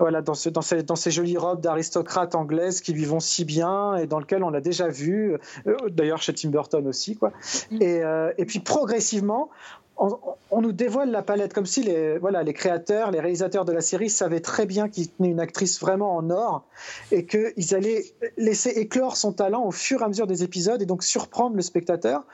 voilà, 0.00 0.20
dans, 0.20 0.34
ce, 0.34 0.48
dans, 0.48 0.62
ces, 0.62 0.82
dans 0.82 0.96
ces 0.96 1.12
jolies 1.12 1.38
robes 1.38 1.60
d'aristocrate 1.60 2.34
anglaise 2.34 2.80
qui 2.80 2.92
lui 2.92 3.04
vont 3.04 3.20
si 3.20 3.44
bien 3.44 3.94
et 3.96 4.06
dans 4.06 4.18
lequel 4.18 4.42
on 4.42 4.50
l'a 4.50 4.60
déjà 4.60 4.88
vu, 4.88 5.38
euh, 5.66 5.76
d'ailleurs 5.90 6.20
chez 6.20 6.34
Tim 6.34 6.50
Burton 6.50 6.86
aussi, 6.88 7.16
quoi. 7.16 7.32
Mm. 7.70 7.82
Et, 7.82 8.02
euh, 8.02 8.32
et 8.36 8.44
puis 8.44 8.58
progressivement, 8.58 9.50
on, 9.96 10.60
nous 10.60 10.72
dévoile 10.72 11.10
la 11.10 11.22
palette 11.22 11.52
comme 11.52 11.66
si 11.66 11.82
les, 11.82 12.18
voilà, 12.18 12.42
les 12.42 12.52
créateurs, 12.52 13.10
les 13.10 13.20
réalisateurs 13.20 13.64
de 13.64 13.72
la 13.72 13.80
série 13.80 14.10
savaient 14.10 14.40
très 14.40 14.66
bien 14.66 14.88
qu'ils 14.88 15.10
tenaient 15.10 15.30
une 15.30 15.40
actrice 15.40 15.80
vraiment 15.80 16.16
en 16.16 16.30
or 16.30 16.64
et 17.12 17.26
qu'ils 17.26 17.74
allaient 17.74 18.04
laisser 18.36 18.70
éclore 18.70 19.16
son 19.16 19.32
talent 19.32 19.64
au 19.64 19.70
fur 19.70 20.00
et 20.00 20.04
à 20.04 20.08
mesure 20.08 20.26
des 20.26 20.42
épisodes 20.42 20.82
et 20.82 20.86
donc 20.86 21.02
surprendre 21.02 21.56
le 21.56 21.62
spectateur 21.62 22.24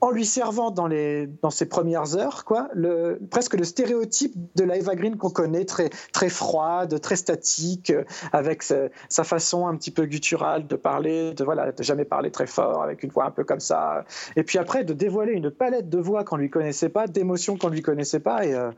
en 0.00 0.10
lui 0.10 0.24
servant 0.24 0.70
dans, 0.70 0.86
les, 0.86 1.26
dans 1.42 1.50
ses 1.50 1.66
premières 1.66 2.16
heures, 2.16 2.44
quoi, 2.44 2.68
presque 3.30 3.54
le 3.54 3.64
stéréotype 3.64 4.32
de 4.54 4.64
la 4.64 4.76
Eva 4.76 4.94
Green 4.94 5.16
qu'on 5.16 5.30
connaît, 5.30 5.64
très, 5.64 5.90
très 6.12 6.28
froide, 6.28 7.00
très 7.00 7.16
statique, 7.16 7.92
avec 8.32 8.62
sa, 8.62 9.24
façon 9.24 9.66
un 9.66 9.76
petit 9.76 9.90
peu 9.90 10.04
gutturale 10.04 10.66
de 10.66 10.76
parler, 10.76 11.34
de, 11.34 11.44
voilà, 11.44 11.72
de 11.72 11.82
jamais 11.82 12.04
parler 12.04 12.30
très 12.30 12.46
fort, 12.46 12.82
avec 12.82 13.02
une 13.02 13.10
voix 13.10 13.26
un 13.26 13.30
peu 13.30 13.44
comme 13.44 13.60
ça. 13.60 14.04
Et 14.36 14.44
puis 14.44 14.58
après, 14.58 14.84
de 14.84 14.92
dévoiler 14.92 15.32
une 15.32 15.50
palette 15.50 15.88
de 15.88 15.98
voix 15.98 16.24
qu'on 16.24 16.36
lui 16.36 16.50
connaissait 16.50 16.88
pas, 16.88 17.06
d'émotions 17.06 17.56
qu'on 17.56 17.68
lui 17.68 17.82
connaissait 17.82 18.20
pas. 18.20 18.44
Et, 18.44 18.54
euh, 18.54 18.70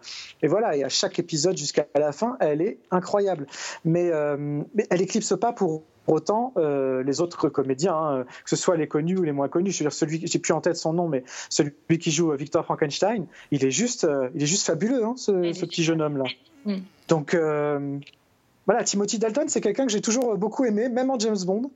et, 0.42 0.48
voilà, 0.48 0.76
et 0.76 0.84
à 0.84 0.88
chaque 0.88 1.18
épisode 1.18 1.56
jusqu'à 1.56 1.86
la 1.94 2.12
fin, 2.12 2.36
elle 2.40 2.62
est 2.62 2.78
incroyable. 2.90 3.46
Mais, 3.84 4.10
euh, 4.10 4.62
mais 4.74 4.86
elle 4.90 5.02
éclipse 5.02 5.34
pas 5.38 5.52
pour 5.52 5.82
autant, 6.11 6.52
euh, 6.56 7.02
les 7.02 7.20
autres 7.20 7.48
comédiens, 7.48 7.94
hein, 7.94 8.24
que 8.24 8.50
ce 8.50 8.56
soit 8.56 8.76
les 8.76 8.88
connus 8.88 9.18
ou 9.18 9.22
les 9.22 9.32
moins 9.32 9.48
connus, 9.48 9.72
je 9.72 9.78
veux 9.78 9.84
dire 9.84 9.92
celui, 9.92 10.26
j'ai 10.26 10.38
plus 10.38 10.52
en 10.52 10.61
tête 10.61 10.76
son 10.76 10.92
nom, 10.92 11.08
mais 11.08 11.24
celui 11.48 11.98
qui 11.98 12.11
joue 12.11 12.32
Victor 12.32 12.64
Frankenstein, 12.64 13.26
il 13.50 13.64
est 13.64 13.70
juste, 13.70 14.04
euh, 14.04 14.28
il 14.34 14.42
est 14.42 14.46
juste 14.46 14.66
fabuleux, 14.66 15.04
hein, 15.04 15.14
ce, 15.16 15.32
petit 15.32 15.84
jeune 15.84 16.02
homme 16.02 16.18
là. 16.18 16.24
Mm. 16.64 16.78
Donc 17.08 17.34
euh, 17.34 17.98
voilà, 18.66 18.84
Timothy 18.84 19.18
Dalton, 19.18 19.48
c'est 19.48 19.61
quelqu'un 19.61 19.86
que 19.86 19.92
j'ai 19.92 20.00
toujours 20.00 20.36
beaucoup 20.36 20.64
aimé, 20.64 20.88
même 20.88 21.11
en 21.11 21.18
James 21.18 21.38
Bond, 21.44 21.70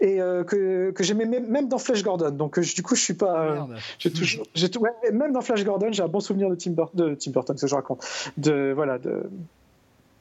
et 0.00 0.18
que, 0.18 0.92
que 0.92 1.04
j'aimais 1.04 1.26
même 1.26 1.68
dans 1.68 1.78
Flash 1.78 2.02
Gordon. 2.02 2.30
Donc 2.30 2.58
du 2.58 2.82
coup, 2.82 2.94
je 2.94 3.02
suis 3.02 3.14
pas, 3.14 3.68
j'ai 3.98 4.10
toujours, 4.10 4.46
j'ai 4.54 4.70
tout, 4.70 4.82
même 5.12 5.32
dans 5.32 5.42
Flash 5.42 5.64
Gordon, 5.64 5.88
j'ai 5.90 6.02
un 6.02 6.08
bon 6.08 6.20
souvenir 6.20 6.48
de 6.48 6.54
Tim, 6.54 6.74
de 6.94 7.14
Tim 7.14 7.30
Burton, 7.32 7.56
ce 7.56 7.62
que 7.62 7.68
je 7.68 7.74
raconte, 7.74 8.06
de 8.38 8.72
voilà 8.74 8.98
de. 8.98 9.28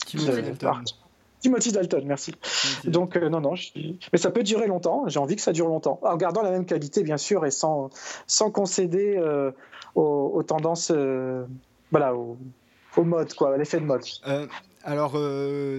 Timothy 0.06 0.42
Dalton. 0.42 0.84
Timothy 1.40 1.72
Dalton, 1.72 2.04
merci. 2.06 2.34
Donc, 2.84 3.16
euh, 3.16 3.30
non, 3.30 3.42
non, 3.42 3.54
mais 3.76 4.18
ça 4.18 4.32
peut 4.32 4.44
durer 4.44 4.68
longtemps. 4.68 5.08
J'ai 5.08 5.20
envie 5.20 5.36
que 5.36 5.42
ça 5.42 5.52
dure 5.52 5.68
longtemps. 5.68 6.00
En 6.02 6.18
gardant 6.18 6.42
la 6.42 6.52
même 6.52 6.66
qualité, 6.66 7.04
bien 7.04 7.18
sûr, 7.18 7.46
et 7.46 7.52
sans, 7.52 7.90
sans 8.26 8.50
concéder 8.50 9.16
euh, 9.18 9.52
aux, 9.96 10.44
tendances, 10.44 10.92
euh, 10.94 11.46
voilà, 11.92 12.16
au, 12.16 12.38
mode, 12.98 13.34
quoi, 13.36 13.54
à 13.54 13.58
l'effet 13.58 13.80
de 13.80 13.86
mode. 13.86 14.02
alors, 14.84 15.16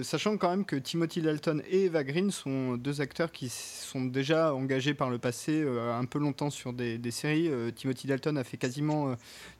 sachant 0.03 0.37
quand 0.37 0.49
même 0.49 0.63
que 0.63 0.77
Timothy 0.77 1.21
Dalton 1.21 1.61
et 1.69 1.85
Eva 1.85 2.05
Green 2.05 2.31
sont 2.31 2.77
deux 2.77 3.01
acteurs 3.01 3.33
qui 3.33 3.49
sont 3.49 4.05
déjà 4.05 4.53
engagés 4.55 4.93
par 4.93 5.09
le 5.09 5.17
passé 5.17 5.61
un 5.67 6.05
peu 6.05 6.19
longtemps 6.19 6.49
sur 6.49 6.71
des, 6.71 6.97
des 6.97 7.11
séries. 7.11 7.51
Timothy 7.75 8.07
Dalton 8.07 8.37
a 8.37 8.45
fait 8.45 8.55
quasiment 8.55 9.15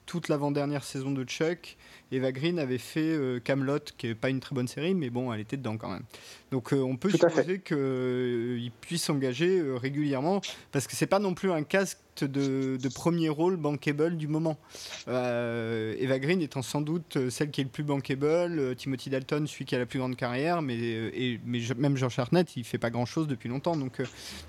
toute 0.10 0.28
l'avant-dernière 0.28 0.84
saison 0.84 1.12
de 1.12 1.24
Chuck. 1.24 1.78
Eva 2.12 2.32
Green 2.32 2.58
avait 2.58 2.80
fait 2.80 3.02
euh, 3.02 3.40
Camelot, 3.40 3.80
qui 3.96 4.08
n'est 4.08 4.16
pas 4.16 4.30
une 4.30 4.40
très 4.40 4.56
bonne 4.56 4.68
série, 4.68 4.96
mais 4.96 5.12
bon, 5.12 5.32
elle 5.32 5.40
était 5.40 5.58
dedans 5.58 5.78
quand 5.78 5.92
même. 5.92 6.04
Donc 6.52 6.74
euh, 6.74 6.78
on 6.78 6.98
peut 6.98 7.12
supposer 7.12 7.60
qu'il 7.60 7.78
euh, 7.78 8.70
puisse 8.82 9.04
s'engager 9.04 9.62
régulièrement, 9.76 10.42
parce 10.72 10.88
que 10.88 10.96
c'est 10.96 11.06
pas 11.06 11.20
non 11.20 11.36
plus 11.36 11.52
un 11.52 11.62
casque 11.62 12.00
de, 12.22 12.78
premier 12.94 13.30
rôle 13.30 13.56
bankable 13.56 14.18
du 14.18 14.28
moment. 14.28 14.58
Eva 15.08 16.20
Green 16.20 16.42
étant 16.42 16.62
sans 16.62 16.82
doute 16.82 17.30
celle 17.30 17.50
qui 17.50 17.62
est 17.62 17.64
le 17.64 17.70
plus 17.70 17.84
bankable, 17.84 18.76
Timothy 18.76 19.10
Dalton, 19.10 19.48
celui 19.48 19.64
qui 19.64 19.76
a 19.76 19.78
la 19.78 19.86
plus 19.86 20.00
grande 20.00 20.18
carrière, 20.18 20.62
mais, 20.62 20.76
et, 20.76 21.40
mais 21.46 21.60
même 21.78 21.96
George 21.96 22.20
Hartnett, 22.20 22.58
il 22.58 22.66
fait 22.66 22.78
pas 22.78 22.90
grand 22.90 23.06
chose 23.06 23.28
depuis 23.28 23.48
longtemps. 23.48 23.78
Donc 23.78 24.02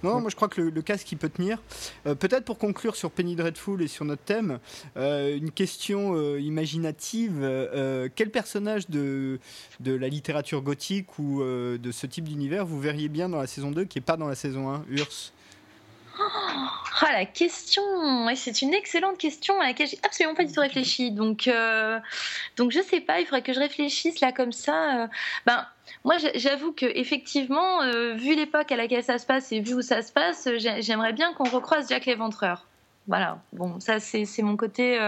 non, 0.02 0.20
moi 0.20 0.30
je 0.30 0.36
crois 0.36 0.48
que 0.48 0.62
le, 0.62 0.70
le 0.70 0.82
casque 0.82 1.12
il 1.12 1.18
peut 1.18 1.28
tenir. 1.28 1.62
Peut-être 2.02 2.44
pour 2.44 2.58
conclure 2.58 2.96
sur 2.96 3.12
Penny 3.12 3.36
Dreadful 3.36 3.82
et 3.82 3.88
sur 3.88 4.04
notre 4.04 4.22
thème, 4.22 4.58
une 4.96 5.49
question 5.50 6.36
imaginative 6.36 7.40
euh, 7.42 7.68
euh, 7.74 8.08
quel 8.14 8.30
personnage 8.30 8.88
de, 8.88 9.38
de 9.80 9.94
la 9.94 10.08
littérature 10.08 10.62
gothique 10.62 11.18
ou 11.18 11.42
euh, 11.42 11.78
de 11.78 11.92
ce 11.92 12.06
type 12.06 12.24
d'univers 12.24 12.64
vous 12.64 12.80
verriez 12.80 13.08
bien 13.08 13.28
dans 13.28 13.38
la 13.38 13.46
saison 13.46 13.70
2 13.70 13.84
qui 13.84 13.98
n'est 13.98 14.04
pas 14.04 14.16
dans 14.16 14.28
la 14.28 14.34
saison 14.34 14.70
1 14.70 14.84
Urs? 14.90 15.32
Oh, 17.02 17.06
la 17.12 17.24
question, 17.24 17.82
c'est 18.34 18.60
une 18.60 18.74
excellente 18.74 19.16
question 19.16 19.58
à 19.58 19.68
laquelle 19.68 19.88
j'ai 19.88 19.98
absolument 20.02 20.34
pas 20.34 20.44
du 20.44 20.52
tout 20.52 20.60
réfléchi. 20.60 21.12
Donc, 21.12 21.48
donc 22.56 22.72
je 22.72 22.80
sais 22.82 23.00
pas, 23.00 23.20
il 23.20 23.24
faudrait 23.24 23.40
que 23.40 23.54
je 23.54 23.58
réfléchisse 23.58 24.20
là 24.20 24.30
comme 24.30 24.52
ça. 24.52 25.08
ben, 25.46 25.66
moi, 26.04 26.16
j'avoue 26.34 26.72
que 26.72 26.84
effectivement, 26.84 27.80
vu 28.16 28.34
l'époque 28.36 28.70
à 28.70 28.76
laquelle 28.76 29.02
ça 29.02 29.16
se 29.16 29.24
passe 29.24 29.50
et 29.50 29.60
vu 29.60 29.72
où 29.72 29.80
ça 29.80 30.02
se 30.02 30.12
passe, 30.12 30.46
j'aimerais 30.58 31.14
bien 31.14 31.32
qu'on 31.32 31.48
recroise 31.48 31.88
Jack 31.88 32.04
l'Éventreur. 32.04 32.66
Voilà. 33.10 33.42
Bon, 33.52 33.78
ça 33.80 34.00
c'est 34.00 34.42
mon 34.42 34.56
côté. 34.56 34.98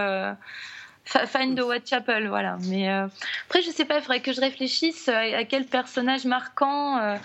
Find 1.05 1.57
the 1.57 1.63
Whitechapel, 1.63 2.27
voilà. 2.29 2.57
Mais 2.67 2.89
euh, 2.89 3.07
après, 3.47 3.61
je 3.61 3.69
sais 3.69 3.85
pas, 3.85 3.97
il 3.97 4.01
faudrait 4.01 4.21
que 4.21 4.31
je 4.31 4.39
réfléchisse 4.39 5.09
à, 5.09 5.43
quel 5.43 5.65
personnage 5.65 6.25
marquant. 6.25 6.97
Euh, 6.97 7.17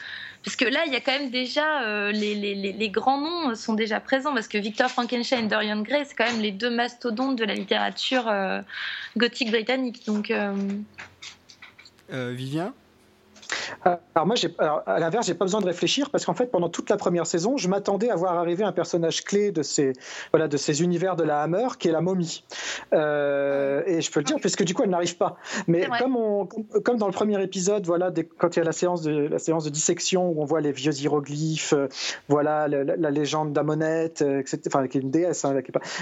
parce 0.45 0.57
que 0.57 0.64
là, 0.64 0.81
il 0.87 0.93
y 0.93 0.97
a 0.97 1.01
quand 1.01 1.12
même 1.12 1.31
déjà 1.31 1.83
euh, 1.83 2.11
les, 2.11 2.35
les, 2.35 2.72
les, 2.72 2.91
grands 2.91 3.20
noms 3.20 3.55
sont 3.55 3.74
déjà 3.74 4.01
présents 4.01 4.35
parce 4.35 4.49
que 4.49 4.59
Victor 4.59 4.91
Frankenstein 4.91 5.45
et 5.45 5.49
Dorian 5.49 5.81
Gray, 5.81 6.05
c'est 6.07 6.16
quand 6.16 6.31
même 6.31 6.41
les 6.41 6.51
deux 6.51 6.70
mastodontes 6.70 7.37
de 7.37 7.45
la 7.45 7.55
littérature 7.55 8.33
gothique 9.16 9.51
britannique. 9.51 10.05
Donc, 10.07 10.33
Vivien? 12.11 12.74
Alors 13.84 14.26
moi, 14.26 14.36
à 14.86 14.99
l'inverse, 14.99 15.26
j'ai 15.26 15.34
pas 15.34 15.44
besoin 15.44 15.61
de 15.61 15.66
réfléchir 15.66 16.11
parce 16.11 16.24
qu'en 16.24 16.34
fait, 16.34 16.46
pendant 16.46 16.68
toute 16.68 16.90
la 16.90 16.96
première 16.96 17.26
saison, 17.26 17.57
je 17.57 17.68
m'attendais 17.68 18.11
à 18.11 18.16
voir 18.16 18.34
arriver 18.34 18.64
un 18.64 18.72
personnage 18.72 19.24
clé 19.24 19.53
de 19.53 19.62
ces, 19.62 19.92
voilà, 20.32 20.49
de 20.49 20.57
ces 20.57 20.82
univers 20.82 21.16
de 21.16 21.24
la 21.24 21.42
Hammer, 21.42 21.68
qui 21.78 21.88
est 21.88 21.92
la 21.92 22.01
momie. 22.01 22.44
Euh, 22.92 23.82
et 23.86 24.01
je 24.01 24.11
peux 24.11 24.20
le 24.20 24.24
dire, 24.24 24.36
puisque 24.40 24.64
du 24.64 24.74
coup, 24.74 24.82
elle 24.82 24.90
n'arrive 24.90 25.16
pas. 25.16 25.36
Mais 25.66 25.88
comme, 25.99 26.16
on, 26.16 26.46
comme 26.46 26.96
dans 26.96 27.07
le 27.07 27.12
premier 27.12 27.42
épisode, 27.42 27.86
voilà, 27.86 28.12
quand 28.38 28.57
il 28.57 28.59
y 28.59 28.62
a 28.62 28.64
la 28.64 28.72
séance, 28.72 29.03
de, 29.03 29.12
la 29.12 29.38
séance 29.38 29.64
de 29.64 29.70
dissection 29.70 30.28
où 30.30 30.42
on 30.42 30.44
voit 30.44 30.61
les 30.61 30.72
vieux 30.72 30.92
hiéroglyphes, 30.92 31.72
euh, 31.72 31.88
voilà, 32.28 32.68
la, 32.68 33.11
légende 33.11 33.53
d'Amonette, 33.53 34.22
euh, 34.22 34.40
etc., 34.40 34.61
enfin, 34.66 34.86
qui 34.88 34.99
est 34.99 35.01
une 35.01 35.11
déesse. 35.11 35.44
Hein, 35.44 35.55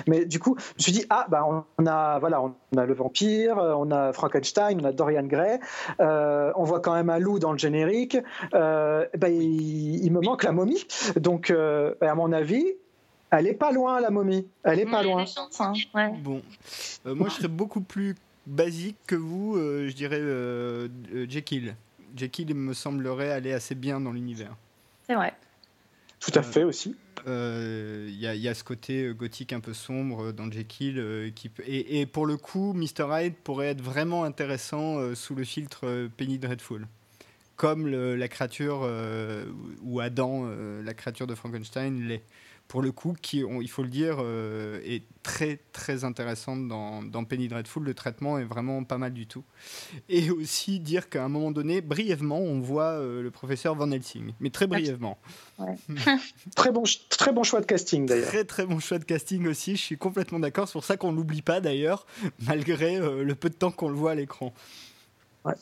mais 0.07 0.24
du 0.24 0.38
coup, 0.38 0.57
je 0.59 0.74
me 0.78 0.82
suis 0.82 0.92
dit, 0.92 1.05
ah, 1.11 1.26
bah, 1.28 1.47
on 1.78 1.86
a, 1.86 2.18
voilà, 2.18 2.42
on 2.42 2.55
a 2.76 2.86
le 2.86 2.94
vampire, 2.94 3.59
on 3.59 3.90
a 3.90 4.12
Frankenstein, 4.12 4.80
on 4.82 4.84
a 4.84 4.92
Dorian 4.92 5.24
Gray, 5.24 5.61
on 5.99 6.64
voit 6.64 6.80
quand 6.80 6.94
même 6.94 7.11
un 7.11 7.18
loup 7.18 7.36
dans 7.39 7.53
le 7.53 7.59
générique, 7.59 8.18
euh, 8.55 9.07
ben, 9.16 9.32
il, 9.32 10.11
me 10.12 10.20
manque 10.20 10.45
la 10.45 10.53
momie. 10.53 10.84
Donc, 11.16 11.51
euh, 11.51 11.95
à 12.01 12.14
mon 12.14 12.32
avis, 12.32 12.64
elle 13.30 13.47
est 13.47 13.55
pas 13.55 13.72
loin, 13.72 14.01
la 14.01 14.11
momie. 14.11 14.47
Elle 14.62 14.80
est 14.80 14.91
pas 14.91 15.03
loin. 15.03 15.24
Hein, 15.59 16.12
bon, 16.22 16.43
euh, 17.07 17.14
moi, 17.14 17.28
je 17.28 17.34
serais 17.34 17.49
beaucoup 17.49 17.80
plus 17.80 18.14
basique 18.47 18.97
que 19.07 19.16
vous. 19.16 19.57
je 19.57 19.93
dirais 19.93 20.20
Jekyll. 21.28 21.76
Jekyll 22.14 22.55
me 22.55 22.72
semblerait 22.72 23.30
aller 23.30 23.53
assez 23.53 23.74
bien 23.74 24.01
dans 24.01 24.12
l'univers. 24.12 24.57
C'est 25.07 25.14
vrai. 25.14 25.34
Tout 26.20 26.32
à 26.34 26.43
fait 26.43 26.64
aussi. 26.64 26.97
Il 27.26 28.14
y, 28.14 28.24
y, 28.24 28.49
a 28.49 28.55
ce 28.55 28.62
côté 28.62 29.12
gothique 29.14 29.53
un 29.53 29.61
peu 29.61 29.74
sombre 29.74 30.32
dans 30.32 30.51
Jekyll. 30.51 31.32
qui, 31.34 31.51
et, 31.66 32.01
et, 32.01 32.07
pour 32.07 32.26
le 32.26 32.37
coup, 32.37 32.72
Mr. 32.72 33.07
Hyde 33.11 33.34
pourrait 33.43 33.68
être 33.68 33.82
vraiment 33.82 34.22
intéressant 34.22 35.14
sous 35.16 35.34
le 35.34 35.43
filtre 35.43 36.09
Penny 36.16 36.39
Dreadful 36.39 36.87
comme 37.57 37.88
la 37.88 38.28
créature 38.28 38.80
euh, 38.84 39.46
ou 39.82 40.00
Adam, 40.00 40.44
euh, 40.44 40.82
la 40.82 40.94
créature 40.94 41.26
de 41.26 41.34
Frankenstein, 41.34 42.07
l'est. 42.07 42.22
Pour 42.68 42.82
le 42.82 42.90
coup, 42.90 43.14
qui, 43.22 43.44
il 43.62 43.70
faut 43.70 43.84
le 43.84 43.88
dire, 43.88 44.16
euh, 44.18 44.80
est 44.84 45.04
très 45.22 45.61
très 45.70 46.02
intéressante 46.02 46.66
dans, 46.66 47.00
dans, 47.00 47.22
Penny 47.22 47.46
Dreadful. 47.46 47.84
Le 47.84 47.94
traitement 47.94 48.40
est 48.40 48.44
vraiment 48.44 48.82
pas 48.82 48.98
mal 48.98 49.12
du 49.12 49.28
tout. 49.28 49.44
Et 50.09 50.32
aussi 50.32 50.80
dire 50.80 51.09
qu'à 51.09 51.24
un 51.24 51.28
moment 51.28 51.52
donné, 51.52 51.80
brièvement, 51.80 52.40
on 52.40 52.59
voit 52.59 52.98
le 52.98 53.30
professeur 53.30 53.76
Van 53.76 53.88
Helsing, 53.88 54.32
mais 54.40 54.50
très 54.50 54.66
brièvement. 54.66 55.16
très, 56.57 56.72
bon, 56.72 56.82
très 57.09 57.32
bon 57.32 57.44
choix 57.44 57.61
de 57.61 57.66
casting 57.66 58.04
d'ailleurs. 58.04 58.26
Très 58.26 58.44
très 58.44 58.66
bon 58.66 58.80
choix 58.80 58.98
de 58.98 59.04
casting 59.04 59.46
aussi, 59.46 59.76
je 59.76 59.82
suis 59.82 59.96
complètement 59.96 60.40
d'accord. 60.40 60.66
C'est 60.66 60.72
pour 60.72 60.84
ça 60.84 60.96
qu'on 60.96 61.12
ne 61.12 61.16
l'oublie 61.16 61.42
pas 61.42 61.61
d'ailleurs, 61.61 62.04
malgré 62.48 62.98
le 62.98 63.34
peu 63.36 63.48
de 63.48 63.54
temps 63.54 63.70
qu'on 63.70 63.90
le 63.90 63.94
voit 63.94 64.11
à 64.11 64.16
l'écran. 64.16 64.52
Ouais. 65.44 65.54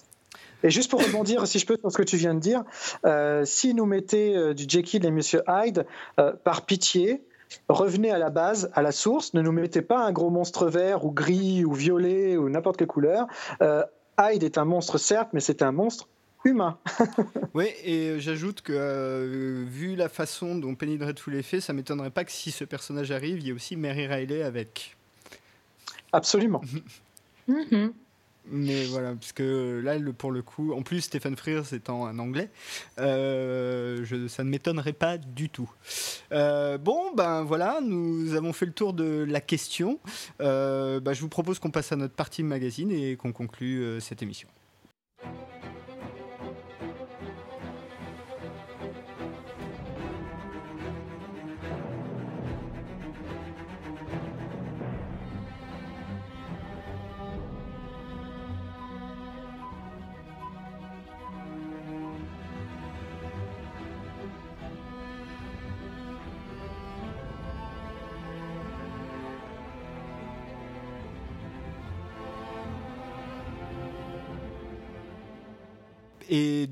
Et 0.65 0.71
juste 0.71 0.91
pour 0.91 1.05
rebondir, 1.05 1.47
si 1.47 1.59
je 1.59 1.67
peux, 1.67 1.77
sur 1.79 1.93
ce 1.93 1.97
que 1.99 2.03
tu 2.03 2.17
viens 2.17 2.35
de 2.35 2.41
dire, 2.41 2.65
euh, 3.05 3.45
si 3.45 3.75
nous 3.75 3.85
mettez 3.85 4.35
euh, 4.35 4.55
du 4.55 4.65
Jekyll 4.67 5.05
et 5.05 5.11
Monsieur 5.11 5.43
Hyde, 5.47 5.87
euh, 6.19 6.33
par 6.43 6.63
pitié, 6.63 7.23
revenez 7.69 8.11
à 8.11 8.19
la 8.19 8.31
base, 8.31 8.71
à 8.73 8.81
la 8.81 8.91
source, 8.91 9.35
ne 9.35 9.43
nous 9.43 9.53
mettez 9.53 9.83
pas 9.83 9.99
un 9.99 10.11
gros 10.11 10.31
monstre 10.31 10.67
vert 10.67 11.05
ou 11.05 11.13
gris 11.13 11.67
ou 11.67 11.75
violet 11.75 12.39
ou 12.39 12.49
n'importe 12.49 12.79
quelle 12.79 12.89
couleur. 12.89 13.27
Hyde 14.19 14.43
est 14.43 14.57
un 14.57 14.65
monstre, 14.65 14.97
certes, 14.97 15.31
mais 15.35 15.41
c'est 15.41 15.61
un 15.61 15.73
monstre 15.73 16.09
humain. 16.45 16.79
oui, 17.55 17.67
et 17.85 18.19
j'ajoute 18.19 18.63
que 18.63 19.65
vu 19.69 19.97
la 19.97 20.09
façon 20.09 20.55
dont 20.55 20.75
Penny 20.75 20.97
Dreadful 20.97 21.35
est 21.35 21.43
fait, 21.43 21.61
ça 21.61 21.75
m'étonnerait 21.75 22.11
pas 22.11 22.25
que 22.25 22.33
si 22.33 22.51
ce 22.51 22.65
personnage 22.65 23.11
arrive, 23.11 23.39
il 23.39 23.47
y 23.47 23.51
ait 23.51 23.53
aussi 23.53 23.77
Mary 23.77 24.07
Riley 24.07 24.43
avec. 24.43 24.97
Absolument. 26.13 26.63
Mm-hmm. 27.47 27.93
Mais 28.47 28.85
voilà, 28.85 29.15
puisque 29.15 29.41
là, 29.41 29.99
le, 29.99 30.13
pour 30.13 30.31
le 30.31 30.43
coup, 30.43 30.73
en 30.73 30.83
plus, 30.83 31.01
Stephen 31.03 31.37
Frears 31.37 31.73
étant 31.73 32.07
un 32.07 32.19
anglais, 32.19 32.51
euh, 32.99 34.29
ça 34.29 34.45
ne 34.45 34.51
m'étonnerait 34.51 34.93
pas 34.93 35.17
du 35.17 35.49
tout. 35.49 35.71
Euh, 36.33 36.77
bon, 36.77 37.15
ben 37.15 37.43
voilà, 37.43 37.81
nous 37.83 38.35
avons 38.35 38.53
fait 38.53 38.67
le 38.67 38.73
tour 38.73 38.93
de 38.93 39.25
la 39.27 39.41
question. 39.41 39.99
Euh, 40.41 41.01
ben, 41.01 41.15
je 41.15 41.21
vous 41.21 41.29
propose 41.29 41.59
qu'on 41.59 41.71
passe 41.71 41.93
à 41.93 41.97
notre 41.97 42.15
partie 42.15 42.43
magazine 42.43 42.91
et 42.91 43.17
qu'on 43.17 43.33
conclue 43.33 44.01
cette 44.01 44.23
émission. 44.23 44.49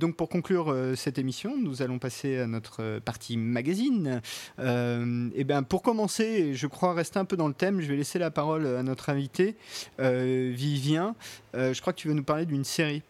Donc 0.03 0.16
pour 0.16 0.28
conclure 0.28 0.72
euh, 0.72 0.96
cette 0.96 1.16
émission, 1.16 1.57
nous 1.57 1.80
allons 1.80 2.00
passer 2.00 2.40
à 2.40 2.48
notre 2.48 2.82
euh, 2.82 3.00
partie 3.00 3.36
magazine. 3.36 4.20
Euh, 4.59 5.30
et 5.36 5.44
ben 5.44 5.62
pour 5.62 5.80
commencer, 5.82 6.55
je 6.55 6.66
crois 6.66 6.92
rester 6.92 7.20
un 7.20 7.24
peu 7.24 7.36
dans 7.36 7.46
le 7.46 7.55
thème, 7.55 7.80
je 7.80 7.86
vais 7.86 7.94
laisser 7.94 8.18
la 8.18 8.32
parole 8.32 8.66
à 8.66 8.82
notre 8.82 9.11
invité 9.11 9.57
Vivien. 9.98 11.14
je 11.55 11.80
crois 11.80 11.92
que 11.92 11.98
tu 11.98 12.09
veux 12.09 12.14
nous 12.14 12.24
parler 12.24 12.46
d'une 12.46 12.64
série. 12.64 13.03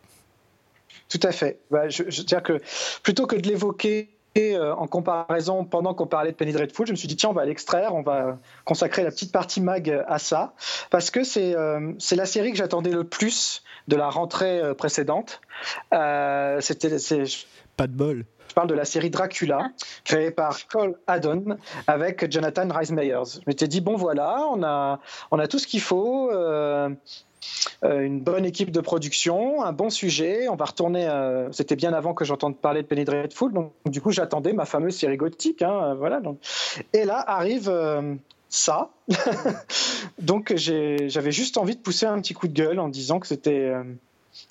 Tout 1.08 1.20
à 1.22 1.32
fait. 1.32 1.60
Bah, 1.70 1.88
je, 1.88 2.04
je 2.08 2.22
dire 2.22 2.42
que 2.42 2.60
plutôt 3.02 3.26
que 3.26 3.36
de 3.36 3.48
l'évoquer 3.48 4.10
et 4.34 4.58
en 4.58 4.86
comparaison, 4.86 5.64
pendant 5.64 5.94
qu'on 5.94 6.06
parlait 6.06 6.32
de 6.32 6.36
Penny 6.36 6.52
Dreadful, 6.52 6.86
je 6.86 6.92
me 6.92 6.96
suis 6.96 7.08
dit, 7.08 7.16
tiens, 7.16 7.30
on 7.30 7.34
va 7.34 7.44
l'extraire, 7.44 7.94
on 7.94 8.02
va 8.02 8.38
consacrer 8.64 9.02
la 9.02 9.10
petite 9.10 9.32
partie 9.32 9.60
mag 9.60 10.04
à 10.06 10.18
ça, 10.18 10.54
parce 10.90 11.10
que 11.10 11.24
c'est 11.24 11.54
c'est 11.98 12.16
la 12.16 12.26
série 12.26 12.52
que 12.52 12.58
j'attendais 12.58 12.90
le 12.90 13.04
plus 13.04 13.62
de 13.88 13.96
la 13.96 14.08
rentrée 14.08 14.62
précédente. 14.76 15.40
Euh, 15.92 16.60
c'était 16.60 16.96
pas 17.76 17.86
de 17.86 17.92
bol. 17.92 18.24
Je 18.48 18.54
parle 18.54 18.68
de 18.68 18.74
la 18.74 18.84
série 18.84 19.08
Dracula, 19.08 19.70
créée 20.04 20.30
par 20.30 20.66
Cole 20.68 20.98
Haddon 21.06 21.56
avec 21.86 22.30
Jonathan 22.30 22.68
Rhys 22.68 22.92
Meyers. 22.92 23.38
Je 23.40 23.40
m'étais 23.46 23.66
dit 23.66 23.80
bon 23.80 23.96
voilà, 23.96 24.44
on 24.50 24.62
a 24.62 25.00
on 25.30 25.38
a 25.38 25.48
tout 25.48 25.58
ce 25.58 25.66
qu'il 25.66 25.80
faut. 25.80 26.30
Euh, 26.30 26.42
euh, 26.82 26.90
une 27.82 28.20
bonne 28.20 28.44
équipe 28.44 28.70
de 28.70 28.80
production, 28.80 29.62
un 29.62 29.72
bon 29.72 29.90
sujet. 29.90 30.48
On 30.48 30.56
va 30.56 30.64
retourner. 30.64 31.08
C'était 31.52 31.76
bien 31.76 31.92
avant 31.92 32.14
que 32.14 32.24
j'entende 32.24 32.56
parler 32.56 32.82
de 32.82 32.86
Penny 32.86 33.04
Dreadful, 33.04 33.52
donc 33.52 33.72
du 33.86 34.00
coup 34.00 34.12
j'attendais 34.12 34.52
ma 34.52 34.64
fameuse 34.64 34.96
série 34.96 35.16
gothique. 35.16 35.62
Hein, 35.62 35.94
voilà. 35.94 36.20
Donc. 36.20 36.38
Et 36.92 37.04
là 37.04 37.22
arrive 37.26 37.72
ça. 38.48 38.90
donc 40.18 40.52
j'avais 40.56 41.32
juste 41.32 41.56
envie 41.58 41.76
de 41.76 41.80
pousser 41.80 42.06
un 42.06 42.20
petit 42.20 42.34
coup 42.34 42.48
de 42.48 42.52
gueule 42.52 42.78
en 42.78 42.88
disant 42.88 43.18
que 43.18 43.26
c'était 43.26 43.72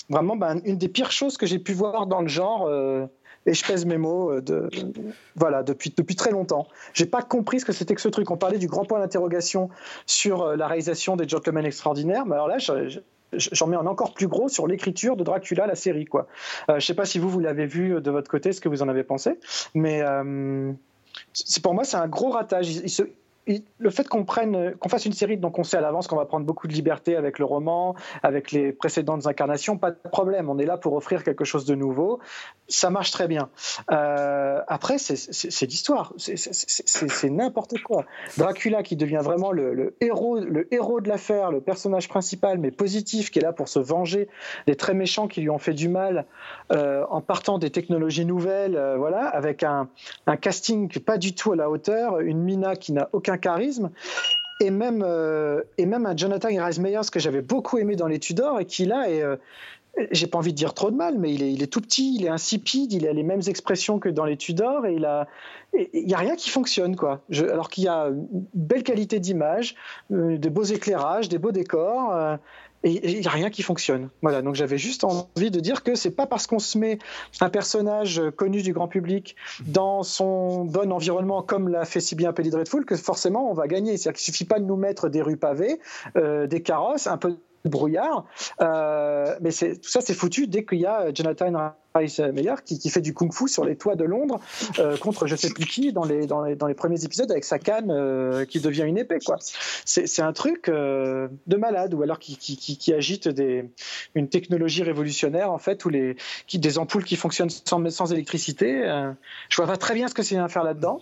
vraiment 0.10 0.36
ben, 0.36 0.62
une 0.66 0.78
des 0.78 0.90
pires 0.90 1.12
choses 1.12 1.38
que 1.38 1.46
j'ai 1.46 1.60
pu 1.60 1.74
voir 1.74 2.08
dans 2.08 2.22
le 2.22 2.28
genre. 2.28 2.70
Euh, 3.48 3.52
et 3.52 3.54
je 3.54 3.66
pèse 3.66 3.86
mes 3.86 3.98
mots 3.98 4.32
euh, 4.32 4.70
voilà, 5.36 5.64
depuis, 5.64 5.94
depuis 5.96 6.16
très 6.16 6.32
longtemps. 6.32 6.68
J'ai 6.94 7.06
pas 7.06 7.22
compris 7.22 7.60
ce 7.60 7.66
que 7.66 7.74
c'était 7.74 7.96
que 7.96 8.02
ce 8.02 8.10
truc. 8.10 8.30
On 8.32 8.38
parlait 8.38 8.58
du 8.58 8.68
grand 8.68 8.86
point 8.86 9.00
d'interrogation 9.00 9.70
sur 10.06 10.42
euh, 10.42 10.56
la 10.56 10.68
réalisation 10.68 11.16
des 11.16 11.28
Gentlemen 11.28 11.66
Extraordinaires, 11.66 12.26
mais 12.26 12.36
alors 12.36 12.48
là, 12.48 12.58
j'en 13.34 13.68
mets 13.68 13.78
un 13.78 13.86
encore 13.86 14.14
plus 14.14 14.28
gros 14.28 14.50
sur 14.50 14.68
l'écriture 14.68 15.16
de 15.16 15.24
Dracula, 15.24 15.68
la 15.68 15.76
série. 15.76 16.06
Quoi. 16.06 16.28
Euh, 16.70 16.80
je 16.80 16.86
sais 16.86 16.94
pas 16.94 17.06
si 17.06 17.20
vous, 17.20 17.30
vous 17.30 17.40
l'avez 17.40 17.66
vu 17.66 18.02
de 18.02 18.12
votre 18.12 18.30
côté, 18.30 18.54
ce 18.54 18.62
que 18.62 18.70
vous 18.70 18.82
en 18.82 18.90
avez 18.90 19.04
pensé, 19.04 19.40
mais 19.74 20.02
c'est 21.34 21.62
pour 21.62 21.74
moi, 21.74 21.84
c'est 21.84 21.98
un 21.98 22.08
gros 22.08 22.30
ratage. 22.30 22.68
Le 23.48 23.90
fait 23.90 24.08
qu'on 24.08 24.24
prenne, 24.24 24.76
qu'on 24.76 24.90
fasse 24.90 25.06
une 25.06 25.14
série, 25.14 25.38
donc 25.38 25.58
on 25.58 25.64
sait 25.64 25.78
à 25.78 25.82
l'avance 25.82 26.08
qu'on 26.08 26.16
va 26.16 26.26
prendre 26.26 26.46
beaucoup 26.46 26.68
de 26.68 26.74
liberté 26.74 27.16
avec 27.16 27.40
le 27.40 27.46
roman, 27.46 27.96
avec 28.22 28.52
les 28.52 28.72
précédentes 28.72 29.26
incarnations, 29.26 29.78
pas 29.78 29.92
de 29.92 29.98
problème. 30.12 30.50
On 30.50 30.60
est 30.60 30.66
là 30.66 30.78
pour 30.78 30.94
offrir 30.94 31.24
quelque 31.24 31.44
chose 31.44 31.66
de 31.66 31.74
nouveau. 31.74 32.20
Ça 32.68 32.90
marche 32.90 33.12
très 33.12 33.28
bien. 33.28 33.50
Euh, 33.92 34.62
après, 34.68 34.98
c'est 34.98 35.66
l'histoire. 35.66 36.14
C'est 36.18 37.30
n'importe 37.30 37.82
quoi. 37.82 38.06
Dracula 38.38 38.84
qui 38.84 38.96
devient 38.96 39.22
vraiment 39.22 39.52
le, 39.52 39.96
héros, 40.00 40.40
le 40.40 40.74
héros 40.74 41.02
de 41.02 41.10
l'affaire, 41.10 41.52
le 41.52 41.62
personnage 41.62 42.08
principal, 42.08 42.60
mais 42.60 42.72
positif, 42.72 43.32
qui 43.32 43.40
est 43.40 43.42
là 43.42 43.54
pour 43.54 43.68
se 43.68 43.80
venger 43.80 44.30
des 44.68 44.76
très 44.76 44.94
méchants 44.94 45.28
qui 45.28 45.42
lui 45.42 45.50
ont 45.50 45.58
fait 45.58 45.74
du 45.74 45.90
mal 45.90 46.26
euh, 46.72 47.06
en 47.10 47.22
partant 47.22 47.58
des 47.58 47.72
technologies 47.72 48.26
nouvelles, 48.26 48.76
euh, 48.76 48.98
voilà, 48.98 49.28
avec 49.28 49.64
un, 49.64 49.90
un 50.28 50.38
casting 50.38 50.90
pas 51.00 51.18
du 51.18 51.34
tout 51.34 51.54
à 51.54 51.56
la 51.56 51.70
hauteur, 51.70 52.20
une 52.20 52.40
Mina 52.40 52.76
qui 52.76 52.94
n'a 52.94 53.10
aucun 53.12 53.31
charisme. 53.38 53.92
Et 54.60 54.70
même, 54.70 55.04
euh, 55.04 55.62
et 55.80 55.88
même 55.88 56.06
un 56.06 56.16
Jonathan 56.16 56.50
Rhys 56.50 56.80
Meyers 56.80 57.10
que 57.12 57.20
j'avais 57.20 57.42
beaucoup 57.42 57.80
aimé 57.80 57.96
dans 57.96 58.08
les 58.08 58.20
Tudors 58.20 58.60
et 58.60 58.66
qui 58.66 58.86
là 58.86 59.10
est, 59.10 59.24
euh, 59.24 59.36
j'ai 60.12 60.28
pas 60.28 60.38
envie 60.38 60.52
de 60.52 60.58
dire 60.58 60.76
trop 60.76 60.92
de 60.92 60.96
mal, 60.96 61.18
mais 61.18 61.34
il 61.34 61.64
est, 61.64 61.68
tout 61.68 61.82
petit, 61.82 62.16
il 62.16 62.26
est 62.26 62.30
insipide, 62.30 62.94
il 62.94 63.08
a 63.08 63.14
les 63.14 63.24
mêmes 63.24 63.42
expressions 63.48 63.98
que 63.98 64.08
dans 64.08 64.24
les 64.24 64.38
Tudors 64.38 64.86
et 64.86 64.94
il 64.94 65.06
a, 65.06 65.28
il 65.74 66.08
y 66.08 66.14
a 66.14 66.18
rien 66.18 66.36
qui 66.36 66.52
fonctionne 66.52 66.96
quoi. 66.96 67.22
Je, 67.30 67.46
alors 67.46 67.70
qu'il 67.70 67.86
y 67.86 67.88
a 67.88 68.08
une 68.08 68.46
belle 68.54 68.84
qualité 68.84 69.20
d'image, 69.20 69.76
euh, 70.12 70.38
de 70.38 70.50
beaux 70.50 70.64
éclairages, 70.64 71.28
des 71.28 71.40
beaux 71.40 71.52
décors. 71.52 72.38
Et 72.84 73.12
il 73.12 73.20
n'y 73.20 73.28
a 73.28 73.32
rien 73.32 73.50
qui 73.50 73.62
fonctionne. 73.62 74.10
Voilà, 74.22 74.42
donc 74.42 74.56
j'avais 74.56 74.78
juste 74.78 75.04
envie 75.04 75.52
de 75.52 75.60
dire 75.60 75.84
que 75.84 75.96
c'est 75.96 76.12
pas 76.12 76.26
parce 76.26 76.48
qu'on 76.48 76.60
se 76.60 76.78
met 76.78 76.98
un 77.40 77.50
personnage 77.50 78.22
connu 78.36 78.62
du 78.64 78.74
grand 78.74 78.88
public 78.88 79.36
dans 79.66 80.04
son 80.04 80.66
bon 80.66 80.92
environnement, 80.92 81.44
comme 81.44 81.70
l'a 81.70 81.86
fait 81.86 82.00
si 82.00 82.16
bien 82.16 82.34
Pelly 82.34 82.50
Dreadful, 82.50 82.86
que 82.86 82.96
forcément 82.96 83.52
on 83.52 83.54
va 83.54 83.68
gagner. 83.68 83.98
C'est-à-dire 83.98 84.18
qu'il 84.20 84.34
suffit 84.34 84.46
pas 84.46 84.60
de 84.60 84.66
nous 84.66 84.78
mettre 84.78 85.10
des 85.10 85.22
rues 85.22 85.38
pavées, 85.38 85.80
euh, 86.16 86.48
des 86.48 86.64
carrosses, 86.64 87.08
un 87.08 87.18
peu 87.18 87.38
brouillard. 87.70 88.26
Euh, 88.62 89.36
mais 89.42 89.52
tout 89.52 89.90
ça, 89.90 90.02
c'est 90.02 90.14
foutu 90.14 90.48
dès 90.48 90.66
qu'il 90.66 90.80
y 90.80 90.86
a 90.86 91.14
Jonathan 91.14 91.74
Rice 91.96 92.20
Meyer 92.20 92.56
qui, 92.64 92.80
qui, 92.80 92.90
fait 92.90 93.02
du 93.02 93.14
kung-fu 93.14 93.48
sur 93.48 93.66
les 93.66 93.76
toits 93.76 93.96
de 93.96 94.04
Londres 94.04 94.40
euh, 94.80 94.98
contre 94.98 95.28
je 95.28 95.36
sais 95.36 95.50
plus 95.50 95.66
qui 95.66 95.92
dans 95.92 96.06
les, 96.06 96.26
dans 96.26 96.44
les, 96.44 96.56
dans 96.56 96.68
les 96.68 96.74
premiers 96.74 97.04
épisodes 97.04 97.30
avec 97.30 97.44
sa 97.44 97.60
canne 97.60 97.92
euh, 97.92 98.46
qui 98.46 98.60
devient 98.60 98.84
une 98.84 98.98
épée. 98.98 99.20
quoi. 99.26 99.38
C'est 99.86 100.22
un 100.22 100.34
truc 100.34 100.70
euh, 100.70 101.28
de 101.48 101.58
malade 101.58 101.94
ou 101.94 102.02
alors 102.02 102.20
qui, 102.20 102.38
qui, 102.38 102.56
qui, 102.58 102.94
agite 102.94 103.28
des, 103.28 103.70
une 104.16 104.30
technologie 104.30 104.84
révolutionnaire 104.84 105.52
en 105.52 105.58
fait, 105.58 105.84
ou 105.86 105.90
les, 105.90 106.16
des 106.54 106.78
ampoules 106.78 107.04
qui 107.04 107.16
fonctionnent 107.16 107.50
sans, 107.50 107.90
sans 107.90 108.12
électricité. 108.14 108.84
Euh, 108.86 109.12
je 109.50 109.58
vois 109.58 109.68
pas 109.68 109.78
très 109.78 109.94
bien 109.94 110.08
ce 110.08 110.14
que 110.14 110.24
c'est 110.24 110.38
à 110.38 110.48
faire 110.48 110.64
là-dedans. 110.64 111.02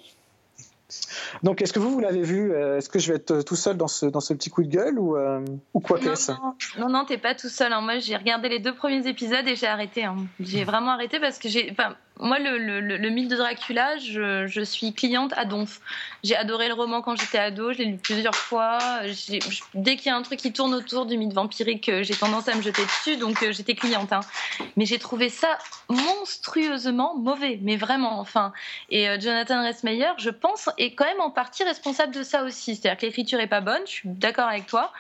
Donc, 1.44 1.62
est-ce 1.62 1.74
que 1.74 1.80
vous, 1.80 1.92
vous 1.92 2.00
l'avez 2.00 2.24
vu 2.24 2.52
euh, 2.52 2.78
Est-ce 2.78 2.90
que 2.90 3.00
je 3.00 3.12
vais 3.12 3.18
être 3.18 3.42
tout 3.42 3.56
seul 3.56 3.78
dans 3.78 3.88
ce, 3.88 4.06
dans 4.06 4.20
ce 4.20 4.34
petit 4.34 4.50
coup 4.50 4.64
de 4.64 4.70
gueule 4.70 5.00
ou, 5.00 5.16
euh, 5.16 5.44
ou 5.74 5.80
quoi 5.80 6.00
qu'est-ce 6.00 6.32
Non, 6.78 6.90
non, 6.90 7.06
t'es 7.06 7.18
pas 7.18 7.36
tout 7.36 7.50
seul. 7.50 7.72
Hein. 7.74 7.82
Moi, 7.82 8.00
j'ai 8.00 8.16
regardé 8.16 8.50
les 8.50 8.60
deux 8.60 8.74
premiers 8.74 9.08
épisodes 9.08 9.48
et 9.48 9.56
j'ai 9.56 9.68
arrêté. 9.68 10.04
Hein. 10.04 10.16
J'ai 10.40 10.64
vraiment 10.64 10.92
arrêté 10.92 11.20
parce 11.20 11.38
que 11.38 11.48
j'ai 11.50 11.74
moi, 12.20 12.38
le, 12.38 12.58
le, 12.58 12.82
le, 12.82 13.10
mythe 13.10 13.30
de 13.30 13.38
Dracula, 13.38 13.98
je, 13.98 14.62
suis 14.64 14.94
cliente 14.94 15.34
à 15.38 15.46
donf. 15.46 15.80
J'ai 16.24 16.36
adoré 16.36 16.68
le 16.68 16.74
roman 16.74 17.02
quand 17.02 17.16
j'étais 17.16 17.38
ado, 17.38 17.72
je 17.72 17.78
l'ai 17.78 17.86
lu 17.86 17.98
plusieurs 17.98 18.36
fois. 18.36 18.78
dès 19.74 19.96
qu'il 19.96 20.08
y 20.08 20.10
a 20.10 20.18
un 20.18 20.22
truc 20.22 20.40
qui 20.40 20.52
tourne 20.52 20.74
autour 20.74 21.06
du 21.06 21.18
mythe 21.18 21.34
vampirique, 21.34 21.88
euh, 21.88 22.04
j'ai 22.04 22.16
tendance 22.16 22.50
à 22.50 22.56
me 22.56 22.62
jeter 22.62 22.82
dessus, 22.84 23.16
donc 23.16 23.42
euh, 23.42 23.54
j'étais 23.54 23.74
cliente. 23.74 24.12
Hein. 24.12 24.20
Mais 24.76 24.86
j'ai 24.86 25.00
trouvé 25.00 25.30
ça 25.30 25.58
monstrueusement 25.90 27.16
mauvais, 27.18 27.58
mais 27.62 27.76
vraiment. 27.76 28.20
Enfin, 28.20 28.54
et 28.90 29.10
euh, 29.10 29.20
Jonathan 29.20 29.66
Ressmeyer, 29.66 30.12
je 30.18 30.30
pense, 30.30 30.70
est 30.78 30.94
quand 30.94 31.06
même 31.06 31.20
en 31.20 31.32
partie 31.32 31.64
responsable 31.64 32.14
de 32.14 32.24
ça 32.24 32.44
aussi. 32.44 32.76
C'est-à-dire 32.76 33.00
que 33.00 33.06
l'écriture 33.06 33.40
est 33.40 33.48
pas 33.48 33.62
bonne, 33.62 33.82
je 33.86 33.92
suis 33.92 34.10
d'accord 34.10 34.48
avec 34.48 34.68
toi, 34.68 34.92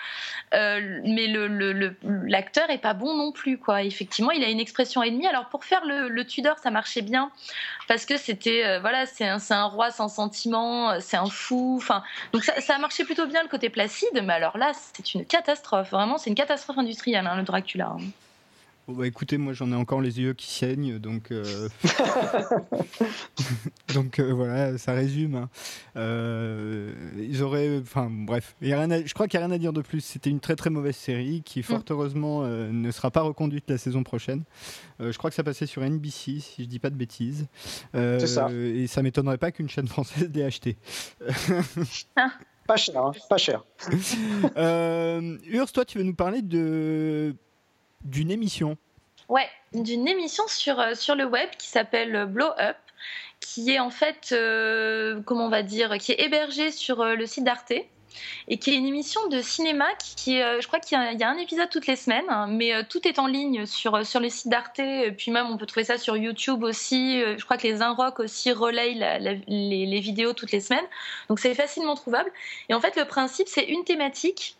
euh, 0.53 0.99
mais 1.03 1.27
l'acteur 1.27 2.67
le, 2.67 2.73
est 2.73 2.79
pas 2.79 2.93
bon 2.93 3.15
non 3.15 3.31
plus, 3.31 3.57
quoi. 3.57 3.83
Effectivement, 3.83 4.31
il 4.31 4.43
a 4.43 4.49
une 4.49 4.59
expression 4.59 5.03
et 5.03 5.11
demie. 5.11 5.27
Alors 5.27 5.49
pour 5.49 5.63
faire 5.63 5.81
le, 5.85 6.23
Tudor, 6.23 6.57
ça 6.59 6.71
marchait 6.71 7.01
bien 7.01 7.08
parce 7.87 8.05
que 8.05 8.17
c'était 8.17 8.65
euh, 8.65 8.79
voilà 8.79 9.05
c'est 9.05 9.27
un, 9.27 9.39
un, 9.49 9.63
roi 9.65 9.91
sans 9.91 10.07
sentiment 10.07 10.91
euh, 10.91 10.97
c'est 11.01 11.17
un 11.17 11.29
fou 11.29 11.75
enfin 11.77 12.03
donc 12.33 12.43
ça, 12.43 12.59
ça, 12.61 12.75
a 12.75 12.77
marché 12.79 13.03
plutôt 13.03 13.25
bien 13.25 13.41
le 13.43 13.49
côté 13.49 13.69
placide 13.69 14.23
mais 14.23 14.33
alors 14.33 14.57
là 14.57 14.71
c'est 14.73 15.13
une 15.13 15.25
catastrophe 15.25 15.91
vraiment 15.91 16.17
c'est 16.17 16.29
une 16.29 16.35
catastrophe 16.35 16.77
industrielle 16.77 17.25
hein, 17.27 17.35
le 17.37 17.43
Dracula 17.43 17.95
hein. 17.99 18.03
Bah, 18.95 19.05
écoutez, 19.05 19.37
moi 19.37 19.53
j'en 19.53 19.71
ai 19.71 19.75
encore 19.75 20.01
les 20.01 20.19
yeux 20.19 20.33
qui 20.33 20.51
saignent, 20.51 20.97
donc 20.97 21.31
euh, 21.31 21.69
donc 23.93 24.19
euh, 24.19 24.33
voilà, 24.33 24.77
ça 24.77 24.93
résume. 24.93 25.35
Hein. 25.35 25.49
Euh, 25.95 26.91
ils 27.17 27.43
auraient, 27.43 27.79
enfin 27.79 28.09
bref, 28.09 28.55
y 28.61 28.73
a 28.73 28.81
rien 28.81 29.03
je 29.05 29.13
crois 29.13 29.27
qu'il 29.27 29.39
n'y 29.39 29.43
a 29.43 29.47
rien 29.47 29.55
à 29.55 29.59
dire 29.59 29.73
de 29.73 29.81
plus. 29.81 30.01
C'était 30.01 30.29
une 30.29 30.39
très 30.39 30.55
très 30.55 30.69
mauvaise 30.69 30.95
série 30.95 31.43
qui 31.43 31.61
fort 31.61 31.79
mm. 31.79 31.91
heureusement 31.91 32.47
ne 32.47 32.91
sera 32.91 33.11
pas 33.11 33.21
reconduite 33.21 33.69
la 33.69 33.77
saison 33.77 34.03
prochaine. 34.03 34.43
je 34.99 35.15
crois 35.17 35.29
que 35.29 35.35
ça 35.35 35.43
passait 35.43 35.67
sur 35.67 35.83
NBC, 35.83 36.39
si 36.39 36.63
je 36.63 36.63
dis 36.63 36.79
pas 36.79 36.89
de 36.89 36.95
bêtises. 36.95 37.47
C'est 37.93 38.27
ça. 38.27 38.49
Et 38.51 38.87
ça 38.87 39.03
m'étonnerait 39.03 39.37
pas 39.37 39.51
qu'une 39.51 39.69
chaîne 39.69 39.87
française 39.87 40.29
l'ait 40.33 40.43
acheté. 40.43 40.77
Pas 42.67 42.77
cher, 42.77 43.03
hein, 43.03 43.11
pas 43.27 43.39
cher. 43.39 43.63
Urs, 44.55 45.71
toi, 45.71 45.85
tu 45.85 45.97
veux 45.97 46.03
nous 46.03 46.13
parler 46.13 46.43
de 46.43 47.35
d'une 48.03 48.31
émission. 48.31 48.77
Ouais, 49.29 49.47
d'une 49.73 50.07
émission 50.07 50.43
sur, 50.47 50.79
euh, 50.79 50.95
sur 50.95 51.15
le 51.15 51.25
web 51.25 51.49
qui 51.57 51.67
s'appelle 51.67 52.25
Blow 52.25 52.49
Up, 52.57 52.77
qui 53.39 53.71
est 53.71 53.79
en 53.79 53.91
fait, 53.91 54.29
euh, 54.31 55.21
comment 55.25 55.45
on 55.45 55.49
va 55.49 55.61
dire, 55.61 55.97
qui 55.99 56.13
est 56.13 56.21
hébergée 56.21 56.71
sur 56.71 57.01
euh, 57.01 57.15
le 57.15 57.25
site 57.27 57.43
d'Arte 57.43 57.73
et 58.47 58.57
qui 58.57 58.71
est 58.71 58.75
une 58.75 58.87
émission 58.87 59.27
de 59.27 59.39
cinéma 59.39 59.85
qui, 59.99 60.39
je 60.39 60.65
crois 60.65 60.79
qu'il 60.79 60.97
y, 60.97 61.23
a 61.23 61.29
un 61.29 61.37
épisode 61.37 61.69
toutes 61.69 61.85
les 61.85 61.95
semaines, 61.95 62.25
hein, 62.27 62.47
mais 62.49 62.83
tout 62.85 63.07
est 63.07 63.19
en 63.19 63.27
ligne 63.27 63.67
sur, 63.67 64.03
sur 64.03 64.19
le 64.19 64.29
site 64.29 64.47
d'Arte, 64.47 64.81
puis 65.15 65.29
même 65.29 65.45
on 65.45 65.57
peut 65.57 65.67
trouver 65.67 65.83
ça 65.83 65.99
sur 65.99 66.17
YouTube 66.17 66.63
aussi. 66.63 67.21
je 67.21 67.45
crois 67.45 67.57
que 67.57 67.67
les 67.67 67.83
Inrock 67.83 68.19
aussi 68.19 68.51
relayent 68.51 68.95
les, 69.47 69.85
les, 69.85 69.99
vidéos 69.99 70.33
toutes 70.33 70.51
les 70.51 70.59
semaines, 70.59 70.83
donc 71.29 71.39
c'est 71.39 71.53
facilement 71.53 71.93
trouvable. 71.93 72.31
Et 72.67 72.73
en 72.73 72.81
fait, 72.81 72.95
le 72.95 73.05
principe, 73.05 73.47
c'est 73.47 73.65
une 73.65 73.83
thématique 73.83 74.57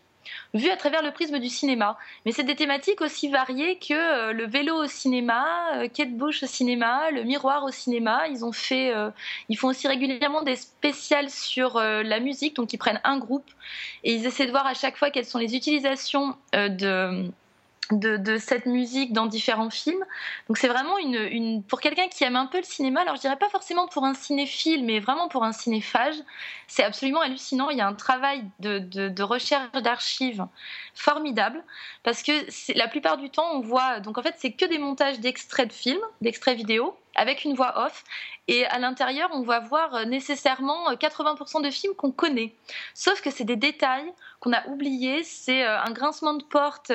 vu 0.54 0.70
à 0.70 0.76
travers 0.76 1.02
le 1.02 1.10
prisme 1.10 1.38
du 1.38 1.48
cinéma. 1.48 1.96
Mais 2.24 2.32
c'est 2.32 2.44
des 2.44 2.56
thématiques 2.56 3.00
aussi 3.00 3.28
variées 3.28 3.78
que 3.78 3.94
euh, 3.94 4.32
le 4.32 4.46
vélo 4.46 4.84
au 4.84 4.86
cinéma, 4.86 5.46
euh, 5.76 5.88
Kate 5.88 6.12
Bush 6.12 6.42
au 6.42 6.46
cinéma, 6.46 7.10
le 7.10 7.22
miroir 7.22 7.64
au 7.64 7.70
cinéma. 7.70 8.28
Ils 8.28 8.44
ont 8.44 8.52
fait, 8.52 8.94
euh, 8.94 9.10
ils 9.48 9.56
font 9.56 9.68
aussi 9.68 9.88
régulièrement 9.88 10.42
des 10.42 10.56
spéciales 10.56 11.30
sur 11.30 11.78
la 11.80 12.20
musique, 12.20 12.56
donc 12.56 12.72
ils 12.72 12.78
prennent 12.78 13.00
un 13.04 13.18
groupe 13.18 13.48
et 14.04 14.14
ils 14.14 14.26
essaient 14.26 14.46
de 14.46 14.50
voir 14.50 14.66
à 14.66 14.74
chaque 14.74 14.96
fois 14.96 15.10
quelles 15.10 15.24
sont 15.24 15.38
les 15.38 15.54
utilisations 15.54 16.36
de 16.52 17.30
de, 17.90 18.38
cette 18.38 18.66
musique 18.66 19.12
dans 19.12 19.26
différents 19.26 19.70
films. 19.70 20.04
Donc 20.48 20.58
c'est 20.58 20.68
vraiment 20.68 20.98
une, 20.98 21.62
pour 21.64 21.80
quelqu'un 21.80 22.08
qui 22.08 22.24
aime 22.24 22.36
un 22.36 22.46
peu 22.46 22.58
le 22.58 22.64
cinéma, 22.64 23.00
alors 23.00 23.16
je 23.16 23.20
dirais 23.20 23.36
pas 23.36 23.48
forcément 23.48 23.88
pour 23.88 24.04
un 24.04 24.14
cinéphile, 24.14 24.84
mais 24.84 25.00
vraiment 25.00 25.28
pour 25.28 25.44
un 25.44 25.52
cinéphage, 25.52 26.14
c'est 26.68 26.84
absolument 26.84 27.20
hallucinant. 27.20 27.70
Il 27.70 27.78
y 27.78 27.80
a 27.80 27.86
un 27.86 27.94
travail 27.94 28.44
de, 28.60 28.78
de 28.78 29.22
recherche 29.22 29.72
d'archives 29.82 30.46
formidable 30.94 31.64
parce 32.02 32.22
que 32.22 32.32
la 32.76 32.88
plupart 32.88 33.16
du 33.16 33.30
temps 33.30 33.50
on 33.54 33.60
voit, 33.60 34.00
donc 34.00 34.18
en 34.18 34.22
fait 34.22 34.34
c'est 34.38 34.52
que 34.52 34.64
des 34.66 34.78
montages 34.78 35.20
d'extraits 35.20 35.68
de 35.68 35.72
films, 35.72 36.02
d'extraits 36.20 36.56
vidéo 36.56 36.96
avec 37.14 37.44
une 37.44 37.54
voix 37.54 37.86
off. 37.86 38.04
Et 38.48 38.66
à 38.66 38.78
l'intérieur, 38.78 39.30
on 39.32 39.42
va 39.42 39.60
voir 39.60 39.94
euh, 39.94 40.04
nécessairement 40.04 40.92
80% 40.92 41.58
euh, 41.58 41.62
de 41.62 41.70
films 41.70 41.94
qu'on 41.94 42.10
connaît. 42.10 42.52
Sauf 42.94 43.20
que 43.20 43.30
c'est 43.30 43.44
des 43.44 43.56
détails 43.56 44.12
qu'on 44.40 44.52
a 44.52 44.66
oubliés. 44.66 45.22
C'est 45.22 45.64
euh, 45.64 45.80
un 45.80 45.92
grincement 45.92 46.34
de 46.34 46.42
porte 46.42 46.92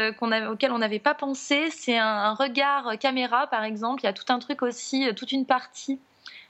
auquel 0.50 0.72
on 0.72 0.80
n'avait 0.80 1.00
pas 1.00 1.14
pensé. 1.14 1.70
C'est 1.72 1.98
un, 1.98 2.34
regard 2.34 2.98
caméra, 3.00 3.48
par 3.48 3.64
exemple. 3.64 4.02
Il 4.04 4.06
y 4.06 4.10
a 4.10 4.14
tout 4.14 4.26
un 4.34 4.40
truc 4.40 4.62
aussi, 4.62 5.08
toute 5.16 5.32
une 5.32 5.46
partie 5.46 6.00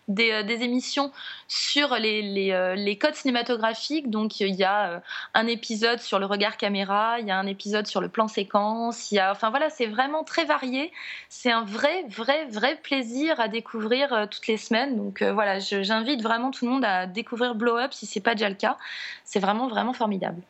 euh, 0.07 0.43
des, 0.43 0.61
émissions 0.61 1.11
sur 1.47 1.95
les, 1.95 2.51
euh, 2.51 2.75
les, 2.75 2.95
codes 2.95 3.15
cinématographiques. 3.15 4.11
Donc 4.11 4.39
il 4.39 4.53
y 4.53 4.63
a 4.63 4.91
euh, 4.91 4.99
un 5.33 5.47
épisode 5.47 5.99
sur 5.99 6.19
le 6.19 6.27
regard 6.27 6.57
caméra, 6.57 7.19
il 7.19 7.27
y 7.27 7.31
a 7.31 7.39
un 7.39 7.47
épisode 7.47 7.87
sur 7.87 8.01
le 8.01 8.09
plan 8.09 8.27
séquence, 8.27 9.11
il 9.11 9.15
y 9.15 9.19
a, 9.19 9.31
enfin 9.31 9.49
voilà, 9.49 9.71
c'est 9.71 9.87
vraiment 9.87 10.23
très 10.23 10.45
varié. 10.45 10.91
C'est 11.29 11.51
un 11.51 11.63
vrai, 11.63 12.03
vrai, 12.07 12.45
vrai 12.45 12.75
plaisir 12.75 13.39
à 13.39 13.47
découvrir 13.47 14.27
toutes 14.29 14.45
les 14.45 14.57
semaines. 14.57 14.95
Donc 14.95 15.23
voilà, 15.23 15.57
j'invite 15.57 16.21
vraiment 16.21 16.51
tout 16.51 16.65
le 16.65 16.71
monde 16.71 16.85
à 16.85 17.07
découvrir 17.07 17.55
Blow 17.55 17.77
Up 17.77 17.91
si 17.91 18.05
c'est 18.05 18.21
pas 18.21 18.35
déjà 18.35 18.49
le 18.49 18.55
cas. 18.55 18.77
C'est 19.23 19.39
vraiment, 19.39 19.67
vraiment 19.67 19.93
formidable. 19.93 20.41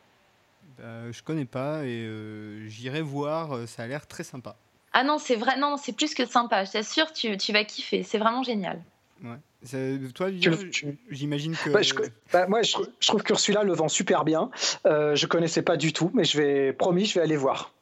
Bah, 0.78 1.12
je 1.12 1.24
connais 1.24 1.46
pas 1.46 1.86
et 1.86 2.10
j'irai 2.68 3.02
voir. 3.02 3.68
Ça 3.68 3.84
a 3.84 3.88
l'air 3.88 4.06
très 4.06 4.24
sympa. 4.24 4.58
Ah 4.92 5.04
non, 5.04 5.18
c'est 5.18 5.36
vrai, 5.36 5.58
non, 5.58 5.78
c'est 5.78 5.94
plus 5.94 6.14
que 6.14 6.26
sympa. 6.26 6.66
Je 6.66 6.72
t'assure, 6.74 7.14
tu, 7.14 7.38
tu 7.38 7.54
vas 7.54 7.64
kiffer. 7.64 8.04
C'est 8.04 8.18
vraiment 8.18 8.44
génial. 8.44 8.82
Ouais. 9.26 10.00
Toi, 10.14 10.30
j'imagine 11.10 11.56
que. 11.56 11.70
Bah, 11.72 11.82
bah, 12.32 12.48
moi, 12.48 12.62
je, 12.62 12.74
trouve 13.08 13.24
celui-là 13.40 13.64
le 13.64 13.74
vend 13.74 13.88
super 13.88 14.24
bien. 14.24 14.52
Euh, 14.86 15.16
je 15.16 15.26
connaissais 15.26 15.64
pas 15.64 15.78
du 15.78 15.92
tout, 15.92 16.12
mais 16.14 16.24
je 16.24 16.38
vais, 16.38 16.74
promis, 16.74 17.06
je 17.06 17.16
vais 17.16 17.22
aller 17.22 17.38
voir. 17.38 17.74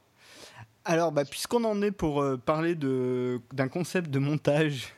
Alors, 0.86 1.12
bah, 1.12 1.26
puisqu'on 1.26 1.64
en 1.66 1.82
est 1.82 1.92
pour 1.92 2.22
euh, 2.22 2.38
parler 2.38 2.76
d'un 2.76 3.68
concept 3.68 4.10
de 4.10 4.20
montage 4.20 4.94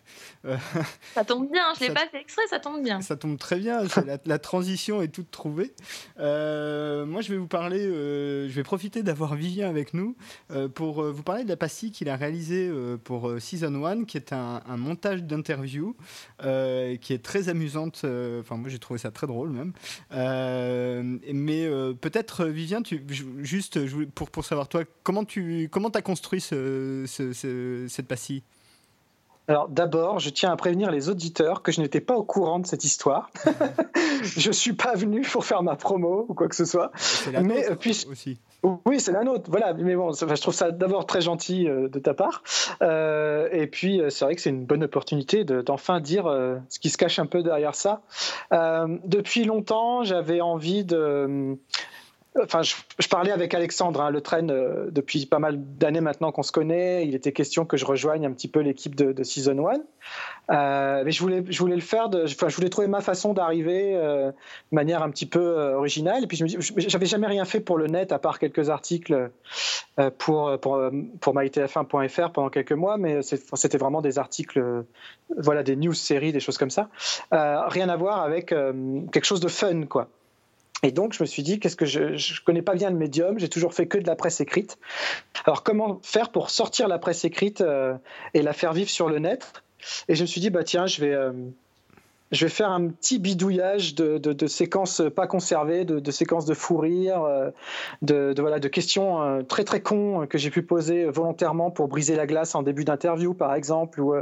ça 1.13 1.23
tombe 1.25 1.51
bien, 1.51 1.63
je 1.75 1.85
l'ai 1.85 1.93
pas 1.93 2.07
fait 2.07 2.21
exprès, 2.21 2.43
ça 2.49 2.59
tombe 2.59 2.83
bien. 2.83 3.01
Ça 3.01 3.15
tombe 3.15 3.37
très 3.37 3.57
bien, 3.57 3.83
la, 4.25 4.39
transition 4.39 5.01
est 5.01 5.07
toute 5.07 5.31
trouvée. 5.31 5.73
Euh, 6.19 7.05
moi, 7.05 7.21
je 7.21 7.31
vais 7.31 7.37
vous 7.37 7.47
parler, 7.47 7.85
euh, 7.85 8.47
je 8.47 8.53
vais 8.53 8.63
profiter 8.63 9.03
d'avoir 9.03 9.35
Vivien 9.35 9.69
avec 9.69 9.93
nous 9.93 10.15
euh, 10.51 10.67
pour 10.67 11.03
vous 11.03 11.23
parler 11.23 11.43
de 11.43 11.49
la 11.49 11.57
pastille 11.57 11.91
qu'il 11.91 12.09
a 12.09 12.15
réalisée 12.15 12.71
pour 13.03 13.31
Season 13.39 13.83
1, 13.83 14.05
qui 14.05 14.17
est 14.17 14.33
un, 14.33 14.61
montage 14.77 15.23
d'interview 15.23 15.95
qui 16.39 17.13
est 17.13 17.23
très 17.23 17.49
amusante. 17.49 18.05
Enfin, 18.39 18.57
moi, 18.57 18.69
j'ai 18.69 18.79
trouvé 18.79 18.99
ça 18.99 19.11
très 19.11 19.27
drôle 19.27 19.49
même. 19.49 19.73
mais 20.11 21.67
peut-être, 22.01 22.45
Vivien, 22.45 22.81
tu, 22.81 23.03
juste 23.39 23.79
pour, 24.11 24.29
pour 24.29 24.45
savoir, 24.45 24.67
toi, 24.67 24.83
comment 25.03 25.25
tu 25.25 25.69
comment 25.71 25.89
as 25.89 26.01
construit 26.01 26.41
ce, 26.41 27.05
cette 27.87 28.07
pastille? 28.07 28.43
Alors 29.47 29.69
d'abord, 29.69 30.19
je 30.19 30.29
tiens 30.29 30.51
à 30.51 30.55
prévenir 30.55 30.89
les 30.89 31.09
auditeurs 31.09 31.61
que 31.61 31.71
je 31.71 31.81
n'étais 31.81 32.01
pas 32.01 32.15
au 32.15 32.23
courant 32.23 32.59
de 32.59 32.65
cette 32.65 32.83
histoire. 32.83 33.29
je 34.23 34.51
suis 34.51 34.73
pas 34.73 34.95
venu 34.95 35.21
pour 35.21 35.45
faire 35.45 35.61
ma 35.61 35.75
promo 35.75 36.25
ou 36.27 36.33
quoi 36.33 36.47
que 36.47 36.55
ce 36.55 36.65
soit. 36.65 36.91
mais 37.43 37.69
euh, 37.69 37.75
puis... 37.75 38.05
aussi. 38.09 38.39
Oui, 38.85 38.99
c'est 38.99 39.11
la 39.11 39.23
nôtre. 39.23 39.51
Voilà, 39.51 39.75
mais 39.75 39.95
bon, 39.95 40.11
je 40.13 40.41
trouve 40.41 40.53
ça 40.53 40.71
d'abord 40.71 41.05
très 41.05 41.21
gentil 41.21 41.67
euh, 41.67 41.87
de 41.87 41.99
ta 41.99 42.15
part. 42.15 42.41
Euh, 42.81 43.47
et 43.51 43.67
puis, 43.67 44.01
c'est 44.09 44.25
vrai 44.25 44.35
que 44.35 44.41
c'est 44.41 44.49
une 44.49 44.65
bonne 44.65 44.83
opportunité 44.83 45.43
d'enfin 45.43 45.99
dire 45.99 46.25
ce 46.69 46.79
qui 46.79 46.89
se 46.89 46.97
cache 46.97 47.19
un 47.19 47.27
peu 47.27 47.43
derrière 47.43 47.75
ça. 47.75 48.01
depuis 48.51 49.43
longtemps, 49.43 50.03
j'avais 50.03 50.41
envie 50.41 50.83
de 50.83 51.57
Enfin, 52.43 52.63
je, 52.63 53.07
parlais 53.07 53.31
avec 53.31 53.53
Alexandre 53.53 54.01
hein, 54.01 54.09
Le 54.09 54.19
Train 54.19 54.49
euh, 54.49 54.89
depuis 54.91 55.25
pas 55.25 55.39
mal 55.39 55.55
d'années 55.57 56.01
maintenant 56.01 56.33
qu'on 56.33 56.43
se 56.43 56.51
connaît. 56.51 57.07
Il 57.07 57.15
était 57.15 57.31
question 57.31 57.65
que 57.65 57.77
je 57.77 57.85
rejoigne 57.85 58.25
un 58.25 58.31
petit 58.31 58.49
peu 58.49 58.59
l'équipe 58.59 58.93
de, 58.93 59.23
Season 59.23 59.65
1. 59.67 59.73
Euh, 60.53 61.03
mais 61.05 61.11
je 61.11 61.21
voulais, 61.21 61.41
le 61.41 61.81
faire, 61.81 62.09
enfin, 62.13 62.49
je 62.49 62.55
voulais 62.55 62.69
trouver 62.69 62.87
ma 62.87 62.99
façon 62.99 63.33
d'arriver 63.33 63.95
euh, 63.95 64.31
de 64.31 64.75
manière 64.75 65.01
un 65.01 65.09
petit 65.11 65.25
peu 65.25 65.73
originale. 65.75 66.25
Et 66.25 66.27
puis, 66.27 66.37
j'avais 66.87 67.05
jamais 67.05 67.27
rien 67.27 67.45
fait 67.45 67.61
pour 67.61 67.77
le 67.77 67.87
net 67.87 68.11
à 68.11 68.19
part 68.19 68.37
quelques 68.37 68.69
articles 68.69 69.31
pour, 70.17 70.59
pour, 70.59 70.81
pour 71.21 71.35
mytf1.fr 71.35 72.31
pendant 72.31 72.49
quelques 72.49 72.73
mois, 72.73 72.97
mais 72.97 73.21
c'était 73.21 73.77
vraiment 73.77 74.01
des 74.01 74.19
articles, 74.19 74.61
voilà, 75.37 75.63
des 75.63 75.77
news 75.77 75.93
séries, 75.93 76.33
des 76.33 76.41
choses 76.41 76.57
comme 76.57 76.69
ça. 76.69 76.89
rien 77.31 77.87
à 77.87 77.95
voir 77.95 78.21
avec 78.23 78.47
quelque 78.47 79.23
chose 79.25 79.39
de 79.39 79.47
fun, 79.47 79.83
quoi. 79.83 80.09
Et 80.85 80.91
donc, 80.91 81.13
je 81.13 81.23
me 81.23 81.25
suis 81.25 81.41
dit, 81.41 81.59
qu'est-ce 81.59 81.75
que 81.75 81.87
je 81.87 81.99
ne 81.99 82.45
connais 82.45 82.61
pas 82.61 82.75
bien 82.75 82.91
le 82.91 82.95
médium, 82.95 83.39
j'ai 83.39 83.49
toujours 83.49 83.73
fait 83.73 83.87
que 83.87 83.97
de 83.97 84.05
la 84.05 84.15
presse 84.15 84.39
écrite. 84.39 84.77
Alors, 85.45 85.63
comment 85.63 85.99
faire 86.03 86.31
pour 86.31 86.51
sortir 86.51 86.87
la 86.87 86.99
presse 86.99 87.25
écrite 87.25 87.61
euh, 87.61 87.95
et 88.35 88.43
la 88.43 88.53
faire 88.53 88.71
vivre 88.71 88.89
sur 88.89 89.09
le 89.09 89.17
net? 89.17 89.51
Et 90.09 90.15
je 90.15 90.21
me 90.21 90.27
suis 90.27 90.41
dit, 90.41 90.51
bah 90.51 90.63
tiens, 90.63 90.85
je 90.85 91.01
vais, 91.01 91.11
euh, 91.11 91.31
je 92.31 92.45
vais 92.45 92.49
faire 92.49 92.71
un 92.71 92.87
petit 92.87 93.19
bidouillage 93.19 93.93
de, 93.95 94.47
séquences 94.47 95.01
pas 95.15 95.27
conservées, 95.27 95.85
de, 95.85 96.11
séquences 96.11 96.45
de 96.45 96.53
fou 96.53 96.77
rire, 96.77 97.23
euh, 97.23 97.51
de, 98.01 98.33
voilà, 98.39 98.59
de 98.59 98.67
questions 98.67 99.21
euh, 99.21 99.43
très 99.43 99.63
très 99.63 99.81
cons 99.81 100.23
euh, 100.23 100.25
que 100.25 100.37
j'ai 100.37 100.49
pu 100.49 100.63
poser 100.63 101.05
volontairement 101.05 101.69
pour 101.69 101.87
briser 101.87 102.15
la 102.15 102.25
glace 102.25 102.55
en 102.55 102.63
début 102.63 102.83
d'interview, 102.83 103.33
par 103.33 103.53
exemple, 103.53 104.01
ou, 104.01 104.15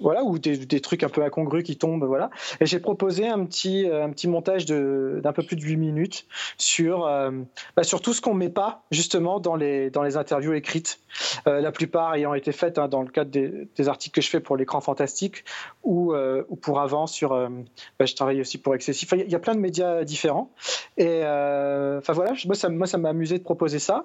voilà, 0.00 0.24
ou 0.24 0.38
des, 0.38 0.80
trucs 0.80 1.02
un 1.02 1.08
peu 1.08 1.22
incongrus 1.22 1.64
qui 1.64 1.76
tombent, 1.76 2.04
voilà. 2.04 2.30
Et 2.60 2.66
j'ai 2.66 2.78
proposé 2.78 3.28
un 3.28 3.44
petit 3.44 3.86
un 3.90 4.10
petit 4.10 4.28
montage 4.28 4.66
d'un 4.66 5.32
peu 5.32 5.42
plus 5.42 5.56
de 5.56 5.62
8 5.62 5.76
minutes 5.76 6.26
sur 6.58 7.08
bah, 7.76 7.82
sur 7.82 8.00
tout 8.00 8.12
ce 8.12 8.20
qu'on 8.20 8.34
met 8.34 8.48
pas 8.48 8.82
justement 8.90 9.40
dans 9.40 9.56
les 9.56 9.90
dans 9.90 10.02
les 10.02 10.16
interviews 10.16 10.54
écrites. 10.54 11.00
la 11.46 11.72
plupart 11.72 12.14
ayant 12.14 12.34
été 12.34 12.52
faites 12.52 12.78
hein, 12.78 12.88
dans 12.88 13.02
le 13.02 13.08
cadre 13.08 13.30
des, 13.30 13.68
des, 13.76 13.88
articles 13.88 14.14
que 14.14 14.20
je 14.20 14.30
fais 14.30 14.40
pour 14.40 14.56
l'écran 14.56 14.80
fantastique 14.80 15.44
ou 15.82 16.14
pour 16.56 16.80
avant 16.80 17.06
sur. 17.06 17.32
Euh, 17.32 17.48
bah, 17.98 18.06
je 18.06 18.14
travaille 18.14 18.40
aussi 18.40 18.58
pour 18.58 18.74
Excessif. 18.74 19.12
il 19.12 19.30
y 19.30 19.34
a 19.34 19.38
plein 19.38 19.54
de 19.54 19.60
médias 19.60 20.04
différents. 20.04 20.50
Et 20.96 21.22
euh, 21.24 21.98
enfin 21.98 22.12
voilà, 22.12 22.32
moi 22.46 22.54
ça, 22.54 22.68
moi 22.68 22.86
ça 22.86 22.98
m'a 22.98 23.10
amusé 23.10 23.38
de 23.38 23.44
proposer 23.44 23.78
ça. 23.78 24.04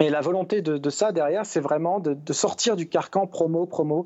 Et 0.00 0.10
la 0.10 0.20
volonté 0.20 0.62
de, 0.62 0.90
ça 0.90 1.12
derrière, 1.12 1.46
c'est 1.46 1.60
vraiment 1.60 2.00
de, 2.00 2.32
sortir 2.32 2.74
du 2.74 2.88
carcan 2.88 3.28
promo, 3.28 3.66
promo. 3.66 4.02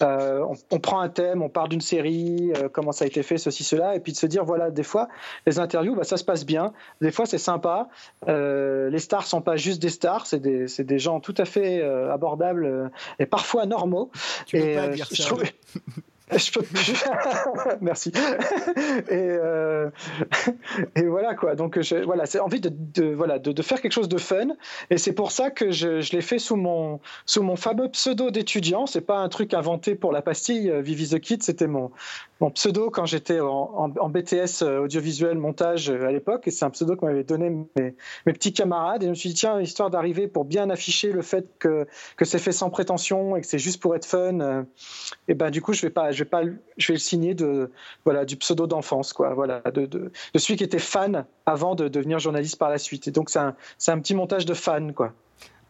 Euh, 0.00 0.44
on, 0.70 0.78
prend 0.78 1.00
un 1.00 1.08
thème, 1.08 1.42
on 1.42 1.48
part 1.48 1.68
d'une 1.68 1.80
série, 1.80 2.52
comment 2.72 2.92
ça 2.92 3.06
a 3.06 3.08
été 3.08 3.24
fait, 3.24 3.38
ceci, 3.38 3.64
cela, 3.64 3.96
et 3.96 4.00
puis 4.00 4.12
de 4.12 4.16
se 4.16 4.26
dire, 4.26 4.44
voilà, 4.44 4.70
des 4.70 4.84
fois, 4.84 5.08
les 5.46 5.58
interviews, 5.58 5.96
bah, 5.96 6.04
ça 6.04 6.16
se 6.16 6.22
passe 6.22 6.46
bien, 6.46 6.72
des 7.00 7.10
fois 7.10 7.26
c'est 7.26 7.38
sympa, 7.38 7.88
les 8.28 8.98
stars 8.98 9.26
sont 9.26 9.40
pas 9.40 9.56
juste 9.56 9.82
des 9.82 9.88
stars, 9.88 10.26
c'est 10.26 10.38
des, 10.38 10.66
des, 10.78 10.98
gens 10.98 11.18
tout 11.18 11.34
à 11.38 11.44
fait 11.44 11.82
abordables 11.82 12.92
et 13.18 13.26
parfois 13.26 13.66
normaux. 13.66 14.12
Tu 14.46 14.60
peux 14.60 14.74
pas 14.74 14.88
dire 14.88 15.06
ça. 15.06 15.14
Je 15.14 16.02
peux 16.52 16.64
Merci. 17.80 18.12
Et, 19.08 19.12
euh, 19.12 19.90
et, 20.96 21.02
voilà 21.02 21.34
quoi. 21.34 21.54
Donc 21.54 21.78
voilà, 22.04 22.26
c'est 22.26 22.38
envie 22.38 22.60
de, 22.60 23.04
voilà 23.12 23.38
de, 23.38 23.62
faire 23.62 23.80
quelque 23.80 23.92
chose 23.92 24.08
de 24.08 24.18
fun. 24.18 24.48
Et 24.90 24.98
c'est 24.98 25.12
pour 25.12 25.32
ça 25.32 25.50
que 25.50 25.70
je, 25.70 26.00
je 26.00 26.12
l'ai 26.12 26.22
fait 26.22 26.38
sous 26.38 26.56
mon 26.56 27.00
sous 27.26 27.42
mon 27.42 27.56
fameux 27.56 27.88
pseudo 27.90 28.30
d'étudiant. 28.30 28.86
C'est 28.86 29.02
pas 29.02 29.18
un 29.18 29.28
truc 29.28 29.54
inventé 29.54 29.94
pour 29.94 30.12
la 30.12 30.22
pastille 30.22 30.70
euh, 30.70 30.80
Vivi 30.80 31.08
the 31.08 31.20
Kid. 31.20 31.42
C'était 31.42 31.66
mon 31.66 31.90
pseudo 32.54 32.90
quand 32.90 33.06
j'étais 33.06 33.40
en, 33.40 33.88
BTS 33.88 34.62
euh, 34.62 34.80
audiovisuel 34.80 35.38
montage 35.38 35.90
à 35.90 36.10
l'époque. 36.10 36.48
Et 36.48 36.50
c'est 36.50 36.64
un 36.64 36.70
pseudo 36.70 36.96
que 36.96 37.04
m'avaient 37.04 37.24
donné 37.24 37.50
mes, 37.76 37.94
petits 38.24 38.52
camarades. 38.52 39.02
Et 39.02 39.06
je 39.06 39.10
me 39.10 39.14
suis 39.14 39.30
dit 39.30 39.34
tiens, 39.36 39.60
histoire 39.60 39.90
d'arriver 39.90 40.28
pour 40.28 40.44
bien 40.44 40.70
afficher 40.70 41.12
le 41.12 41.22
fait 41.22 41.46
que 41.58 41.86
que 42.16 42.24
c'est 42.24 42.38
fait 42.38 42.52
sans 42.52 42.70
prétention 42.70 43.36
et 43.36 43.40
que 43.40 43.46
c'est 43.46 43.58
juste 43.58 43.80
pour 43.80 43.94
être 43.94 44.06
fun. 44.06 44.64
et 45.28 45.34
ben 45.34 45.50
du 45.50 45.60
coup, 45.62 45.72
je 45.72 45.82
vais 45.82 45.90
pas 45.90 46.10
je 46.12 46.21
pas, 46.24 46.42
je 46.76 46.88
vais 46.88 46.94
le 46.94 47.00
signer 47.00 47.34
de, 47.34 47.70
voilà, 48.04 48.24
du 48.24 48.36
pseudo 48.36 48.66
d'enfance, 48.66 49.12
quoi, 49.12 49.34
voilà, 49.34 49.60
de, 49.60 50.10
celui 50.36 50.56
qui 50.56 50.64
était 50.64 50.78
fan 50.78 51.24
avant 51.46 51.74
de 51.74 51.88
devenir 51.88 52.18
journaliste 52.18 52.58
par 52.58 52.70
la 52.70 52.78
suite. 52.78 53.08
Et 53.08 53.10
donc 53.10 53.30
c'est 53.30 53.38
un, 53.38 53.54
un, 53.88 53.98
petit 53.98 54.14
montage 54.14 54.46
de 54.46 54.54
fan, 54.54 54.92
quoi. 54.92 55.12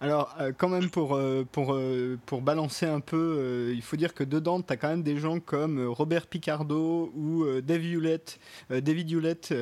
Alors, 0.03 0.35
euh, 0.41 0.51
quand 0.57 0.69
même, 0.69 0.91
pour, 0.91 1.15
euh, 1.15 1.47
pour, 1.53 1.75
euh, 1.75 2.19
pour 2.27 2.43
balancer 2.43 2.87
un 2.87 2.99
peu, 2.99 3.71
il 3.73 3.83
faut 3.83 3.95
dire 3.95 4.15
que 4.15 4.25
dedans, 4.25 4.61
tu 4.61 4.73
as 4.73 4.77
quand 4.77 4.89
même 4.89 5.05
des 5.05 5.17
gens 5.17 5.39
comme 5.39 5.87
Robert 5.87 6.27
Picardo 6.27 7.13
ou 7.15 7.47
David 7.61 7.93
Hewlett. 7.93 8.41
David 8.69 9.13
Hewlett, 9.13 9.55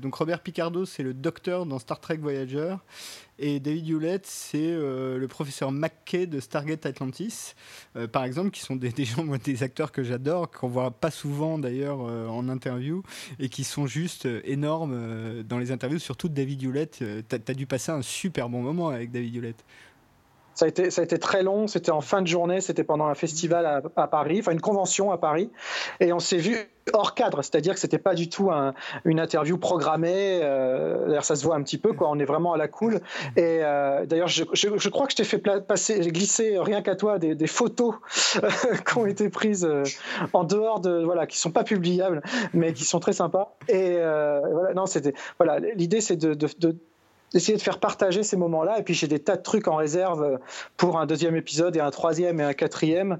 donc 0.00 0.14
Robert 0.14 0.40
Picardo, 0.40 0.86
c'est 0.86 1.02
le 1.02 1.12
docteur 1.12 1.66
dans 1.66 1.78
Star 1.78 2.00
Trek 2.00 2.16
Voyager. 2.16 2.76
Et 3.38 3.60
David 3.60 3.88
Hewlett, 3.88 4.26
c'est 4.26 4.72
le 4.72 5.26
professeur 5.28 5.72
McKay 5.72 6.26
de 6.26 6.38
Stargate 6.38 6.86
Atlantis, 6.86 7.54
par 8.12 8.24
exemple, 8.24 8.50
qui 8.50 8.60
sont 8.60 8.76
des, 8.76 8.92
gens, 9.04 9.24
moi, 9.24 9.38
des 9.38 9.62
acteurs 9.62 9.90
que 9.90 10.02
j'adore, 10.02 10.50
qu'on 10.50 10.68
voit 10.68 10.90
pas 10.90 11.10
souvent 11.10 11.58
d'ailleurs 11.58 12.00
en 12.00 12.48
interview, 12.48 13.02
et 13.38 13.48
qui 13.48 13.64
sont 13.64 13.86
juste 13.86 14.28
énormes 14.44 15.42
dans 15.42 15.58
les 15.58 15.72
interviews, 15.72 15.98
surtout 15.98 16.28
David 16.28 16.62
Hewlett. 16.62 17.02
tu 17.28 17.34
as, 17.34 17.54
dû 17.54 17.66
passer 17.66 17.90
un 17.90 18.02
super 18.02 18.48
bon 18.48 18.62
moment 18.62 18.88
avec 18.90 19.10
David 19.10 19.36
Hewlett. 19.36 19.64
Ça 20.54 20.66
a, 20.66 20.68
été, 20.68 21.18
très 21.18 21.42
long, 21.42 21.66
c'était 21.66 21.90
en 21.90 22.00
fin 22.00 22.22
de 22.22 22.26
journée, 22.26 22.60
c'était 22.60 22.84
pendant 22.84 23.06
un 23.06 23.14
festival 23.14 23.82
à, 23.96 24.06
Paris, 24.06 24.38
enfin 24.40 24.52
une 24.52 24.60
convention 24.60 25.10
à 25.10 25.18
Paris, 25.18 25.50
et 26.00 26.12
on 26.12 26.18
s'est 26.18 26.36
vu 26.36 26.56
hors 26.92 27.14
cadre, 27.14 27.42
c'est-à-dire 27.42 27.74
que 27.74 27.80
c'était 27.80 27.98
pas 27.98 28.14
du 28.14 28.28
tout 28.28 28.50
une 29.04 29.20
interview 29.20 29.56
programmée. 29.56 30.40
Euh, 30.42 31.06
d'ailleurs, 31.06 31.24
ça 31.24 31.36
se 31.36 31.44
voit 31.44 31.54
un 31.54 31.62
petit 31.62 31.78
peu, 31.78 31.92
quoi. 31.92 32.08
On 32.10 32.18
est 32.18 32.24
vraiment 32.24 32.52
à 32.52 32.56
la 32.56 32.68
cool. 32.68 32.96
Et 33.36 33.60
euh, 33.62 34.04
d'ailleurs, 34.04 34.28
je, 34.28 34.44
crois 34.88 35.06
que 35.06 35.12
je 35.12 35.16
t'ai 35.16 35.24
fait 35.24 35.38
passer, 35.38 36.00
glisser 36.00 36.58
rien 36.58 36.82
qu'à 36.82 36.96
toi 36.96 37.18
des, 37.18 37.46
photos 37.46 37.94
qui 38.86 38.98
ont 38.98 39.06
été 39.06 39.28
prises 39.28 39.64
euh, 39.64 39.84
en 40.32 40.44
dehors 40.44 40.80
de, 40.80 41.02
voilà, 41.04 41.26
qui 41.26 41.38
sont 41.38 41.50
pas 41.50 41.64
publiables, 41.64 42.22
mais 42.52 42.72
qui 42.72 42.84
sont 42.84 43.00
très 43.00 43.12
sympas. 43.12 43.56
Et 43.68 43.96
voilà, 43.96 44.74
non, 44.74 44.86
c'était, 44.86 45.14
voilà, 45.38 45.58
l'idée 45.58 46.00
c'est 46.00 46.16
de 46.16 46.34
d'essayer 47.32 47.56
de 47.56 47.62
faire 47.62 47.78
partager 47.78 48.22
ces 48.22 48.36
moments-là. 48.36 48.78
Et 48.78 48.82
puis 48.82 48.94
j'ai 48.94 49.08
des 49.08 49.18
tas 49.18 49.36
de 49.36 49.42
trucs 49.42 49.68
en 49.68 49.76
réserve 49.76 50.38
pour 50.76 50.98
un 50.98 51.06
deuxième 51.06 51.36
épisode 51.36 51.76
et 51.76 51.80
un 51.80 51.90
troisième 51.90 52.40
et 52.40 52.44
un 52.44 52.54
quatrième. 52.54 53.18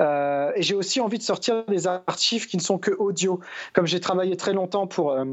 Euh, 0.00 0.52
et 0.56 0.62
j'ai 0.62 0.74
aussi 0.74 1.00
envie 1.00 1.18
de 1.18 1.22
sortir 1.22 1.64
des 1.66 1.86
archives 1.86 2.46
qui 2.46 2.56
ne 2.56 2.62
sont 2.62 2.78
que 2.78 2.90
audio. 2.90 3.40
Comme 3.72 3.86
j'ai 3.86 4.00
travaillé 4.00 4.36
très 4.36 4.52
longtemps 4.52 4.86
pour 4.86 5.12
euh, 5.12 5.24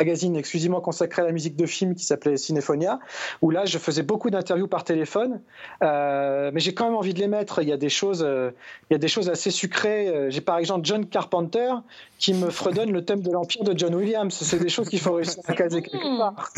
magazine 0.00 0.34
exclusivement 0.34 0.80
consacré 0.80 1.22
à 1.22 1.26
la 1.26 1.32
musique 1.32 1.56
de 1.56 1.66
film 1.66 1.94
qui 1.94 2.04
s'appelait 2.04 2.38
Cinéphonia, 2.38 3.00
où 3.42 3.50
là 3.50 3.66
je 3.66 3.76
faisais 3.76 4.02
beaucoup 4.02 4.30
d'interviews 4.30 4.66
par 4.66 4.82
téléphone, 4.82 5.42
euh, 5.82 6.50
mais 6.54 6.60
j'ai 6.60 6.72
quand 6.72 6.86
même 6.86 6.94
envie 6.94 7.12
de 7.12 7.20
les 7.20 7.28
mettre. 7.28 7.62
Il 7.62 7.68
y 7.68 7.72
a 7.72 7.76
des 7.76 7.90
choses, 7.90 8.24
euh, 8.26 8.50
il 8.88 8.94
y 8.94 8.96
a 8.96 8.98
des 8.98 9.08
choses 9.08 9.28
assez 9.28 9.50
sucrées. 9.50 10.08
Euh, 10.08 10.30
j'ai 10.30 10.40
par 10.40 10.56
exemple 10.56 10.86
John 10.86 11.06
Carpenter 11.06 11.72
qui 12.18 12.32
me 12.32 12.48
fredonne 12.48 12.92
le 12.92 13.04
thème 13.04 13.20
de 13.20 13.30
l'empire 13.30 13.62
de 13.62 13.78
John 13.78 13.94
Williams. 13.94 14.34
C'est 14.34 14.58
des 14.58 14.70
choses 14.70 14.88
qu'il 14.88 15.00
faut 15.00 15.12
réussir 15.12 15.42
à 15.46 15.52
caser 15.52 15.82
quelque 15.82 16.18
part. 16.18 16.50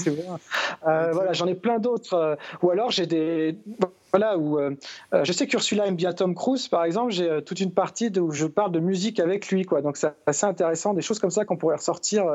voilà, 0.85 1.33
j'en 1.33 1.47
ai 1.47 1.55
plein 1.55 1.79
d'autres. 1.81 2.39
ou 2.63 2.71
alors 2.71 2.91
j'ai 2.93 3.07
des 3.07 3.57
voilà, 4.13 4.37
où 4.37 4.61
je 5.13 5.33
sais 5.33 5.47
qu'Ursula 5.47 5.87
aime 5.87 5.97
bien 5.97 6.13
Tom 6.13 6.35
Cruise, 6.35 6.69
par 6.69 6.85
exemple, 6.85 7.13
j'ai 7.13 7.43
toute 7.47 7.61
une 7.61 7.73
partie 7.73 8.13
où 8.19 8.31
je 8.31 8.47
parle 8.47 8.71
de 8.71 8.79
musique 8.79 9.19
avec 9.19 9.49
lui, 9.49 9.65
quoi. 9.65 9.81
Donc 9.81 9.97
c'est 9.97 10.13
assez 10.27 10.45
intéressant, 10.45 10.93
des 10.93 11.01
choses 11.01 11.19
comme 11.19 11.31
ça 11.31 11.47
qu'on 11.47 11.57
pourrait 11.57 11.77
ressortir 11.77 12.27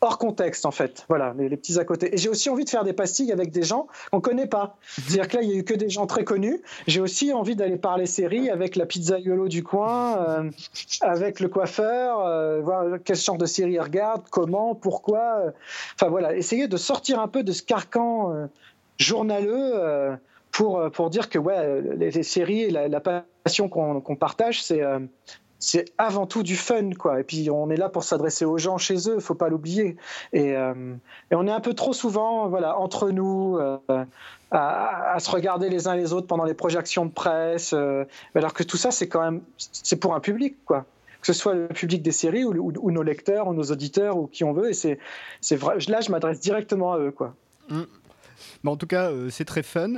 hors 0.00 0.18
contexte 0.18 0.66
en 0.66 0.70
fait. 0.70 1.04
Voilà, 1.08 1.34
les, 1.36 1.56
petits 1.56 1.78
à 1.78 1.84
côté. 1.84 2.14
Et 2.14 2.18
j'ai 2.18 2.28
aussi 2.28 2.48
envie 2.48 2.64
de 2.64 2.70
faire 2.70 2.84
des 2.84 2.92
pastilles 2.92 3.32
avec 3.32 3.50
des 3.50 3.62
gens 3.62 3.88
qu'on 4.10 4.20
connaît 4.20 4.46
pas. 4.46 4.76
C'est-à-dire 4.96 5.28
que 5.28 5.36
là, 5.36 5.42
il 5.42 5.50
y 5.50 5.52
a 5.52 5.56
eu 5.56 5.64
que 5.64 5.74
des 5.74 5.88
gens 5.88 6.06
très 6.06 6.24
connus. 6.24 6.62
J'ai 6.86 7.00
aussi 7.00 7.32
envie 7.32 7.56
d'aller 7.56 7.76
parler 7.76 8.06
séries 8.06 8.50
avec 8.50 8.76
la 8.76 8.86
pizzaiolo 8.86 9.48
du 9.48 9.62
coin, 9.62 10.18
euh, 10.18 10.50
avec 11.00 11.40
le 11.40 11.48
coiffeur, 11.48 12.20
euh, 12.20 12.60
voir 12.60 12.98
quel 13.04 13.16
genre 13.16 13.38
de 13.38 13.46
série 13.46 13.72
il 13.72 13.80
regarde, 13.80 14.22
comment, 14.30 14.74
pourquoi. 14.74 15.38
Euh. 15.38 15.50
Enfin 15.94 16.08
voilà, 16.08 16.36
essayer 16.36 16.68
de 16.68 16.76
sortir 16.76 17.20
un 17.20 17.28
peu 17.28 17.42
de 17.42 17.52
ce 17.52 17.62
carcan 17.62 18.48
journaleux 18.98 20.18
pour, 20.50 20.90
pour 20.92 21.10
dire 21.10 21.28
que 21.28 21.38
ouais, 21.38 21.82
les, 21.96 22.22
séries 22.22 22.62
et 22.62 22.70
la, 22.70 23.00
passion 23.00 23.68
qu'on 23.68 24.16
partage, 24.16 24.62
c'est 24.62 24.82
c'est 25.58 25.86
avant 25.98 26.26
tout 26.26 26.42
du 26.42 26.56
fun, 26.56 26.90
quoi. 26.92 27.20
Et 27.20 27.24
puis 27.24 27.50
on 27.50 27.68
est 27.70 27.76
là 27.76 27.88
pour 27.88 28.04
s'adresser 28.04 28.44
aux 28.44 28.58
gens 28.58 28.78
chez 28.78 29.08
eux, 29.08 29.18
faut 29.18 29.34
pas 29.34 29.48
l'oublier. 29.48 29.96
Et, 30.32 30.56
euh, 30.56 30.94
on 31.32 31.46
est 31.46 31.52
un 31.52 31.60
peu 31.60 31.74
trop 31.74 31.92
souvent, 31.92 32.48
voilà, 32.48 32.78
entre 32.78 33.10
nous, 33.10 33.58
euh, 33.58 33.78
à, 34.50 35.16
se 35.18 35.30
regarder 35.30 35.68
les 35.68 35.88
uns 35.88 35.96
les 35.96 36.12
autres 36.12 36.26
pendant 36.26 36.44
les 36.44 36.54
projections 36.54 37.06
de 37.06 37.10
presse, 37.10 37.72
euh, 37.74 38.04
alors 38.34 38.54
que 38.54 38.62
tout 38.62 38.76
ça, 38.76 38.90
c'est 38.90 39.08
quand 39.08 39.22
même, 39.22 39.42
c'est 39.56 39.96
pour 39.96 40.14
un 40.14 40.20
public, 40.20 40.56
quoi. 40.64 40.84
Que 41.20 41.26
ce 41.26 41.32
soit 41.32 41.54
le 41.54 41.66
public 41.66 42.00
des 42.00 42.12
séries 42.12 42.44
ou, 42.44 42.90
nos 42.92 43.02
lecteurs 43.02 43.48
ou 43.48 43.54
nos 43.54 43.64
auditeurs 43.64 44.16
ou 44.16 44.28
qui 44.28 44.44
on 44.44 44.52
veut. 44.52 44.70
Et 44.70 44.72
c'est, 44.72 45.00
c'est 45.40 45.56
vrai. 45.56 45.76
Là, 45.88 46.00
je 46.00 46.12
m'adresse 46.12 46.38
directement 46.38 46.92
à 46.92 46.98
eux, 46.98 47.10
quoi. 47.10 47.34
Mmh. 47.68 47.82
Mais 48.62 48.70
en 48.70 48.76
tout 48.76 48.86
cas, 48.86 49.10
c'est 49.30 49.44
très 49.44 49.64
fun, 49.64 49.94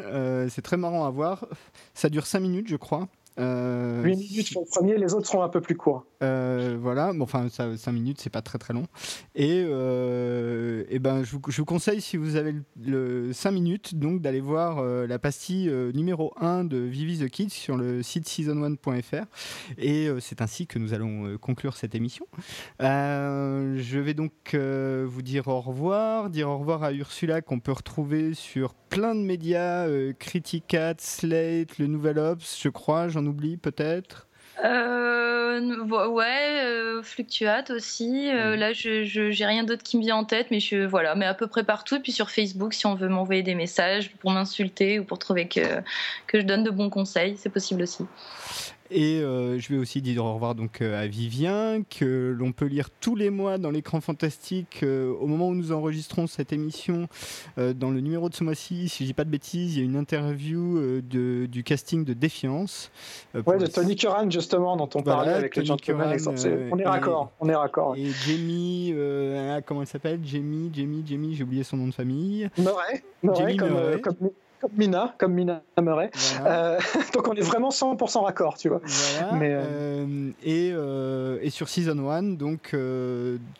c'est 0.48 0.62
très 0.62 0.78
marrant 0.78 1.04
à 1.04 1.10
voir. 1.10 1.46
Ça 1.92 2.08
dure 2.08 2.26
5 2.26 2.40
minutes, 2.40 2.68
je 2.68 2.76
crois. 2.76 3.06
8 3.40 3.46
euh, 3.46 4.02
minutes 4.02 4.52
pour 4.52 4.62
le 4.62 4.68
premier, 4.68 4.98
les 4.98 5.14
autres 5.14 5.26
seront 5.26 5.42
un 5.42 5.48
peu 5.48 5.62
plus 5.62 5.76
courts. 5.76 6.04
Euh, 6.22 6.76
voilà, 6.78 7.12
bon, 7.14 7.24
enfin 7.24 7.48
5 7.48 7.90
minutes, 7.92 8.20
c'est 8.20 8.30
pas 8.30 8.42
très 8.42 8.58
très 8.58 8.74
long. 8.74 8.84
Et, 9.34 9.64
euh, 9.66 10.84
et 10.90 10.98
ben, 10.98 11.22
je 11.22 11.32
vous, 11.32 11.40
je, 11.48 11.56
vous, 11.56 11.64
conseille, 11.64 12.02
si 12.02 12.18
vous 12.18 12.36
avez 12.36 12.54
le, 12.84 13.32
5 13.32 13.50
minutes, 13.50 13.94
donc 13.94 14.20
d'aller 14.20 14.40
voir 14.40 14.82
la 14.82 15.18
pastille 15.18 15.70
numéro 15.94 16.34
1 16.38 16.64
de 16.64 16.76
Vivi 16.76 17.18
the 17.18 17.30
Kids 17.30 17.50
sur 17.50 17.76
le 17.76 18.02
site 18.02 18.26
season1.fr. 18.28 19.24
Et 19.78 20.08
c'est 20.20 20.42
ainsi 20.42 20.66
que 20.66 20.78
nous 20.78 20.92
allons 20.92 21.38
conclure 21.38 21.76
cette 21.76 21.94
émission. 21.94 22.26
je 22.80 23.98
vais 23.98 24.14
donc 24.14 24.54
vous 24.54 25.22
dire 25.22 25.48
au 25.48 25.60
revoir, 25.60 26.28
dire 26.28 26.50
au 26.50 26.58
revoir 26.58 26.82
à 26.82 26.92
Ursula 26.92 27.40
qu'on 27.40 27.60
peut 27.60 27.72
retrouver 27.72 28.34
sur 28.34 28.74
plein 28.74 29.14
de 29.14 29.20
médias, 29.20 29.86
Criticat, 30.18 30.94
Slate, 30.98 31.78
le 31.78 31.86
Nouvel 31.86 32.18
Ops, 32.18 32.60
je 32.60 32.68
crois, 32.68 33.08
j'en 33.08 33.24
oublie 33.30 33.56
peut-être? 33.56 34.26
Euh, 34.64 35.84
ouais, 36.08 36.64
euh, 36.64 37.02
fluctuate 37.02 37.70
aussi. 37.70 38.28
Euh, 38.30 38.56
là, 38.56 38.72
je 38.72 39.04
j'ai 39.04 39.46
rien 39.46 39.64
d'autre 39.64 39.82
qui 39.82 39.96
me 39.96 40.02
vient 40.02 40.16
en 40.16 40.24
tête, 40.24 40.48
mais 40.50 40.60
je 40.60 40.84
voilà, 40.84 41.14
mais 41.14 41.24
à 41.24 41.34
peu 41.34 41.46
près 41.46 41.64
partout. 41.64 41.96
Et 41.96 42.00
puis 42.00 42.12
sur 42.12 42.30
Facebook, 42.30 42.74
si 42.74 42.86
on 42.86 42.94
veut 42.94 43.08
m'envoyer 43.08 43.42
des 43.42 43.54
messages 43.54 44.14
pour 44.16 44.32
m'insulter 44.32 44.98
ou 44.98 45.04
pour 45.04 45.18
trouver 45.18 45.48
que 45.48 45.60
que 46.26 46.40
je 46.40 46.44
donne 46.44 46.64
de 46.64 46.70
bons 46.70 46.90
conseils, 46.90 47.36
c'est 47.38 47.50
possible 47.50 47.82
aussi. 47.82 48.04
Et 48.90 49.20
euh, 49.20 49.58
je 49.58 49.72
vais 49.72 49.78
aussi 49.78 50.02
dire 50.02 50.24
au 50.24 50.34
revoir 50.34 50.56
donc 50.56 50.80
euh, 50.80 51.00
à 51.00 51.06
Vivien, 51.06 51.82
que 51.88 52.34
l'on 52.36 52.50
peut 52.50 52.66
lire 52.66 52.90
tous 52.90 53.14
les 53.14 53.30
mois 53.30 53.56
dans 53.56 53.70
l'écran 53.70 54.00
fantastique. 54.00 54.80
Euh, 54.82 55.14
au 55.20 55.26
moment 55.28 55.48
où 55.48 55.54
nous 55.54 55.70
enregistrons 55.70 56.26
cette 56.26 56.52
émission, 56.52 57.08
dans 57.56 57.90
le 57.90 58.00
numéro 58.00 58.28
de 58.28 58.34
ce 58.34 58.42
mois-ci, 58.42 58.88
si 58.88 59.04
je 59.04 59.08
dis 59.08 59.14
pas 59.14 59.24
de 59.24 59.30
bêtises, 59.30 59.76
il 59.76 59.78
y 59.80 59.82
a 59.82 59.84
une 59.84 59.96
interview 59.96 60.80
de, 61.02 61.46
du 61.46 61.62
casting 61.62 62.04
de 62.04 62.14
Défiance. 62.14 62.90
ouais, 63.34 63.58
de 63.58 63.66
Tony 63.66 63.96
Curran 63.96 64.30
justement, 64.30 64.76
dont 64.76 64.88
on 64.94 65.02
parlait 65.02 65.32
avec 65.32 65.56
les 65.56 65.64
gens 65.64 65.76
Curran, 65.76 66.12
On 66.72 66.78
est 66.78 66.86
raccord, 66.86 67.30
on 67.40 67.48
est 67.48 67.54
raccord. 67.54 67.96
Et 67.96 68.06
Jamie, 68.26 68.94
ah, 69.50 69.60
comment 69.62 69.82
elle 69.82 69.86
s'appelle? 69.86 70.20
Jamie, 70.24 70.70
Jamie, 70.74 71.04
Jamie, 71.06 71.34
j'ai 71.34 71.44
oublié 71.44 71.62
son 71.62 71.76
nom 71.76 71.86
de 71.86 71.94
famille. 71.94 72.48
Murray, 72.58 73.02
Murray, 73.22 73.56
comme, 73.56 74.00
comme 74.00 74.30
comme 74.60 74.72
Mina, 74.76 75.14
comme 75.18 75.32
Mina 75.32 75.62
Murray. 75.80 76.10
Euh, 76.44 76.78
donc 77.14 77.28
on 77.28 77.34
est 77.34 77.40
vraiment 77.40 77.70
100% 77.70 78.22
raccord, 78.22 78.58
tu 78.58 78.68
vois. 78.68 78.80
Mais, 79.32 79.54
euh, 79.54 80.06
euh, 80.46 81.38
et, 81.40 81.46
et, 81.46 81.50
sur 81.50 81.68
Season 81.68 82.08
1, 82.08 82.22
donc 82.34 82.76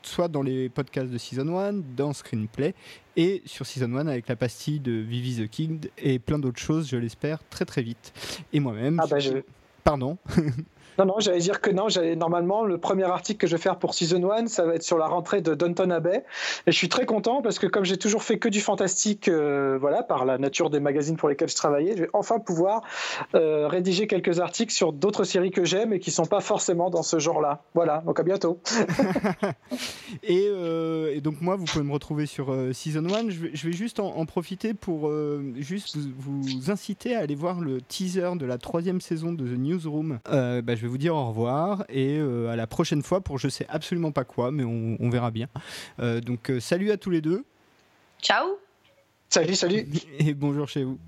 soit 0.03 0.29
dans 0.29 0.43
les 0.43 0.69
podcasts 0.69 1.11
de 1.11 1.19
Season 1.19 1.59
1, 1.59 1.73
dans 1.97 2.13
Screenplay, 2.13 2.75
et 3.17 3.43
sur 3.47 3.67
Season 3.67 3.95
1 3.95 4.07
avec 4.07 4.29
la 4.29 4.37
pastille 4.37 4.81
de 4.81 4.93
Vivi 4.93 5.43
the 5.43 5.51
King 5.51 5.89
et 5.99 6.19
plein 6.19 6.39
d'autres 6.39 6.61
choses, 6.61 6.89
je 6.89 6.97
l'espère, 6.97 7.41
très 7.49 7.65
très 7.65 7.83
vite. 7.83 8.13
Et 8.53 8.61
moi-même. 8.61 9.01
Ah 9.03 9.07
bah 9.09 9.19
je... 9.19 9.39
Pardon. 9.83 10.19
Non, 11.01 11.07
non, 11.07 11.15
j'allais 11.19 11.39
dire 11.39 11.63
que 11.63 11.71
non. 11.71 11.87
Normalement 12.15 12.63
le 12.63 12.77
premier 12.77 13.05
article 13.05 13.41
que 13.41 13.47
je 13.47 13.57
vais 13.57 13.63
faire 13.63 13.79
pour 13.79 13.95
Season 13.95 14.31
1, 14.31 14.49
ça 14.49 14.67
va 14.67 14.75
être 14.75 14.83
sur 14.83 14.99
la 14.99 15.07
rentrée 15.07 15.41
de 15.41 15.55
Downton 15.55 15.91
Abbey. 15.93 16.25
Et 16.67 16.73
je 16.73 16.77
suis 16.77 16.91
très 16.91 17.07
content 17.07 17.41
parce 17.41 17.59
que 17.59 17.67
comme 17.67 17.87
j'ai 17.87 17.97
toujours 17.97 18.23
fait 18.23 18.39
que 18.39 18.51
du 18.51 18.61
fantastique, 18.61 19.29
euh, 19.29 19.79
voilà, 19.81 20.03
par 20.03 20.27
la 20.27 20.37
nature 20.37 20.69
des 20.69 20.79
magazines 20.79 21.17
pour 21.17 21.31
lesquels 21.31 21.49
je 21.49 21.57
travaillais, 21.57 21.97
je 21.97 22.03
vais 22.03 22.11
enfin 22.13 22.39
pouvoir 22.39 22.83
euh, 23.35 23.67
rédiger 23.67 24.07
quelques 24.09 24.41
articles 24.41 24.75
sur 24.75 24.93
d'autres 24.93 25.25
séries 25.25 25.51
que 25.51 25.65
j'aime 25.65 25.95
et 25.95 26.01
qui 26.01 26.11
sont 26.11 26.27
pas 26.27 26.43
forcément 26.43 26.91
dans 26.91 27.03
ce 27.03 27.19
genre-là. 27.19 27.63
Voilà. 27.73 28.03
Donc 28.05 28.21
à 28.21 28.23
bientôt. 28.23 28.61
Euh, 30.29 31.15
et, 31.15 31.21
donc 31.21 31.41
moi, 31.41 31.57
vous 31.57 31.65
pouvez 31.65 31.85
me 31.85 31.93
retrouver 31.93 32.27
sur 32.27 32.55
Season 32.73 33.05
1. 33.05 33.31
Je 33.31 33.69
vais, 33.69 33.73
juste 33.73 34.01
en, 34.01 34.25
profiter 34.27 34.75
pour 34.75 35.11
juste 35.57 35.97
vous, 35.97 36.43
vous, 36.43 36.71
inciter 36.71 37.15
à 37.15 37.21
aller 37.21 37.35
voir 37.35 37.61
le 37.61 37.81
teaser 37.81 38.37
de 38.37 38.47
la 38.47 38.59
troisième 38.59 39.01
saison 39.01 39.33
de 39.33 39.45
The 39.45 39.59
Newsroom. 39.59 40.19
Bah, 40.25 40.75
je 40.75 40.83
vais 40.83 40.90
vous 40.91 40.99
dire 40.99 41.15
au 41.15 41.29
revoir 41.29 41.85
et 41.89 42.19
euh, 42.19 42.51
à 42.51 42.57
la 42.57 42.67
prochaine 42.67 43.03
fois 43.03 43.21
pour 43.21 43.39
je 43.39 43.49
sais 43.49 43.67
absolument 43.69 44.13
pas 44.13 44.25
quoi, 44.25 44.51
mais 44.51 44.65
on, 44.65 45.11
verra 45.11 45.31
bien. 45.31 45.49
Euh, 46.01 46.21
donc 46.21 46.51
euh, 46.51 46.61
salut 46.61 46.91
à 46.91 46.97
tous 46.97 47.11
les 47.11 47.21
deux. 47.21 47.45
Ciao. 48.21 48.59
Salut, 49.29 49.55
salut. 49.55 49.89
Et 50.19 50.35
bonjour 50.35 50.69
chez 50.69 50.85
vous. 50.85 50.99